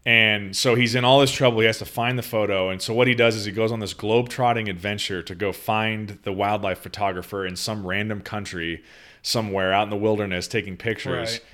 And 0.07 0.57
so 0.57 0.75
he's 0.77 0.95
in 0.95 1.05
all 1.05 1.21
this 1.21 1.33
trouble. 1.33 1.61
He 1.61 1.67
has 1.67 1.79
to 1.79 1.85
find 1.85 2.17
the 2.17 2.23
photo. 2.23 2.71
And 2.71 2.81
so 2.81 2.95
what 2.95 3.09
he 3.09 3.15
does 3.15 3.35
is 3.35 3.45
he 3.45 3.53
goes 3.53 3.73
on 3.73 3.81
this 3.81 3.95
globe-trotting 3.95 4.69
adventure 4.69 5.23
to 5.25 5.35
go 5.35 5.53
find 5.53 6.21
the 6.23 6.33
wildlife 6.33 6.79
photographer 6.79 7.45
in 7.45 7.57
some 7.57 7.87
random 7.87 8.21
country 8.21 8.83
somewhere 9.23 9.73
out 9.73 9.85
in 9.85 9.91
the 9.91 9.97
wilderness 9.97 10.49
taking 10.49 10.77
pictures. 10.77 11.33
Right. 11.33 11.45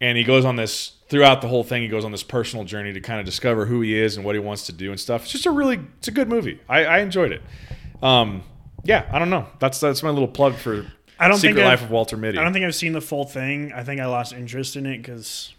And 0.00 0.18
he 0.18 0.24
goes 0.24 0.44
on 0.44 0.56
this 0.56 0.92
throughout 1.08 1.40
the 1.40 1.48
whole 1.48 1.64
thing. 1.64 1.82
He 1.82 1.88
goes 1.88 2.04
on 2.04 2.12
this 2.12 2.22
personal 2.22 2.64
journey 2.64 2.92
to 2.92 3.00
kind 3.00 3.18
of 3.20 3.26
discover 3.26 3.66
who 3.66 3.80
he 3.80 3.98
is 3.98 4.16
and 4.16 4.24
what 4.24 4.34
he 4.34 4.38
wants 4.40 4.66
to 4.66 4.72
do 4.72 4.90
and 4.90 4.98
stuff. 5.00 5.22
It's 5.22 5.32
just 5.32 5.46
a 5.46 5.50
really, 5.50 5.80
it's 5.98 6.08
a 6.08 6.12
good 6.12 6.28
movie. 6.28 6.60
I, 6.68 6.84
I 6.84 6.98
enjoyed 6.98 7.32
it. 7.32 7.42
Um, 8.02 8.42
yeah, 8.84 9.08
I 9.12 9.18
don't 9.18 9.30
know. 9.30 9.46
That's 9.58 9.80
that's 9.80 10.02
my 10.02 10.10
little 10.10 10.28
plug 10.28 10.54
for 10.54 10.86
I 11.18 11.26
don't 11.28 11.38
Secret 11.38 11.56
think 11.56 11.64
Life 11.66 11.78
I've- 11.80 11.84
of 11.86 11.90
Walter 11.90 12.16
Mitty. 12.16 12.38
I 12.38 12.44
don't 12.44 12.52
think 12.52 12.64
I've 12.64 12.74
seen 12.74 12.92
the 12.92 13.00
full 13.00 13.24
thing. 13.24 13.72
I 13.72 13.82
think 13.82 14.00
I 14.00 14.06
lost 14.06 14.32
interest 14.32 14.76
in 14.76 14.86
it 14.86 14.98
because 14.98 15.52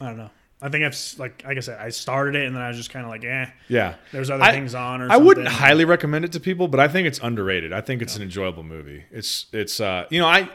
I 0.00 0.06
don't 0.06 0.16
know. 0.18 0.30
I 0.62 0.68
think 0.70 0.84
I've 0.84 0.96
like 1.18 1.42
like 1.44 1.56
I 1.56 1.60
said, 1.60 1.78
I 1.80 1.90
started 1.90 2.34
it 2.36 2.46
and 2.46 2.54
then 2.56 2.62
I 2.62 2.68
was 2.68 2.76
just 2.76 2.90
kind 2.90 3.04
of 3.04 3.10
like, 3.10 3.24
eh. 3.24 3.46
yeah, 3.68 3.96
There's 4.12 4.30
other 4.30 4.42
I- 4.44 4.52
things 4.52 4.74
on. 4.74 5.02
Or 5.02 5.10
I 5.10 5.16
wouldn't 5.16 5.48
highly 5.48 5.84
recommend 5.84 6.24
it 6.24 6.32
to 6.32 6.40
people, 6.40 6.68
but 6.68 6.80
I 6.80 6.88
think 6.88 7.06
it's 7.08 7.18
underrated. 7.22 7.72
I 7.72 7.80
think 7.82 8.00
it's 8.02 8.16
an 8.16 8.22
enjoyable 8.22 8.62
movie. 8.62 9.04
It's 9.10 9.46
it's 9.52 9.80
uh 9.80 10.06
you 10.10 10.18
know 10.20 10.26
I 10.26 10.48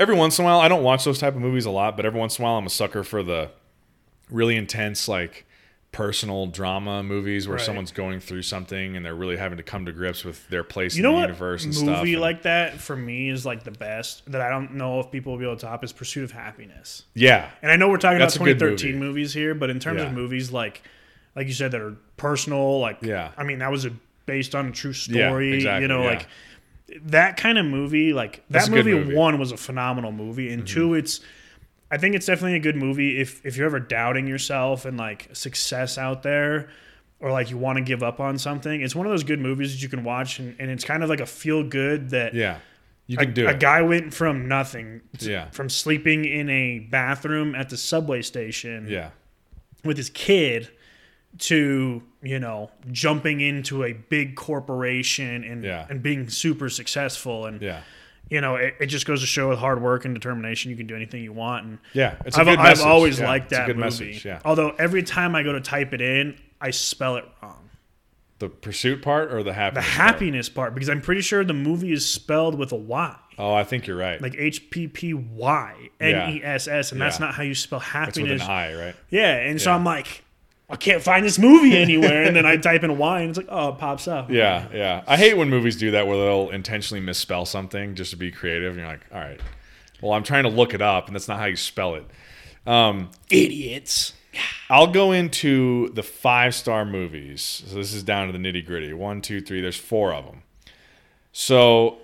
every 0.00 0.14
once 0.16 0.38
in 0.38 0.44
a 0.44 0.48
while 0.48 0.60
I 0.60 0.68
don't 0.68 0.82
watch 0.82 1.04
those 1.04 1.18
type 1.18 1.34
of 1.34 1.40
movies 1.40 1.66
a 1.66 1.70
lot, 1.70 1.96
but 1.96 2.04
every 2.06 2.18
once 2.20 2.38
in 2.38 2.44
a 2.44 2.48
while 2.48 2.56
I'm 2.58 2.66
a 2.66 2.70
sucker 2.70 3.02
for 3.04 3.22
the 3.22 3.50
really 4.30 4.56
intense 4.56 5.06
like 5.08 5.46
personal 5.92 6.46
drama 6.48 7.04
movies 7.04 7.46
where 7.46 7.56
Right. 7.56 7.64
someone's 7.64 7.92
going 7.92 8.18
through 8.18 8.42
something 8.42 8.96
and 8.96 9.06
they're 9.06 9.14
really 9.14 9.36
having 9.36 9.58
to 9.58 9.62
come 9.62 9.86
to 9.86 9.92
grips 9.92 10.24
with 10.24 10.48
their 10.48 10.64
place 10.64 10.96
You 10.96 11.04
know 11.04 11.10
in 11.10 11.14
the 11.14 11.20
what 11.20 11.26
universe 11.28 11.64
and 11.64 11.74
movie 11.86 12.12
stuff. 12.14 12.20
like 12.22 12.42
that 12.42 12.80
for 12.80 12.96
me 12.96 13.28
is 13.28 13.46
like 13.46 13.62
the 13.62 13.70
best 13.70 14.28
that 14.32 14.40
I 14.40 14.48
don't 14.50 14.74
know 14.74 14.98
if 14.98 15.12
people 15.12 15.32
will 15.32 15.38
be 15.38 15.44
able 15.44 15.54
to 15.56 15.66
top 15.66 15.84
is 15.84 15.92
Pursuit 15.92 16.24
of 16.24 16.32
Happiness. 16.32 17.04
yeah, 17.14 17.48
And 17.62 17.70
I 17.70 17.76
know 17.76 17.88
we're 17.88 17.98
talking 17.98 18.18
That's 18.18 18.34
about 18.34 18.46
2013 18.46 18.94
movie. 18.98 19.06
movies 19.06 19.34
here, 19.34 19.54
but 19.54 19.70
in 19.70 19.78
terms 19.78 20.00
Yeah. 20.00 20.08
of 20.08 20.12
movies 20.14 20.50
like 20.50 20.82
like 21.36 21.46
you 21.48 21.52
said 21.52 21.70
that 21.72 21.80
are 21.80 21.94
personal, 22.16 22.80
like 22.80 22.98
Yeah. 23.02 23.30
I 23.36 23.44
mean 23.44 23.58
that 23.60 23.70
was 23.70 23.84
a, 23.84 23.92
based 24.26 24.54
on 24.56 24.66
a 24.68 24.72
true 24.72 24.90
Yeah, 24.92 25.28
story. 25.28 25.52
exactly, 25.54 25.82
you 25.82 25.88
know, 25.88 26.02
yeah. 26.02 26.10
like 26.10 26.26
that 27.02 27.36
kind 27.36 27.58
of 27.58 27.66
movie, 27.66 28.12
like 28.12 28.44
That's 28.50 28.66
that 28.66 28.72
a 28.72 28.76
movie, 28.76 28.92
movie. 28.92 29.08
Mm-hmm. 29.10 29.18
one 29.18 29.38
was 29.38 29.52
a 29.52 29.56
phenomenal 29.56 30.12
movie, 30.12 30.52
and 30.52 30.66
two, 30.66 30.94
it's 30.94 31.20
I 31.90 31.96
think 31.98 32.14
it's 32.14 32.26
definitely 32.26 32.56
a 32.56 32.60
good 32.60 32.76
movie 32.76 33.20
if 33.20 33.44
if 33.44 33.56
you're 33.56 33.66
ever 33.66 33.80
doubting 33.80 34.26
yourself 34.26 34.84
and 34.84 34.96
like 34.96 35.28
success 35.32 35.98
out 35.98 36.22
there. 36.22 36.70
Or 37.20 37.30
like 37.30 37.48
you 37.48 37.56
want 37.56 37.78
to 37.78 37.84
give 37.84 38.02
up 38.02 38.20
on 38.20 38.36
something, 38.36 38.82
it's 38.82 38.94
one 38.94 39.06
of 39.06 39.10
those 39.12 39.24
good 39.24 39.40
movies 39.40 39.72
that 39.72 39.80
you 39.80 39.88
can 39.88 40.04
watch, 40.04 40.40
and, 40.40 40.54
and 40.58 40.70
it's 40.70 40.84
kind 40.84 41.02
of 41.02 41.08
like 41.08 41.20
a 41.20 41.26
feel 41.26 41.62
good 41.62 42.10
that 42.10 42.34
Yeah. 42.34 42.58
You 43.06 43.16
a, 43.18 43.24
can 43.24 43.32
do 43.32 43.48
a 43.48 43.54
guy 43.54 43.80
went 43.80 44.12
from 44.12 44.46
nothing, 44.46 45.00
to- 45.18 45.30
Yeah. 45.30 45.48
from 45.50 45.70
sleeping 45.70 46.26
in 46.26 46.50
a 46.50 46.80
bathroom 46.80 47.54
at 47.54 47.70
the 47.70 47.78
subway 47.78 48.20
station, 48.20 48.88
yeah. 48.90 49.10
with 49.84 49.96
his 49.96 50.10
kid 50.10 50.68
to 51.38 52.02
you 52.24 52.38
know 52.40 52.70
jumping 52.90 53.40
into 53.40 53.84
a 53.84 53.92
big 53.92 54.34
corporation 54.34 55.44
and 55.44 55.62
Yeah. 55.64 55.86
and 55.88 56.02
being 56.02 56.28
super 56.28 56.68
successful 56.68 57.46
and 57.46 57.60
Yeah. 57.60 57.80
you 58.30 58.40
know 58.40 58.56
it, 58.56 58.74
it 58.80 58.86
just 58.86 59.06
goes 59.06 59.20
to 59.20 59.26
show 59.26 59.48
with 59.50 59.58
hard 59.58 59.80
work 59.82 60.04
and 60.04 60.14
determination 60.14 60.70
you 60.70 60.76
can 60.76 60.86
do 60.86 60.96
anything 60.96 61.22
you 61.22 61.32
want 61.32 61.66
and 61.66 61.78
Yeah. 61.92 62.14
It's 62.24 62.36
a 62.36 62.40
I've, 62.40 62.46
good 62.46 62.58
I've 62.58 62.64
message. 62.70 62.86
always 62.86 63.20
Yeah, 63.20 63.26
liked 63.28 63.50
that 63.50 63.66
good 63.66 63.76
movie 63.76 63.84
message. 63.86 64.24
Yeah. 64.24 64.40
although 64.44 64.70
every 64.78 65.02
time 65.02 65.34
I 65.36 65.42
go 65.42 65.52
to 65.52 65.60
type 65.60 65.92
it 65.92 66.00
in 66.00 66.38
I 66.60 66.70
spell 66.70 67.16
it 67.16 67.24
wrong 67.42 67.68
The 68.38 68.48
pursuit 68.48 69.02
part 69.02 69.32
or 69.32 69.42
the 69.42 69.52
the 69.52 69.52
happiness? 69.82 70.48
part? 70.48 70.68
part 70.70 70.74
because 70.74 70.88
I'm 70.88 71.02
pretty 71.02 71.20
sure 71.20 71.44
the 71.44 71.52
movie 71.52 71.92
is 71.92 72.08
spelled 72.08 72.54
with 72.58 72.72
a 72.72 72.76
Y 72.76 73.16
Oh, 73.36 73.52
I 73.52 73.64
think 73.64 73.86
you're 73.88 73.96
right. 73.96 74.20
like 74.22 74.36
H 74.38 74.70
P 74.70 74.86
P 74.88 75.12
Y 75.12 75.74
N 76.00 76.32
E 76.34 76.40
S 76.42 76.68
S 76.68 76.92
and 76.92 77.00
that's 77.00 77.20
not 77.20 77.34
how 77.34 77.42
you 77.42 77.54
spell 77.54 77.80
it's 77.80 77.86
with 77.86 78.26
happiness 78.28 78.42
an 78.42 78.50
I, 78.50 78.74
right? 78.86 78.96
Yeah, 79.10 79.34
and 79.36 79.60
so 79.60 79.72
I'm 79.72 79.84
like, 79.84 80.23
I 80.68 80.76
can't 80.76 81.02
find 81.02 81.24
this 81.24 81.38
movie 81.38 81.76
anywhere. 81.76 82.24
and 82.24 82.34
then 82.34 82.46
I 82.46 82.56
type 82.56 82.82
in 82.84 82.96
wine. 82.98 83.28
it's 83.30 83.38
like, 83.38 83.48
oh, 83.50 83.70
it 83.70 83.78
pops 83.78 84.08
up. 84.08 84.30
Yeah, 84.30 84.66
yeah. 84.72 85.04
I 85.06 85.16
hate 85.16 85.36
when 85.36 85.50
movies 85.50 85.76
do 85.76 85.90
that 85.92 86.06
where 86.06 86.16
they'll 86.16 86.50
intentionally 86.50 87.00
misspell 87.00 87.44
something 87.44 87.94
just 87.94 88.10
to 88.12 88.16
be 88.16 88.30
creative. 88.30 88.72
And 88.72 88.80
you're 88.80 88.88
like, 88.88 89.04
all 89.12 89.20
right, 89.20 89.40
well, 90.00 90.12
I'm 90.12 90.22
trying 90.22 90.44
to 90.44 90.48
look 90.50 90.74
it 90.74 90.82
up, 90.82 91.06
and 91.06 91.14
that's 91.14 91.28
not 91.28 91.38
how 91.38 91.46
you 91.46 91.56
spell 91.56 91.94
it. 91.94 92.04
Um, 92.66 93.10
Idiots. 93.30 94.14
I'll 94.68 94.88
go 94.88 95.12
into 95.12 95.90
the 95.90 96.02
five 96.02 96.54
star 96.54 96.84
movies. 96.84 97.62
So 97.66 97.76
this 97.76 97.92
is 97.92 98.02
down 98.02 98.26
to 98.26 98.32
the 98.32 98.38
nitty 98.38 98.66
gritty. 98.66 98.92
One, 98.92 99.20
two, 99.20 99.40
three. 99.40 99.60
There's 99.60 99.76
four 99.76 100.12
of 100.12 100.24
them. 100.24 100.42
So, 101.32 101.98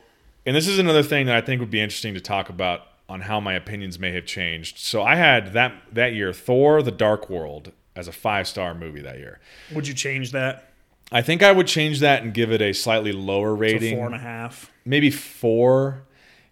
and 0.46 0.54
this 0.54 0.68
is 0.68 0.78
another 0.78 1.02
thing 1.02 1.26
that 1.26 1.36
I 1.36 1.40
think 1.40 1.60
would 1.60 1.70
be 1.70 1.80
interesting 1.80 2.14
to 2.14 2.20
talk 2.20 2.48
about 2.48 2.82
on 3.08 3.22
how 3.22 3.40
my 3.40 3.54
opinions 3.54 3.98
may 3.98 4.12
have 4.12 4.26
changed. 4.26 4.78
So 4.78 5.02
I 5.02 5.16
had 5.16 5.52
that 5.54 5.72
that 5.92 6.14
year 6.14 6.32
Thor: 6.32 6.82
The 6.82 6.92
Dark 6.92 7.28
World 7.28 7.72
as 7.96 8.08
a 8.08 8.12
five 8.12 8.46
star 8.48 8.74
movie 8.74 9.02
that 9.02 9.18
year. 9.18 9.40
Would 9.74 9.86
you 9.88 9.94
change 9.94 10.32
that 10.32 10.66
I 11.12 11.22
think 11.22 11.42
I 11.42 11.50
would 11.50 11.66
change 11.66 12.00
that 12.00 12.22
and 12.22 12.32
give 12.32 12.52
it 12.52 12.62
a 12.62 12.72
slightly 12.72 13.10
lower 13.12 13.54
rating. 13.54 13.96
four 13.96 14.06
and 14.06 14.14
a 14.14 14.18
half? 14.18 14.70
maybe 14.84 15.10
four 15.10 16.02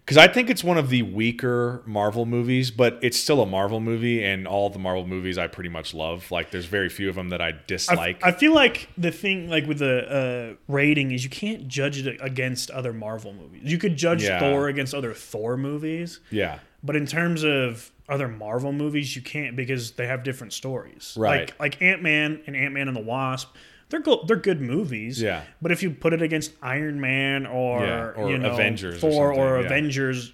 because 0.05 0.17
i 0.17 0.27
think 0.27 0.49
it's 0.51 0.63
one 0.63 0.77
of 0.77 0.89
the 0.89 1.01
weaker 1.01 1.81
marvel 1.85 2.25
movies 2.27 2.69
but 2.71 2.99
it's 3.01 3.17
still 3.17 3.41
a 3.41 3.45
marvel 3.45 3.79
movie 3.79 4.23
and 4.23 4.47
all 4.47 4.69
the 4.69 4.77
marvel 4.79 5.05
movies 5.05 5.37
i 5.37 5.47
pretty 5.47 5.69
much 5.69 5.93
love 5.95 6.29
like 6.31 6.51
there's 6.51 6.65
very 6.65 6.89
few 6.89 7.09
of 7.09 7.15
them 7.15 7.29
that 7.29 7.41
i 7.41 7.47
I, 7.47 7.55
dislike 7.67 8.23
I 8.23 8.31
feel 8.31 8.53
like 8.53 8.87
the 8.97 9.11
thing, 9.11 9.49
like 9.49 9.65
with 9.65 9.79
the 9.79 10.55
uh, 10.59 10.71
rating, 10.71 11.11
is 11.11 11.23
you 11.23 11.29
can't 11.29 11.67
judge 11.67 12.05
it 12.05 12.17
against 12.21 12.69
other 12.71 12.93
Marvel 12.93 13.33
movies. 13.33 13.61
You 13.63 13.77
could 13.77 13.97
judge 13.97 14.23
Yeah. 14.23 14.39
Thor 14.39 14.67
against 14.67 14.93
other 14.93 15.13
Thor 15.13 15.57
movies, 15.57 16.19
yeah 16.31 16.59
but 16.83 16.95
in 16.95 17.05
terms 17.05 17.43
of 17.43 17.91
other 18.09 18.27
Marvel 18.27 18.71
movies, 18.73 19.15
you 19.15 19.21
can't 19.21 19.55
because 19.55 19.91
they 19.91 20.07
have 20.07 20.23
different 20.23 20.53
stories. 20.53 21.15
Right. 21.17 21.41
Like 21.41 21.59
like 21.59 21.81
Ant 21.81 22.01
Man 22.01 22.41
and 22.47 22.55
Ant 22.55 22.73
Man 22.73 22.87
and 22.87 22.95
the 22.97 23.01
Wasp. 23.01 23.49
They're 23.89 23.99
go- 24.01 24.23
they're 24.27 24.35
good 24.35 24.61
movies. 24.61 25.21
Yeah. 25.21 25.43
But 25.61 25.71
if 25.71 25.81
you 25.81 25.89
put 25.91 26.13
it 26.13 26.21
against 26.21 26.53
Iron 26.61 27.01
Man 27.01 27.45
or, 27.47 27.83
Yeah, 27.85 28.11
or 28.15 28.29
you 28.29 28.37
know, 28.37 28.51
Avengers 28.51 29.03
or 29.03 29.11
Thor 29.11 29.33
or, 29.33 29.59
yeah. 29.59 29.65
Avengers, 29.65 30.31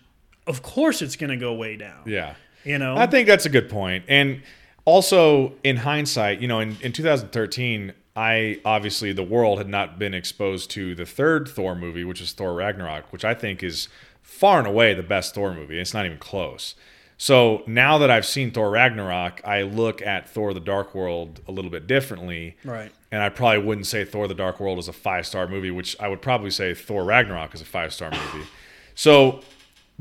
of 0.47 0.61
course 0.61 1.01
it's 1.01 1.15
going 1.15 1.29
to 1.31 1.37
go 1.37 1.53
way 1.53 1.75
down. 1.77 2.01
yeah 2.05 2.35
You 2.65 2.77
know. 2.77 2.95
i 2.97 3.07
think 3.07 3.27
that's 3.27 3.45
a 3.47 3.49
good 3.49 3.69
point. 3.69 4.03
point 4.05 4.05
and 4.09 4.41
also 4.85 5.53
in 5.63 5.77
hindsight 5.77 6.39
you 6.39 6.47
know 6.47 6.59
in, 6.59 6.77
in 6.81 6.91
2013 6.91 7.93
i 8.15 8.59
obviously 8.63 9.11
the 9.11 9.23
world 9.23 9.57
had 9.57 9.67
not 9.67 9.97
been 9.97 10.13
exposed 10.13 10.69
to 10.71 10.93
the 10.95 11.05
third 11.05 11.47
thor 11.47 11.75
movie 11.75 12.03
which 12.03 12.21
is 12.21 12.31
thor 12.33 12.53
ragnarok 12.53 13.11
which 13.11 13.25
i 13.25 13.33
think 13.33 13.63
is 13.63 13.87
far 14.21 14.59
and 14.59 14.67
away 14.67 14.93
the 14.93 15.01
best 15.03 15.33
thor 15.33 15.53
movie 15.53 15.79
it's 15.79 15.93
not 15.93 16.05
even 16.05 16.17
close 16.19 16.75
so 17.17 17.63
now 17.67 17.97
that 17.97 18.09
i've 18.11 18.25
seen 18.25 18.51
thor 18.51 18.69
ragnarok 18.69 19.41
i 19.45 19.61
look 19.61 20.01
at 20.01 20.29
thor 20.29 20.53
the 20.53 20.59
dark 20.59 20.93
world 20.93 21.41
a 21.47 21.51
little 21.51 21.71
bit 21.71 21.87
differently 21.87 22.57
right. 22.63 22.91
and 23.11 23.23
I 23.23 23.29
probably 23.29 23.59
wouldn't 23.59 23.87
say 23.87 24.03
Thor: 24.03 24.27
The 24.27 24.33
Dark 24.33 24.59
World 24.59 24.77
is 24.77 24.89
a 24.89 24.93
five 24.93 25.25
star 25.25 25.47
movie, 25.47 25.71
which 25.71 25.95
I 26.01 26.09
would 26.09 26.21
probably 26.21 26.49
say 26.51 26.73
Thor: 26.73 27.05
Ragnarok 27.05 27.55
is 27.55 27.61
a 27.61 27.65
five 27.65 27.93
star 27.93 28.11
movie. 28.11 28.45
So, 28.97 29.41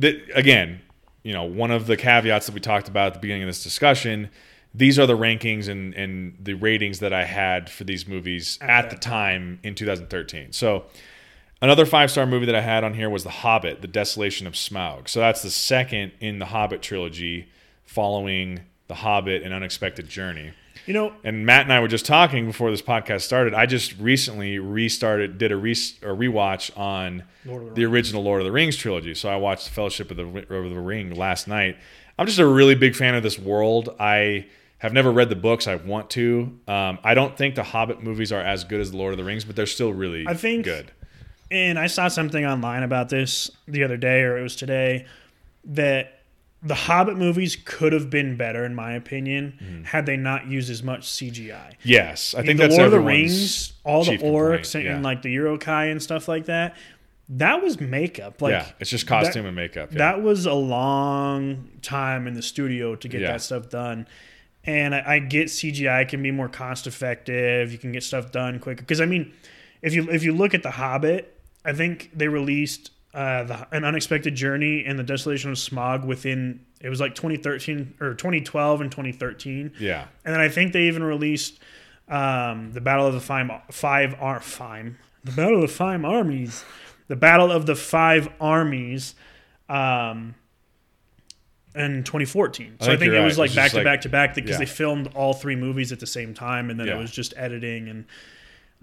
again, 0.00 0.80
you 1.24 1.32
know, 1.32 1.42
one 1.42 1.72
of 1.72 1.88
the 1.88 1.96
caveats 1.96 2.46
that 2.46 2.54
we 2.54 2.60
talked 2.60 2.86
about 2.86 3.08
at 3.08 3.14
the 3.14 3.18
beginning 3.18 3.42
of 3.42 3.48
this 3.48 3.64
discussion, 3.64 4.30
these 4.72 5.00
are 5.00 5.06
the 5.06 5.16
rankings 5.16 5.68
and 5.68 5.94
and 5.94 6.36
the 6.40 6.54
ratings 6.54 7.00
that 7.00 7.12
I 7.12 7.24
had 7.24 7.68
for 7.68 7.82
these 7.82 8.06
movies 8.06 8.56
at, 8.60 8.70
At 8.70 8.90
the 8.90 8.96
time 8.96 9.58
in 9.64 9.74
2013. 9.74 10.52
So. 10.52 10.84
Another 11.64 11.86
five 11.86 12.10
star 12.10 12.26
movie 12.26 12.44
that 12.44 12.54
I 12.54 12.60
had 12.60 12.84
on 12.84 12.92
here 12.92 13.08
was 13.08 13.24
The 13.24 13.30
Hobbit, 13.30 13.80
The 13.80 13.88
Desolation 13.88 14.46
of 14.46 14.52
Smaug. 14.52 15.08
So 15.08 15.20
that's 15.20 15.40
the 15.42 15.48
second 15.48 16.12
in 16.20 16.38
the 16.38 16.44
Hobbit 16.44 16.82
trilogy 16.82 17.48
following 17.86 18.60
The 18.88 18.96
Hobbit 18.96 19.42
and 19.42 19.54
Unexpected 19.54 20.06
Journey. 20.06 20.50
You 20.84 20.92
know, 20.92 21.14
And 21.24 21.46
Matt 21.46 21.62
and 21.62 21.72
I 21.72 21.80
were 21.80 21.88
just 21.88 22.04
talking 22.04 22.44
before 22.44 22.70
this 22.70 22.82
podcast 22.82 23.22
started. 23.22 23.54
I 23.54 23.64
just 23.64 23.98
recently 23.98 24.58
restarted, 24.58 25.38
did 25.38 25.52
a, 25.52 25.56
re- 25.56 25.70
a 25.72 26.08
rewatch 26.12 26.76
on 26.78 27.22
the 27.46 27.70
the 27.76 27.84
original 27.86 28.22
Lord 28.22 28.42
of 28.42 28.44
the 28.44 28.52
Rings 28.52 28.76
trilogy. 28.76 29.14
So 29.14 29.30
I 29.30 29.36
watched 29.36 29.70
Fellowship 29.70 30.10
of 30.10 30.18
the, 30.18 30.24
of 30.26 30.68
the 30.70 30.78
Ring 30.80 31.14
last 31.14 31.48
night. 31.48 31.78
I'm 32.18 32.26
just 32.26 32.38
a 32.40 32.46
really 32.46 32.74
big 32.74 32.94
fan 32.94 33.14
of 33.14 33.22
this 33.22 33.38
world. 33.38 33.88
I 33.98 34.48
have 34.76 34.92
never 34.92 35.10
read 35.10 35.30
the 35.30 35.36
books. 35.36 35.66
I 35.66 35.76
want 35.76 36.10
to. 36.10 36.58
Um, 36.68 36.98
I 37.02 37.14
don't 37.14 37.38
think 37.38 37.54
the 37.54 37.62
Hobbit 37.62 38.02
movies 38.02 38.32
are 38.32 38.42
as 38.42 38.64
good 38.64 38.82
as 38.82 38.90
the 38.90 38.98
Lord 38.98 39.14
of 39.14 39.16
the 39.18 39.24
Rings, 39.24 39.46
but 39.46 39.56
they're 39.56 39.64
still 39.64 39.94
really 39.94 40.26
I 40.28 40.34
think- 40.34 40.66
good. 40.66 40.90
And 41.50 41.78
I 41.78 41.86
saw 41.86 42.08
something 42.08 42.44
online 42.44 42.82
about 42.82 43.08
this 43.08 43.50
the 43.68 43.84
other 43.84 43.96
day, 43.96 44.22
or 44.22 44.38
it 44.38 44.42
was 44.42 44.56
today, 44.56 45.06
that 45.64 46.20
the 46.62 46.74
Hobbit 46.74 47.16
movies 47.16 47.56
could 47.64 47.92
have 47.92 48.08
been 48.08 48.36
better, 48.36 48.64
in 48.64 48.74
my 48.74 48.92
opinion, 48.94 49.58
Mm-hmm. 49.62 49.84
had 49.84 50.06
they 50.06 50.16
not 50.16 50.46
used 50.46 50.70
as 50.70 50.82
much 50.82 51.02
CGI. 51.06 51.74
Yes, 51.82 52.34
I 52.34 52.42
think 52.42 52.58
the 52.58 52.64
that's 52.68 52.76
Lord 52.76 52.86
of 52.86 52.92
the 52.92 53.00
Rings, 53.00 53.74
all 53.84 54.02
the 54.04 54.16
orcs 54.18 54.74
and, 54.74 54.84
yeah. 54.84 54.94
and 54.94 55.02
like 55.04 55.20
the 55.22 55.30
Uruk-hai 55.30 55.86
and 55.86 56.02
stuff 56.02 56.26
like 56.26 56.46
that, 56.46 56.76
that 57.28 57.62
was 57.62 57.80
makeup. 57.80 58.40
Like 58.40 58.52
yeah, 58.52 58.66
it's 58.80 58.90
just 58.90 59.06
costume 59.06 59.44
and 59.46 59.54
makeup. 59.56 59.92
Yeah. 59.92 59.98
that 59.98 60.22
was 60.22 60.46
a 60.46 60.54
long 60.54 61.68
time 61.82 62.26
in 62.26 62.34
the 62.34 62.42
studio 62.42 62.94
to 62.96 63.08
get 63.08 63.20
Yeah. 63.20 63.32
that 63.32 63.42
stuff 63.42 63.68
done. 63.68 64.06
And 64.66 64.94
I, 64.94 65.02
I 65.06 65.18
get 65.18 65.48
CGI 65.48 66.08
can 66.08 66.22
be 66.22 66.30
more 66.30 66.48
cost 66.48 66.86
effective. 66.86 67.70
You 67.72 67.76
can 67.78 67.92
get 67.92 68.02
stuff 68.02 68.32
done 68.32 68.58
quicker. 68.58 68.80
Because 68.82 69.00
I 69.02 69.06
mean, 69.06 69.32
if 69.82 69.92
you 69.94 70.08
if 70.10 70.22
you 70.22 70.32
look 70.34 70.54
at 70.54 70.62
the 70.62 70.70
Hobbit, 70.70 71.33
I 71.64 71.72
think 71.72 72.10
they 72.14 72.28
released 72.28 72.90
uh, 73.14 73.44
the, 73.44 73.68
an 73.74 73.84
unexpected 73.84 74.34
journey 74.34 74.84
and 74.84 74.98
the 74.98 75.02
desolation 75.04 75.50
of 75.50 75.56
Smaug 75.56 76.04
within 76.04 76.60
it 76.80 76.88
was 76.90 77.00
like 77.00 77.14
2013 77.14 77.94
or 78.00 78.12
2012 78.14 78.80
and 78.82 78.90
2013. 78.90 79.72
yeah, 79.80 80.06
And 80.24 80.34
then 80.34 80.40
I 80.40 80.48
think 80.50 80.72
they 80.74 80.82
even 80.82 81.02
released 81.02 81.58
um, 82.08 82.72
the 82.72 82.80
Battle 82.82 83.06
of 83.06 83.14
the 83.14 83.20
Five 83.20 83.50
Five 83.70 84.14
Ar 84.20 84.40
Fime, 84.40 84.98
the 85.22 85.32
Battle 85.32 85.54
of 85.56 85.62
the 85.62 85.68
Five 85.74 86.04
Armies, 86.04 86.62
the 87.08 87.16
Battle 87.16 87.50
of 87.50 87.64
the 87.64 87.74
Five 87.76 88.28
Armies, 88.40 89.14
um, 89.70 90.34
in 91.74 92.04
2014. 92.04 92.76
So 92.80 92.86
I 92.86 92.88
think 92.90 93.00
think, 93.00 93.12
you're 93.12 93.22
it 93.22 93.24
was 93.24 93.34
right. 93.38 93.44
like 93.44 93.46
It's 93.48 93.56
back 93.56 93.70
to 93.70 93.76
like- 93.78 93.84
back 93.84 94.00
to 94.02 94.08
back 94.08 94.34
because 94.34 94.50
yeah. 94.52 94.58
they 94.58 94.66
filmed 94.66 95.08
all 95.14 95.32
three 95.32 95.56
movies 95.56 95.90
at 95.92 96.00
the 96.00 96.06
same 96.06 96.34
time, 96.34 96.68
and 96.70 96.78
then 96.78 96.86
Yeah. 96.88 96.96
it 96.96 96.98
was 96.98 97.10
just 97.10 97.32
editing 97.36 97.88
and. 97.88 98.04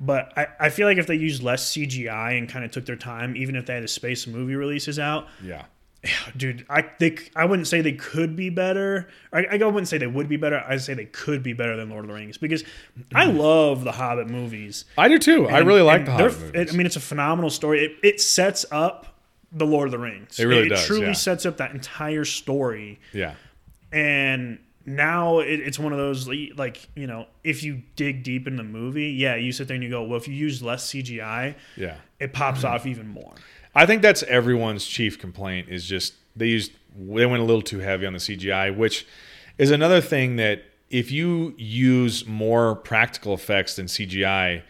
But 0.04 0.36
I, 0.36 0.48
I 0.60 0.70
feel 0.70 0.88
like 0.88 0.98
if 0.98 1.06
they 1.06 1.16
used 1.16 1.44
less 1.44 1.72
CGI 1.72 2.36
and 2.36 2.50
kind 2.50 2.66
of 2.66 2.72
took 2.72 2.88
their 2.88 2.96
time, 2.96 3.36
even 3.36 3.56
if 3.56 3.68
they 3.68 3.76
had 3.76 3.84
to 3.84 3.88
space 3.88 4.26
movie 4.26 4.56
releases 4.56 4.98
out, 4.98 5.28
yeah, 5.44 5.66
dude, 6.38 6.66
I 6.70 6.90
they 7.00 7.18
I 7.36 7.46
wouldn't 7.46 7.68
say 7.68 7.82
they 7.82 7.94
could 7.94 8.36
be 8.36 8.50
better. 8.50 9.10
I, 9.32 9.46
I 9.46 9.58
wouldn't 9.58 9.88
say 9.88 10.00
they 10.00 10.08
would 10.08 10.28
be 10.28 10.38
better. 10.38 10.64
I'd 10.68 10.82
say 10.82 10.96
they 10.96 11.06
could 11.06 11.44
be 11.44 11.54
better 11.54 11.78
than 11.78 11.92
Lord 11.92 12.06
of 12.06 12.10
the 12.10 12.16
Rings 12.16 12.40
because 12.40 12.64
I 13.14 13.28
mm. 13.28 13.38
love 13.38 13.84
the 13.84 13.92
Hobbit 13.92 14.28
movies. 14.28 14.86
I 14.98 15.08
do 15.08 15.20
too. 15.20 15.48
I 15.48 15.60
really 15.60 15.84
like 15.84 16.06
the 16.06 16.14
Hobbit 16.14 16.40
movies. 16.40 16.52
It, 16.56 16.74
I 16.74 16.78
mean, 16.78 16.88
it's 16.88 16.96
a 16.96 17.02
phenomenal 17.02 17.52
story. 17.52 17.86
It, 17.86 17.92
it 18.02 18.22
sets 18.22 18.66
up 18.72 19.20
the 19.52 19.68
Lord 19.68 19.88
of 19.88 19.92
the 19.92 20.00
Rings. 20.00 20.40
It 20.40 20.46
really 20.46 20.66
it, 20.66 20.70
does, 20.70 20.86
truly 20.86 21.08
yeah. 21.08 21.14
sets 21.14 21.46
up 21.46 21.58
that 21.58 21.72
entire 21.72 22.26
story. 22.26 23.00
yeah, 23.14 23.36
And 23.92 24.58
now 24.86 25.40
it, 25.40 25.60
it's 25.60 25.80
one 25.80 25.92
of 25.92 25.98
those 25.98 26.28
like- 26.28 26.90
you 26.96 27.08
know, 27.08 27.28
if 27.44 27.64
you 27.64 27.82
dig 27.96 28.24
deep 28.24 28.48
in 28.48 28.56
the 28.56 28.64
movie, 28.64 29.10
yeah, 29.10 29.36
you 29.36 29.52
sit 29.52 29.68
there 29.68 29.76
and 29.76 29.84
you 29.84 29.90
go, 29.90 30.04
well, 30.04 30.18
if 30.18 30.28
you 30.28 30.34
use 30.34 30.62
less 30.62 30.92
CGI, 30.92 31.56
yeah. 31.76 31.98
it 32.20 32.34
pops 32.34 32.64
off 32.64 32.86
even 32.86 33.08
more. 33.08 33.34
I 33.74 33.86
think 33.86 34.02
that's 34.02 34.24
everyone's 34.24 34.86
chief 34.86 35.18
complaint 35.18 35.70
is 35.70 35.86
just 35.86 36.14
they 36.36 36.48
used 36.48 36.72
they 36.98 37.26
went 37.26 37.42
a 37.42 37.46
little 37.46 37.62
too 37.62 37.80
heavy 37.80 38.06
on 38.06 38.14
the 38.14 38.20
CGI, 38.20 38.76
which 38.76 39.08
is 39.58 39.72
another 39.72 40.02
thing 40.02 40.36
that 40.36 40.64
if 40.90 41.10
you 41.10 41.56
use 41.58 42.26
more 42.26 42.76
practical 42.76 43.34
effects 43.34 43.78
than 43.78 43.86
CGI, 43.86 44.62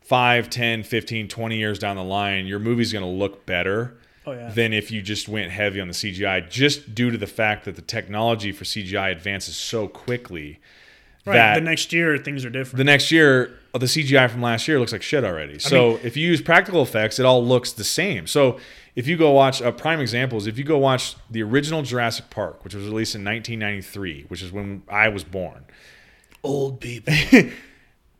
5, 0.00 0.50
10, 0.50 0.82
15, 0.82 1.28
20 1.28 1.56
years 1.56 1.78
down 1.78 1.96
the 1.96 2.04
line, 2.04 2.46
your 2.46 2.58
movie's 2.58 2.92
going 2.92 3.04
to 3.04 3.10
look 3.10 3.44
better 3.44 3.96
Oh 4.26 4.32
yeah. 4.32 4.50
than 4.50 4.72
if 4.72 4.90
you 4.90 5.02
just 5.02 5.28
went 5.28 5.50
heavy 5.50 5.80
on 5.80 5.88
the 5.88 5.94
CGI, 5.94 6.48
just 6.48 6.94
due 6.94 7.10
to 7.10 7.18
the 7.18 7.26
fact 7.26 7.64
that 7.64 7.76
the 7.76 7.82
technology 7.82 8.52
for 8.52 8.64
CGI 8.64 9.10
advances 9.10 9.56
so 9.56 9.88
quickly 9.88 10.60
right. 11.24 11.34
that 11.34 11.54
the 11.54 11.60
next 11.60 11.92
year 11.92 12.18
things 12.18 12.44
are 12.44 12.50
different. 12.50 12.78
the 12.78 12.84
next 12.84 13.10
year, 13.10 13.58
oh, 13.74 13.78
the 13.78 13.86
CGI 13.86 14.30
from 14.30 14.42
last 14.42 14.68
year 14.68 14.78
looks 14.78 14.92
like 14.92 15.02
shit 15.02 15.24
already. 15.24 15.58
So 15.58 15.98
if 16.02 16.16
you 16.16 16.26
use 16.26 16.40
practical 16.40 16.82
effects, 16.82 17.18
it 17.18 17.26
all 17.26 17.44
looks 17.44 17.72
the 17.72 17.84
same. 17.84 18.26
So 18.26 18.58
if 18.94 19.06
you 19.08 19.16
go 19.16 19.30
watch 19.32 19.60
a 19.60 19.72
prime 19.72 20.00
example 20.00 20.38
is 20.38 20.46
if 20.46 20.58
you 20.58 20.64
go 20.64 20.78
watch 20.78 21.16
the 21.30 21.42
original 21.42 21.82
Jurassic 21.82 22.30
Park, 22.30 22.62
which 22.64 22.74
was 22.74 22.84
released 22.84 23.14
in 23.14 23.24
1993, 23.24 24.26
which 24.28 24.42
is 24.42 24.52
when 24.52 24.82
I 24.88 25.08
was 25.08 25.24
born, 25.24 25.64
Old 26.42 26.80
people. 26.80 27.14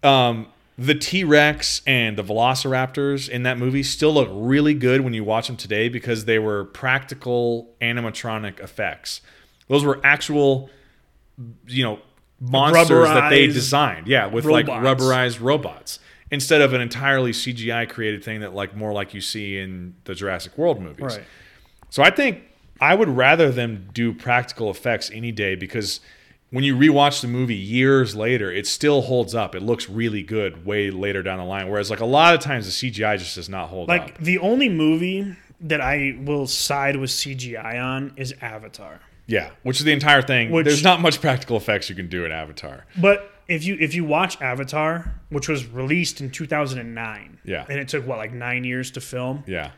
Um, 0.05 0.49
the 0.79 0.95
T 0.95 1.25
Rex 1.25 1.83
and 1.87 2.17
the 2.17 2.25
Velociraptors 2.25 3.29
in 3.29 3.43
that 3.43 3.59
movie 3.59 3.83
still 3.83 4.15
look 4.15 4.29
really 4.33 4.75
good 4.75 5.03
when 5.03 5.15
you 5.15 5.25
watch 5.25 5.47
them 5.47 5.57
today 5.57 5.89
because 5.89 6.25
they 6.25 6.39
were 6.39 6.65
practical 6.65 7.75
animatronic 7.81 8.59
effects. 8.61 9.21
Those 9.69 9.85
were 9.85 10.01
actual, 10.03 10.71
you 11.67 11.85
know, 11.85 11.99
monsters 12.41 13.09
that 13.09 13.31
they 13.31 13.47
designed. 13.47 14.09
Yeah, 14.09 14.27
with 14.27 14.45
like 14.45 14.67
rubberized 14.67 15.41
robots 15.41 15.99
instead 16.31 16.63
of 16.63 16.73
an 16.73 16.81
entirely 16.81 17.33
CGI 17.33 17.89
created 17.89 18.25
thing 18.25 18.41
that 18.41 18.55
like 18.55 18.75
more 18.75 18.93
like 18.93 19.15
you 19.15 19.21
see 19.21 19.59
in 19.59 19.95
the 20.05 20.15
Jurassic 20.15 20.57
World 20.57 20.81
movies. 20.81 21.05
right. 21.05 21.25
So 21.91 22.03
I 22.03 22.11
think 22.11 22.43
I 22.81 22.95
would 22.95 23.11
rather 23.11 23.53
them 23.53 23.91
do 23.93 24.15
practical 24.15 24.71
effects 24.71 25.11
any 25.13 25.31
day 25.31 25.55
because 25.55 26.01
when 26.53 26.63
you 26.65 26.77
rewatch 26.77 27.21
the 27.23 27.27
movie 27.29 27.57
years 27.57 28.15
later, 28.15 28.53
it 28.53 28.67
still 28.67 29.01
holds 29.03 29.35
up. 29.35 29.55
It 29.55 29.63
looks 29.63 29.89
really 29.89 30.23
good 30.23 30.65
way 30.65 30.91
later 30.91 31.23
down 31.23 31.39
the 31.39 31.45
line. 31.45 31.69
Whereas 31.69 31.91
like 31.91 32.01
a 32.01 32.07
lot 32.07 32.35
of 32.35 32.41
times 32.41 32.67
the 32.67 32.91
CGI 32.91 33.19
just 33.19 33.35
does 33.35 33.49
not 33.49 33.69
hold 33.71 33.89
Like 33.89 34.01
up. 34.03 34.07
Like 34.11 34.19
the 34.19 34.39
only 34.39 34.69
movie 34.69 35.35
that 35.61 35.81
I 35.81 36.17
will 36.21 36.47
side 36.47 36.97
with 36.97 37.11
CGI 37.11 37.83
on 37.83 38.13
is 38.17 38.35
Avatar. 38.41 39.01
Yeah, 39.27 39.51
which 39.63 39.79
is 39.79 39.85
the 39.85 39.93
entire 39.93 40.21
thing. 40.21 40.51
Which- 40.51 40.67
There's 40.67 40.85
not 40.85 41.01
much 41.01 41.21
practical 41.21 41.57
effects 41.57 41.89
you 41.89 41.95
can 41.97 42.09
do 42.09 42.25
in 42.27 42.33
Avatar. 42.33 42.85
But 43.01 43.31
if 43.49 43.65
you 43.65 43.77
if 43.81 43.95
you 43.95 44.05
watch 44.05 44.41
Avatar, 44.43 45.21
which 45.31 45.49
was 45.49 45.67
released 45.67 46.21
in 46.21 46.31
2009, 46.31 47.39
Yeah. 47.45 47.65
and 47.69 47.79
it 47.81 47.89
took 47.89 48.07
what 48.07 48.19
like 48.19 48.33
9 48.33 48.65
years 48.65 48.91
to 48.93 49.01
film. 49.01 49.43
Yeah. 49.47 49.71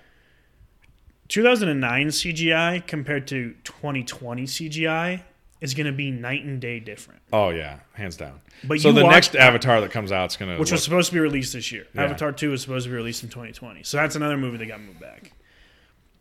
2009 1.28 2.08
CGI 2.08 2.86
compared 2.86 3.26
to 3.28 3.54
2020 3.64 4.44
CGI 4.44 5.22
is 5.64 5.72
going 5.74 5.86
to 5.86 5.92
be 5.92 6.10
night 6.10 6.44
and 6.44 6.60
day 6.60 6.78
different. 6.78 7.20
Oh 7.32 7.48
yeah, 7.48 7.78
hands 7.94 8.16
down. 8.16 8.40
But 8.62 8.80
so 8.80 8.92
the 8.92 9.02
watch- 9.02 9.12
next 9.12 9.34
Avatar 9.36 9.80
that 9.80 9.90
comes 9.90 10.12
out 10.12 10.30
is 10.30 10.36
gonna 10.36 10.52
Which 10.58 10.68
look, 10.68 10.72
was 10.76 10.84
supposed 10.84 11.08
to 11.08 11.14
be 11.14 11.20
released 11.20 11.52
this 11.54 11.72
year. 11.72 11.86
Yeah. 11.94 12.04
Avatar 12.04 12.32
2 12.32 12.50
was 12.50 12.60
supposed 12.62 12.84
to 12.84 12.90
be 12.90 12.96
released 12.96 13.22
in 13.22 13.30
2020. 13.30 13.82
So 13.82 13.96
that's 13.96 14.14
another 14.14 14.36
movie 14.36 14.58
that 14.58 14.66
got 14.66 14.80
moved 14.80 15.00
back. 15.00 15.32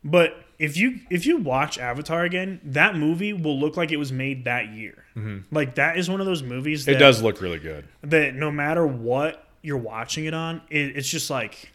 But 0.03 0.36
if 0.60 0.76
you 0.78 0.99
if 1.10 1.26
you 1.26 1.38
watch 1.38 1.78
Avatar 1.78 2.24
again, 2.24 2.60
that 2.65 2.95
movie 2.95 3.32
will 3.34 3.57
look 3.60 3.78
like 3.78 3.91
it 3.91 3.98
was 3.98 4.11
made 4.11 4.45
that 4.45 4.70
year. 4.70 5.06
Like 5.52 5.76
that 5.76 5.98
is 5.98 6.10
one 6.10 6.20
of 6.20 6.26
those 6.26 6.41
movies 6.44 6.86
that 6.86 6.94
Mm-hmm. 6.94 6.98
it 6.98 7.06
does 7.06 7.22
look 7.22 7.40
really 7.41 7.60
good. 7.60 7.88
that 8.02 8.34
no 8.36 8.49
matter 8.52 8.86
what 8.86 9.48
you're 9.61 9.78
watching 9.78 10.26
it 10.26 10.34
on, 10.34 10.61
it, 10.70 10.98
it's 10.98 11.07
just 11.10 11.30
like 11.30 11.72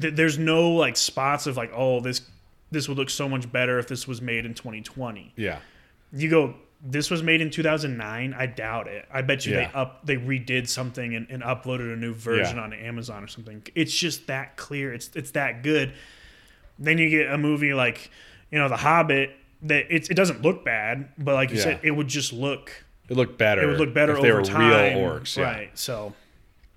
th- 0.00 0.14
there's 0.14 0.38
no 0.38 0.70
like 0.70 0.96
spots 0.96 1.46
of 1.46 1.56
like 1.56 1.70
oh 1.74 2.00
this 2.00 2.22
this 2.70 2.88
would 2.88 2.96
look 2.96 3.10
so 3.10 3.28
much 3.28 3.50
better 3.52 3.78
if 3.78 3.86
this 3.88 4.08
was 4.08 4.20
made 4.22 4.44
in 4.46 4.54
2020. 4.54 5.34
Yeah. 5.36 5.58
You 6.14 6.28
go 6.30 6.54
this 6.84 7.10
was 7.10 7.22
made 7.22 7.40
in 7.40 7.50
2009. 7.50 8.34
I 8.36 8.46
doubt 8.46 8.88
it. 8.88 9.06
I 9.12 9.22
bet 9.22 9.46
you 9.46 9.54
Yeah. 9.54 9.68
they 9.68 9.74
up 9.74 10.04
they 10.06 10.16
redid 10.16 10.68
something 10.68 11.14
and, 11.14 11.26
and 11.30 11.42
uploaded 11.42 11.92
a 11.92 11.96
new 11.96 12.12
version 12.12 12.56
Yeah. 12.56 12.62
on 12.64 12.72
Amazon 12.72 13.22
or 13.22 13.28
something. 13.28 13.62
It's 13.74 13.96
just 13.96 14.26
that 14.26 14.56
clear. 14.56 14.92
It's 14.92 15.10
it's 15.14 15.30
that 15.32 15.62
good. 15.62 15.92
Then 16.78 16.98
you 16.98 17.08
get 17.08 17.30
a 17.32 17.38
movie 17.38 17.72
like 17.74 18.10
you 18.50 18.58
know 18.58 18.68
The 18.68 18.76
Hobbit 18.76 19.30
that 19.62 19.86
it's, 19.90 20.08
it 20.10 20.14
doesn't 20.14 20.42
look 20.42 20.64
bad, 20.64 21.08
but 21.16 21.34
like 21.34 21.50
you 21.50 21.56
Yeah. 21.58 21.62
said, 21.62 21.80
it 21.84 21.92
would 21.92 22.08
just 22.08 22.32
look 22.32 22.84
It 23.08 23.16
looked 23.16 23.38
better. 23.38 23.62
it 23.62 23.66
would 23.66 23.78
look 23.78 23.94
better 23.94 24.16
if 24.16 24.22
they 24.22 24.30
over 24.32 24.40
were 24.40 24.44
time. 24.44 24.94
real 24.96 25.08
orcs. 25.08 25.40
Right? 25.40 25.70
So 25.78 26.14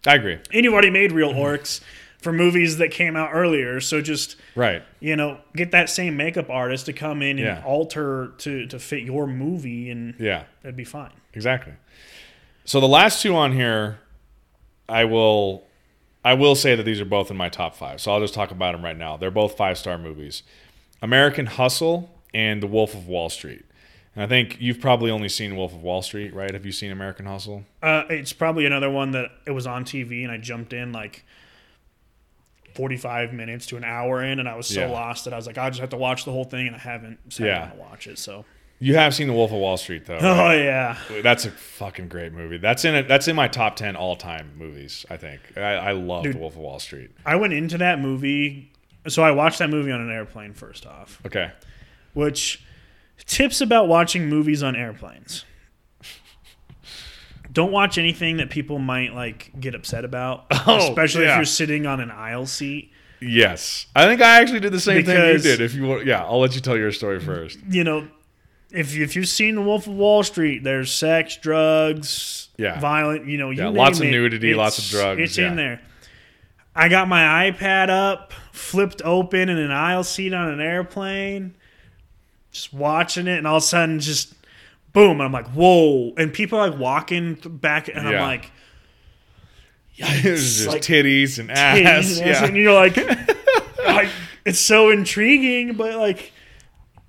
I 0.05 0.13
agree. 0.15 0.37
and 0.53 0.63
you've 0.63 0.73
already 0.73 0.91
made 0.91 1.11
real 1.11 1.33
orcs 1.33 1.81
for 2.25 2.33
movies 2.33 2.77
that 2.79 2.89
came 2.89 3.15
out 3.15 3.29
earlier. 3.31 3.79
So 3.79 4.01
just 4.01 4.35
Right. 4.55 4.81
you 4.99 5.15
know, 5.15 5.37
get 5.55 5.69
that 5.71 5.89
same 5.89 6.17
makeup 6.17 6.49
artist 6.49 6.87
to 6.87 6.93
come 6.93 7.21
in 7.21 7.37
and 7.37 7.47
Yeah. 7.47 7.63
alter 7.63 8.33
to 8.39 8.65
to 8.65 8.79
fit 8.79 9.03
your 9.03 9.27
movie, 9.27 9.89
and 9.91 10.15
Yeah. 10.19 10.43
that'd 10.63 10.75
be 10.75 10.83
fine. 10.83 11.11
Exactly. 11.35 11.73
So 12.65 12.79
the 12.79 12.87
last 12.87 13.21
two 13.21 13.35
on 13.35 13.51
here, 13.51 13.99
I 14.89 15.05
will, 15.05 15.63
I 16.23 16.33
will 16.33 16.55
say 16.55 16.73
that 16.75 16.83
these 16.83 16.99
are 16.99 17.05
both 17.05 17.29
in 17.29 17.37
my 17.37 17.47
top 17.49 17.75
five. 17.75 18.01
So 18.01 18.11
I'll 18.11 18.19
just 18.19 18.33
talk 18.33 18.49
about 18.49 18.71
them 18.73 18.83
right 18.83 18.97
now. 18.97 19.17
They're 19.17 19.29
both 19.29 19.55
five 19.55 19.77
star 19.77 19.97
movies: 19.99 20.41
American 21.03 21.45
Hustle 21.45 22.09
and 22.33 22.61
The 22.63 22.67
Wolf 22.67 22.93
of 22.95 23.07
Wall 23.07 23.29
Street. 23.29 23.63
And 24.15 24.23
I 24.23 24.27
think 24.27 24.57
you've 24.59 24.79
probably 24.79 25.11
only 25.11 25.29
seen 25.29 25.55
Wolf 25.55 25.73
of 25.73 25.83
Wall 25.83 26.01
Street, 26.01 26.33
right? 26.33 26.53
Have 26.53 26.65
you 26.65 26.71
seen 26.71 26.91
American 26.91 27.25
Hustle? 27.27 27.65
Uh, 27.83 28.03
it's 28.09 28.33
probably 28.33 28.65
another 28.65 28.89
one 28.89 29.11
that 29.11 29.29
it 29.45 29.51
was 29.51 29.67
on 29.67 29.83
TV, 29.85 30.23
and 30.23 30.31
I 30.31 30.37
jumped 30.37 30.73
in 30.73 30.91
like. 30.91 31.23
45 32.75 33.33
minutes 33.33 33.65
to 33.67 33.77
an 33.77 33.83
hour 33.83 34.23
in 34.23 34.39
and 34.39 34.47
I 34.47 34.55
was 34.55 34.67
so 34.67 34.81
Yeah. 34.81 34.87
lost 34.91 35.25
that 35.25 35.33
I 35.33 35.37
was 35.37 35.47
like 35.47 35.57
I 35.57 35.69
just 35.69 35.79
have 35.81 35.89
to 35.89 35.97
watch 35.97 36.25
the 36.25 36.31
whole 36.31 36.43
thing 36.43 36.67
and 36.67 36.75
I 36.75 36.79
haven't 36.79 37.17
sat 37.33 37.47
Yeah. 37.47 37.59
down 37.59 37.71
to 37.71 37.75
watch 37.77 38.07
it 38.07 38.19
so 38.19 38.45
You 38.79 38.95
have 38.97 39.15
seen 39.15 39.27
The 39.27 39.33
Wolf 39.33 39.51
of 39.51 39.57
Wall 39.59 39.77
Street, 39.77 40.05
though. 40.05 40.17
oh 40.21 40.51
yeah 40.51 40.97
That's 41.23 41.45
a 41.45 41.51
fucking 41.51 42.09
great 42.09 42.33
movie. 42.33 42.57
That's 42.57 42.83
in 42.85 42.93
it. 42.95 43.07
That's 43.07 43.27
in 43.29 43.35
my 43.35 43.47
top 43.47 43.75
ten 43.77 43.95
all 43.95 44.15
time 44.17 44.51
movies. 44.57 45.05
I 45.09 45.17
think 45.17 45.39
I, 45.57 45.61
I 45.61 45.91
love 45.93 46.23
Dude. 46.23 46.35
The 46.35 46.39
Wolf 46.39 46.53
of 46.53 46.59
Wall 46.59 46.79
Street. 46.79 47.11
I 47.25 47.37
went 47.37 47.53
into 47.53 47.77
that 47.79 47.99
movie 47.99 48.71
so 49.07 49.23
I 49.23 49.31
watched 49.31 49.59
that 49.59 49.69
movie 49.69 49.91
on 49.91 50.01
an 50.01 50.11
airplane 50.11 50.53
first 50.53 50.85
off 50.85 51.21
Okay. 51.25 51.51
which 52.13 52.61
tips 53.25 53.61
about 53.61 53.87
watching 53.87 54.27
movies 54.27 54.61
on 54.61 54.75
airplanes. 54.75 55.45
Don't 57.55 57.71
watch 57.71 57.97
anything 57.97 58.37
that 58.37 58.51
people 58.51 58.77
might 58.77 59.13
like 59.15 59.51
get 59.59 59.73
upset 59.73 60.05
about, 60.05 60.45
Oh, 60.67 60.77
especially 60.89 61.23
yeah. 61.23 61.31
if 61.31 61.35
you're 61.37 61.45
sitting 61.45 61.87
on 61.87 61.99
an 61.99 62.11
aisle 62.11 62.45
seat. 62.45 62.91
Yes, 63.21 63.87
I 63.95 64.05
think 64.05 64.21
I 64.21 64.39
actually 64.41 64.59
did 64.59 64.71
the 64.73 64.79
same 64.79 65.03
thing 65.03 65.15
you 65.17 65.39
did. 65.39 65.61
If 65.61 65.73
you 65.73 65.87
want, 65.87 66.05
yeah, 66.05 66.23
I'll 66.23 66.39
let 66.39 66.53
you 66.53 66.61
tell 66.61 66.77
your 66.77 66.91
story 66.91 67.19
first. 67.19 67.57
You 67.67 67.83
know, 67.83 68.07
if 68.71 68.95
if 68.95 69.15
you've 69.15 69.27
seen 69.29 69.55
The 69.55 69.61
Wolf 69.61 69.87
of 69.87 69.93
Wall 69.93 70.21
Street, 70.21 70.63
there's 70.63 70.91
sex, 70.93 71.37
drugs, 71.37 72.49
Yeah. 72.57 72.79
violent. 72.79 73.25
You 73.25 73.37
know, 73.37 73.49
you 73.51 73.63
Yeah, 73.63 73.69
lots 73.69 73.99
of 73.99 74.05
it, 74.05 74.11
nudity, 74.11 74.53
lots 74.53 74.77
of 74.77 74.85
drugs, 74.89 75.21
It's 75.21 75.37
yeah. 75.37 75.47
in 75.47 75.55
there. 75.55 75.81
I 76.75 76.89
got 76.89 77.07
my 77.07 77.49
iPad 77.51 77.89
up, 77.89 78.33
flipped 78.51 79.01
open 79.03 79.47
in 79.47 79.57
an 79.57 79.71
aisle 79.71 80.03
seat 80.03 80.33
on 80.33 80.49
an 80.49 80.59
airplane, 80.59 81.55
just 82.51 82.73
watching 82.73 83.27
it, 83.27 83.37
and 83.37 83.47
all 83.47 83.57
of 83.57 83.63
a 83.63 83.65
sudden, 83.65 84.01
just 84.01 84.34
boom, 84.95 85.11
and 85.11 85.23
I'm 85.23 85.31
like, 85.31 85.49
whoa! 85.49 86.13
And 86.17 86.33
people 86.33 86.57
are 86.57 86.69
like 86.71 86.79
walking 86.79 87.35
back, 87.35 87.87
and 87.89 87.97
Yeah. 88.09 88.15
I'm 88.15 88.21
like, 88.21 88.51
it 89.97 90.25
was 90.31 90.41
just 90.57 90.67
like 90.67 90.81
titties 90.81 91.37
and 91.37 91.51
ass. 91.51 91.77
"Titties," 91.77 92.25
yeah, 92.25 92.43
and 92.45 92.57
you're 92.57 92.73
like, 92.73 92.97
like, 93.85 94.09
it's 94.43 94.59
so 94.59 94.89
intriguing, 94.89 95.73
but 95.75 95.95
like, 95.95 96.31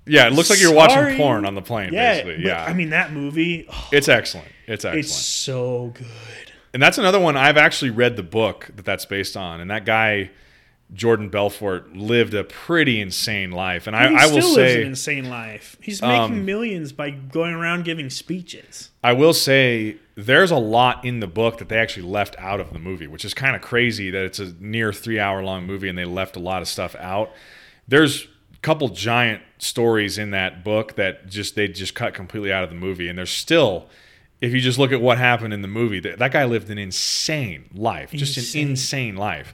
yeah. 0.05 0.27
It 0.27 0.33
looks 0.33 0.49
like 0.49 0.61
you're 0.61 0.73
watching 0.73 1.17
porn 1.17 1.45
on 1.45 1.55
the 1.55 1.61
plane. 1.61 1.91
yeah, 1.91 2.21
basically. 2.23 2.45
yeah. 2.45 2.63
I 2.63 2.73
mean, 2.73 2.91
that 2.91 3.11
movie, 3.11 3.65
oh, 3.71 3.89
it's 3.91 4.07
excellent. 4.07 4.47
It's 4.67 4.85
excellent. 4.85 4.99
it's 5.05 5.13
so 5.13 5.91
good. 5.95 6.51
and 6.73 6.81
that's 6.83 6.97
another 6.97 7.19
one. 7.19 7.35
I've 7.35 7.57
actually 7.57 7.91
read 7.91 8.15
the 8.15 8.23
book 8.23 8.69
that 8.75 8.85
that's 8.85 9.05
based 9.05 9.35
on, 9.35 9.59
and 9.61 9.71
that 9.71 9.83
guy. 9.85 10.29
Jordan 10.93 11.27
Belfort 11.29 11.95
lived 11.97 12.33
a 12.33 12.45
pretty 12.45 13.01
insane 13.01 13.51
life, 13.51 13.87
and 13.87 13.95
I, 13.95 14.07
he 14.09 14.15
I 14.15 14.25
will 14.27 14.35
lives 14.35 14.55
say, 14.55 14.81
an 14.81 14.87
insane 14.87 15.29
life. 15.29 15.75
He's 15.81 16.01
making 16.01 16.17
Um, 16.37 16.45
millions 16.45 16.93
by 16.93 17.09
going 17.09 17.53
around 17.53 17.83
giving 17.83 18.09
speeches. 18.09 18.91
I 19.03 19.11
will 19.13 19.33
say 19.33 19.97
there's 20.15 20.49
a 20.49 20.55
lot 20.57 21.03
in 21.03 21.19
the 21.19 21.27
book 21.27 21.57
that 21.57 21.67
they 21.67 21.77
actually 21.77 22.07
left 22.07 22.37
out 22.39 22.59
of 22.61 22.71
the 22.71 22.79
movie, 22.79 23.05
which 23.07 23.25
is 23.25 23.33
kind 23.33 23.55
of 23.55 23.61
crazy 23.61 24.09
that 24.11 24.23
it's 24.23 24.39
a 24.39 24.53
near 24.61 24.93
three 24.93 25.19
hour 25.19 25.43
long 25.43 25.65
movie 25.65 25.89
and 25.89 25.97
they 25.97 26.05
left 26.05 26.35
a 26.37 26.39
lot 26.39 26.61
of 26.61 26.67
stuff 26.69 26.95
out. 26.95 27.31
There's 27.87 28.23
a 28.53 28.57
couple 28.61 28.87
giant 28.89 29.41
stories 29.57 30.17
in 30.17 30.31
that 30.31 30.63
book 30.63 30.95
that 30.95 31.27
just 31.27 31.55
they 31.55 31.67
just 31.67 31.95
cut 31.95 32.13
completely 32.13 32.51
out 32.53 32.63
of 32.63 32.69
the 32.69 32.75
movie, 32.75 33.07
and 33.09 33.17
there's 33.17 33.31
still. 33.31 33.87
If 34.39 34.53
you 34.53 34.59
just 34.61 34.77
look 34.77 34.91
at 34.91 35.01
what 35.01 35.17
happened 35.17 35.51
in 35.51 35.63
the 35.63 35.67
movie, 35.67 35.99
that, 36.01 36.19
that 36.19 36.31
guy 36.31 36.45
lived 36.45 36.69
an 36.69 36.77
insane 36.77 37.69
life, 37.73 38.11
just 38.11 38.37
Insane. 38.37 38.63
an 38.65 38.69
insane 38.69 39.15
life. 39.15 39.51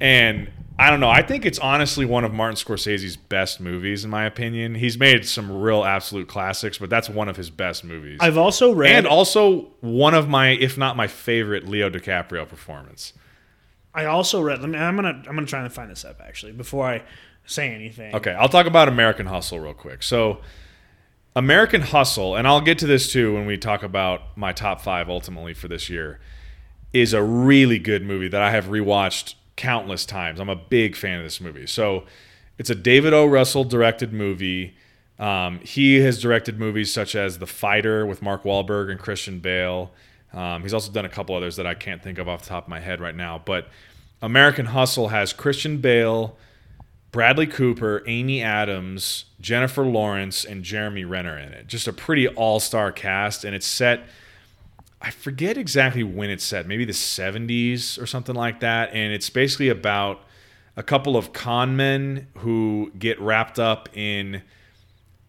And 0.00 0.50
I 0.78 0.88
don't 0.88 1.00
know. 1.00 1.10
I 1.10 1.20
think 1.20 1.44
it's 1.44 1.58
honestly 1.58 2.06
one 2.06 2.24
of 2.24 2.32
Martin 2.32 2.56
Scorsese's 2.56 3.16
best 3.16 3.60
movies, 3.60 4.02
in 4.02 4.10
my 4.10 4.24
opinion. 4.24 4.76
He's 4.76 4.98
made 4.98 5.26
some 5.26 5.52
real 5.52 5.84
absolute 5.84 6.26
classics, 6.26 6.78
but 6.78 6.88
that's 6.88 7.10
one 7.10 7.28
of 7.28 7.36
his 7.36 7.50
best 7.50 7.84
movies 7.84 8.18
I've 8.20 8.38
also 8.38 8.72
read. 8.72 8.92
and 8.92 9.06
also 9.06 9.72
one 9.80 10.14
of 10.14 10.28
my, 10.28 10.48
if 10.48 10.78
not 10.78 10.96
my 10.96 11.06
favorite, 11.06 11.68
Leo 11.68 11.90
DiCaprio 11.90 12.48
performance. 12.48 13.12
I 13.94 14.06
also 14.06 14.40
read. 14.40 14.60
Let 14.60 14.70
me. 14.70 14.78
I'm 14.78 14.96
gonna. 14.96 15.22
I'm 15.28 15.34
gonna 15.34 15.46
try 15.46 15.62
and 15.62 15.72
find 15.72 15.90
this 15.90 16.04
up 16.04 16.20
actually 16.24 16.52
before 16.52 16.86
I 16.86 17.02
say 17.44 17.74
anything. 17.74 18.14
Okay, 18.14 18.32
I'll 18.32 18.48
talk 18.48 18.66
about 18.66 18.88
American 18.88 19.26
Hustle 19.26 19.58
real 19.60 19.74
quick. 19.74 20.02
So, 20.02 20.40
American 21.34 21.82
Hustle, 21.82 22.36
and 22.36 22.46
I'll 22.46 22.60
get 22.60 22.78
to 22.78 22.86
this 22.86 23.12
too 23.12 23.34
when 23.34 23.46
we 23.46 23.58
talk 23.58 23.82
about 23.82 24.36
my 24.36 24.52
top 24.52 24.80
five 24.80 25.10
ultimately 25.10 25.54
for 25.54 25.68
this 25.68 25.90
year, 25.90 26.20
is 26.92 27.12
a 27.12 27.22
really 27.22 27.78
good 27.78 28.02
movie 28.04 28.28
that 28.28 28.40
I 28.40 28.52
have 28.52 28.66
rewatched 28.66 29.34
countless 29.60 30.06
times. 30.06 30.40
I'm 30.40 30.48
a 30.48 30.56
big 30.56 30.96
fan 30.96 31.18
of 31.18 31.24
this 31.24 31.38
movie. 31.38 31.66
So 31.66 32.04
it's 32.56 32.70
a 32.70 32.74
David 32.74 33.12
O. 33.12 33.26
Russell 33.26 33.62
directed 33.62 34.10
movie. 34.10 34.74
Um, 35.18 35.60
he 35.60 36.00
has 36.00 36.18
directed 36.18 36.58
movies 36.58 36.90
such 36.90 37.14
as 37.14 37.38
The 37.38 37.46
Fighter 37.46 38.06
with 38.06 38.22
Mark 38.22 38.44
Wahlberg 38.44 38.90
and 38.90 38.98
Christian 38.98 39.38
Bale. 39.38 39.92
Um, 40.32 40.62
he's 40.62 40.72
also 40.72 40.90
done 40.90 41.04
a 41.04 41.10
couple 41.10 41.36
others 41.36 41.56
that 41.56 41.66
I 41.66 41.74
can't 41.74 42.02
think 42.02 42.16
of 42.16 42.26
off 42.26 42.42
the 42.42 42.48
top 42.48 42.64
of 42.64 42.68
my 42.70 42.80
head 42.80 43.02
right 43.02 43.14
now. 43.14 43.42
But 43.44 43.68
American 44.22 44.64
Hustle 44.64 45.08
has 45.08 45.34
Christian 45.34 45.76
Bale, 45.76 46.38
Bradley 47.12 47.46
Cooper, 47.46 48.02
Amy 48.06 48.42
Adams, 48.42 49.26
Jennifer 49.42 49.84
Lawrence, 49.84 50.42
and 50.42 50.62
Jeremy 50.64 51.04
Renner 51.04 51.36
in 51.36 51.52
it. 51.52 51.66
Just 51.66 51.86
a 51.86 51.92
pretty 51.92 52.28
all 52.28 52.60
star 52.60 52.92
cast, 52.92 53.44
and 53.44 53.54
it's 53.54 53.66
set. 53.66 54.04
I 55.02 55.10
forget 55.10 55.56
exactly 55.56 56.02
when 56.02 56.28
it's 56.28 56.44
set, 56.44 56.66
maybe 56.66 56.84
the 56.84 56.92
70s 56.92 58.00
or 58.00 58.06
something 58.06 58.34
like 58.34 58.60
that. 58.60 58.90
And 58.92 59.12
it's 59.12 59.30
basically 59.30 59.70
about 59.70 60.20
a 60.76 60.82
couple 60.82 61.16
of 61.16 61.32
con 61.32 61.76
men 61.76 62.28
who 62.38 62.92
get 62.98 63.18
wrapped 63.20 63.58
up 63.58 63.88
in. 63.94 64.42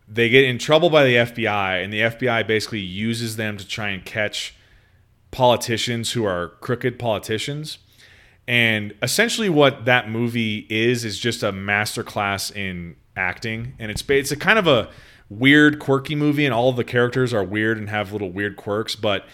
They 0.07 0.27
get 0.27 0.43
in 0.43 0.57
trouble 0.57 0.89
by 0.89 1.05
the 1.05 1.15
FBI, 1.15 1.83
and 1.83 1.93
the 1.93 2.01
FBI 2.01 2.45
basically 2.45 2.79
uses 2.79 3.37
them 3.37 3.55
to 3.55 3.65
try 3.65 3.89
and 3.89 4.03
catch 4.03 4.55
politicians 5.31 6.11
who 6.11 6.25
are 6.25 6.49
crooked 6.59 6.99
politicians. 6.99 7.77
And 8.45 8.93
essentially, 9.01 9.47
what 9.47 9.85
that 9.85 10.09
movie 10.09 10.67
is 10.69 11.05
is 11.05 11.17
just 11.17 11.43
a 11.43 11.53
masterclass 11.53 12.53
in 12.53 12.97
acting, 13.15 13.73
and 13.79 13.89
it's 13.89 14.03
it's 14.09 14.31
a 14.31 14.35
kind 14.35 14.59
of 14.59 14.67
a 14.67 14.89
weird, 15.29 15.79
quirky 15.79 16.15
movie, 16.15 16.45
and 16.45 16.53
all 16.53 16.73
the 16.73 16.83
characters 16.83 17.33
are 17.33 17.43
weird 17.43 17.77
and 17.77 17.89
have 17.89 18.11
little 18.11 18.31
weird 18.31 18.57
quirks, 18.57 18.95
but 18.97 19.25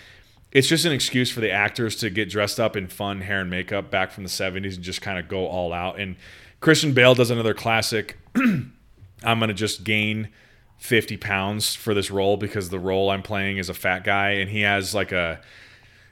it's 0.52 0.68
just 0.68 0.86
an 0.86 0.92
excuse 0.92 1.30
for 1.30 1.40
the 1.42 1.52
actors 1.52 1.96
to 1.98 2.10
get 2.10 2.30
dressed 2.30 2.60
up 2.60 2.76
in 2.76 2.88
fun 2.88 3.22
hair 3.22 3.42
and 3.42 3.50
makeup 3.50 3.92
back 3.92 4.12
from 4.12 4.24
the 4.24 4.30
70s 4.30 4.76
and 4.76 4.84
just 4.84 5.02
kind 5.02 5.20
of 5.20 5.28
go 5.28 5.48
all 5.48 5.74
out. 5.74 6.00
And 6.00 6.16
Christian 6.60 6.94
Bale 6.94 7.16
does 7.16 7.30
another 7.32 7.54
classic. 7.54 8.18
I'm 8.36 9.40
going 9.40 9.50
to 9.50 9.54
just 9.54 9.84
gain 9.84 10.30
50 10.78 11.18
pounds 11.18 11.76
for 11.76 11.94
this 11.94 12.10
role 12.12 12.38
because 12.38 12.70
the 12.70 12.80
role 12.80 13.10
I'm 13.10 13.24
playing 13.24 13.58
is 13.58 13.70
a 13.70 13.74
fat 13.74 14.04
guy, 14.04 14.32
and 14.32 14.50
he 14.50 14.62
has 14.62 14.94
like 14.96 15.12
a 15.12 15.42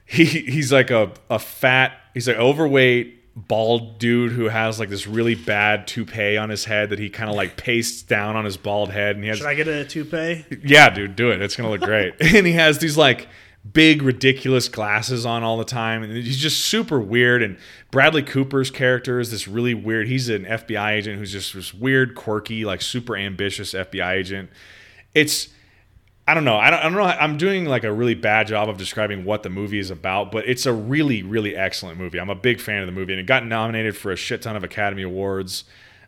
he 0.05 0.25
he's 0.25 0.71
like 0.71 0.91
a, 0.91 1.11
a 1.29 1.39
fat 1.39 1.93
he's 2.13 2.27
like 2.27 2.37
overweight 2.37 3.13
bald 3.35 3.99
dude 3.99 4.31
who 4.31 4.45
has 4.45 4.79
like 4.79 4.89
this 4.89 5.07
really 5.07 5.35
bad 5.35 5.87
toupee 5.87 6.37
on 6.37 6.49
his 6.49 6.65
head 6.65 6.89
that 6.91 6.99
he 6.99 7.09
kind 7.09 7.29
of 7.29 7.35
like 7.35 7.57
pastes 7.57 8.01
down 8.03 8.35
on 8.35 8.45
his 8.45 8.55
bald 8.55 8.91
head 8.91 9.15
and 9.15 9.23
he 9.23 9.29
has 9.29 9.39
Should 9.39 9.47
I 9.47 9.55
get 9.55 9.67
a 9.67 9.83
toupee? 9.83 10.45
yeah 10.63 10.89
dude 10.89 11.15
do 11.15 11.31
it 11.31 11.41
it's 11.41 11.55
gonna 11.55 11.69
look 11.69 11.81
great 11.81 12.13
and 12.19 12.45
he 12.45 12.53
has 12.53 12.77
these 12.77 12.95
like 12.97 13.27
big 13.73 14.01
ridiculous 14.01 14.69
glasses 14.69 15.25
on 15.25 15.41
all 15.43 15.57
the 15.57 15.65
time 15.65 16.03
and 16.03 16.13
he's 16.13 16.37
just 16.37 16.65
super 16.65 16.99
weird 16.99 17.41
and 17.41 17.57
bradley 17.89 18.21
cooper's 18.21 18.69
character 18.69 19.19
is 19.19 19.31
this 19.31 19.47
really 19.47 19.73
weird 19.73 20.07
he's 20.07 20.29
an 20.29 20.45
fbi 20.45 20.91
agent 20.91 21.17
who's 21.17 21.31
just 21.31 21.53
this 21.53 21.73
weird 21.73 22.13
quirky 22.13 22.63
like 22.63 22.81
super 22.81 23.17
ambitious 23.17 23.73
fbi 23.73 24.11
agent 24.11 24.49
it's 25.15 25.49
I 26.27 26.33
don't 26.33 26.43
know. 26.43 26.57
I 26.57 26.71
don't, 26.71 26.79
I 26.79 26.83
don't 26.83 26.93
know. 26.93 27.03
I'm 27.03 27.37
doing 27.37 27.65
like 27.65 27.83
a 27.83 27.93
really 27.93 28.15
bad 28.15 28.47
job 28.47 28.67
of 28.67 28.77
describing 28.77 29.25
what 29.25 29.43
the 29.43 29.49
movie 29.49 29.77
is 29.77 29.91
about, 29.91 30.31
but 30.31 30.47
it's 30.47 30.65
a 30.65 30.73
really, 30.73 31.21
really 31.21 31.55
excellent 31.55 31.99
movie. 31.99 32.19
I'm 32.19 32.31
a 32.31 32.35
big 32.35 32.59
fan 32.59 32.81
of 32.81 32.87
the 32.87 32.91
movie, 32.91 33.13
and 33.13 33.19
it 33.19 33.27
got 33.27 33.45
nominated 33.45 33.95
for 33.95 34.11
a 34.11 34.15
shit 34.15 34.41
ton 34.41 34.55
of 34.55 34.63
Academy 34.63 35.03
Awards. 35.03 35.65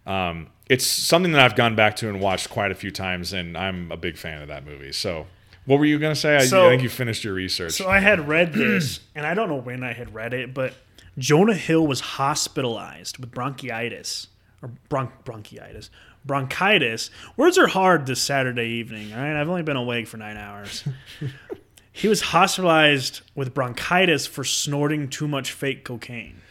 Um, 0.08 0.48
it's 0.70 0.88
something 0.88 1.34
that 1.34 1.42
I've 1.42 1.56
gone 1.56 1.76
back 1.76 1.96
to 1.98 2.10
and 2.10 2.20
watched 2.20 2.50
quite 2.50 2.72
a 2.72 2.76
few 2.76 2.90
times, 2.90 3.32
and 3.32 3.56
I'm 3.56 3.92
a 3.92 3.98
big 3.98 4.18
fan 4.18 4.42
of 4.42 4.48
that 4.48 4.66
movie. 4.66 4.92
So, 4.92 5.28
what 5.68 5.78
were 5.78 5.86
you 5.86 6.00
gonna 6.00 6.16
say? 6.16 6.36
I, 6.38 6.46
So- 6.46 6.66
I 6.66 6.70
think 6.70 6.82
you 6.82 6.90
finished 6.90 7.24
your 7.24 7.36
research. 7.36 7.74
So 7.74 7.88
I 7.88 8.00
had 8.00 8.28
read 8.28 8.54
this, 8.54 9.00
and 9.14 9.26
I 9.28 9.36
don't 9.36 9.48
know 9.50 9.56
when 9.62 9.84
I 9.84 9.94
had 9.94 10.16
read 10.16 10.34
it, 10.34 10.54
but 10.56 10.74
Jonah 11.20 11.54
Hill 11.56 11.86
was 11.86 12.00
hospitalized 12.00 13.20
with 13.20 13.32
bronchitis 13.32 14.28
or 14.62 14.70
bron- 14.90 15.12
bronchitis, 15.24 15.90
bronchitis. 16.26 17.10
Words 17.36 17.58
are 17.58 17.68
hard 17.68 18.06
this 18.08 18.22
Saturday 18.22 18.68
evening. 18.70 19.14
All 19.14 19.20
right, 19.20 19.40
I've 19.40 19.50
only 19.50 19.64
been 19.64 19.78
awake 19.78 20.08
for 20.08 20.18
nine 20.18 20.38
hours. 20.38 20.84
he 21.92 22.08
was 22.08 22.22
hospitalized 22.22 23.22
with 23.36 23.54
bronchitis 23.54 24.26
for 24.28 24.44
snorting 24.44 25.10
too 25.10 25.28
much 25.28 25.52
fake 25.52 25.84
cocaine. 25.84 26.42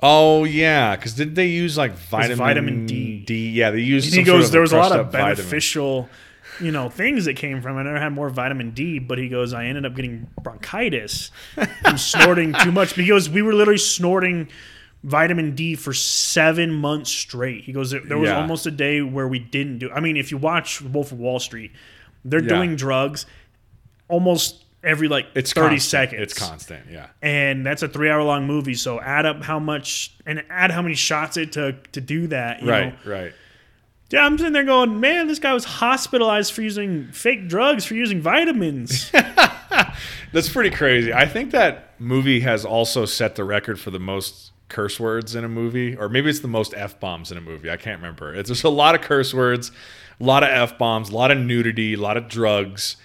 oh 0.00 0.44
yeah, 0.44 0.96
because 0.96 1.14
did 1.14 1.34
they 1.34 1.46
use 1.46 1.76
like 1.78 1.92
vitamin, 1.92 2.36
vitamin 2.38 2.86
D. 2.86 3.20
D? 3.24 3.50
Yeah, 3.50 3.70
they 3.70 3.80
used. 3.80 4.06
And 4.08 4.14
he 4.16 4.22
goes, 4.24 4.50
there 4.50 4.60
was 4.60 4.72
a 4.72 4.76
lot 4.78 4.92
of 4.98 5.10
beneficial. 5.12 6.02
vitamin." 6.02 6.18
You 6.60 6.70
know, 6.70 6.88
things 6.88 7.24
that 7.26 7.34
came 7.34 7.60
from 7.62 7.76
it. 7.76 7.80
I 7.80 7.84
never 7.84 7.98
had 8.00 8.12
more 8.12 8.28
vitamin 8.30 8.70
D, 8.70 8.98
but 8.98 9.18
he 9.18 9.28
goes, 9.28 9.52
I 9.52 9.66
ended 9.66 9.84
up 9.86 9.94
getting 9.94 10.26
bronchitis 10.42 11.30
from 11.82 11.98
snorting 11.98 12.52
too 12.62 12.72
much 12.72 12.94
because 12.96 13.28
we 13.28 13.42
were 13.42 13.52
literally 13.54 13.78
snorting 13.78 14.48
vitamin 15.02 15.54
D 15.54 15.74
for 15.74 15.92
seven 15.92 16.72
months 16.72 17.10
straight. 17.10 17.64
He 17.64 17.72
goes, 17.72 17.90
there 17.90 18.18
was 18.18 18.28
Yeah. 18.30 18.40
almost 18.40 18.66
a 18.66 18.70
day 18.70 19.02
where 19.02 19.28
we 19.28 19.38
didn't 19.38 19.78
do. 19.78 19.90
I 19.90 20.00
mean, 20.00 20.16
if 20.16 20.30
you 20.30 20.38
watch 20.38 20.80
Wolf 20.80 21.12
of 21.12 21.18
Wall 21.18 21.38
Street, 21.40 21.72
they're 22.24 22.42
Yeah. 22.42 22.48
doing 22.48 22.76
drugs 22.76 23.26
almost 24.08 24.64
every 24.82 25.08
like 25.08 25.26
It's 25.34 25.52
30 25.52 25.76
constant. 25.76 25.82
seconds. 25.90 26.22
It's 26.22 26.38
constant. 26.38 26.82
Yeah. 26.90 27.06
and 27.22 27.64
that's 27.64 27.82
a 27.82 27.88
three 27.88 28.10
hour 28.10 28.22
long 28.22 28.46
movie. 28.46 28.74
So 28.74 29.00
add 29.00 29.24
up 29.26 29.42
how 29.42 29.58
much 29.58 30.12
and 30.26 30.44
add 30.50 30.70
how 30.70 30.82
many 30.82 30.94
shots 30.94 31.36
it 31.36 31.52
took 31.52 31.90
to 31.92 32.00
do 32.00 32.26
that. 32.28 32.62
You 32.62 32.68
Right. 32.70 33.06
Know? 33.06 33.10
Right. 33.12 33.32
Yeah, 34.14 34.26
I'm 34.26 34.38
sitting 34.38 34.52
there 34.52 34.62
going, 34.62 35.00
man, 35.00 35.26
this 35.26 35.40
guy 35.40 35.52
was 35.52 35.64
hospitalized 35.64 36.52
for 36.52 36.62
using 36.62 37.10
fake 37.10 37.48
drugs 37.48 37.84
for 37.84 37.94
using 37.94 38.20
vitamins. 38.20 39.10
That's 40.32 40.48
pretty 40.48 40.70
crazy. 40.70 41.12
I 41.12 41.26
think 41.26 41.50
that 41.50 41.94
movie 41.98 42.38
has 42.38 42.64
also 42.64 43.06
set 43.06 43.34
the 43.34 43.42
record 43.42 43.80
for 43.80 43.90
the 43.90 43.98
most 43.98 44.52
curse 44.68 45.00
words 45.00 45.34
in 45.34 45.42
a 45.42 45.48
movie, 45.48 45.96
or 45.96 46.08
maybe 46.08 46.30
it's 46.30 46.38
the 46.38 46.46
most 46.46 46.74
f 46.76 47.00
bombs 47.00 47.32
in 47.32 47.38
a 47.38 47.40
movie. 47.40 47.68
I 47.68 47.76
can't 47.76 48.00
remember. 48.00 48.32
It's 48.32 48.48
just 48.48 48.62
a 48.62 48.68
lot 48.68 48.94
of 48.94 49.00
curse 49.00 49.34
words, 49.34 49.72
a 50.20 50.24
lot 50.24 50.44
of 50.44 50.50
f 50.50 50.78
bombs, 50.78 51.10
a 51.10 51.12
lot 51.12 51.32
of 51.32 51.38
nudity, 51.38 51.94
a 51.94 51.98
lot 51.98 52.16
of 52.16 52.28
drugs. 52.28 52.96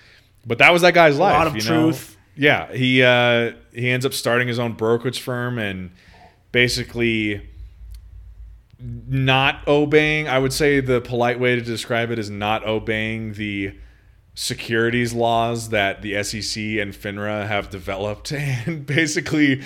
But 0.46 0.60
that 0.60 0.72
was 0.72 0.84
that 0.84 0.94
guy's 0.94 1.18
life. 1.18 1.34
A 1.34 1.38
lot 1.40 1.48
of 1.48 1.56
you 1.56 1.64
know? 1.64 1.86
truth. 1.86 2.18
Yeah, 2.36 2.72
he 2.72 3.02
uh, 3.02 3.54
he 3.74 3.90
ends 3.90 4.06
up 4.06 4.14
starting 4.14 4.48
his 4.48 4.60
own 4.60 4.74
brokerage 4.74 5.22
firm 5.22 5.58
and 5.58 5.90
basically 6.52 7.50
not 8.80 9.68
obeying. 9.68 10.28
I 10.28 10.40
would 10.40 10.54
say 10.54 10.80
the 10.80 11.02
polite 11.02 11.40
way 11.40 11.56
to 11.56 11.62
describe 11.62 12.12
it 12.12 12.20
is 12.20 12.30
not 12.30 12.66
obeying 12.66 13.34
the 13.34 13.74
securities 14.36 15.14
laws 15.14 15.70
that 15.70 16.02
the 16.02 16.24
SEC 16.24 16.64
and 16.80 16.94
FINRA 16.94 17.46
have 17.48 17.70
developed 17.70 18.32
and 18.32 18.86
basically 18.86 19.62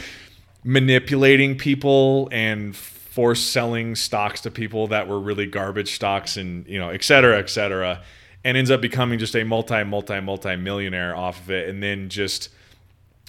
manipulating 0.63 1.57
people 1.57 2.27
and 2.31 2.75
force 2.75 3.41
selling 3.41 3.95
stocks 3.95 4.41
to 4.41 4.49
people 4.49 4.87
that 4.87 5.07
were 5.07 5.19
really 5.19 5.45
garbage 5.45 5.93
stocks 5.93 6.35
and 6.35 6.65
you 6.65 6.79
know 6.79 6.89
et 6.89 7.03
cetera 7.03 7.37
et 7.37 7.47
cetera 7.47 8.01
and 8.43 8.57
ends 8.57 8.71
up 8.71 8.81
becoming 8.81 9.19
just 9.19 9.35
a 9.35 9.43
multi 9.43 9.83
multi 9.83 10.19
multi 10.19 10.55
millionaire 10.55 11.15
off 11.15 11.39
of 11.41 11.51
it 11.51 11.69
and 11.69 11.83
then 11.83 12.09
just 12.09 12.49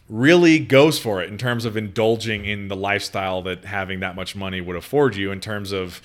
really 0.09 0.59
goes 0.59 0.99
for 0.99 1.23
it 1.23 1.31
in 1.31 1.39
terms 1.39 1.65
of 1.65 1.77
indulging 1.77 2.45
in 2.45 2.69
the 2.69 2.77
lifestyle 2.77 3.43
that 3.43 3.65
having 3.65 4.01
that 4.01 4.15
much 4.15 4.37
money 4.37 4.61
would 4.61 4.77
afford 4.77 5.17
you 5.17 5.33
in 5.33 5.41
terms 5.41 5.73
of 5.73 6.03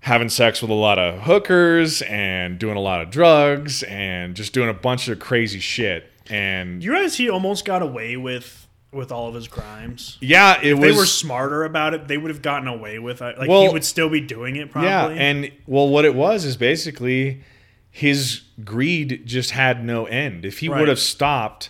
having 0.00 0.28
sex 0.28 0.60
with 0.62 0.70
a 0.70 0.74
lot 0.74 0.98
of 0.98 1.22
hookers 1.22 2.02
and 2.02 2.58
doing 2.58 2.76
a 2.76 2.80
lot 2.80 3.00
of 3.00 3.10
drugs 3.10 3.82
and 3.84 4.34
just 4.34 4.52
doing 4.52 4.68
a 4.68 4.74
bunch 4.74 5.08
of 5.08 5.18
crazy 5.18 5.58
shit 5.60 6.10
and 6.30 6.82
you 6.84 6.92
realize 6.92 7.16
he 7.16 7.28
almost 7.30 7.64
got 7.64 7.82
away 7.82 8.16
with 8.16 8.66
with 8.90 9.12
all 9.12 9.28
of 9.28 9.34
his 9.34 9.46
crimes? 9.48 10.16
yeah 10.20 10.58
it 10.62 10.72
If 10.72 10.80
they 10.80 10.92
were 10.92 11.04
smarter 11.06 11.64
about 11.64 11.94
it, 11.94 12.08
they 12.08 12.16
would 12.16 12.30
have 12.30 12.42
gotten 12.42 12.68
away 12.68 12.98
with 12.98 13.20
it. 13.20 13.38
Like 13.38 13.48
he 13.48 13.68
would 13.68 13.84
still 13.84 14.08
be 14.08 14.20
doing 14.22 14.56
it 14.56 14.70
probably. 14.70 14.88
Yeah, 14.88 15.08
and 15.08 15.52
well, 15.66 15.88
what 15.88 16.04
it 16.06 16.14
was 16.14 16.44
is 16.46 16.56
basically 16.56 17.42
his 17.90 18.42
greed 18.64 19.22
just 19.26 19.50
had 19.50 19.84
no 19.84 20.06
end. 20.06 20.44
If 20.46 20.60
he 20.60 20.68
Right. 20.68 20.80
would 20.80 20.88
have 20.88 20.98
stopped, 20.98 21.68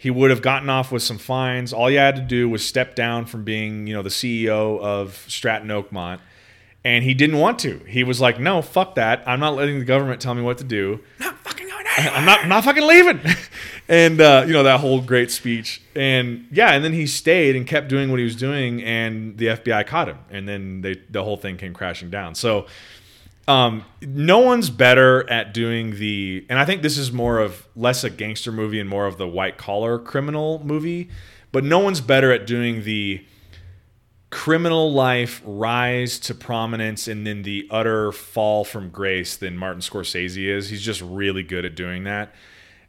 he 0.00 0.10
would 0.10 0.30
have 0.30 0.40
gotten 0.40 0.70
off 0.70 0.90
with 0.90 1.02
some 1.02 1.18
fines. 1.18 1.74
All 1.74 1.90
you 1.90 1.98
had 1.98 2.16
to 2.16 2.22
do 2.22 2.48
was 2.48 2.66
step 2.66 2.94
down 2.94 3.26
from 3.26 3.44
being, 3.44 3.86
you 3.86 3.92
know, 3.92 4.00
the 4.00 4.08
CEO 4.08 4.80
of 4.80 5.22
Stratton 5.28 5.68
Oakmont. 5.68 6.20
And 6.82 7.04
he 7.04 7.12
didn't 7.12 7.36
want 7.36 7.58
to. 7.58 7.80
He 7.80 8.02
was 8.02 8.18
like, 8.18 8.40
"No, 8.40 8.62
fuck 8.62 8.94
that. 8.94 9.22
I'm 9.26 9.40
not 9.40 9.56
letting 9.56 9.78
the 9.78 9.84
government 9.84 10.22
tell 10.22 10.34
me 10.34 10.40
what 10.40 10.56
to 10.56 10.64
do. 10.64 11.00
not 11.18 11.36
fucking 11.40 11.68
going 11.68 11.84
I'm 11.98 12.24
not, 12.24 12.40
I'm 12.40 12.48
not 12.48 12.64
fucking 12.64 12.86
leaving." 12.86 13.20
and 13.90 14.18
uh, 14.22 14.44
you 14.46 14.54
know 14.54 14.62
that 14.62 14.80
whole 14.80 15.02
great 15.02 15.30
speech. 15.30 15.82
And 15.94 16.46
yeah, 16.50 16.72
and 16.72 16.82
then 16.82 16.94
he 16.94 17.06
stayed 17.06 17.54
and 17.54 17.66
kept 17.66 17.88
doing 17.88 18.08
what 18.08 18.20
he 18.20 18.24
was 18.24 18.36
doing, 18.36 18.82
and 18.82 19.36
the 19.36 19.48
FBI 19.48 19.86
caught 19.86 20.08
him, 20.08 20.16
and 20.30 20.48
then 20.48 20.80
they 20.80 20.94
the 21.10 21.22
whole 21.22 21.36
thing 21.36 21.58
came 21.58 21.74
crashing 21.74 22.08
down. 22.08 22.34
So 22.34 22.64
um, 23.48 23.84
no 24.00 24.38
one's 24.38 24.70
better 24.70 25.28
at 25.28 25.54
doing 25.54 25.96
the, 25.96 26.46
and 26.48 26.58
I 26.58 26.64
think 26.64 26.82
this 26.82 26.96
is 26.96 27.12
more 27.12 27.38
of 27.38 27.66
less 27.74 28.04
a 28.04 28.10
gangster 28.10 28.52
movie 28.52 28.80
and 28.80 28.88
more 28.88 29.06
of 29.06 29.18
the 29.18 29.26
white 29.26 29.58
collar 29.58 29.98
criminal 29.98 30.62
movie, 30.64 31.10
but 31.52 31.64
no 31.64 31.78
one's 31.78 32.00
better 32.00 32.32
at 32.32 32.46
doing 32.46 32.84
the 32.84 33.24
criminal 34.30 34.92
life 34.92 35.42
rise 35.44 36.20
to 36.20 36.34
prominence 36.34 37.08
and 37.08 37.26
then 37.26 37.42
the 37.42 37.66
utter 37.70 38.12
fall 38.12 38.64
from 38.64 38.88
grace 38.88 39.36
than 39.36 39.56
Martin 39.56 39.80
Scorsese 39.80 40.46
is. 40.46 40.68
He's 40.68 40.82
just 40.82 41.00
really 41.02 41.42
good 41.42 41.64
at 41.64 41.74
doing 41.74 42.04
that. 42.04 42.32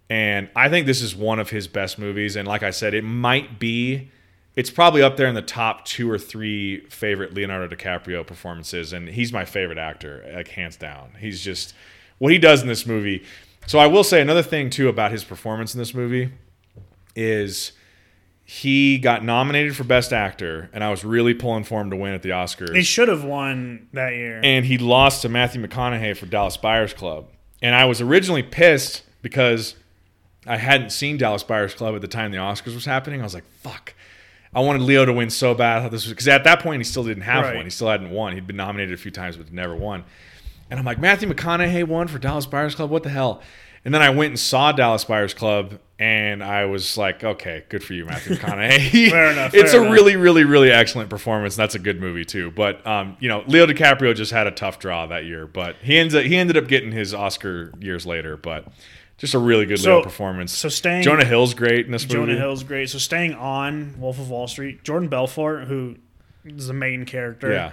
And 0.10 0.50
I 0.56 0.70
think 0.70 0.86
this 0.86 1.02
is 1.02 1.16
one 1.16 1.40
of 1.40 1.50
his 1.50 1.68
best 1.68 1.98
movies. 1.98 2.36
And 2.36 2.48
like 2.48 2.64
I 2.64 2.70
said, 2.70 2.94
it 2.94 3.04
might 3.04 3.58
be 3.60 4.12
it's 4.56 4.70
probably 4.70 5.02
up 5.02 5.16
there 5.18 5.28
in 5.28 5.36
the 5.36 5.42
top 5.42 5.86
two 5.86 6.10
or 6.10 6.18
three 6.18 6.82
favorite 6.90 7.34
Leonardo 7.34 7.74
DiCaprio 7.74 8.26
performances, 8.26 8.92
and 8.94 9.08
he's 9.10 9.32
my 9.32 9.46
favorite 9.46 9.78
actor, 9.78 10.30
like 10.34 10.50
hands 10.50 10.76
down. 10.76 11.12
He's 11.20 11.42
just 11.42 11.74
what 12.18 12.32
he 12.32 12.38
does 12.38 12.62
in 12.62 12.68
this 12.68 12.86
movie. 12.86 13.24
So 13.68 13.80
I 13.80 13.88
will 13.88 14.04
say 14.04 14.22
another 14.22 14.44
thing 14.44 14.70
too 14.70 14.90
about 14.90 15.12
his 15.12 15.24
performance 15.24 15.74
in 15.74 15.80
this 15.80 15.94
movie 15.94 16.32
is 17.16 17.72
he 18.44 18.98
got 18.98 19.24
nominated 19.24 19.76
for 19.76 19.84
Best 19.86 20.12
Actor, 20.12 20.70
and 20.74 20.84
I 20.84 20.90
was 20.90 21.06
really 21.06 21.34
pulling 21.34 21.64
for 21.64 21.80
him 21.80 21.90
to 21.90 21.96
win 21.96 22.14
at 22.14 22.22
the 22.22 22.30
Oscars. 22.30 22.76
He 22.76 22.84
should 22.84 23.08
have 23.08 23.24
won 23.24 23.88
that 23.94 24.14
year. 24.14 24.42
and 24.44 24.66
he 24.66 24.78
lost 24.78 25.22
to 25.22 25.30
Matthew 25.30 25.66
McConaughey 25.66 26.18
for 26.18 26.26
Dallas 26.26 26.58
Buyers 26.58 26.94
Club. 26.94 27.28
And 27.62 27.76
I 27.76 27.86
was 27.86 28.02
originally 28.02 28.44
pissed 28.44 29.04
because 29.22 29.76
I 30.48 30.58
hadn't 30.58 30.90
seen 30.90 31.18
Dallas 31.18 31.44
Buyers 31.44 31.74
Club 31.74 31.96
at 31.96 32.02
the 32.02 32.08
time 32.08 32.32
the 32.32 32.40
Oscars 32.40 32.74
was 32.74 32.86
happening. 32.86 33.22
I 33.22 33.24
was 33.24 33.34
like, 33.36 33.46
fuck. 33.62 33.94
I 34.54 34.60
wanted 34.60 34.82
Leo 34.82 35.06
to 35.06 35.14
win 35.14 35.30
so 35.30 35.54
bad. 35.54 35.78
I 35.78 35.82
thought 35.84 35.92
this 35.92 36.04
was 36.06 36.12
because 36.14 36.28
at 36.28 36.44
that 36.44 36.62
point 36.62 36.82
he 36.82 36.84
still 36.84 37.04
didn't 37.04 37.24
have 37.24 37.46
Right. 37.46 37.56
one. 37.56 37.66
He 37.66 37.70
still 37.72 37.88
hadn't 37.90 38.10
won. 38.12 38.34
He'd 38.34 38.48
been 38.48 38.58
nominated 38.58 38.94
a 38.94 38.98
few 38.98 39.12
times 39.12 39.38
but 39.38 39.52
never 39.54 39.76
won. 39.76 40.04
And 40.70 40.80
I'm 40.80 40.86
like, 40.86 41.00
Matthew 41.00 41.30
McConaughey 41.30 41.86
won 41.86 42.08
for 42.08 42.18
Dallas 42.20 42.46
Buyers 42.46 42.76
Club. 42.76 42.90
What 42.90 43.04
the 43.04 43.10
hell? 43.10 43.42
And 43.84 43.94
then 43.94 44.02
I 44.04 44.10
went 44.12 44.30
and 44.32 44.40
saw 44.40 44.72
Dallas 44.72 45.04
Buyers 45.06 45.34
Club, 45.34 45.80
and 45.98 46.44
I 46.44 46.66
was 46.66 46.98
like, 47.00 47.24
okay, 47.24 47.64
good 47.68 47.84
for 47.84 47.94
you, 47.94 48.06
Matthew 48.06 48.36
McConaughey. 48.36 49.10
Fair 49.10 49.32
enough, 49.32 49.54
it's 49.56 49.72
fair 49.72 49.82
a 49.82 49.84
enough. 49.86 49.96
really, 49.96 50.16
really, 50.18 50.44
really 50.44 50.70
excellent 50.72 51.10
performance. 51.10 51.56
and 51.56 51.64
That's 51.64 51.74
a 51.74 51.80
good 51.80 52.00
movie 52.00 52.24
too. 52.24 52.52
But 52.52 52.86
um, 52.86 53.18
you 53.20 53.28
know, 53.28 53.44
Leo 53.48 53.66
DiCaprio 53.66 54.14
just 54.16 54.32
had 54.32 54.46
a 54.46 54.52
tough 54.52 54.78
draw 54.78 55.08
that 55.08 55.26
year, 55.26 55.48
but 55.48 55.78
he 55.82 55.98
ends 55.98 56.14
up, 56.14 56.24
he 56.24 56.38
ended 56.38 56.58
up 56.58 56.68
getting 56.68 56.92
his 56.92 57.12
Oscar 57.14 57.74
years 57.80 58.06
later. 58.06 58.38
But 58.38 58.68
just 59.22 59.34
a 59.36 59.40
really 59.40 59.66
good 59.66 59.80
So- 59.80 60.02
performance. 60.02 60.52
so 60.52 60.68
staying 60.68 61.04
Jonah 61.04 61.24
Hill's 61.26 61.54
great 61.54 61.86
in 61.86 61.92
this 61.94 62.04
Jonah 62.04 62.22
movie. 62.22 62.34
Jonah 62.34 62.42
Hill's 62.44 62.64
great. 62.64 62.90
So 62.90 62.98
staying 62.98 63.34
on 63.36 63.96
Wolf 64.00 64.20
of 64.20 64.30
Wall 64.30 64.48
Street, 64.48 64.84
Jordan 64.84 65.08
Belfort, 65.10 65.68
who 65.68 65.96
is 66.46 66.68
the 66.68 66.74
main 66.74 67.06
character. 67.06 67.52
Yeah, 67.54 67.72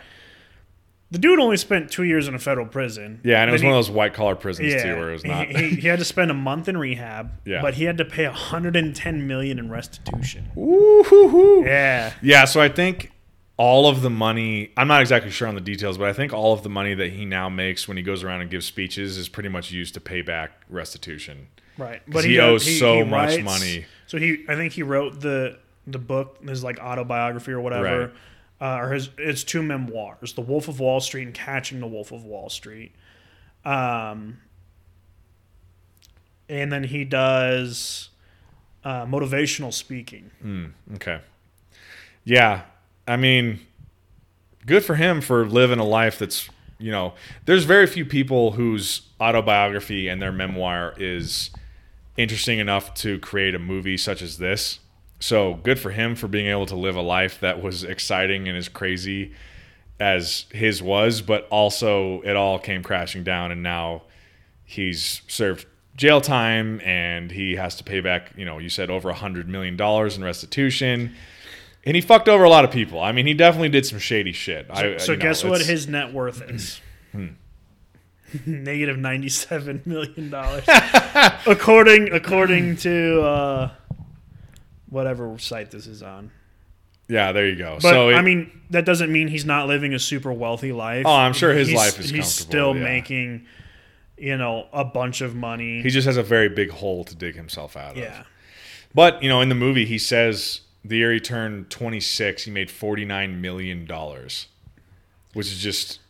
The 1.10 1.18
dude 1.18 1.38
only 1.40 1.56
spent 1.56 1.90
two 1.90 2.02
years 2.04 2.28
in 2.28 2.34
a 2.34 2.38
federal 2.38 2.66
prison. 2.66 3.20
yeah, 3.24 3.40
and 3.40 3.48
it 3.48 3.52
was 3.52 3.62
Then 3.62 3.70
one 3.70 3.78
of 3.78 3.86
those 3.86 3.90
white 3.90 4.12
collar 4.12 4.34
prisons 4.34 4.74
too, 4.82 4.94
where 4.96 5.08
it 5.08 5.12
was 5.12 5.24
not. 5.24 5.46
He, 5.48 5.70
he, 5.70 5.76
he 5.80 5.88
had 5.88 5.98
to 6.00 6.04
spend 6.04 6.30
a 6.30 6.34
month 6.50 6.68
in 6.68 6.76
rehab. 6.76 7.30
Yeah. 7.46 7.62
But 7.62 7.74
he 7.74 7.84
had 7.84 7.96
to 7.98 8.04
pay 8.04 8.26
110 8.26 9.26
million 9.26 9.58
in 9.58 9.70
restitution. 9.70 10.50
Woo-hoo-hoo. 10.54 11.64
Yeah. 11.64 12.12
Yeah, 12.20 12.44
so 12.44 12.60
I 12.60 12.68
think 12.68 13.10
all 13.58 13.88
of 13.88 14.02
the 14.02 14.08
money, 14.10 14.70
I'm 14.76 14.86
not 14.88 15.00
exactly 15.00 15.30
sure 15.32 15.48
on 15.48 15.54
the 15.56 15.60
details, 15.60 15.98
but 15.98 16.08
I 16.08 16.12
think 16.12 16.32
all 16.32 16.52
of 16.52 16.62
the 16.62 16.68
money 16.68 16.94
that 16.94 17.12
he 17.12 17.24
now 17.24 17.48
makes 17.48 17.86
when 17.88 17.96
he 17.96 18.02
goes 18.04 18.22
around 18.22 18.40
and 18.40 18.50
gives 18.50 18.64
speeches 18.64 19.18
is 19.18 19.28
pretty 19.28 19.48
much 19.48 19.70
used 19.72 19.94
to 19.94 20.00
pay 20.00 20.22
back 20.22 20.62
restitution. 20.70 21.48
right 21.76 22.00
but 22.06 22.24
he 22.24 22.38
owes 22.38 22.78
so 22.78 23.04
much 23.04 23.42
money. 23.42 23.84
So 24.06 24.16
he, 24.16 24.44
I 24.48 24.54
think 24.54 24.72
he 24.72 24.82
wrote 24.82 25.20
the 25.20 25.58
the 25.86 25.98
book, 25.98 26.38
his 26.46 26.62
like 26.62 26.78
autobiography 26.78 27.50
or 27.50 27.60
whatever, 27.60 28.12
uh, 28.60 28.78
or 28.78 28.92
his 28.92 29.10
it's 29.18 29.42
two 29.42 29.62
memoirs, 29.62 30.34
The 30.34 30.40
Wolf 30.40 30.68
of 30.68 30.78
Wall 30.80 31.00
Street 31.00 31.24
and 31.24 31.34
Catching 31.34 31.80
the 31.80 31.86
Wolf 31.86 32.12
of 32.12 32.24
Wall 32.24 32.48
Street. 32.48 32.92
Um, 33.64 34.38
and 36.48 36.70
then 36.72 36.84
he 36.84 37.04
does 37.04 38.10
uh, 38.84 39.04
motivational 39.04 39.72
speaking. 39.72 40.30
Okay. 40.94 41.20
Yeah, 42.24 42.62
I 43.08 43.16
mean, 43.16 43.60
good 44.66 44.84
for 44.84 44.94
him 44.94 45.20
for 45.20 45.46
living 45.46 45.78
a 45.78 45.84
life 45.84 46.18
that's, 46.18 46.48
you 46.78 46.92
know, 46.92 47.14
there's 47.46 47.64
very 47.64 47.86
few 47.86 48.04
people 48.04 48.52
whose 48.52 49.02
autobiography 49.20 50.08
and 50.08 50.20
their 50.20 50.30
memoir 50.30 50.94
is 50.98 51.50
interesting 52.18 52.58
enough 52.58 52.92
to 52.94 53.18
create 53.20 53.54
a 53.54 53.58
movie 53.58 53.96
such 53.96 54.20
as 54.20 54.36
this. 54.36 54.80
So 55.20 55.54
good 55.54 55.78
for 55.78 55.90
him 55.90 56.14
for 56.14 56.28
being 56.28 56.46
able 56.46 56.66
to 56.66 56.76
live 56.76 56.96
a 56.96 57.00
life 57.00 57.40
that 57.40 57.62
was 57.62 57.82
exciting 57.82 58.46
and 58.46 58.56
as 58.56 58.68
crazy 58.68 59.32
as 59.98 60.44
his 60.52 60.82
was, 60.82 61.22
but 61.22 61.48
also 61.50 62.20
it 62.22 62.36
all 62.36 62.58
came 62.58 62.82
crashing 62.82 63.24
down 63.24 63.50
and 63.50 63.62
now 63.62 64.02
he's 64.64 65.22
served 65.26 65.66
jail 65.96 66.20
time 66.20 66.80
and 66.84 67.32
he 67.32 67.56
has 67.56 67.74
to 67.76 67.84
pay 67.84 68.00
back, 68.00 68.32
you 68.36 68.44
know, 68.44 68.58
you 68.58 68.68
said 68.68 68.90
over 68.90 69.08
a 69.08 69.14
hundred 69.14 69.48
million 69.48 69.76
dollars 69.76 70.16
in 70.16 70.22
restitution. 70.22 71.14
And 71.88 71.94
he 71.96 72.02
fucked 72.02 72.28
over 72.28 72.44
a 72.44 72.50
lot 72.50 72.64
of 72.66 72.70
people. 72.70 73.00
I 73.00 73.12
mean, 73.12 73.26
he 73.26 73.32
definitely 73.32 73.70
did 73.70 73.86
some 73.86 73.98
shady 73.98 74.32
shit. 74.32 74.66
I, 74.68 74.98
So 74.98 75.12
you 75.12 75.18
know, 75.18 75.22
guess 75.22 75.42
what 75.42 75.62
Hmm. 75.62 75.68
his 75.68 75.88
net 75.88 76.12
worth 76.12 76.42
is? 76.42 76.80
Negative 78.46 78.98
ninety-seven 78.98 79.82
million 79.86 80.28
dollars, 80.28 80.64
according 81.46 82.12
according 82.12 82.76
to 82.84 83.22
uh, 83.22 83.70
whatever 84.90 85.38
site 85.38 85.70
this 85.70 85.86
is 85.86 86.02
on. 86.02 86.30
Yeah, 87.08 87.32
there 87.32 87.48
you 87.48 87.56
go. 87.56 87.78
But 87.80 87.88
so 87.90 88.10
it, 88.10 88.14
I 88.16 88.20
mean, 88.20 88.50
that 88.68 88.84
doesn't 88.84 89.10
mean 89.10 89.28
he's 89.28 89.46
not 89.46 89.66
living 89.66 89.94
a 89.94 89.98
super 89.98 90.30
wealthy 90.30 90.72
life. 90.72 91.06
Oh, 91.06 91.10
I'm 91.14 91.32
sure 91.32 91.54
his 91.54 91.68
He's- 91.68 91.78
life 91.78 91.98
is 92.00 92.10
He's 92.10 92.26
still 92.28 92.76
yeah. 92.76 92.84
making, 92.84 93.46
you 94.18 94.36
know, 94.36 94.66
a 94.74 94.84
bunch 94.84 95.22
of 95.22 95.34
money. 95.34 95.80
he 95.80 95.88
just 95.88 96.06
has 96.06 96.18
a 96.18 96.22
very 96.22 96.50
big 96.50 96.68
hole 96.70 97.04
to 97.04 97.14
dig 97.14 97.34
himself 97.34 97.78
out 97.78 97.92
of. 97.92 97.96
yeah, 97.96 98.24
But 98.94 99.22
you 99.22 99.30
know, 99.30 99.40
in 99.40 99.48
the 99.48 99.54
movie, 99.54 99.86
he 99.86 99.96
says 99.96 100.60
the 100.84 100.96
year 100.96 101.12
he 101.12 101.20
turned 101.20 101.70
26, 101.70 102.44
he 102.44 102.50
made 102.50 102.70
49 102.70 103.40
million 103.40 103.84
dollars, 103.84 104.46
which 105.34 105.46
is 105.48 105.58
just 105.58 106.00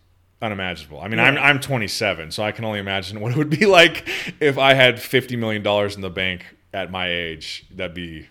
unimaginable. 0.40 1.00
I 1.00 1.08
mean, 1.08 1.18
I'm 1.18 1.36
I'm 1.38 1.60
27, 1.60 2.30
so 2.30 2.42
I 2.42 2.52
can 2.52 2.64
only 2.64 2.78
imagine 2.78 3.20
what 3.22 3.32
it 3.32 3.38
would 3.38 3.50
be 3.50 3.66
like 3.66 4.08
if 4.40 4.58
I 4.58 4.74
had 4.74 5.00
50 5.00 5.36
million 5.36 5.62
dollars 5.62 5.96
in 5.96 6.02
the 6.02 6.10
bank 6.10 6.44
at 6.72 6.90
my 6.90 7.08
age. 7.10 7.66
That'd 7.74 7.94
be 7.94 8.28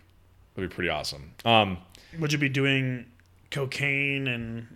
that'd 0.56 0.70
be 0.70 0.74
pretty 0.74 0.90
awesome. 0.90 1.32
Um, 1.44 1.78
would 2.20 2.32
you 2.32 2.38
be 2.38 2.50
doing 2.50 3.06
cocaine 3.52 4.28
and 4.28 4.68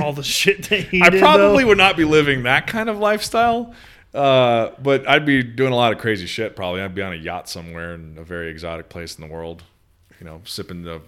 all 0.00 0.12
the 0.12 0.22
shit 0.38 0.68
that 0.68 0.80
he 0.84 1.00
I 1.02 1.10
did? 1.10 1.20
probably 1.20 1.64
though? 1.64 1.68
would 1.68 1.78
not 1.78 1.96
be 1.96 2.04
living 2.04 2.42
that 2.44 2.66
kind 2.66 2.88
of 2.88 2.98
lifestyle. 2.98 3.74
Uh, 4.12 4.70
but 4.82 5.08
I'd 5.08 5.24
be 5.24 5.40
doing 5.42 5.72
a 5.72 5.76
lot 5.76 5.92
of 5.92 5.98
crazy 6.00 6.26
shit. 6.26 6.56
Probably, 6.56 6.80
I'd 6.80 6.96
be 6.96 7.02
on 7.02 7.12
a 7.12 7.16
yacht 7.16 7.48
somewhere 7.48 7.94
in 7.94 8.18
a 8.18 8.24
very 8.24 8.50
exotic 8.50 8.88
place 8.88 9.16
in 9.16 9.26
the 9.26 9.32
world. 9.32 9.62
You 10.20 10.26
know, 10.26 10.42
sipping 10.44 10.82
the 10.82 11.00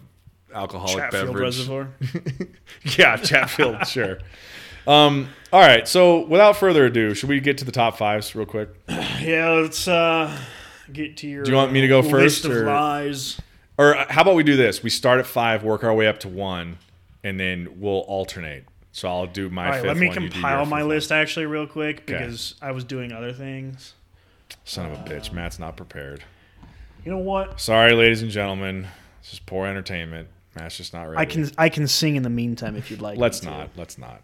alcoholic 0.54 0.96
Chatfield 0.96 1.26
beverage. 1.28 1.58
Reservoir. 1.58 1.88
yeah, 2.98 3.16
Chatfield, 3.16 3.86
sure. 3.86 4.18
Um, 4.86 5.28
all 5.52 5.60
right. 5.60 5.86
So, 5.86 6.26
without 6.26 6.56
further 6.56 6.86
ado, 6.86 7.14
should 7.14 7.28
we 7.28 7.40
get 7.40 7.58
to 7.58 7.64
the 7.64 7.72
top 7.72 7.96
fives 7.98 8.34
real 8.34 8.46
quick? 8.46 8.70
Yeah, 9.20 9.50
let's 9.50 9.86
uh, 9.86 10.36
get 10.92 11.16
to 11.18 11.28
your. 11.28 11.44
Do 11.44 11.52
you 11.52 11.56
want 11.56 11.70
me 11.70 11.80
to 11.82 11.86
go 11.86 12.00
list 12.00 12.10
first, 12.10 12.44
of 12.44 12.52
or- 12.56 12.64
lies? 12.66 13.40
Or 13.78 13.96
uh, 13.96 14.06
how 14.10 14.22
about 14.22 14.34
we 14.34 14.42
do 14.42 14.56
this? 14.56 14.82
We 14.82 14.90
start 14.90 15.20
at 15.20 15.26
five, 15.26 15.62
work 15.62 15.84
our 15.84 15.94
way 15.94 16.08
up 16.08 16.18
to 16.20 16.28
one, 16.28 16.78
and 17.22 17.38
then 17.38 17.68
we'll 17.80 18.00
alternate. 18.00 18.64
So 18.90 19.08
I'll 19.08 19.26
do 19.26 19.48
my 19.48 19.64
All 19.66 19.70
right, 19.70 19.80
fifth 19.80 19.88
let 19.88 19.96
me 19.96 20.08
one, 20.08 20.16
compile 20.16 20.66
my 20.66 20.82
list 20.82 21.12
actually 21.12 21.46
real 21.46 21.66
quick 21.68 22.00
Okay. 22.00 22.18
because 22.18 22.56
I 22.60 22.72
was 22.72 22.82
doing 22.82 23.12
other 23.12 23.32
things. 23.32 23.94
Son 24.64 24.90
of 24.90 24.92
a 24.92 25.02
bitch, 25.04 25.32
Matt's 25.32 25.58
not 25.58 25.76
prepared. 25.76 26.24
You 27.04 27.12
know 27.12 27.18
what? 27.18 27.60
Sorry, 27.60 27.92
ladies 27.94 28.22
and 28.22 28.30
gentlemen. 28.30 28.88
This 29.22 29.34
is 29.34 29.38
poor 29.38 29.66
entertainment. 29.66 30.28
Matt's 30.56 30.76
just 30.76 30.92
not 30.92 31.04
ready. 31.04 31.18
I 31.18 31.24
can 31.24 31.50
I 31.56 31.68
can 31.68 31.86
sing 31.86 32.16
in 32.16 32.22
the 32.22 32.30
meantime 32.30 32.76
if 32.76 32.90
you'd 32.90 33.00
like. 33.00 33.18
Let's 33.18 33.42
me 33.42 33.50
to. 33.50 33.56
not. 33.56 33.70
Let's 33.76 33.96
not. 33.98 34.22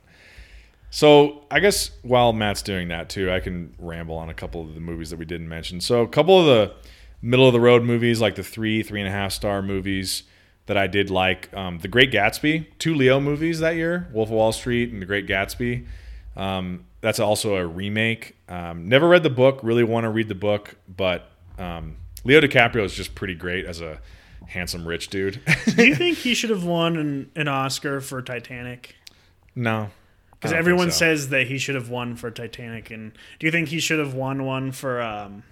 So 0.91 1.45
I 1.51 1.61
guess 1.61 1.91
while 2.03 2.33
Matt's 2.33 2.63
doing 2.63 2.89
that 2.89 3.09
too, 3.09 3.31
I 3.31 3.41
can 3.41 3.75
ramble 3.79 4.17
on 4.17 4.29
a 4.29 4.35
couple 4.35 4.61
of 4.63 4.75
the 4.75 4.81
movies 4.81 5.11
that 5.11 5.19
we 5.19 5.25
didn't 5.25 5.49
mention. 5.49 5.81
So 5.81 6.03
a 6.03 6.09
couple 6.09 6.39
of 6.39 6.47
the 6.47 6.75
middle 7.23 7.47
of 7.47 7.53
the 7.53 7.61
road 7.61 7.83
movies, 7.83 8.21
like 8.21 8.35
the 8.35 8.43
three, 8.43 8.83
three 8.83 9.01
and 9.01 9.09
a 9.09 9.13
half 9.13 9.33
star 9.33 9.63
movies 9.63 10.25
that 10.67 10.77
I 10.77 10.87
did 10.87 11.11
like. 11.11 11.53
Um, 11.55 11.79
the 11.79 11.89
Great 11.89 12.13
Gatsby, 12.13 12.67
two 12.79 12.95
Leo 12.95 13.21
movies 13.21 13.61
that 13.61 13.77
year, 13.77 14.09
Wolf 14.13 14.29
of 14.29 14.35
Wall 14.35 14.53
Street 14.53 14.93
and 14.93 15.01
The 15.01 15.07
Great 15.07 15.27
Gatsby. 15.27 15.87
Um, 16.37 16.85
that's 17.01 17.19
also 17.19 17.57
a 17.57 17.67
remake. 17.67 18.37
Um, 18.49 18.89
never 18.89 19.09
read 19.09 19.23
the 19.23 19.31
book. 19.31 19.61
Really 19.63 19.85
want 19.85 20.05
to 20.05 20.11
read 20.11 20.29
the 20.29 20.35
book, 20.35 20.77
but 20.89 21.31
um, 21.59 21.97
Leo 22.25 22.41
DiCaprio 22.41 22.85
is 22.85 22.93
just 22.93 23.15
pretty 23.15 23.35
great 23.35 23.65
as 23.65 23.81
a 23.81 24.01
handsome 24.47 24.87
rich 24.87 25.09
dude. 25.09 25.41
Do 25.77 25.87
you 25.87 25.95
think 25.97 26.19
he 26.19 26.35
should 26.35 26.51
have 26.51 26.65
won 26.65 26.97
an, 26.97 27.31
an 27.37 27.49
Oscar 27.49 28.01
for 28.01 28.23
Titanic? 28.23 28.95
no, 29.55 29.91
Because 30.33 30.53
everyone 30.53 30.91
so. 30.91 30.99
says 30.99 31.29
that 31.31 31.47
he 31.49 31.59
should 31.59 31.75
have 31.75 31.89
won 31.91 32.17
for 32.17 32.31
Titanic, 32.31 32.91
and 32.91 33.13
do 33.39 33.47
you 33.47 33.51
think 33.51 33.69
he 33.69 33.81
should 33.81 33.99
have 33.99 34.15
won 34.15 34.45
one 34.45 34.71
for 34.73 35.03
um, 35.03 35.43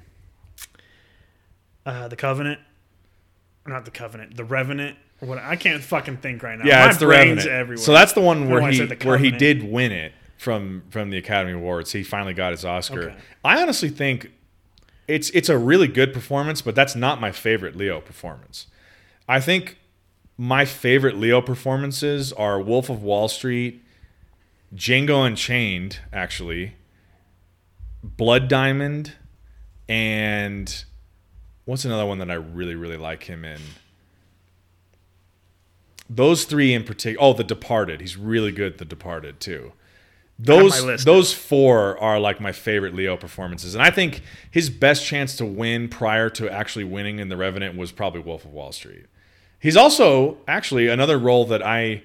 uh, 1.84 2.08
the 2.08 2.16
Covenant? 2.16 2.60
Not 3.66 3.84
the 3.84 3.90
Covenant, 3.90 4.36
the 4.36 4.44
Revenant. 4.44 4.96
What? 5.20 5.38
I 5.38 5.56
can't 5.56 5.82
fucking 5.82 6.18
think 6.18 6.42
right 6.42 6.58
now. 6.58 6.66
Yeah, 6.66 6.80
My 6.84 6.88
it's 6.90 6.98
the 6.98 7.06
Revenant. 7.06 7.46
everywhere. 7.46 7.82
So 7.82 7.92
that's 7.92 8.12
the 8.12 8.20
one 8.20 8.48
where 8.48 8.70
he 8.70 8.86
where 9.04 9.18
he 9.18 9.30
did 9.30 9.62
win 9.64 9.90
it 9.92 10.12
from 10.36 10.82
from 10.90 11.10
the 11.10 11.16
Academy 11.18 11.52
Awards. 11.52 11.90
He 11.92 12.02
finally 12.02 12.34
got 12.34 12.52
his 12.52 12.64
Oscar. 12.64 13.00
Okay. 13.10 13.16
I 13.44 13.60
honestly 13.62 13.88
think 13.88 14.30
it's 15.08 15.30
it's 15.30 15.48
a 15.48 15.56
really 15.58 15.88
good 15.88 16.12
performance, 16.12 16.60
but 16.62 16.74
that's 16.74 16.94
not 16.94 17.20
my 17.20 17.32
favorite 17.32 17.74
Leo 17.76 18.00
performance. 18.00 18.66
I 19.28 19.40
think 19.40 19.78
my 20.38 20.64
favorite 20.64 21.16
Leo 21.16 21.40
performances 21.40 22.32
are 22.32 22.60
Wolf 22.60 22.88
of 22.88 23.02
Wall 23.02 23.28
Street, 23.28 23.82
Django 24.74 25.26
Unchained, 25.26 26.00
actually, 26.12 26.74
Blood 28.02 28.48
Diamond, 28.48 29.14
and 29.88 30.84
what's 31.64 31.84
another 31.84 32.06
one 32.06 32.18
that 32.18 32.30
I 32.30 32.34
really 32.34 32.74
really 32.74 32.96
like 32.96 33.24
him 33.24 33.44
in? 33.44 33.60
those 36.08 36.44
three 36.44 36.72
in 36.72 36.84
particular. 36.84 37.24
Oh, 37.24 37.32
The 37.32 37.44
Departed. 37.44 38.00
He's 38.00 38.16
really 38.16 38.52
good. 38.52 38.74
at 38.74 38.78
The 38.78 38.84
Departed 38.84 39.40
too. 39.40 39.72
Those 40.38 41.04
those 41.04 41.32
four 41.32 41.98
are 41.98 42.20
like 42.20 42.42
my 42.42 42.52
favorite 42.52 42.94
Leo 42.94 43.16
performances, 43.16 43.74
and 43.74 43.82
I 43.82 43.90
think 43.90 44.20
his 44.50 44.68
best 44.68 45.06
chance 45.06 45.34
to 45.36 45.46
win 45.46 45.88
prior 45.88 46.28
to 46.30 46.50
actually 46.50 46.84
winning 46.84 47.20
in 47.20 47.30
The 47.30 47.38
Revenant 47.38 47.74
was 47.74 47.90
probably 47.90 48.20
Wolf 48.20 48.44
of 48.44 48.52
Wall 48.52 48.70
Street. 48.70 49.06
He's 49.58 49.76
also 49.76 50.38
actually 50.46 50.88
another 50.88 51.18
role 51.18 51.44
that 51.46 51.62
I 51.62 52.02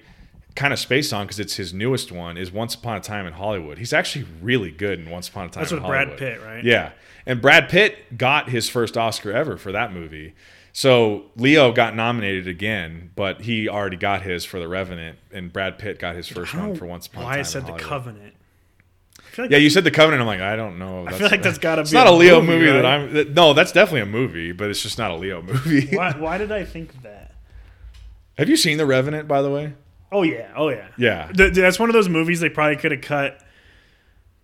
kind 0.54 0.72
of 0.72 0.78
spaced 0.78 1.12
on 1.12 1.24
because 1.26 1.40
it's 1.40 1.56
his 1.56 1.72
newest 1.72 2.12
one 2.12 2.36
is 2.36 2.50
Once 2.52 2.74
Upon 2.74 2.96
a 2.96 3.00
Time 3.00 3.26
in 3.26 3.32
Hollywood. 3.34 3.78
He's 3.78 3.92
actually 3.92 4.26
really 4.40 4.70
good 4.70 4.98
in 4.98 5.10
Once 5.10 5.28
Upon 5.28 5.46
a 5.46 5.48
Time. 5.50 5.62
That's 5.62 5.72
in 5.72 5.78
with 5.78 5.86
Brad 5.86 6.16
Pitt, 6.18 6.40
right? 6.42 6.64
Yeah, 6.64 6.92
and 7.26 7.40
Brad 7.40 7.68
Pitt 7.68 8.18
got 8.18 8.48
his 8.48 8.68
first 8.68 8.96
Oscar 8.96 9.32
ever 9.32 9.56
for 9.56 9.72
that 9.72 9.92
movie. 9.92 10.34
So 10.74 11.26
Leo 11.36 11.70
got 11.72 11.94
nominated 11.94 12.48
again, 12.48 13.10
but 13.14 13.42
he 13.42 13.68
already 13.68 13.98
got 13.98 14.22
his 14.22 14.44
for 14.46 14.58
The 14.58 14.68
Revenant, 14.68 15.18
and 15.30 15.52
Brad 15.52 15.78
Pitt 15.78 15.98
got 15.98 16.14
his 16.16 16.26
first 16.28 16.54
one 16.54 16.74
for 16.74 16.86
Once 16.86 17.06
Upon 17.06 17.22
a 17.22 17.26
Time. 17.26 17.32
why. 17.34 17.38
I 17.38 17.42
said 17.42 17.66
the 17.66 17.72
Covenant. 17.74 18.34
Like 19.38 19.50
Yeah, 19.50 19.58
you 19.58 19.68
said 19.70 19.84
the 19.84 19.90
Covenant. 19.90 20.20
I'm 20.22 20.26
like, 20.26 20.40
I 20.40 20.56
don't 20.56 20.78
know. 20.78 21.06
I 21.06 21.12
feel 21.12 21.28
like 21.28 21.42
that's 21.42 21.58
gotta 21.58 21.82
It's 21.82 21.90
be 21.90 21.96
not 21.96 22.06
a 22.06 22.12
Leo 22.12 22.40
movie, 22.40 22.66
movie, 22.66 22.72
that? 22.72 22.86
I'm. 22.86 23.12
That, 23.14 23.30
no, 23.34 23.52
that's 23.54 23.72
definitely 23.72 24.00
a 24.02 24.06
movie, 24.06 24.52
but 24.52 24.68
it's 24.70 24.82
just 24.82 24.96
not 24.98 25.10
a 25.10 25.14
Leo 25.14 25.40
movie. 25.42 25.94
why, 25.94 26.12
why 26.18 26.38
did 26.38 26.50
I 26.52 26.64
think 26.64 27.02
that? 27.02 27.21
Have 28.38 28.48
you 28.48 28.56
seen 28.56 28.78
The 28.78 28.86
Revenant, 28.86 29.28
by 29.28 29.42
the 29.42 29.50
way? 29.50 29.74
Oh 30.10 30.22
yeah, 30.22 30.52
oh 30.56 30.68
yeah, 30.68 30.88
Yeah. 30.98 31.30
Th- 31.34 31.54
that's 31.54 31.78
one 31.78 31.88
of 31.88 31.94
those 31.94 32.08
movies 32.08 32.40
they 32.40 32.50
probably 32.50 32.76
could 32.76 32.92
have 32.92 33.00
cut 33.00 33.40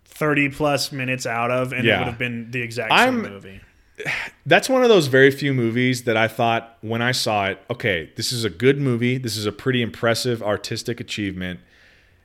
thirty 0.05 0.49
plus 0.49 0.91
minutes 0.91 1.25
out 1.25 1.51
of, 1.51 1.73
and 1.73 1.87
it 1.87 1.97
would 1.97 2.07
have 2.07 2.17
been 2.17 2.51
the 2.51 2.61
exact 2.61 2.91
I'm- 2.91 3.21
movie. 3.21 3.61
that's 4.45 4.69
one 4.69 4.81
of 4.83 4.89
those 4.89 5.07
very 5.07 5.31
few 5.31 5.53
movies 5.53 6.03
that 6.03 6.17
I 6.17 6.27
thought 6.27 6.77
when 6.81 7.01
I 7.01 7.11
saw 7.11 7.47
it, 7.47 7.59
okay, 7.69 8.11
this 8.15 8.31
is 8.31 8.43
a 8.43 8.49
good 8.49 8.79
movie. 8.79 9.17
This 9.17 9.37
is 9.37 9.45
a 9.45 9.51
pretty 9.51 9.81
impressive 9.81 10.41
artistic 10.41 10.99
achievement. 10.99 11.59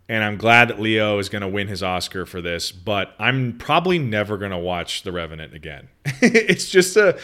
And 0.09 0.23
I'm 0.23 0.36
glad 0.36 0.69
that 0.69 0.78
Leo 0.78 1.19
is 1.19 1.31
going 1.31 1.41
to 1.43 1.49
win 1.49 1.66
his 1.66 1.82
Oscar 1.82 2.27
for 2.27 2.43
this, 2.43 2.70
but 2.73 3.15
I'm 3.19 3.57
probably 3.57 3.99
never 3.99 4.36
going 4.36 4.51
to 4.51 4.59
watch 4.59 5.03
The 5.03 5.12
Revenant 5.12 5.55
again. 5.55 5.89
it's 6.20 6.69
just 6.69 6.97
a 6.99 7.19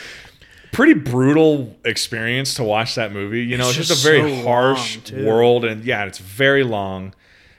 pretty 0.73 0.95
brutal 0.95 1.77
experience 1.85 2.55
to 2.55 2.65
watch 2.65 2.95
that 2.95 3.13
movie. 3.13 3.43
You 3.43 3.57
know, 3.57 3.69
It's 3.69 3.79
it's, 3.79 3.89
just 3.89 4.03
just 4.03 4.07
a 4.07 4.09
very 4.11 4.37
so 4.37 4.49
harsh 4.49 5.13
long, 5.13 5.25
world. 5.27 5.65
And 5.65 5.85
yeah, 5.85 6.05
it's 6.05 6.19
very 6.19 6.65
long. 6.65 7.15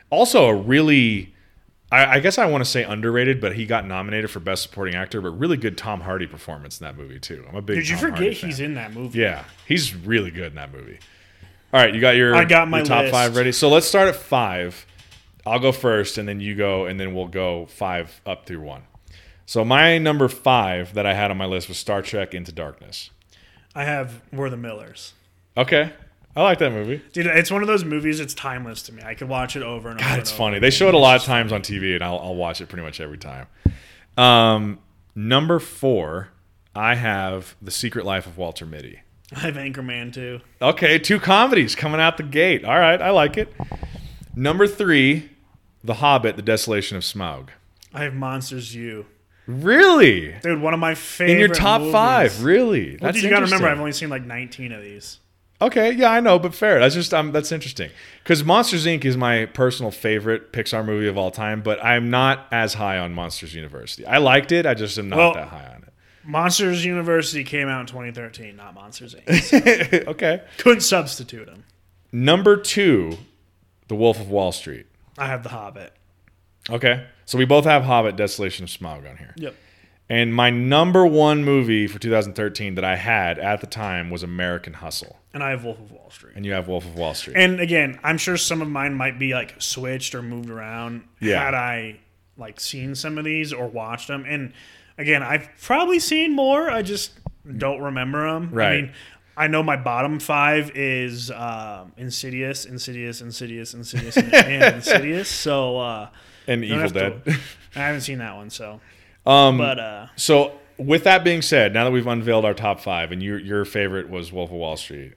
Also, 0.09 0.47
a 0.47 0.55
really, 0.55 1.33
I, 1.91 2.17
I 2.17 2.19
guess 2.19 2.37
I 2.37 2.45
want 2.45 2.63
to 2.63 2.69
say 2.69 2.83
underrated, 2.83 3.39
but 3.39 3.55
he 3.55 3.65
got 3.65 3.85
nominated 3.87 4.29
for 4.29 4.39
Best 4.39 4.63
Supporting 4.63 4.95
Actor, 4.95 5.21
but 5.21 5.31
really 5.31 5.57
good 5.57 5.77
Tom 5.77 6.01
Hardy 6.01 6.27
performance 6.27 6.79
in 6.79 6.85
that 6.85 6.97
movie, 6.97 7.19
too. 7.19 7.45
I'm 7.47 7.55
a 7.55 7.61
big 7.61 7.77
Did 7.77 7.87
you 7.89 7.95
Tom 7.95 8.11
forget 8.11 8.33
he's 8.33 8.59
in 8.59 8.73
that 8.75 8.93
movie? 8.93 9.19
Yeah, 9.19 9.45
he's 9.67 9.95
really 9.95 10.31
good 10.31 10.47
in 10.47 10.55
that 10.55 10.73
movie. 10.73 10.99
All 11.73 11.79
right, 11.79 11.93
you 11.93 12.01
got 12.01 12.17
your 12.17 12.35
I 12.35 12.43
got 12.43 12.67
my 12.67 12.79
your 12.79 12.85
top 12.85 13.01
list. 13.03 13.13
five 13.13 13.35
ready. 13.35 13.53
So 13.53 13.69
let's 13.69 13.87
start 13.87 14.09
at 14.09 14.15
five. 14.17 14.85
I'll 15.45 15.59
go 15.59 15.71
first, 15.71 16.17
and 16.17 16.27
then 16.27 16.39
you 16.41 16.55
go, 16.55 16.85
and 16.85 16.99
then 16.99 17.15
we'll 17.15 17.27
go 17.27 17.65
five 17.67 18.21
up 18.25 18.45
through 18.45 18.61
one. 18.61 18.83
So 19.51 19.65
my 19.65 19.97
number 19.97 20.29
five 20.29 20.93
that 20.93 21.05
I 21.05 21.13
had 21.13 21.29
on 21.29 21.35
my 21.35 21.45
list 21.45 21.67
was 21.67 21.77
Star 21.77 22.01
Trek 22.01 22.33
Into 22.33 22.53
Darkness. 22.53 23.09
I 23.75 23.83
have 23.83 24.21
We're 24.31 24.49
the 24.49 24.55
Millers. 24.55 25.11
Okay, 25.57 25.91
I 26.37 26.41
like 26.41 26.59
that 26.59 26.71
movie. 26.71 27.01
Dude, 27.11 27.25
it's 27.25 27.51
one 27.51 27.61
of 27.61 27.67
those 27.67 27.83
movies. 27.83 28.21
It's 28.21 28.33
timeless 28.33 28.81
to 28.83 28.93
me. 28.93 29.03
I 29.03 29.13
could 29.13 29.27
watch 29.27 29.57
it 29.57 29.61
over 29.61 29.89
and 29.89 29.99
over. 29.99 30.09
God, 30.09 30.19
it's 30.19 30.31
funny. 30.31 30.59
They 30.59 30.69
show 30.69 30.87
it 30.87 30.93
a 30.93 30.97
lot 30.97 31.17
of 31.17 31.23
times 31.23 31.51
on 31.51 31.63
TV, 31.63 31.95
and 31.95 32.01
I'll, 32.01 32.17
I'll 32.19 32.35
watch 32.35 32.61
it 32.61 32.69
pretty 32.69 32.83
much 32.83 33.01
every 33.01 33.17
time. 33.17 33.47
Um, 34.15 34.79
number 35.15 35.59
four, 35.59 36.29
I 36.73 36.95
have 36.95 37.57
The 37.61 37.71
Secret 37.71 38.05
Life 38.05 38.25
of 38.27 38.37
Walter 38.37 38.65
Mitty. 38.65 39.01
I 39.35 39.39
have 39.39 39.55
Anchorman 39.55 40.13
too. 40.13 40.39
Okay, 40.61 40.97
two 40.97 41.19
comedies 41.19 41.75
coming 41.75 41.99
out 41.99 42.15
the 42.15 42.23
gate. 42.23 42.63
All 42.63 42.79
right, 42.79 43.01
I 43.01 43.09
like 43.09 43.35
it. 43.35 43.53
Number 44.33 44.65
three, 44.65 45.29
The 45.83 45.95
Hobbit: 45.95 46.37
The 46.37 46.41
Desolation 46.41 46.95
of 46.95 47.03
Smaug. 47.03 47.49
I 47.93 48.03
have 48.03 48.13
Monsters 48.13 48.73
U. 48.75 49.07
Really? 49.47 50.35
Dude, 50.43 50.61
one 50.61 50.73
of 50.73 50.79
my 50.79 50.95
favorite. 50.95 51.33
In 51.33 51.39
your 51.39 51.47
top 51.49 51.81
movies. 51.81 51.93
five? 51.93 52.43
Really? 52.43 52.97
Well, 53.01 53.11
dude, 53.11 53.23
you 53.23 53.29
gotta 53.29 53.45
remember, 53.45 53.67
I've 53.67 53.79
only 53.79 53.91
seen 53.91 54.09
like 54.09 54.23
19 54.25 54.71
of 54.71 54.81
these. 54.83 55.19
Okay, 55.61 55.91
yeah, 55.91 56.09
I 56.09 56.19
know, 56.21 56.39
but 56.39 56.55
fair. 56.55 56.79
That's 56.79 56.95
just 56.95 57.13
um, 57.13 57.31
that's 57.31 57.51
interesting 57.51 57.91
because 58.23 58.43
Monsters 58.43 58.85
Inc. 58.87 59.05
is 59.05 59.15
my 59.15 59.45
personal 59.45 59.91
favorite 59.91 60.51
Pixar 60.51 60.83
movie 60.83 61.07
of 61.07 61.17
all 61.19 61.29
time, 61.29 61.61
but 61.61 61.83
I'm 61.83 62.09
not 62.09 62.47
as 62.51 62.73
high 62.75 62.97
on 62.97 63.13
Monsters 63.13 63.53
University. 63.53 64.05
I 64.05 64.17
liked 64.17 64.51
it, 64.51 64.65
I 64.65 64.73
just 64.73 64.97
am 64.97 65.09
not 65.09 65.17
Well- 65.17 65.33
that 65.35 65.47
high 65.49 65.65
on 65.75 65.83
it. 65.83 65.87
Monsters 66.23 66.85
University 66.85 67.43
came 67.43 67.67
out 67.67 67.81
in 67.81 67.87
2013, 67.87 68.55
not 68.55 68.75
Monsters 68.75 69.15
Inc. 69.15 69.23
it. 69.93 70.07
okay. 70.07 70.43
Couldn't 70.59 70.81
substitute 70.81 71.47
them. 71.47 71.63
Number 72.11 72.57
two, 72.57 73.17
The 73.87 73.95
Wolf 73.95 74.19
of 74.19 74.29
Wall 74.29 74.51
Street. 74.51 74.85
I 75.17 75.25
have 75.27 75.41
The 75.41 75.49
Hobbit. 75.49 75.93
Okay, 76.69 77.05
so 77.25 77.37
we 77.37 77.45
both 77.45 77.65
have 77.65 77.83
Hobbit: 77.83 78.15
Desolation 78.15 78.63
of 78.63 78.69
Smaug 78.69 79.09
on 79.09 79.17
here. 79.17 79.33
Yep. 79.37 79.55
And 80.09 80.35
my 80.35 80.49
number 80.49 81.05
one 81.05 81.45
movie 81.45 81.87
for 81.87 81.97
2013 81.97 82.75
that 82.75 82.83
I 82.83 82.97
had 82.97 83.39
at 83.39 83.61
the 83.61 83.67
time 83.67 84.09
was 84.09 84.23
American 84.23 84.73
Hustle. 84.73 85.17
And 85.33 85.41
I 85.41 85.51
have 85.51 85.63
Wolf 85.63 85.79
of 85.79 85.89
Wall 85.89 86.09
Street. 86.09 86.33
And 86.35 86.45
you 86.45 86.51
have 86.51 86.67
Wolf 86.67 86.83
of 86.85 86.95
Wall 86.95 87.13
Street. 87.13 87.37
And 87.37 87.61
again, 87.61 87.97
I'm 88.03 88.17
sure 88.17 88.35
some 88.35 88.61
of 88.61 88.67
mine 88.67 88.93
might 88.93 89.17
be 89.17 89.33
like 89.33 89.55
switched 89.61 90.13
or 90.13 90.21
moved 90.21 90.49
around 90.49 91.03
Yeah. 91.21 91.41
had 91.41 91.53
I 91.53 91.99
like 92.35 92.59
seen 92.59 92.93
some 92.93 93.17
of 93.17 93.23
these 93.23 93.53
or 93.53 93.67
watched 93.67 94.09
them. 94.09 94.25
And 94.27 94.51
again, 94.97 95.23
I've 95.23 95.47
probably 95.61 95.99
seen 95.99 96.35
more. 96.35 96.69
I 96.69 96.81
just 96.81 97.11
don't 97.57 97.79
remember 97.81 98.29
them. 98.33 98.49
I 98.51 98.55
Right. 98.55 98.83
mean, 98.83 98.93
I 99.37 99.47
know 99.47 99.63
my 99.63 99.77
bottom 99.77 100.19
five 100.19 100.71
is 100.75 101.31
um, 101.31 101.93
Insidious, 101.95 102.65
Insidious, 102.65 103.21
Insidious, 103.21 103.73
Insidious, 103.73 104.17
and 104.17 104.75
Insidious. 104.75 105.29
So 105.29 105.79
uh, 105.79 106.09
and 106.47 106.63
Evil 106.63 106.89
Dead. 106.89 107.25
to- 107.25 107.31
I 107.75 107.79
haven't 107.79 108.01
seen 108.01 108.17
that 108.19 108.35
one. 108.35 108.49
So, 108.49 108.81
um, 109.25 109.57
but 109.57 109.79
uh, 109.79 110.07
so 110.15 110.53
with 110.77 111.03
that 111.05 111.23
being 111.23 111.41
said, 111.41 111.73
now 111.73 111.83
that 111.85 111.91
we've 111.91 112.07
unveiled 112.07 112.43
our 112.45 112.53
top 112.53 112.79
five, 112.79 113.11
and 113.11 113.21
your 113.21 113.39
your 113.39 113.65
favorite 113.65 114.09
was 114.09 114.31
Wolf 114.31 114.49
of 114.49 114.55
Wall 114.57 114.77
Street, 114.77 115.13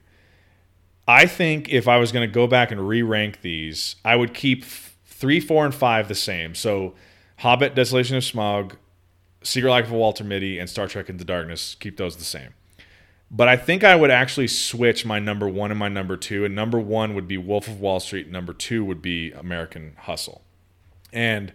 I 1.07 1.25
think 1.25 1.69
if 1.69 1.87
I 1.87 1.97
was 1.97 2.11
going 2.11 2.27
to 2.27 2.33
go 2.33 2.47
back 2.47 2.71
and 2.71 2.87
re-rank 2.87 3.41
these, 3.41 3.95
I 4.03 4.15
would 4.15 4.33
keep 4.33 4.63
f- 4.63 4.95
three, 5.05 5.39
four, 5.39 5.65
and 5.65 5.73
five 5.73 6.07
the 6.07 6.15
same. 6.15 6.55
So, 6.55 6.93
Hobbit: 7.37 7.75
Desolation 7.75 8.15
of 8.15 8.23
Smaug, 8.23 8.73
Secret 9.43 9.69
Life 9.69 9.85
of 9.85 9.91
Walter 9.91 10.23
Mitty, 10.23 10.57
and 10.59 10.69
Star 10.69 10.87
Trek 10.87 11.09
Into 11.09 11.25
Darkness. 11.25 11.75
Keep 11.79 11.97
those 11.97 12.15
the 12.17 12.23
same. 12.23 12.53
But 13.31 13.47
I 13.47 13.57
think 13.57 13.83
I 13.83 13.95
would 13.95 14.11
actually 14.11 14.47
switch 14.47 15.03
my 15.03 15.17
number 15.19 15.49
one 15.49 15.71
and 15.71 15.79
my 15.79 15.89
number 15.89 16.15
two. 16.15 16.45
And 16.45 16.55
number 16.55 16.79
one 16.79 17.15
would 17.15 17.27
be 17.27 17.37
Wolf 17.37 17.67
of 17.67 17.81
Wall 17.81 17.99
Street. 17.99 18.29
Number 18.29 18.53
two 18.53 18.85
would 18.85 19.01
be 19.01 19.31
American 19.31 19.95
Hustle. 20.01 20.43
And 21.15 21.51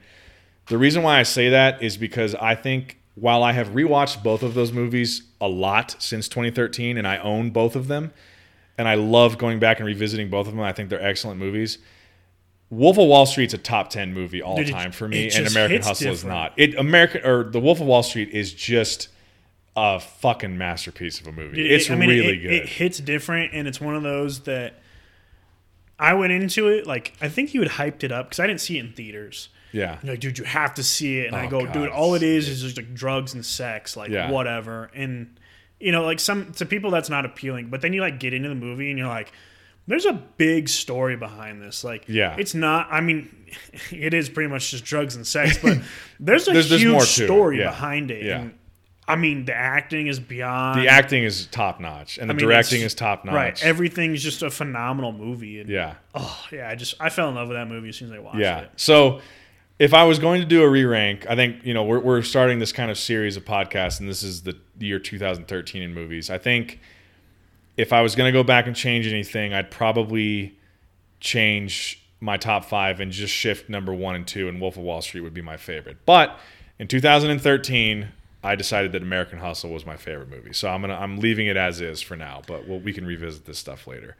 the 0.66 0.78
reason 0.78 1.02
why 1.02 1.20
I 1.20 1.22
say 1.22 1.50
that 1.50 1.82
is 1.82 1.96
because 1.96 2.34
I 2.34 2.54
think 2.54 2.98
while 3.14 3.42
I 3.42 3.52
have 3.52 3.68
rewatched 3.68 4.22
both 4.22 4.42
of 4.42 4.54
those 4.54 4.72
movies 4.72 5.22
a 5.40 5.48
lot 5.48 5.96
since 5.98 6.26
2013 6.28 6.96
and 6.96 7.06
I 7.06 7.18
own 7.18 7.50
both 7.50 7.76
of 7.76 7.86
them, 7.86 8.12
and 8.78 8.88
I 8.88 8.94
love 8.94 9.36
going 9.36 9.58
back 9.58 9.78
and 9.78 9.86
revisiting 9.86 10.30
both 10.30 10.46
of 10.46 10.54
them, 10.54 10.62
I 10.62 10.72
think 10.72 10.88
they're 10.88 11.02
excellent 11.02 11.38
movies. 11.38 11.78
Wolf 12.70 12.98
of 12.98 13.08
Wall 13.08 13.26
Street's 13.26 13.52
a 13.52 13.58
top 13.58 13.90
10 13.90 14.14
movie 14.14 14.40
all 14.40 14.56
Dude, 14.56 14.68
time 14.68 14.92
for 14.92 15.08
me, 15.08 15.28
and 15.30 15.46
American 15.48 15.82
Hustle 15.82 16.12
is 16.12 16.24
not. 16.24 16.52
It 16.56 16.76
American 16.76 17.26
or 17.26 17.44
The 17.44 17.60
Wolf 17.60 17.80
of 17.80 17.86
Wall 17.86 18.04
Street 18.04 18.30
is 18.30 18.54
just 18.54 19.08
a 19.76 19.98
fucking 19.98 20.56
masterpiece 20.56 21.20
of 21.20 21.26
a 21.26 21.32
movie. 21.32 21.56
Dude, 21.56 21.70
it's 21.70 21.90
it- 21.90 21.92
I 21.92 21.96
mean, 21.96 22.08
really 22.08 22.38
it, 22.38 22.42
good. 22.42 22.52
It 22.52 22.68
hits 22.68 23.00
different, 23.00 23.52
and 23.52 23.66
it's 23.66 23.80
one 23.80 23.96
of 23.96 24.04
those 24.04 24.40
that 24.40 24.80
I 26.00 26.14
went 26.14 26.32
into 26.32 26.68
it 26.68 26.86
like 26.86 27.12
I 27.20 27.28
think 27.28 27.54
you 27.54 27.60
had 27.60 27.70
hyped 27.70 28.02
it 28.04 28.10
up 28.12 28.26
because 28.26 28.40
I 28.40 28.46
didn't 28.46 28.60
see 28.60 28.78
it 28.78 28.84
in 28.86 28.92
theaters. 28.92 29.48
yeah. 29.72 29.98
You're 30.02 30.14
like, 30.14 30.20
dude, 30.20 30.38
you 30.38 30.44
have 30.44 30.74
to 30.74 30.82
see 30.82 31.20
it, 31.20 31.26
and 31.28 31.36
I 31.36 31.46
Oh, 31.46 31.50
go, 31.50 31.64
God, 31.64 31.72
dude, 31.72 31.88
all 31.90 32.14
it 32.14 32.22
is 32.22 32.48
is 32.48 32.62
just 32.62 32.76
like 32.76 32.92
drugs 32.94 33.34
and 33.34 33.44
sex, 33.46 33.96
like 33.96 34.10
Yeah. 34.10 34.30
whatever, 34.30 34.90
and 34.94 35.38
you 35.78 35.92
know, 35.92 36.04
like 36.04 36.18
some 36.20 36.52
to 36.54 36.66
people 36.66 36.90
that's 36.90 37.08
not 37.10 37.24
appealing, 37.24 37.68
but 37.70 37.80
then 37.82 37.92
you 37.92 38.00
like 38.00 38.18
get 38.18 38.34
into 38.34 38.48
the 38.48 38.54
movie 38.54 38.90
and 38.90 38.98
you're 38.98 39.08
like. 39.08 39.32
There's 39.86 40.04
a 40.04 40.12
big 40.12 40.68
story 40.68 41.16
behind 41.16 41.60
this. 41.60 41.82
Like, 41.82 42.04
Yeah. 42.06 42.36
it's 42.38 42.54
not. 42.54 42.86
I 42.92 43.00
mean, 43.00 43.28
it 43.90 44.14
is 44.14 44.28
pretty 44.28 44.48
much 44.48 44.70
just 44.70 44.84
drugs 44.84 45.16
and 45.16 45.26
sex, 45.26 45.58
but 45.60 45.78
there's 46.20 46.46
a 46.46 46.52
There's- 46.52 46.68
there's 46.68 46.82
huge 46.82 46.92
more 46.92 47.00
story 47.00 47.58
yeah. 47.58 47.70
behind 47.70 48.12
it. 48.12 48.24
Yeah. 48.24 48.38
And, 48.40 48.54
I 49.10 49.16
mean, 49.16 49.44
the 49.44 49.54
acting 49.54 50.06
is 50.06 50.18
beyond. 50.20 50.80
The 50.80 50.88
acting 50.88 51.24
is 51.24 51.46
top 51.46 51.80
notch, 51.80 52.18
and 52.18 52.28
the 52.30 52.34
I 52.34 52.36
mean, 52.36 52.46
directing 52.46 52.80
is 52.82 52.94
top 52.94 53.24
notch. 53.24 53.34
Right. 53.34 53.64
Everything's 53.64 54.22
just 54.22 54.42
a 54.42 54.50
phenomenal 54.50 55.12
movie. 55.12 55.60
And, 55.60 55.68
yeah. 55.68 55.94
Oh 56.14 56.44
yeah, 56.52 56.68
I 56.68 56.74
just 56.74 56.94
I 57.00 57.08
fell 57.10 57.28
in 57.28 57.34
love 57.34 57.48
with 57.48 57.56
that 57.56 57.68
movie 57.68 57.88
as 57.90 57.96
soon 57.96 58.08
as 58.08 58.14
I 58.14 58.18
watched 58.20 58.38
Yeah. 58.38 58.60
it. 58.60 58.70
So 58.76 59.20
if 59.78 59.94
I 59.94 60.04
was 60.04 60.18
going 60.18 60.40
to 60.40 60.46
do 60.46 60.62
a 60.62 60.68
re 60.68 60.84
rank, 60.84 61.26
I 61.28 61.34
think, 61.36 61.64
you 61.64 61.72
know, 61.74 61.84
we're, 61.84 62.00
we're 62.00 62.22
starting 62.22 62.58
this 62.58 62.72
kind 62.72 62.90
of 62.90 62.98
series 62.98 63.36
of 63.36 63.44
podcasts, 63.44 63.98
and 64.00 64.08
this 64.08 64.22
is 64.22 64.42
the 64.42 64.56
year 64.78 64.98
2013 64.98 65.82
in 65.82 65.94
movies. 65.94 66.28
I 66.30 66.36
think 66.38 66.80
if 67.76 67.92
I 67.92 68.02
was 68.02 68.14
going 68.14 68.28
to 68.30 68.38
go 68.38 68.42
back 68.42 68.66
and 68.66 68.76
change 68.76 69.06
anything, 69.06 69.54
I'd 69.54 69.70
probably 69.70 70.58
change 71.20 72.02
my 72.20 72.36
top 72.36 72.66
five 72.66 73.00
and 73.00 73.10
just 73.10 73.32
shift 73.32 73.70
number 73.70 73.94
one 73.94 74.14
and 74.14 74.26
two, 74.26 74.48
and 74.48 74.60
Wolf 74.60 74.76
of 74.76 74.82
Wall 74.82 75.00
Street 75.00 75.22
would 75.22 75.32
be 75.32 75.40
my 75.40 75.56
favorite. 75.56 75.96
But 76.04 76.38
in 76.78 76.86
2013, 76.86 78.08
I 78.42 78.54
decided 78.54 78.92
that 78.92 79.02
American 79.02 79.38
Hustle 79.38 79.70
was 79.70 79.84
my 79.84 79.96
favorite 79.96 80.30
movie. 80.30 80.52
So 80.52 80.68
I'm 80.68 80.80
gonna 80.80 80.94
I'm 80.94 81.18
leaving 81.18 81.46
it 81.46 81.56
as 81.56 81.80
is 81.80 82.00
for 82.00 82.16
now, 82.16 82.42
but 82.46 82.66
we'll, 82.66 82.80
we 82.80 82.92
can 82.92 83.06
revisit 83.06 83.44
this 83.44 83.58
stuff 83.58 83.86
later. 83.86 84.16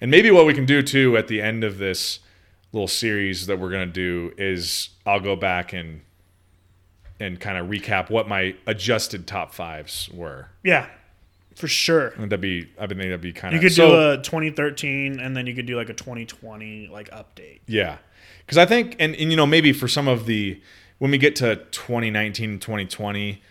And 0.00 0.10
maybe 0.10 0.30
what 0.30 0.46
we 0.46 0.54
can 0.54 0.66
do 0.66 0.82
too 0.82 1.16
at 1.16 1.28
the 1.28 1.42
end 1.42 1.64
of 1.64 1.78
this 1.78 2.20
little 2.72 2.88
series 2.88 3.46
that 3.46 3.58
we're 3.58 3.70
gonna 3.70 3.86
do 3.86 4.32
is 4.38 4.90
I'll 5.04 5.20
go 5.20 5.36
back 5.36 5.72
and 5.72 6.02
and 7.18 7.38
kind 7.38 7.58
of 7.58 7.66
recap 7.66 8.08
what 8.08 8.28
my 8.28 8.54
adjusted 8.66 9.26
top 9.26 9.52
fives 9.52 10.08
were. 10.12 10.48
Yeah, 10.62 10.86
for 11.54 11.68
sure. 11.68 12.08
And 12.08 12.24
that'd 12.30 12.40
be 12.40 12.70
I 12.78 12.86
think 12.86 12.98
that'd 12.98 13.20
be 13.20 13.32
kind 13.32 13.54
of 13.54 13.62
You 13.62 13.68
could 13.68 13.74
so, 13.74 13.88
do 13.88 14.20
a 14.20 14.22
2013, 14.22 15.20
and 15.20 15.36
then 15.36 15.46
you 15.46 15.54
could 15.54 15.66
do 15.66 15.76
like 15.76 15.90
a 15.90 15.94
2020 15.94 16.88
like 16.88 17.10
update. 17.10 17.60
Yeah. 17.66 17.98
Because 18.38 18.58
I 18.58 18.66
think, 18.66 18.96
and, 18.98 19.14
and, 19.14 19.30
you 19.30 19.36
know, 19.36 19.46
maybe 19.46 19.72
for 19.72 19.86
some 19.86 20.08
of 20.08 20.26
the, 20.26 20.60
when 21.00 21.10
we 21.10 21.18
get 21.18 21.34
to 21.36 21.56
2019 21.56 22.50
and 22.50 22.62
2020, 22.62 23.42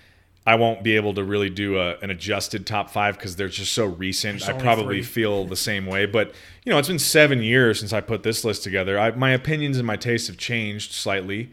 I 0.45 0.55
won't 0.55 0.83
be 0.83 0.95
able 0.95 1.15
to 1.15 1.23
really 1.23 1.49
do 1.49 1.79
a, 1.79 1.97
an 1.97 2.11
adjusted 2.11 2.67
top 2.67 2.91
five 2.91 3.17
because 3.17 3.35
they're 3.35 3.49
just 3.49 3.73
so 3.73 3.85
recent. 3.85 4.39
There's 4.39 4.49
I 4.49 4.61
probably 4.61 4.97
three. 4.97 5.23
feel 5.23 5.45
the 5.45 5.55
same 5.55 5.87
way. 5.87 6.05
But, 6.05 6.33
you 6.63 6.71
know, 6.71 6.77
it's 6.77 6.87
been 6.87 6.99
seven 6.99 7.41
years 7.41 7.79
since 7.79 7.91
I 7.91 8.01
put 8.01 8.21
this 8.21 8.45
list 8.45 8.63
together. 8.63 8.99
I, 8.99 9.11
my 9.11 9.31
opinions 9.31 9.79
and 9.79 9.87
my 9.87 9.95
tastes 9.95 10.27
have 10.27 10.37
changed 10.37 10.93
slightly. 10.93 11.49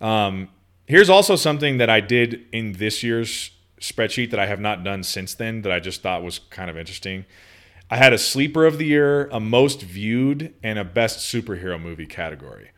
Um, 0.00 0.50
here's 0.86 1.10
also 1.10 1.34
something 1.34 1.78
that 1.78 1.90
I 1.90 1.98
did 1.98 2.46
in 2.52 2.74
this 2.74 3.02
year's 3.02 3.50
spreadsheet 3.80 4.30
that 4.30 4.38
I 4.38 4.46
have 4.46 4.60
not 4.60 4.84
done 4.84 5.02
since 5.02 5.34
then 5.34 5.62
that 5.62 5.72
I 5.72 5.80
just 5.80 6.00
thought 6.00 6.22
was 6.22 6.38
kind 6.38 6.70
of 6.70 6.78
interesting. 6.78 7.24
I 7.90 7.96
had 7.96 8.12
a 8.12 8.18
sleeper 8.18 8.66
of 8.66 8.78
the 8.78 8.86
year, 8.86 9.26
a 9.32 9.40
most 9.40 9.82
viewed, 9.82 10.54
and 10.62 10.78
a 10.78 10.84
best 10.84 11.18
superhero 11.18 11.80
movie 11.80 12.06
category. 12.06 12.70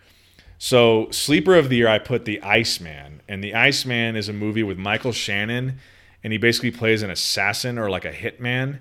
So, 0.59 1.09
sleeper 1.11 1.55
of 1.55 1.69
the 1.69 1.77
year, 1.77 1.89
I 1.89 1.99
put 1.99 2.25
The 2.25 2.43
Iceman. 2.43 3.21
And 3.29 3.43
The 3.43 3.55
Iceman 3.55 4.17
is 4.17 4.29
a 4.29 4.33
movie 4.33 4.63
with 4.63 4.79
Michael 4.79 5.13
Shannon, 5.13 5.79
and 6.25 6.33
he 6.33 6.39
basically 6.39 6.71
plays 6.71 7.03
an 7.03 7.11
assassin 7.11 7.79
or 7.79 7.91
like 7.91 8.05
a 8.05 8.13
hitman. 8.13 8.79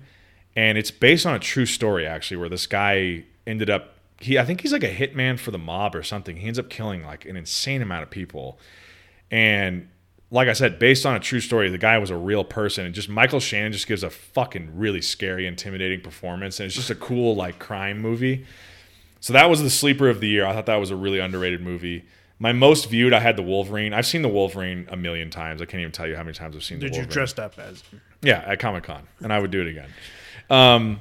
And 0.54 0.78
it's 0.78 0.90
based 0.90 1.26
on 1.26 1.34
a 1.34 1.38
true 1.38 1.66
story, 1.66 2.06
actually, 2.06 2.38
where 2.38 2.48
this 2.48 2.66
guy 2.66 3.24
ended 3.46 3.68
up, 3.68 3.94
he 4.20 4.38
I 4.38 4.44
think 4.44 4.62
he's 4.62 4.72
like 4.72 4.84
a 4.84 4.94
hitman 4.94 5.38
for 5.38 5.50
the 5.50 5.58
mob 5.58 5.94
or 5.94 6.02
something. 6.02 6.36
He 6.36 6.46
ends 6.46 6.58
up 6.58 6.70
killing 6.70 7.04
like 7.04 7.26
an 7.26 7.36
insane 7.36 7.82
amount 7.82 8.04
of 8.04 8.10
people. 8.10 8.58
And 9.30 9.88
like 10.30 10.48
I 10.48 10.54
said, 10.54 10.78
based 10.78 11.06
on 11.06 11.14
a 11.14 11.20
true 11.20 11.40
story, 11.40 11.70
the 11.70 11.78
guy 11.78 11.98
was 11.98 12.10
a 12.10 12.16
real 12.16 12.44
person, 12.44 12.86
and 12.86 12.94
just 12.94 13.08
Michael 13.08 13.40
Shannon 13.40 13.72
just 13.72 13.86
gives 13.86 14.02
a 14.02 14.10
fucking 14.10 14.76
really 14.76 15.02
scary, 15.02 15.46
intimidating 15.46 16.00
performance, 16.00 16.58
and 16.58 16.66
it's 16.66 16.74
just 16.74 16.90
a 16.90 16.94
cool 16.94 17.36
like 17.36 17.58
crime 17.58 18.00
movie. 18.00 18.46
So 19.26 19.32
that 19.32 19.50
was 19.50 19.60
the 19.60 19.70
sleeper 19.70 20.08
of 20.08 20.20
the 20.20 20.28
year. 20.28 20.46
I 20.46 20.52
thought 20.52 20.66
that 20.66 20.76
was 20.76 20.92
a 20.92 20.94
really 20.94 21.18
underrated 21.18 21.60
movie. 21.60 22.04
My 22.38 22.52
most 22.52 22.88
viewed, 22.88 23.12
I 23.12 23.18
had 23.18 23.34
the 23.34 23.42
Wolverine. 23.42 23.92
I've 23.92 24.06
seen 24.06 24.22
the 24.22 24.28
Wolverine 24.28 24.86
a 24.88 24.96
million 24.96 25.30
times. 25.30 25.60
I 25.60 25.64
can't 25.64 25.80
even 25.80 25.90
tell 25.90 26.06
you 26.06 26.14
how 26.14 26.22
many 26.22 26.32
times 26.32 26.54
I've 26.54 26.62
seen 26.62 26.78
Wolverine. 26.78 26.92
Did 26.92 27.08
you 27.08 27.12
dressed 27.12 27.40
up 27.40 27.58
as? 27.58 27.82
Yeah, 28.22 28.44
at 28.46 28.60
Comic 28.60 28.84
Con, 28.84 29.02
and 29.18 29.32
I 29.32 29.40
would 29.40 29.50
do 29.50 29.62
it 29.62 29.66
again. 29.66 29.90
Um, 30.48 31.00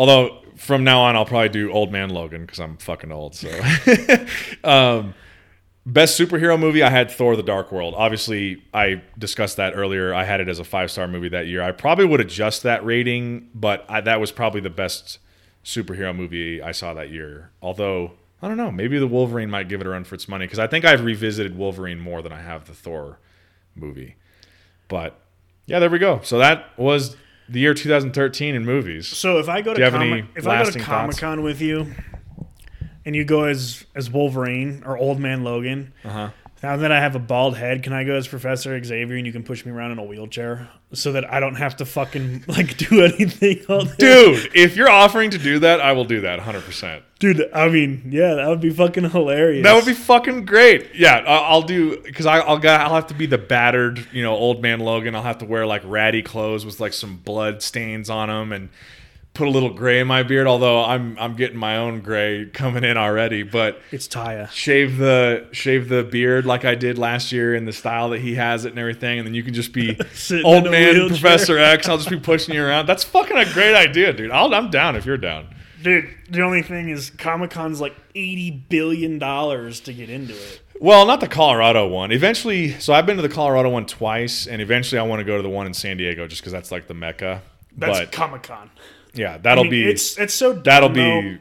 although 0.00 0.42
from 0.56 0.82
now 0.82 1.02
on, 1.02 1.14
I'll 1.14 1.24
probably 1.24 1.50
do 1.50 1.70
Old 1.70 1.92
Man 1.92 2.10
Logan 2.10 2.40
because 2.40 2.58
I'm 2.58 2.76
fucking 2.76 3.12
old. 3.12 3.36
So, 3.36 3.48
um, 4.64 5.14
best 5.86 6.18
superhero 6.18 6.58
movie, 6.58 6.82
I 6.82 6.90
had 6.90 7.08
Thor: 7.08 7.36
The 7.36 7.44
Dark 7.44 7.70
World. 7.70 7.94
Obviously, 7.96 8.64
I 8.74 9.00
discussed 9.16 9.58
that 9.58 9.74
earlier. 9.76 10.12
I 10.12 10.24
had 10.24 10.40
it 10.40 10.48
as 10.48 10.58
a 10.58 10.64
five 10.64 10.90
star 10.90 11.06
movie 11.06 11.28
that 11.28 11.46
year. 11.46 11.62
I 11.62 11.70
probably 11.70 12.06
would 12.06 12.20
adjust 12.20 12.64
that 12.64 12.84
rating, 12.84 13.48
but 13.54 13.84
I, 13.88 14.00
that 14.00 14.18
was 14.18 14.32
probably 14.32 14.60
the 14.60 14.70
best 14.70 15.20
superhero 15.70 16.14
movie 16.14 16.60
I 16.62 16.72
saw 16.72 16.94
that 16.94 17.10
year. 17.10 17.50
Although 17.62 18.12
I 18.42 18.48
don't 18.48 18.56
know, 18.56 18.70
maybe 18.70 18.98
the 18.98 19.06
Wolverine 19.06 19.50
might 19.50 19.68
give 19.68 19.80
it 19.80 19.86
a 19.86 19.90
run 19.90 20.04
for 20.04 20.14
its 20.14 20.28
money 20.28 20.46
because 20.46 20.58
I 20.58 20.66
think 20.66 20.84
I've 20.84 21.04
revisited 21.04 21.56
Wolverine 21.56 22.00
more 22.00 22.22
than 22.22 22.32
I 22.32 22.40
have 22.40 22.66
the 22.66 22.74
Thor 22.74 23.18
movie. 23.74 24.16
But 24.88 25.18
yeah, 25.66 25.78
there 25.78 25.90
we 25.90 25.98
go. 25.98 26.20
So 26.22 26.38
that 26.38 26.76
was 26.78 27.16
the 27.48 27.60
year 27.60 27.74
2013 27.74 28.54
in 28.54 28.64
movies. 28.64 29.06
So 29.08 29.38
if 29.38 29.48
I 29.48 29.60
go 29.62 29.74
to 29.74 29.90
Comic, 29.90 30.24
if 30.36 30.46
I 30.46 30.64
go 30.64 30.70
to 30.70 30.78
Comic 30.78 31.16
Con 31.18 31.42
with 31.42 31.60
you, 31.60 31.92
and 33.04 33.14
you 33.16 33.24
go 33.24 33.44
as 33.44 33.84
as 33.94 34.10
Wolverine 34.10 34.82
or 34.86 34.96
Old 34.98 35.18
Man 35.20 35.44
Logan, 35.44 35.92
Uh-huh. 36.04 36.30
Now 36.62 36.76
that 36.76 36.92
I 36.92 37.00
have 37.00 37.14
a 37.14 37.18
bald 37.18 37.56
head, 37.56 37.82
can 37.82 37.92
I 37.92 38.04
go 38.04 38.14
as 38.14 38.28
Professor 38.28 38.82
Xavier 38.82 39.16
and 39.16 39.26
you 39.26 39.32
can 39.32 39.42
push 39.42 39.64
me 39.64 39.72
around 39.72 39.92
in 39.92 39.98
a 39.98 40.04
wheelchair 40.04 40.68
so 40.92 41.12
that 41.12 41.32
I 41.32 41.40
don't 41.40 41.54
have 41.54 41.76
to 41.76 41.86
fucking 41.86 42.44
like 42.48 42.76
do 42.76 43.02
anything 43.02 43.64
all 43.68 43.84
day? 43.84 43.94
Dude, 43.98 44.50
if 44.54 44.76
you're 44.76 44.90
offering 44.90 45.30
to 45.30 45.38
do 45.38 45.58
that, 45.60 45.80
I 45.80 45.92
will 45.92 46.04
do 46.04 46.20
that 46.20 46.38
100%. 46.40 47.02
Dude, 47.18 47.50
I 47.54 47.68
mean, 47.68 48.02
yeah, 48.10 48.34
that 48.34 48.48
would 48.48 48.60
be 48.60 48.70
fucking 48.70 49.10
hilarious. 49.10 49.64
That 49.64 49.74
would 49.74 49.86
be 49.86 49.94
fucking 49.94 50.44
great. 50.44 50.94
Yeah, 50.94 51.16
I'll 51.26 51.62
do 51.62 52.00
because 52.02 52.26
I'll 52.26 52.42
I'll 52.42 52.94
have 52.94 53.08
to 53.08 53.14
be 53.14 53.26
the 53.26 53.38
battered, 53.38 54.06
you 54.12 54.22
know, 54.22 54.34
old 54.34 54.62
man 54.62 54.80
Logan. 54.80 55.14
I'll 55.14 55.22
have 55.22 55.38
to 55.38 55.44
wear 55.44 55.66
like 55.66 55.82
ratty 55.84 56.22
clothes 56.22 56.64
with 56.64 56.80
like 56.80 56.94
some 56.94 57.18
blood 57.18 57.62
stains 57.62 58.08
on 58.08 58.28
them 58.28 58.52
and 58.52 58.70
put 59.34 59.46
a 59.46 59.50
little 59.50 59.72
gray 59.72 60.00
in 60.00 60.06
my 60.06 60.22
beard. 60.22 60.46
Although 60.46 60.84
I'm 60.84 61.16
I'm 61.18 61.34
getting 61.36 61.56
my 61.56 61.76
own 61.76 62.00
gray 62.00 62.46
coming 62.52 62.84
in 62.84 62.96
already, 62.96 63.42
but 63.42 63.80
It's 63.90 64.08
Taya. 64.08 64.50
shave 64.50 64.98
the 64.98 65.46
shave 65.52 65.88
the 65.88 66.02
beard 66.02 66.46
like 66.46 66.64
I 66.64 66.74
did 66.74 66.98
last 66.98 67.32
year 67.32 67.54
in 67.54 67.64
the 67.64 67.72
style 67.72 68.10
that 68.10 68.20
he 68.20 68.34
has 68.34 68.64
it 68.64 68.70
and 68.70 68.78
everything, 68.78 69.18
and 69.18 69.26
then 69.26 69.34
you 69.34 69.42
can 69.42 69.54
just 69.54 69.72
be 69.72 69.90
old 70.44 70.64
man 70.64 70.94
wheelchair. 70.94 71.08
Professor 71.08 71.58
X. 71.58 71.88
I'll 71.88 71.98
just 71.98 72.10
be 72.10 72.18
pushing 72.20 72.54
you 72.54 72.64
around. 72.64 72.86
That's 72.86 73.04
fucking 73.04 73.36
a 73.36 73.50
great 73.52 73.74
idea, 73.74 74.12
dude. 74.12 74.30
I'll, 74.30 74.52
I'm 74.54 74.70
down 74.70 74.96
if 74.96 75.06
you're 75.06 75.16
down. 75.16 75.46
Dude, 75.82 76.08
the 76.28 76.42
only 76.42 76.60
thing 76.62 76.90
is 76.90 77.08
Comic 77.10 77.50
Con's 77.50 77.80
like 77.80 77.96
eighty 78.14 78.50
billion 78.50 79.18
dollars 79.18 79.80
to 79.80 79.94
get 79.94 80.10
into 80.10 80.34
it. 80.34 80.60
Well, 80.78 81.06
not 81.06 81.20
the 81.20 81.28
Colorado 81.28 81.86
one. 81.88 82.10
Eventually, 82.10 82.78
so 82.80 82.92
I've 82.94 83.04
been 83.06 83.16
to 83.16 83.22
the 83.22 83.28
Colorado 83.28 83.68
one 83.70 83.86
twice, 83.86 84.46
and 84.46 84.60
eventually 84.62 84.98
I 84.98 85.02
want 85.02 85.20
to 85.20 85.24
go 85.24 85.36
to 85.36 85.42
the 85.42 85.48
one 85.48 85.66
in 85.66 85.74
San 85.74 85.96
Diego 85.98 86.26
just 86.26 86.40
because 86.42 86.52
that's 86.52 86.70
like 86.70 86.86
the 86.86 86.94
mecca. 86.94 87.42
That's 87.76 88.10
Comic 88.10 88.42
Con. 88.42 88.70
Yeah, 89.14 89.38
that'll 89.38 89.68
be 89.68 89.84
it's 89.88 90.18
it's 90.18 90.34
so 90.34 90.52
that'll 90.52 90.88
be 90.88 91.38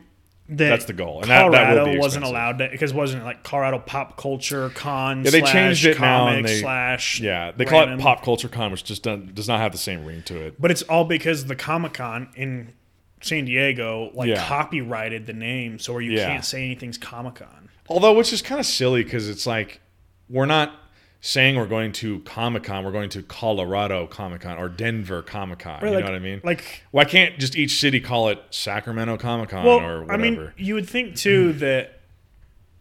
that 0.50 0.70
that's 0.70 0.86
the 0.86 0.94
goal, 0.94 1.22
and 1.22 1.30
that- 1.30 1.42
Colorado 1.44 1.76
that 1.76 1.86
will 1.86 1.94
be 1.94 2.00
wasn't 2.00 2.26
allowed 2.26 2.58
to 2.58 2.70
because 2.70 2.92
wasn't 2.94 3.22
it 3.22 3.26
like 3.26 3.44
Colorado 3.44 3.80
Pop 3.80 4.18
Culture 4.18 4.70
Con. 4.72 5.24
Yeah, 5.24 5.32
they 5.32 5.40
slash 5.42 5.52
changed 5.52 5.86
it 5.86 6.00
now, 6.00 6.28
and 6.30 6.46
they- 6.48 6.60
slash 6.62 7.20
yeah. 7.20 7.52
They 7.52 7.66
call 7.66 7.82
random. 7.82 8.00
it 8.00 8.04
Pop 8.04 8.24
Culture 8.24 8.50
Con, 8.50 8.72
which 8.72 8.84
just 8.84 9.04
doesn't, 9.04 9.36
does 9.36 9.48
not 9.48 9.60
have 9.60 9.72
the 9.72 9.78
same 9.78 10.06
ring 10.06 10.24
to 10.24 10.40
it. 10.42 10.60
but 10.60 10.72
it's 10.72 10.82
all 10.84 11.06
because 11.06 11.46
the 11.46 11.56
Comic 11.56 11.94
Con 11.94 12.30
in 12.36 12.74
San 13.22 13.46
Diego 13.46 14.10
like 14.16 14.30
Yeah. 14.30 14.44
copyrighted 14.48 15.28
the 15.28 15.34
name, 15.34 15.78
so 15.78 15.94
where 15.94 16.02
you 16.02 16.14
Yeah. 16.14 16.28
can't 16.30 16.46
say 16.46 16.64
anything's 16.66 16.98
Comic 16.98 17.36
Con. 17.36 17.70
Although, 17.88 18.14
which 18.14 18.32
is 18.34 18.42
kind 18.42 18.60
of 18.60 18.66
silly 18.66 19.04
because 19.04 19.28
it's 19.30 19.46
like 19.46 19.82
we're 20.30 20.46
not 20.46 20.72
saying 21.22 21.58
we're 21.58 21.68
going 21.68 21.92
to 21.92 22.20
Comic 22.22 22.64
Con, 22.64 22.86
we're 22.86 22.92
going 22.92 23.10
to 23.10 23.22
Colorado 23.22 24.08
Comic 24.08 24.42
Con 24.42 24.58
or 24.58 24.70
Denver 24.70 25.22
Comic 25.22 25.60
Con. 25.60 25.80
You 25.82 25.92
like, 25.92 26.00
know 26.00 26.12
what 26.12 26.16
I 26.16 26.20
mean? 26.20 26.42
Like, 26.44 26.84
Why 26.92 27.06
can't 27.06 27.38
just 27.38 27.56
each 27.56 27.80
city 27.80 28.00
call 28.00 28.30
it 28.30 28.42
Sacramento 28.52 29.18
Comic 29.18 29.50
Con 29.50 29.66
well, 29.66 29.80
or 29.80 30.02
whatever? 30.02 30.14
I 30.14 30.18
mean, 30.18 30.52
you 30.58 30.76
would 30.76 30.88
think 30.88 31.16
too 31.16 31.54
that 31.60 32.00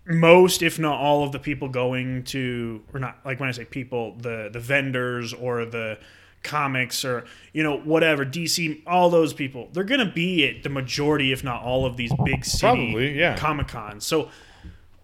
most, 0.06 0.62
if 0.62 0.78
not 0.78 0.98
all, 1.01 1.24
of 1.24 1.32
the 1.32 1.39
people 1.39 1.69
going 1.69 2.24
to, 2.24 2.82
or 2.94 3.01
not, 3.01 3.19
like 3.24 3.40
when 3.40 3.48
I 3.48 3.52
say 3.52 3.65
people, 3.65 4.15
the 4.16 4.48
the 4.52 4.60
vendors 4.60 5.35
or 5.35 5.65
the 5.65 5.98
comics 6.44 7.05
or 7.05 7.24
you 7.52 7.65
know 7.65 7.78
whatever 7.78 8.24
DC, 8.24 8.82
all 8.86 9.10
those 9.10 9.32
people, 9.32 9.69
they're 9.73 9.85
gonna 9.85 10.10
be 10.10 10.48
at 10.48 10.62
the 10.62 10.69
majority, 10.69 11.32
if 11.32 11.43
not 11.43 11.62
all, 11.62 11.85
of 11.85 11.97
these 11.97 12.12
big 12.24 12.44
city 12.44 12.60
Probably, 12.60 13.19
yeah. 13.19 13.36
Comic 13.36 13.69
Cons. 13.69 14.06
So 14.06 14.31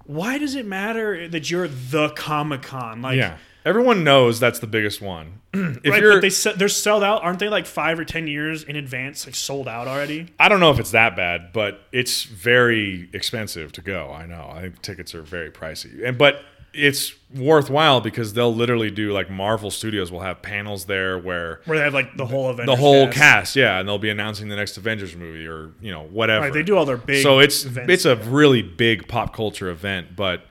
why 0.07 0.39
does 0.39 0.55
it 0.55 0.67
matter 0.67 1.29
that 1.29 1.51
you're 1.51 1.69
the 1.69 2.11
Comic 2.11 2.63
Con? 2.63 3.03
Like, 3.03 3.17
yeah, 3.17 3.39
everyone 3.65 4.05
knows 4.05 4.41
that's 4.41 4.59
the 4.59 4.67
biggest 4.67 5.01
one. 5.01 5.41
if 5.53 5.87
right, 5.87 6.03
but 6.03 6.21
they 6.21 6.31
se- 6.31 6.55
they're 6.57 6.69
sold 6.69 7.05
out, 7.05 7.23
aren't 7.23 7.39
they? 7.39 7.49
Like 7.49 7.67
five 7.67 7.99
or 7.99 8.05
ten 8.05 8.27
years 8.27 8.65
in 8.65 8.77
advance, 8.77 9.27
like 9.27 9.35
sold 9.35 9.69
out 9.69 9.87
already. 9.89 10.29
I 10.39 10.49
don't 10.49 10.61
know 10.61 10.71
if 10.71 10.79
it's 10.79 10.91
that 10.91 11.17
bad, 11.17 11.53
but 11.53 11.81
it's 11.93 12.25
very 12.25 13.09
expensive 13.13 13.73
to 13.73 13.81
go. 13.81 14.13
I 14.13 14.27
know. 14.27 14.51
I 14.53 14.63
think 14.63 14.83
tickets 14.83 15.15
are 15.15 15.23
very 15.23 15.51
pricey, 15.51 16.05
and 16.05 16.19
but 16.19 16.43
it's 16.75 17.15
worthwhile 17.35 18.01
because 18.01 18.35
they'll 18.35 18.55
literally 18.55 18.91
do 18.91 19.13
like 19.13 19.31
Marvel 19.31 19.71
Studios 19.71 20.11
will 20.13 20.21
have 20.21 20.43
panels 20.43 20.85
there 20.87 21.19
where 21.19 21.61
Where 21.65 21.79
they 21.79 21.85
have 21.85 21.95
like 21.95 22.17
the 22.17 22.27
whole 22.27 22.51
event, 22.51 22.67
the 22.67 22.77
whole 22.77 23.09
cast, 23.09 23.57
yeah, 23.57 23.79
and 23.79 23.89
they'll 23.89 23.99
be 23.99 24.11
announcing 24.11 24.49
the 24.49 24.57
next 24.57 24.77
Avengers 24.77 25.17
movie 25.17 25.47
or 25.47 25.73
you 25.81 25.91
know 25.91 26.05
whatever. 26.05 26.47
Right, 26.47 26.53
they 26.53 26.63
do 26.63 26.77
all 26.77 26.85
their 26.85 26.97
big. 26.97 27.23
so 27.23 27.39
it's 27.39 27.65
events 27.65 27.93
it's 27.93 28.05
a 28.05 28.17
really 28.17 28.63
big 28.63 29.09
pop 29.09 29.35
culture 29.35 29.69
event, 29.69 30.17
but 30.17 30.47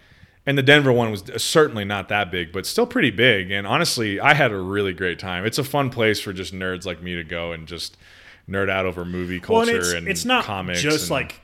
and 0.46 0.58
the 0.58 0.64
Denver 0.64 0.92
one 0.92 1.12
was 1.12 1.24
certainly 1.38 1.86
not 1.86 2.10
that 2.10 2.30
big, 2.32 2.52
but 2.52 2.66
still 2.66 2.86
pretty 2.86 3.12
big. 3.12 3.52
And 3.52 3.66
honestly, 3.66 4.20
I 4.20 4.34
had 4.34 4.52
a 4.52 4.58
really 4.58 4.94
great 4.94 5.20
time. 5.20 5.46
It's 5.46 5.58
a 5.58 5.64
fun 5.64 5.90
place 5.90 6.20
for 6.20 6.34
just 6.34 6.54
nerds 6.54 6.86
like 6.86 7.02
me 7.02 7.16
to 7.16 7.24
go 7.24 7.54
and 7.54 7.68
just 7.68 7.98
nerd 8.50 8.70
out 8.70 8.86
over 8.86 9.06
movie 9.06 9.40
well, 9.40 9.66
culture 9.66 9.72
and 9.72 9.80
it's, 9.80 9.94
and 9.94 10.08
it's 10.08 10.26
not 10.26 10.44
comics. 10.44 10.82
just 10.82 11.04
and- 11.04 11.12
like. 11.12 11.40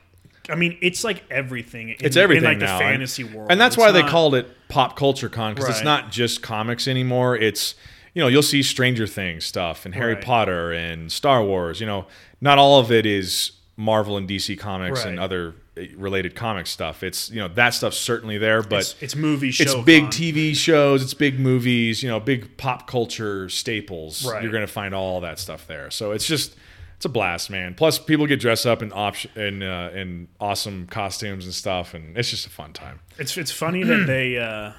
I 0.50 0.54
mean, 0.56 0.78
it's 0.80 1.04
like 1.04 1.22
everything. 1.30 1.90
In, 1.90 1.96
it's 2.00 2.16
everything 2.16 2.44
in 2.44 2.50
like 2.50 2.58
now, 2.58 2.78
the 2.78 2.84
fantasy 2.84 3.24
world, 3.24 3.50
and 3.50 3.60
that's 3.60 3.76
It's 3.76 3.80
why 3.80 3.92
they 3.92 4.02
called 4.02 4.34
it 4.34 4.48
Pop 4.68 4.96
Culture 4.96 5.28
Con 5.28 5.54
because 5.54 5.68
it's 5.70 5.84
not 5.84 6.10
just 6.10 6.42
comics 6.42 6.86
anymore. 6.88 7.36
It's 7.36 7.74
you 8.14 8.20
know 8.22 8.28
you'll 8.28 8.42
see 8.42 8.62
Stranger 8.62 9.06
Things 9.06 9.44
stuff 9.44 9.84
and 9.86 9.94
Harry 9.94 10.14
Right. 10.14 10.24
Potter 10.24 10.72
and 10.72 11.10
Star 11.12 11.44
Wars. 11.44 11.80
You 11.80 11.86
know, 11.86 12.06
not 12.40 12.58
all 12.58 12.80
of 12.80 12.90
it 12.92 13.06
is 13.06 13.52
Marvel 13.76 14.16
and 14.16 14.28
DC 14.28 14.58
comics 14.58 15.04
and 15.04 15.18
other 15.18 15.54
uh, 15.78 15.82
related 15.96 16.34
comic 16.34 16.66
stuff. 16.66 17.02
It's 17.02 17.30
you 17.30 17.38
know 17.38 17.48
that 17.48 17.70
stuff's 17.74 17.96
certainly 17.96 18.36
there, 18.36 18.62
but 18.62 18.80
It's, 18.80 18.96
it's 19.00 19.16
movie 19.16 19.50
show. 19.50 19.62
it's 19.62 19.74
big 19.86 20.02
con. 20.04 20.10
TV 20.12 20.54
shows, 20.54 21.02
it's 21.02 21.14
big 21.14 21.38
movies, 21.40 22.02
you 22.02 22.08
know, 22.08 22.20
big 22.20 22.56
pop 22.56 22.86
culture 22.86 23.48
staples. 23.48 24.26
Right. 24.26 24.42
You're 24.42 24.52
going 24.52 24.66
to 24.66 24.72
find 24.72 24.94
all 24.94 25.20
that 25.22 25.38
stuff 25.38 25.66
there. 25.66 25.90
So 25.90 26.10
it's 26.12 26.26
just 26.26 26.56
it's 27.00 27.06
a 27.06 27.08
blast, 27.08 27.48
man. 27.48 27.72
Plus, 27.72 27.98
people 27.98 28.26
get 28.26 28.40
dressed 28.40 28.66
up 28.66 28.82
in 28.82 28.92
option 28.92 29.30
in 29.34 29.62
uh, 29.62 29.90
in 29.94 30.28
awesome 30.38 30.86
costumes 30.86 31.46
and 31.46 31.54
stuff, 31.54 31.94
and 31.94 32.14
it's 32.14 32.28
just 32.28 32.46
a 32.46 32.50
fun 32.50 32.74
time. 32.74 33.00
It's 33.16 33.38
it's 33.38 33.50
funny 33.50 33.82
that 33.84 34.06
they. 34.06 34.36
Uh, 34.36 34.72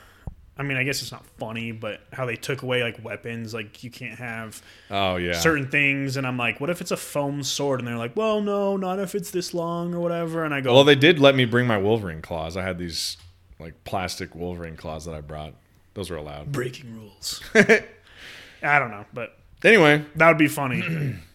I 0.56 0.62
mean, 0.62 0.78
I 0.78 0.84
guess 0.84 1.02
it's 1.02 1.12
not 1.12 1.26
funny, 1.40 1.72
but 1.72 2.02
how 2.14 2.28
they 2.28 2.36
took 2.36 2.62
away 2.62 2.84
like 2.84 3.04
weapons, 3.04 3.56
like 3.56 3.84
you 3.84 3.90
can't 3.90 4.20
have 4.20 4.62
Oh 4.92 5.16
yeah, 5.16 5.34
certain 5.40 5.72
things, 5.72 6.16
and 6.16 6.28
I'm 6.28 6.38
like, 6.38 6.60
what 6.62 6.70
if 6.70 6.80
it's 6.80 6.92
a 6.92 6.98
foam 6.98 7.42
sword? 7.42 7.80
And 7.80 7.88
they're 7.88 7.98
like, 7.98 8.16
well, 8.16 8.40
no, 8.40 8.78
not 8.78 9.00
if 9.00 9.16
it's 9.16 9.32
this 9.32 9.56
long 9.56 9.96
or 9.96 10.00
whatever. 10.00 10.46
And 10.46 10.54
I 10.54 10.62
go, 10.62 10.76
Well, 10.76 10.84
they 10.84 10.94
did 10.94 11.18
let 11.18 11.34
me 11.34 11.46
bring 11.46 11.66
my 11.66 11.80
Wolverine 11.80 12.22
claws. 12.22 12.56
I 12.56 12.62
had 12.62 12.78
these 12.78 13.18
like 13.58 13.84
plastic 13.84 14.36
Wolverine 14.36 14.78
claws 14.78 15.06
that 15.06 15.16
I 15.16 15.22
brought. 15.22 15.56
Those 15.96 16.12
were 16.12 16.18
allowed. 16.18 16.52
breaking 16.52 16.96
rules. 16.96 17.42
I 17.56 18.78
don't 18.78 18.92
know, 18.92 19.06
but 19.12 19.40
Anyway, 19.64 20.06
that 20.18 20.28
would 20.28 20.38
be 20.38 20.48
funny. 20.48 21.16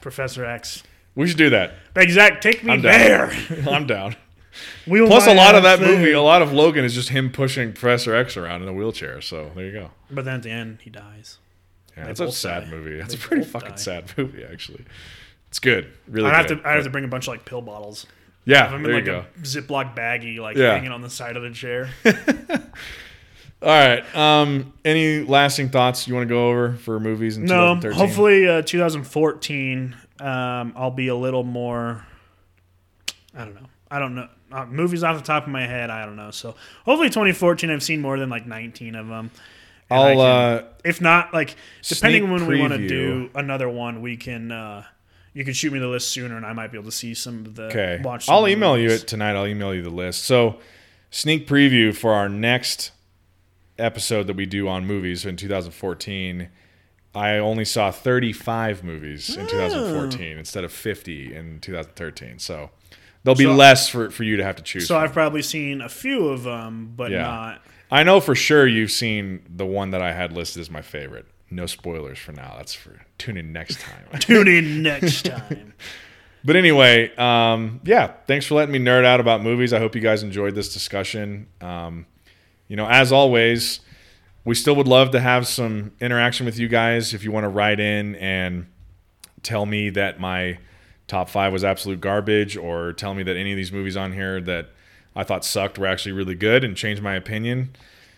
Professor 0.00 0.44
X. 0.44 0.82
we 1.14 1.26
should 1.28 1.36
do 1.38 1.50
that. 1.50 1.74
Zach, 2.10 2.40
Take 2.40 2.62
me 2.64 2.72
I'm 2.72 2.82
there. 2.82 3.30
I'm 3.68 3.86
down. 3.86 4.16
We 4.88 5.06
Plus, 5.06 5.28
a 5.28 5.34
lot 5.34 5.54
of 5.54 5.62
that 5.62 5.78
soon. 5.78 5.86
movie, 5.88 6.10
a 6.10 6.22
lot 6.22 6.42
of 6.42 6.52
Logan 6.52 6.84
is 6.84 6.92
just 6.92 7.10
him 7.10 7.30
pushing 7.30 7.72
Professor 7.74 8.12
X 8.16 8.36
around 8.36 8.62
in 8.62 8.68
a 8.68 8.72
wheelchair. 8.72 9.20
So 9.20 9.52
there 9.54 9.64
you 9.66 9.70
go. 9.72 9.90
But 10.10 10.24
then 10.24 10.34
at 10.36 10.42
the 10.42 10.50
end, 10.50 10.78
he 10.82 10.90
dies. 10.90 11.38
Yeah, 11.96 12.06
They 12.06 12.10
it's 12.10 12.20
a 12.20 12.32
sad 12.32 12.64
die. 12.64 12.70
movie. 12.70 12.98
It's 12.98 13.14
They 13.14 13.20
a 13.20 13.22
pretty 13.22 13.44
fucking 13.44 13.70
die. 13.70 13.76
sad 13.76 14.12
movie, 14.16 14.42
actually. 14.42 14.84
It's 15.48 15.60
good, 15.60 15.92
really. 16.08 16.28
I 16.28 16.34
have 16.36 16.46
to. 16.48 16.60
I 16.64 16.72
have 16.72 16.82
to 16.84 16.90
bring 16.90 17.04
a 17.04 17.08
bunch 17.08 17.28
of 17.28 17.34
like 17.34 17.44
pill 17.44 17.62
bottles. 17.62 18.06
Yeah, 18.46 18.64
I'm 18.66 18.82
there 18.82 18.98
in 18.98 19.06
you 19.06 19.12
like 19.12 19.26
go. 19.26 19.40
a 19.40 19.42
Ziploc 19.44 19.94
baggie, 19.94 20.38
like 20.38 20.56
Yeah. 20.56 20.72
hanging 20.74 20.90
on 20.90 21.02
the 21.02 21.10
side 21.10 21.36
of 21.36 21.42
the 21.44 21.50
chair. 21.50 21.90
All 23.60 23.68
right. 23.68 24.16
Um, 24.16 24.72
any 24.84 25.24
lasting 25.24 25.70
thoughts 25.70 26.06
you 26.06 26.14
want 26.14 26.28
to 26.28 26.32
go 26.34 26.48
over 26.48 26.74
for 26.74 27.00
movies 27.00 27.36
in 27.36 27.44
no, 27.44 27.74
2013? 27.74 27.98
hopefully 27.98 28.48
uh, 28.48 28.62
2014. 28.62 29.96
Um, 30.20 30.72
I'll 30.76 30.90
be 30.90 31.08
a 31.08 31.16
little 31.16 31.42
more. 31.42 32.06
I 33.34 33.44
don't 33.44 33.54
know. 33.54 33.66
I 33.90 33.98
don't 33.98 34.14
know. 34.14 34.28
Uh, 34.50 34.64
movies 34.66 35.02
off 35.02 35.16
the 35.16 35.24
top 35.24 35.44
of 35.44 35.50
my 35.50 35.66
head, 35.66 35.90
I 35.90 36.04
don't 36.06 36.16
know. 36.16 36.30
So 36.30 36.54
hopefully 36.84 37.08
2014, 37.08 37.70
I've 37.70 37.82
seen 37.82 38.00
more 38.00 38.18
than 38.18 38.30
like 38.30 38.46
19 38.46 38.94
of 38.94 39.08
them. 39.08 39.30
And 39.90 40.00
I'll. 40.00 40.14
can- 40.14 40.18
Uh, 40.18 40.62
if 40.84 41.00
not, 41.00 41.34
like 41.34 41.56
depending 41.82 42.24
on 42.24 42.30
when 42.30 42.46
we 42.46 42.60
want 42.60 42.74
to 42.74 42.88
do 42.88 43.30
another 43.34 43.68
one, 43.68 44.02
we 44.02 44.16
can. 44.16 44.52
Uh, 44.52 44.84
you 45.34 45.44
can 45.44 45.52
shoot 45.52 45.72
me 45.72 45.78
the 45.78 45.86
list 45.86 46.08
sooner, 46.08 46.36
and 46.36 46.44
I 46.44 46.52
might 46.52 46.72
be 46.72 46.78
able 46.78 46.90
to 46.90 46.96
see 46.96 47.14
some 47.14 47.46
of 47.46 47.54
the. 47.54 47.64
okay. 47.64 48.00
Watch. 48.02 48.28
I'll 48.28 48.48
email 48.48 48.78
you 48.78 48.90
it 48.90 49.06
tonight. 49.06 49.36
I'll 49.36 49.46
email 49.46 49.74
you 49.74 49.82
the 49.82 49.90
list. 49.90 50.24
So, 50.24 50.58
sneak 51.10 51.46
preview 51.46 51.94
for 51.94 52.12
our 52.12 52.28
next 52.28 52.90
episode 53.78 54.26
that 54.26 54.36
we 54.36 54.46
do 54.46 54.68
on 54.68 54.86
movies 54.86 55.24
in 55.24 55.36
2014. 55.36 56.48
I 57.14 57.36
only 57.38 57.64
saw 57.64 57.90
35 57.90 58.84
movies 58.84 59.36
in 59.36 59.46
2014 59.46 60.36
instead 60.38 60.64
of 60.64 60.72
50 60.72 61.34
in 61.34 61.58
2013. 61.60 62.38
So 62.38 62.70
there'll 63.24 63.36
be 63.36 63.44
So- 63.44 63.54
less 63.54 63.88
for, 63.88 64.10
for 64.10 64.24
you 64.24 64.36
to 64.36 64.44
have 64.44 64.56
to 64.56 64.62
choose. 64.62 64.86
So 64.86 64.94
from. 64.94 65.04
I've 65.04 65.12
probably 65.12 65.42
seen 65.42 65.80
a 65.80 65.88
few 65.88 66.28
of 66.28 66.42
them, 66.44 66.92
but 66.96 67.10
Yeah. 67.10 67.22
not. 67.22 67.62
I 67.90 68.02
know 68.02 68.20
for 68.20 68.34
sure 68.34 68.66
you've 68.66 68.90
seen 68.90 69.40
the 69.48 69.64
one 69.64 69.90
that 69.92 70.02
I 70.02 70.12
had 70.12 70.32
listed 70.32 70.60
as 70.60 70.70
my 70.70 70.82
favorite. 70.82 71.26
No 71.50 71.64
spoilers 71.64 72.18
for 72.18 72.32
now. 72.32 72.54
That's 72.58 72.74
for 72.74 73.00
tune 73.16 73.38
in 73.38 73.52
next 73.54 73.80
time. 73.80 74.04
Tune 74.20 74.46
in 74.46 74.82
next 74.82 75.22
time. 75.24 75.72
but 76.44 76.54
anyway, 76.56 77.10
um, 77.16 77.80
yeah, 77.84 78.12
thanks 78.26 78.44
for 78.44 78.54
letting 78.56 78.72
me 78.72 78.78
nerd 78.78 79.06
out 79.06 79.18
about 79.20 79.42
movies. 79.42 79.72
I 79.72 79.78
hope 79.78 79.94
you 79.94 80.02
guys 80.02 80.22
enjoyed 80.22 80.54
this 80.54 80.70
discussion. 80.74 81.46
Um, 81.62 82.04
you 82.68 82.76
know, 82.76 82.86
as 82.88 83.10
always, 83.12 83.80
we 84.44 84.54
still 84.54 84.76
would 84.76 84.88
love 84.88 85.10
to 85.10 85.20
have 85.20 85.46
some 85.46 85.92
interaction 86.00 86.46
with 86.46 86.58
you 86.58 86.68
guys. 86.68 87.12
If 87.14 87.24
you 87.24 87.32
want 87.32 87.44
to 87.44 87.48
write 87.48 87.80
in 87.80 88.14
and 88.16 88.66
tell 89.42 89.66
me 89.66 89.90
that 89.90 90.20
my 90.20 90.58
top 91.06 91.28
five 91.28 91.52
was 91.52 91.64
absolute 91.64 92.00
garbage, 92.00 92.56
or 92.56 92.92
tell 92.92 93.14
me 93.14 93.22
that 93.22 93.36
any 93.36 93.50
of 93.52 93.56
these 93.56 93.72
movies 93.72 93.96
on 93.96 94.12
here 94.12 94.40
that 94.42 94.68
I 95.16 95.24
thought 95.24 95.44
sucked 95.44 95.78
were 95.78 95.86
actually 95.86 96.12
really 96.12 96.34
good 96.34 96.62
and 96.64 96.76
change 96.76 97.00
my 97.00 97.14
opinion, 97.14 97.70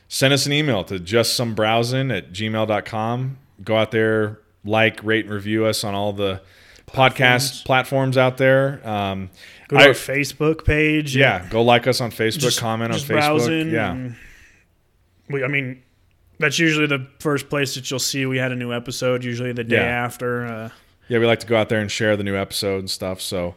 send 0.08 0.34
us 0.34 0.44
an 0.46 0.52
email 0.52 0.82
to 0.84 0.98
just 0.98 1.34
some 1.34 1.54
browsing 1.54 2.10
at 2.10 2.32
gmail.com. 2.32 3.38
Go 3.62 3.76
out 3.76 3.90
there, 3.92 4.38
like, 4.64 5.02
rate, 5.04 5.26
and 5.26 5.34
review 5.34 5.64
us 5.66 5.84
on 5.84 5.94
all 5.94 6.12
the 6.12 6.42
podcast 6.86 7.64
platforms 7.64 8.18
out 8.18 8.36
there. 8.38 8.80
Um, 8.88 9.30
Go 9.68 9.76
to 9.76 9.84
I- 9.84 9.86
our 9.88 9.92
Facebook 9.94 10.64
page. 10.64 11.14
yeah, 11.16 11.46
go 11.48 11.62
like 11.62 11.86
us 11.86 12.00
on 12.00 12.10
Facebook, 12.10 12.40
Just- 12.40 12.58
comment 12.60 12.92
on 12.92 12.98
Facebook. 12.98 13.08
browsing 13.08 13.70
Yeah. 13.70 14.08
We, 15.30 15.44
I 15.44 15.48
mean, 15.48 15.82
that's 16.38 16.58
usually 16.58 16.86
the 16.86 17.06
first 17.18 17.48
place 17.48 17.74
that 17.74 17.90
you'll 17.90 17.98
see 18.00 18.26
we 18.26 18.38
had 18.38 18.52
a 18.52 18.56
new 18.56 18.72
episode. 18.72 19.24
Usually 19.24 19.52
the 19.52 19.64
day 19.64 19.76
Yeah. 19.76 19.82
after. 20.04 20.46
Uh, 20.46 20.68
yeah, 21.08 21.18
we 21.18 21.26
like 21.26 21.40
to 21.40 21.46
go 21.46 21.56
out 21.56 21.68
there 21.68 21.80
and 21.80 21.90
share 21.90 22.16
the 22.16 22.24
new 22.24 22.36
episode 22.36 22.78
and 22.78 22.90
stuff. 22.90 23.20
So, 23.20 23.54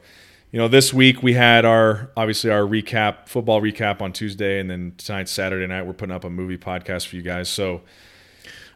you 0.51 0.59
know, 0.59 0.67
this 0.67 0.93
week 0.93 1.21
we 1.23 1.33
had 1.33 1.65
our 1.65 2.11
obviously 2.17 2.49
our 2.51 2.61
recap, 2.61 3.27
football 3.27 3.61
recap 3.61 4.01
on 4.01 4.11
Tuesday, 4.13 4.59
and 4.59 4.69
then 4.69 4.93
tonight, 4.97 5.29
Saturday 5.29 5.65
night 5.67 5.83
we're 5.85 5.93
putting 5.93 6.15
up 6.15 6.23
a 6.23 6.29
movie 6.29 6.57
podcast 6.57 7.07
for 7.07 7.15
you 7.15 7.21
guys. 7.21 7.49
So, 7.49 7.81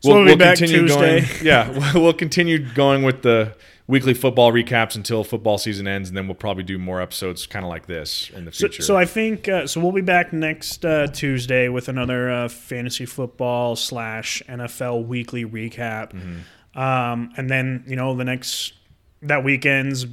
So 0.01 0.13
we'll 0.15 0.25
be 0.25 0.35
back 0.35 0.59
going. 0.59 0.71
Tuesday. 0.71 1.25
Yeah, 1.43 1.93
we'll 1.93 2.13
continue 2.13 2.59
going 2.73 3.03
with 3.03 3.21
the 3.23 3.55
weekly 3.87 4.13
football 4.13 4.51
recaps 4.51 4.95
until 4.95 5.23
football 5.23 5.57
season 5.57 5.87
ends, 5.87 6.09
and 6.09 6.17
then 6.17 6.27
we'll 6.27 6.35
probably 6.35 6.63
do 6.63 6.77
more 6.77 7.01
episodes 7.01 7.47
kind 7.47 7.63
of 7.65 7.69
like 7.69 7.85
this 7.87 8.29
in 8.31 8.43
the 8.45 8.51
So, 8.51 8.67
future. 8.67 8.83
so 8.83 8.97
I 8.97 9.05
think 9.05 9.47
uh, 9.47 9.65
so. 9.67 9.79
We'll 9.79 9.91
be 9.93 10.01
back 10.01 10.33
next 10.33 10.85
uh, 10.85 11.07
Tuesday 11.07 11.69
with 11.69 11.87
another 11.87 12.29
uh, 12.29 12.49
fantasy 12.49 13.05
football 13.05 13.75
slash 13.75 14.43
NFL 14.49 15.05
weekly 15.07 15.45
recap, 15.45 16.11
Mm-hmm. 16.13 16.79
um, 16.79 17.31
and 17.37 17.49
then 17.49 17.83
you 17.87 17.95
know 17.95 18.15
the 18.15 18.25
next 18.25 18.73
that 19.21 19.43
weekend's 19.43 20.05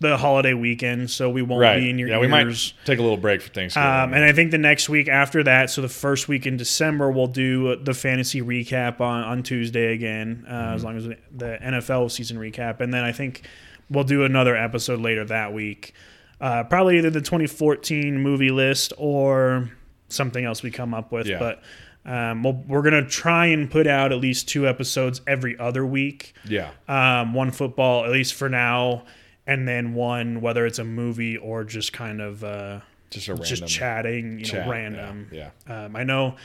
the 0.00 0.16
holiday 0.16 0.54
weekend, 0.54 1.10
so 1.10 1.30
we 1.30 1.42
won't 1.42 1.60
right? 1.60 1.78
be 1.78 1.90
in 1.90 1.98
your 1.98 2.08
yeah, 2.08 2.16
ears. 2.16 2.20
we 2.20 2.28
might 2.28 2.72
take 2.84 2.98
a 2.98 3.02
little 3.02 3.16
break 3.16 3.40
for 3.42 3.50
Thanksgiving. 3.50 3.88
Um, 3.88 4.14
and 4.14 4.24
I 4.24 4.32
think 4.32 4.50
the 4.50 4.58
next 4.58 4.88
week 4.88 5.08
after 5.08 5.42
that, 5.44 5.70
so 5.70 5.82
the 5.82 5.88
first 5.88 6.28
week 6.28 6.46
in 6.46 6.56
December, 6.56 7.10
we'll 7.10 7.26
do 7.26 7.76
the 7.76 7.94
fantasy 7.94 8.42
recap 8.42 9.00
on, 9.00 9.22
on 9.24 9.42
Tuesday 9.42 9.92
again, 9.92 10.44
uh, 10.48 10.52
Mm-hmm. 10.52 10.74
as 10.74 10.84
long 10.84 10.96
as 10.96 11.04
the 11.04 11.58
NFL 11.62 12.10
season 12.10 12.36
recap. 12.38 12.80
And 12.80 12.92
then 12.92 13.04
I 13.04 13.12
think 13.12 13.42
we'll 13.88 14.04
do 14.04 14.24
another 14.24 14.56
episode 14.56 15.00
later 15.00 15.24
that 15.26 15.52
week. 15.52 15.94
Uh, 16.40 16.64
probably 16.64 16.98
either 16.98 17.10
the 17.10 17.20
2014 17.20 18.18
movie 18.18 18.50
list 18.50 18.92
or 18.96 19.70
something 20.08 20.44
else 20.44 20.62
we 20.62 20.70
come 20.70 20.94
up 20.94 21.12
with. 21.12 21.26
Yeah. 21.26 21.38
But 21.38 21.62
um, 22.06 22.42
we'll, 22.42 22.54
we're 22.66 22.80
going 22.82 23.04
to 23.04 23.08
try 23.08 23.46
and 23.46 23.70
put 23.70 23.86
out 23.86 24.10
at 24.10 24.18
least 24.18 24.48
two 24.48 24.66
episodes 24.66 25.20
every 25.26 25.58
other 25.58 25.84
week 25.84 26.32
yeah, 26.48 26.70
um, 26.88 27.34
one 27.34 27.50
football 27.50 28.06
at 28.06 28.10
least 28.10 28.32
for 28.32 28.48
now, 28.48 29.04
and 29.50 29.66
then 29.66 29.94
one 29.94 30.40
whether 30.40 30.64
it's 30.66 30.78
a 30.78 30.84
movie 30.84 31.36
or 31.36 31.64
just 31.64 31.92
kind 31.92 32.20
of 32.20 32.44
uh, 32.44 32.80
just 33.10 33.28
a 33.28 33.32
random 33.32 33.46
just 33.48 33.66
chatting, 33.66 34.38
you 34.38 34.44
chat, 34.44 34.66
know, 34.66 34.72
random. 34.72 35.28
Yeah, 35.32 35.50
Um, 35.66 35.96
I 35.96 36.04
know 36.04 36.36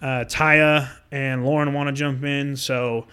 uh, 0.00 0.24
Taya 0.28 0.88
and 1.10 1.44
Lauren 1.44 1.72
want 1.72 1.88
to 1.88 1.92
jump 1.92 2.22
in, 2.24 2.56
so 2.56 3.06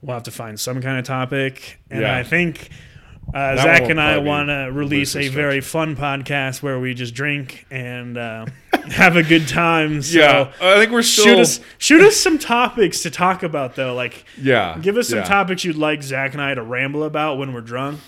we'll 0.00 0.14
have 0.14 0.24
to 0.24 0.30
find 0.30 0.58
some 0.58 0.80
kind 0.82 0.98
of 0.98 1.04
topic. 1.04 1.78
And 1.90 2.00
Yeah. 2.02 2.16
I 2.16 2.22
think 2.24 2.70
uh, 3.32 3.56
Zach 3.56 3.88
and 3.88 4.00
I 4.00 4.18
want 4.18 4.48
to 4.48 4.70
release 4.72 5.14
a 5.14 5.28
very 5.28 5.60
fun 5.60 5.94
podcast 5.94 6.60
where 6.62 6.80
we 6.80 6.92
just 6.94 7.14
drink 7.14 7.64
and 7.70 8.18
uh, 8.18 8.46
have 8.90 9.14
a 9.14 9.22
good 9.22 9.46
time. 9.46 10.02
So 10.02 10.18
yeah. 10.18 10.52
I 10.60 10.78
think 10.80 10.90
we're 10.90 11.02
still 11.02 11.24
shoot 11.26 11.38
us 11.38 11.60
shoot 11.78 12.00
us 12.00 12.16
some 12.16 12.38
topics 12.38 13.02
to 13.02 13.10
talk 13.10 13.44
about 13.44 13.76
though, 13.76 13.94
like. 13.94 14.24
Yeah, 14.36 14.76
Give 14.82 14.96
us 14.96 15.08
some 15.10 15.20
yeah, 15.20 15.24
topics 15.24 15.62
you'd 15.64 15.76
like 15.76 16.02
Zach 16.02 16.32
and 16.32 16.42
I 16.42 16.54
to 16.54 16.62
ramble 16.62 17.04
about 17.04 17.38
when 17.38 17.52
we're 17.52 17.60
drunk, 17.60 18.00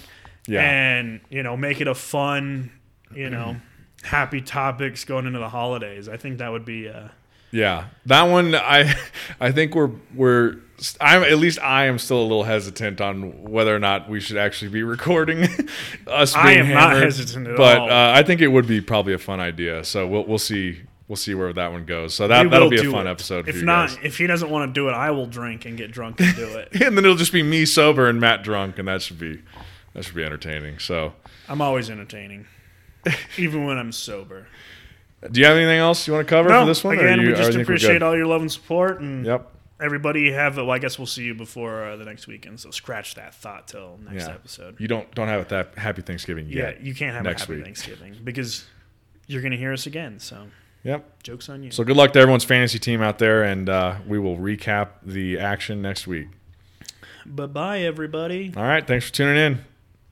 Yeah, 0.46 0.60
and 0.60 1.20
you 1.30 1.42
know, 1.42 1.56
make 1.56 1.80
it 1.80 1.88
a 1.88 1.94
fun, 1.94 2.70
you 3.14 3.30
know, 3.30 3.56
happy 4.02 4.40
topics 4.40 5.04
going 5.04 5.26
into 5.26 5.38
the 5.38 5.48
holidays. 5.48 6.08
I 6.08 6.16
think 6.16 6.38
that 6.38 6.50
would 6.52 6.64
be. 6.64 6.88
Uh, 6.88 7.08
Yeah, 7.50 7.86
that 8.06 8.24
one 8.24 8.54
I 8.54 8.94
I 9.40 9.52
think 9.52 9.74
we're 9.74 9.90
we're 10.14 10.56
I'm 11.00 11.22
at 11.22 11.38
least 11.38 11.60
I 11.60 11.86
am 11.86 11.98
still 11.98 12.20
a 12.20 12.22
little 12.22 12.42
hesitant 12.42 13.00
on 13.00 13.44
whether 13.44 13.74
or 13.74 13.78
not 13.78 14.08
we 14.08 14.18
should 14.20 14.36
actually 14.36 14.70
be 14.70 14.82
recording 14.96 15.44
us. 16.06 16.34
I 16.34 16.54
being 16.54 16.66
am 16.66 16.74
not 16.74 16.96
hesitant 16.96 17.46
at 17.46 17.56
but 17.56 17.78
all. 17.78 17.90
uh, 17.90 18.12
I 18.12 18.22
think 18.24 18.40
it 18.40 18.48
would 18.48 18.66
be 18.66 18.80
probably 18.80 19.14
a 19.14 19.18
fun 19.18 19.40
idea. 19.40 19.84
So 19.84 20.06
we'll 20.06 20.24
we'll 20.26 20.38
see 20.38 20.80
we'll 21.06 21.16
see 21.16 21.34
where 21.34 21.52
that 21.52 21.70
one 21.70 21.84
goes. 21.84 22.14
So 22.14 22.26
that 22.28 22.50
that'll 22.50 22.70
be 22.70 22.78
a 22.86 22.90
fun 22.90 23.06
it. 23.06 23.10
episode. 23.10 23.48
If 23.48 23.62
not, 23.62 23.90
guys. 23.90 23.98
if 24.02 24.18
he 24.18 24.26
doesn't 24.26 24.50
want 24.50 24.68
to 24.68 24.72
do 24.78 24.88
it, 24.88 24.92
I 24.92 25.10
will 25.12 25.26
drink 25.26 25.64
and 25.64 25.76
get 25.78 25.92
drunk 25.92 26.20
and 26.20 26.34
do 26.34 26.46
it. 26.58 26.68
and 26.82 26.96
then 26.96 27.04
it'll 27.04 27.16
just 27.16 27.32
be 27.32 27.42
me 27.42 27.64
sober 27.66 28.08
and 28.08 28.20
Matt 28.20 28.42
drunk, 28.42 28.78
and 28.78 28.88
that 28.88 29.00
should 29.00 29.18
be 29.20 29.42
that 29.94 30.04
should 30.04 30.14
be 30.14 30.24
entertaining. 30.24 30.78
So, 30.78 31.14
I'm 31.48 31.60
always 31.60 31.88
entertaining, 31.90 32.46
even 33.38 33.64
when 33.66 33.78
I'm 33.78 33.92
sober. 33.92 34.46
do 35.30 35.40
you 35.40 35.46
have 35.46 35.56
anything 35.56 35.78
else 35.78 36.06
you 36.06 36.12
want 36.12 36.26
to 36.26 36.30
cover 36.30 36.48
No, 36.50 36.60
for 36.62 36.66
this 36.66 36.84
one? 36.84 36.98
again, 36.98 37.20
you- 37.20 37.28
we 37.28 37.34
just 37.34 37.56
appreciate 37.56 38.02
all 38.02 38.16
your 38.16 38.26
love 38.26 38.40
and 38.42 38.52
support, 38.52 39.00
and 39.00 39.24
Yep. 39.24 39.50
everybody 39.80 40.30
have. 40.32 40.56
Well, 40.56 40.70
I 40.70 40.78
guess 40.78 40.98
we'll 40.98 41.06
see 41.06 41.24
you 41.24 41.34
before 41.34 41.84
uh, 41.84 41.96
the 41.96 42.04
next 42.04 42.26
weekend. 42.26 42.60
So 42.60 42.70
scratch 42.70 43.14
that 43.14 43.34
thought 43.34 43.66
till 43.68 43.98
next 44.04 44.26
Yeah. 44.28 44.34
episode. 44.34 44.76
You 44.80 44.88
don't 44.88 45.12
don't 45.14 45.28
have 45.28 45.46
a 45.46 45.48
that 45.50 45.78
happy 45.78 46.02
Thanksgiving 46.02 46.46
Yeah, 46.48 46.64
yet. 46.70 46.80
you 46.82 46.94
can't 46.94 47.14
have 47.14 47.24
next 47.24 47.42
a 47.42 47.44
happy 47.46 47.54
week. 47.56 47.64
Thanksgiving 47.64 48.16
because 48.22 48.66
you're 49.26 49.40
going 49.42 49.52
to 49.52 49.58
hear 49.58 49.72
us 49.72 49.86
again. 49.86 50.18
So 50.18 50.46
Yep. 50.84 51.22
jokes 51.22 51.48
on 51.48 51.62
you. 51.62 51.70
So 51.70 51.82
good 51.84 51.96
luck 51.96 52.12
to 52.12 52.18
everyone's 52.20 52.44
fantasy 52.44 52.78
team 52.78 53.00
out 53.00 53.18
there, 53.18 53.42
and 53.42 53.68
uh, 53.70 53.96
we 54.06 54.18
will 54.18 54.36
recap 54.36 54.88
the 55.02 55.38
action 55.38 55.80
next 55.80 56.06
week. 56.06 56.28
bye 57.24 57.46
bye, 57.46 57.80
everybody. 57.80 58.52
All 58.54 58.64
right, 58.64 58.86
thanks 58.86 59.06
for 59.06 59.12
tuning 59.14 59.36
in. 59.38 59.64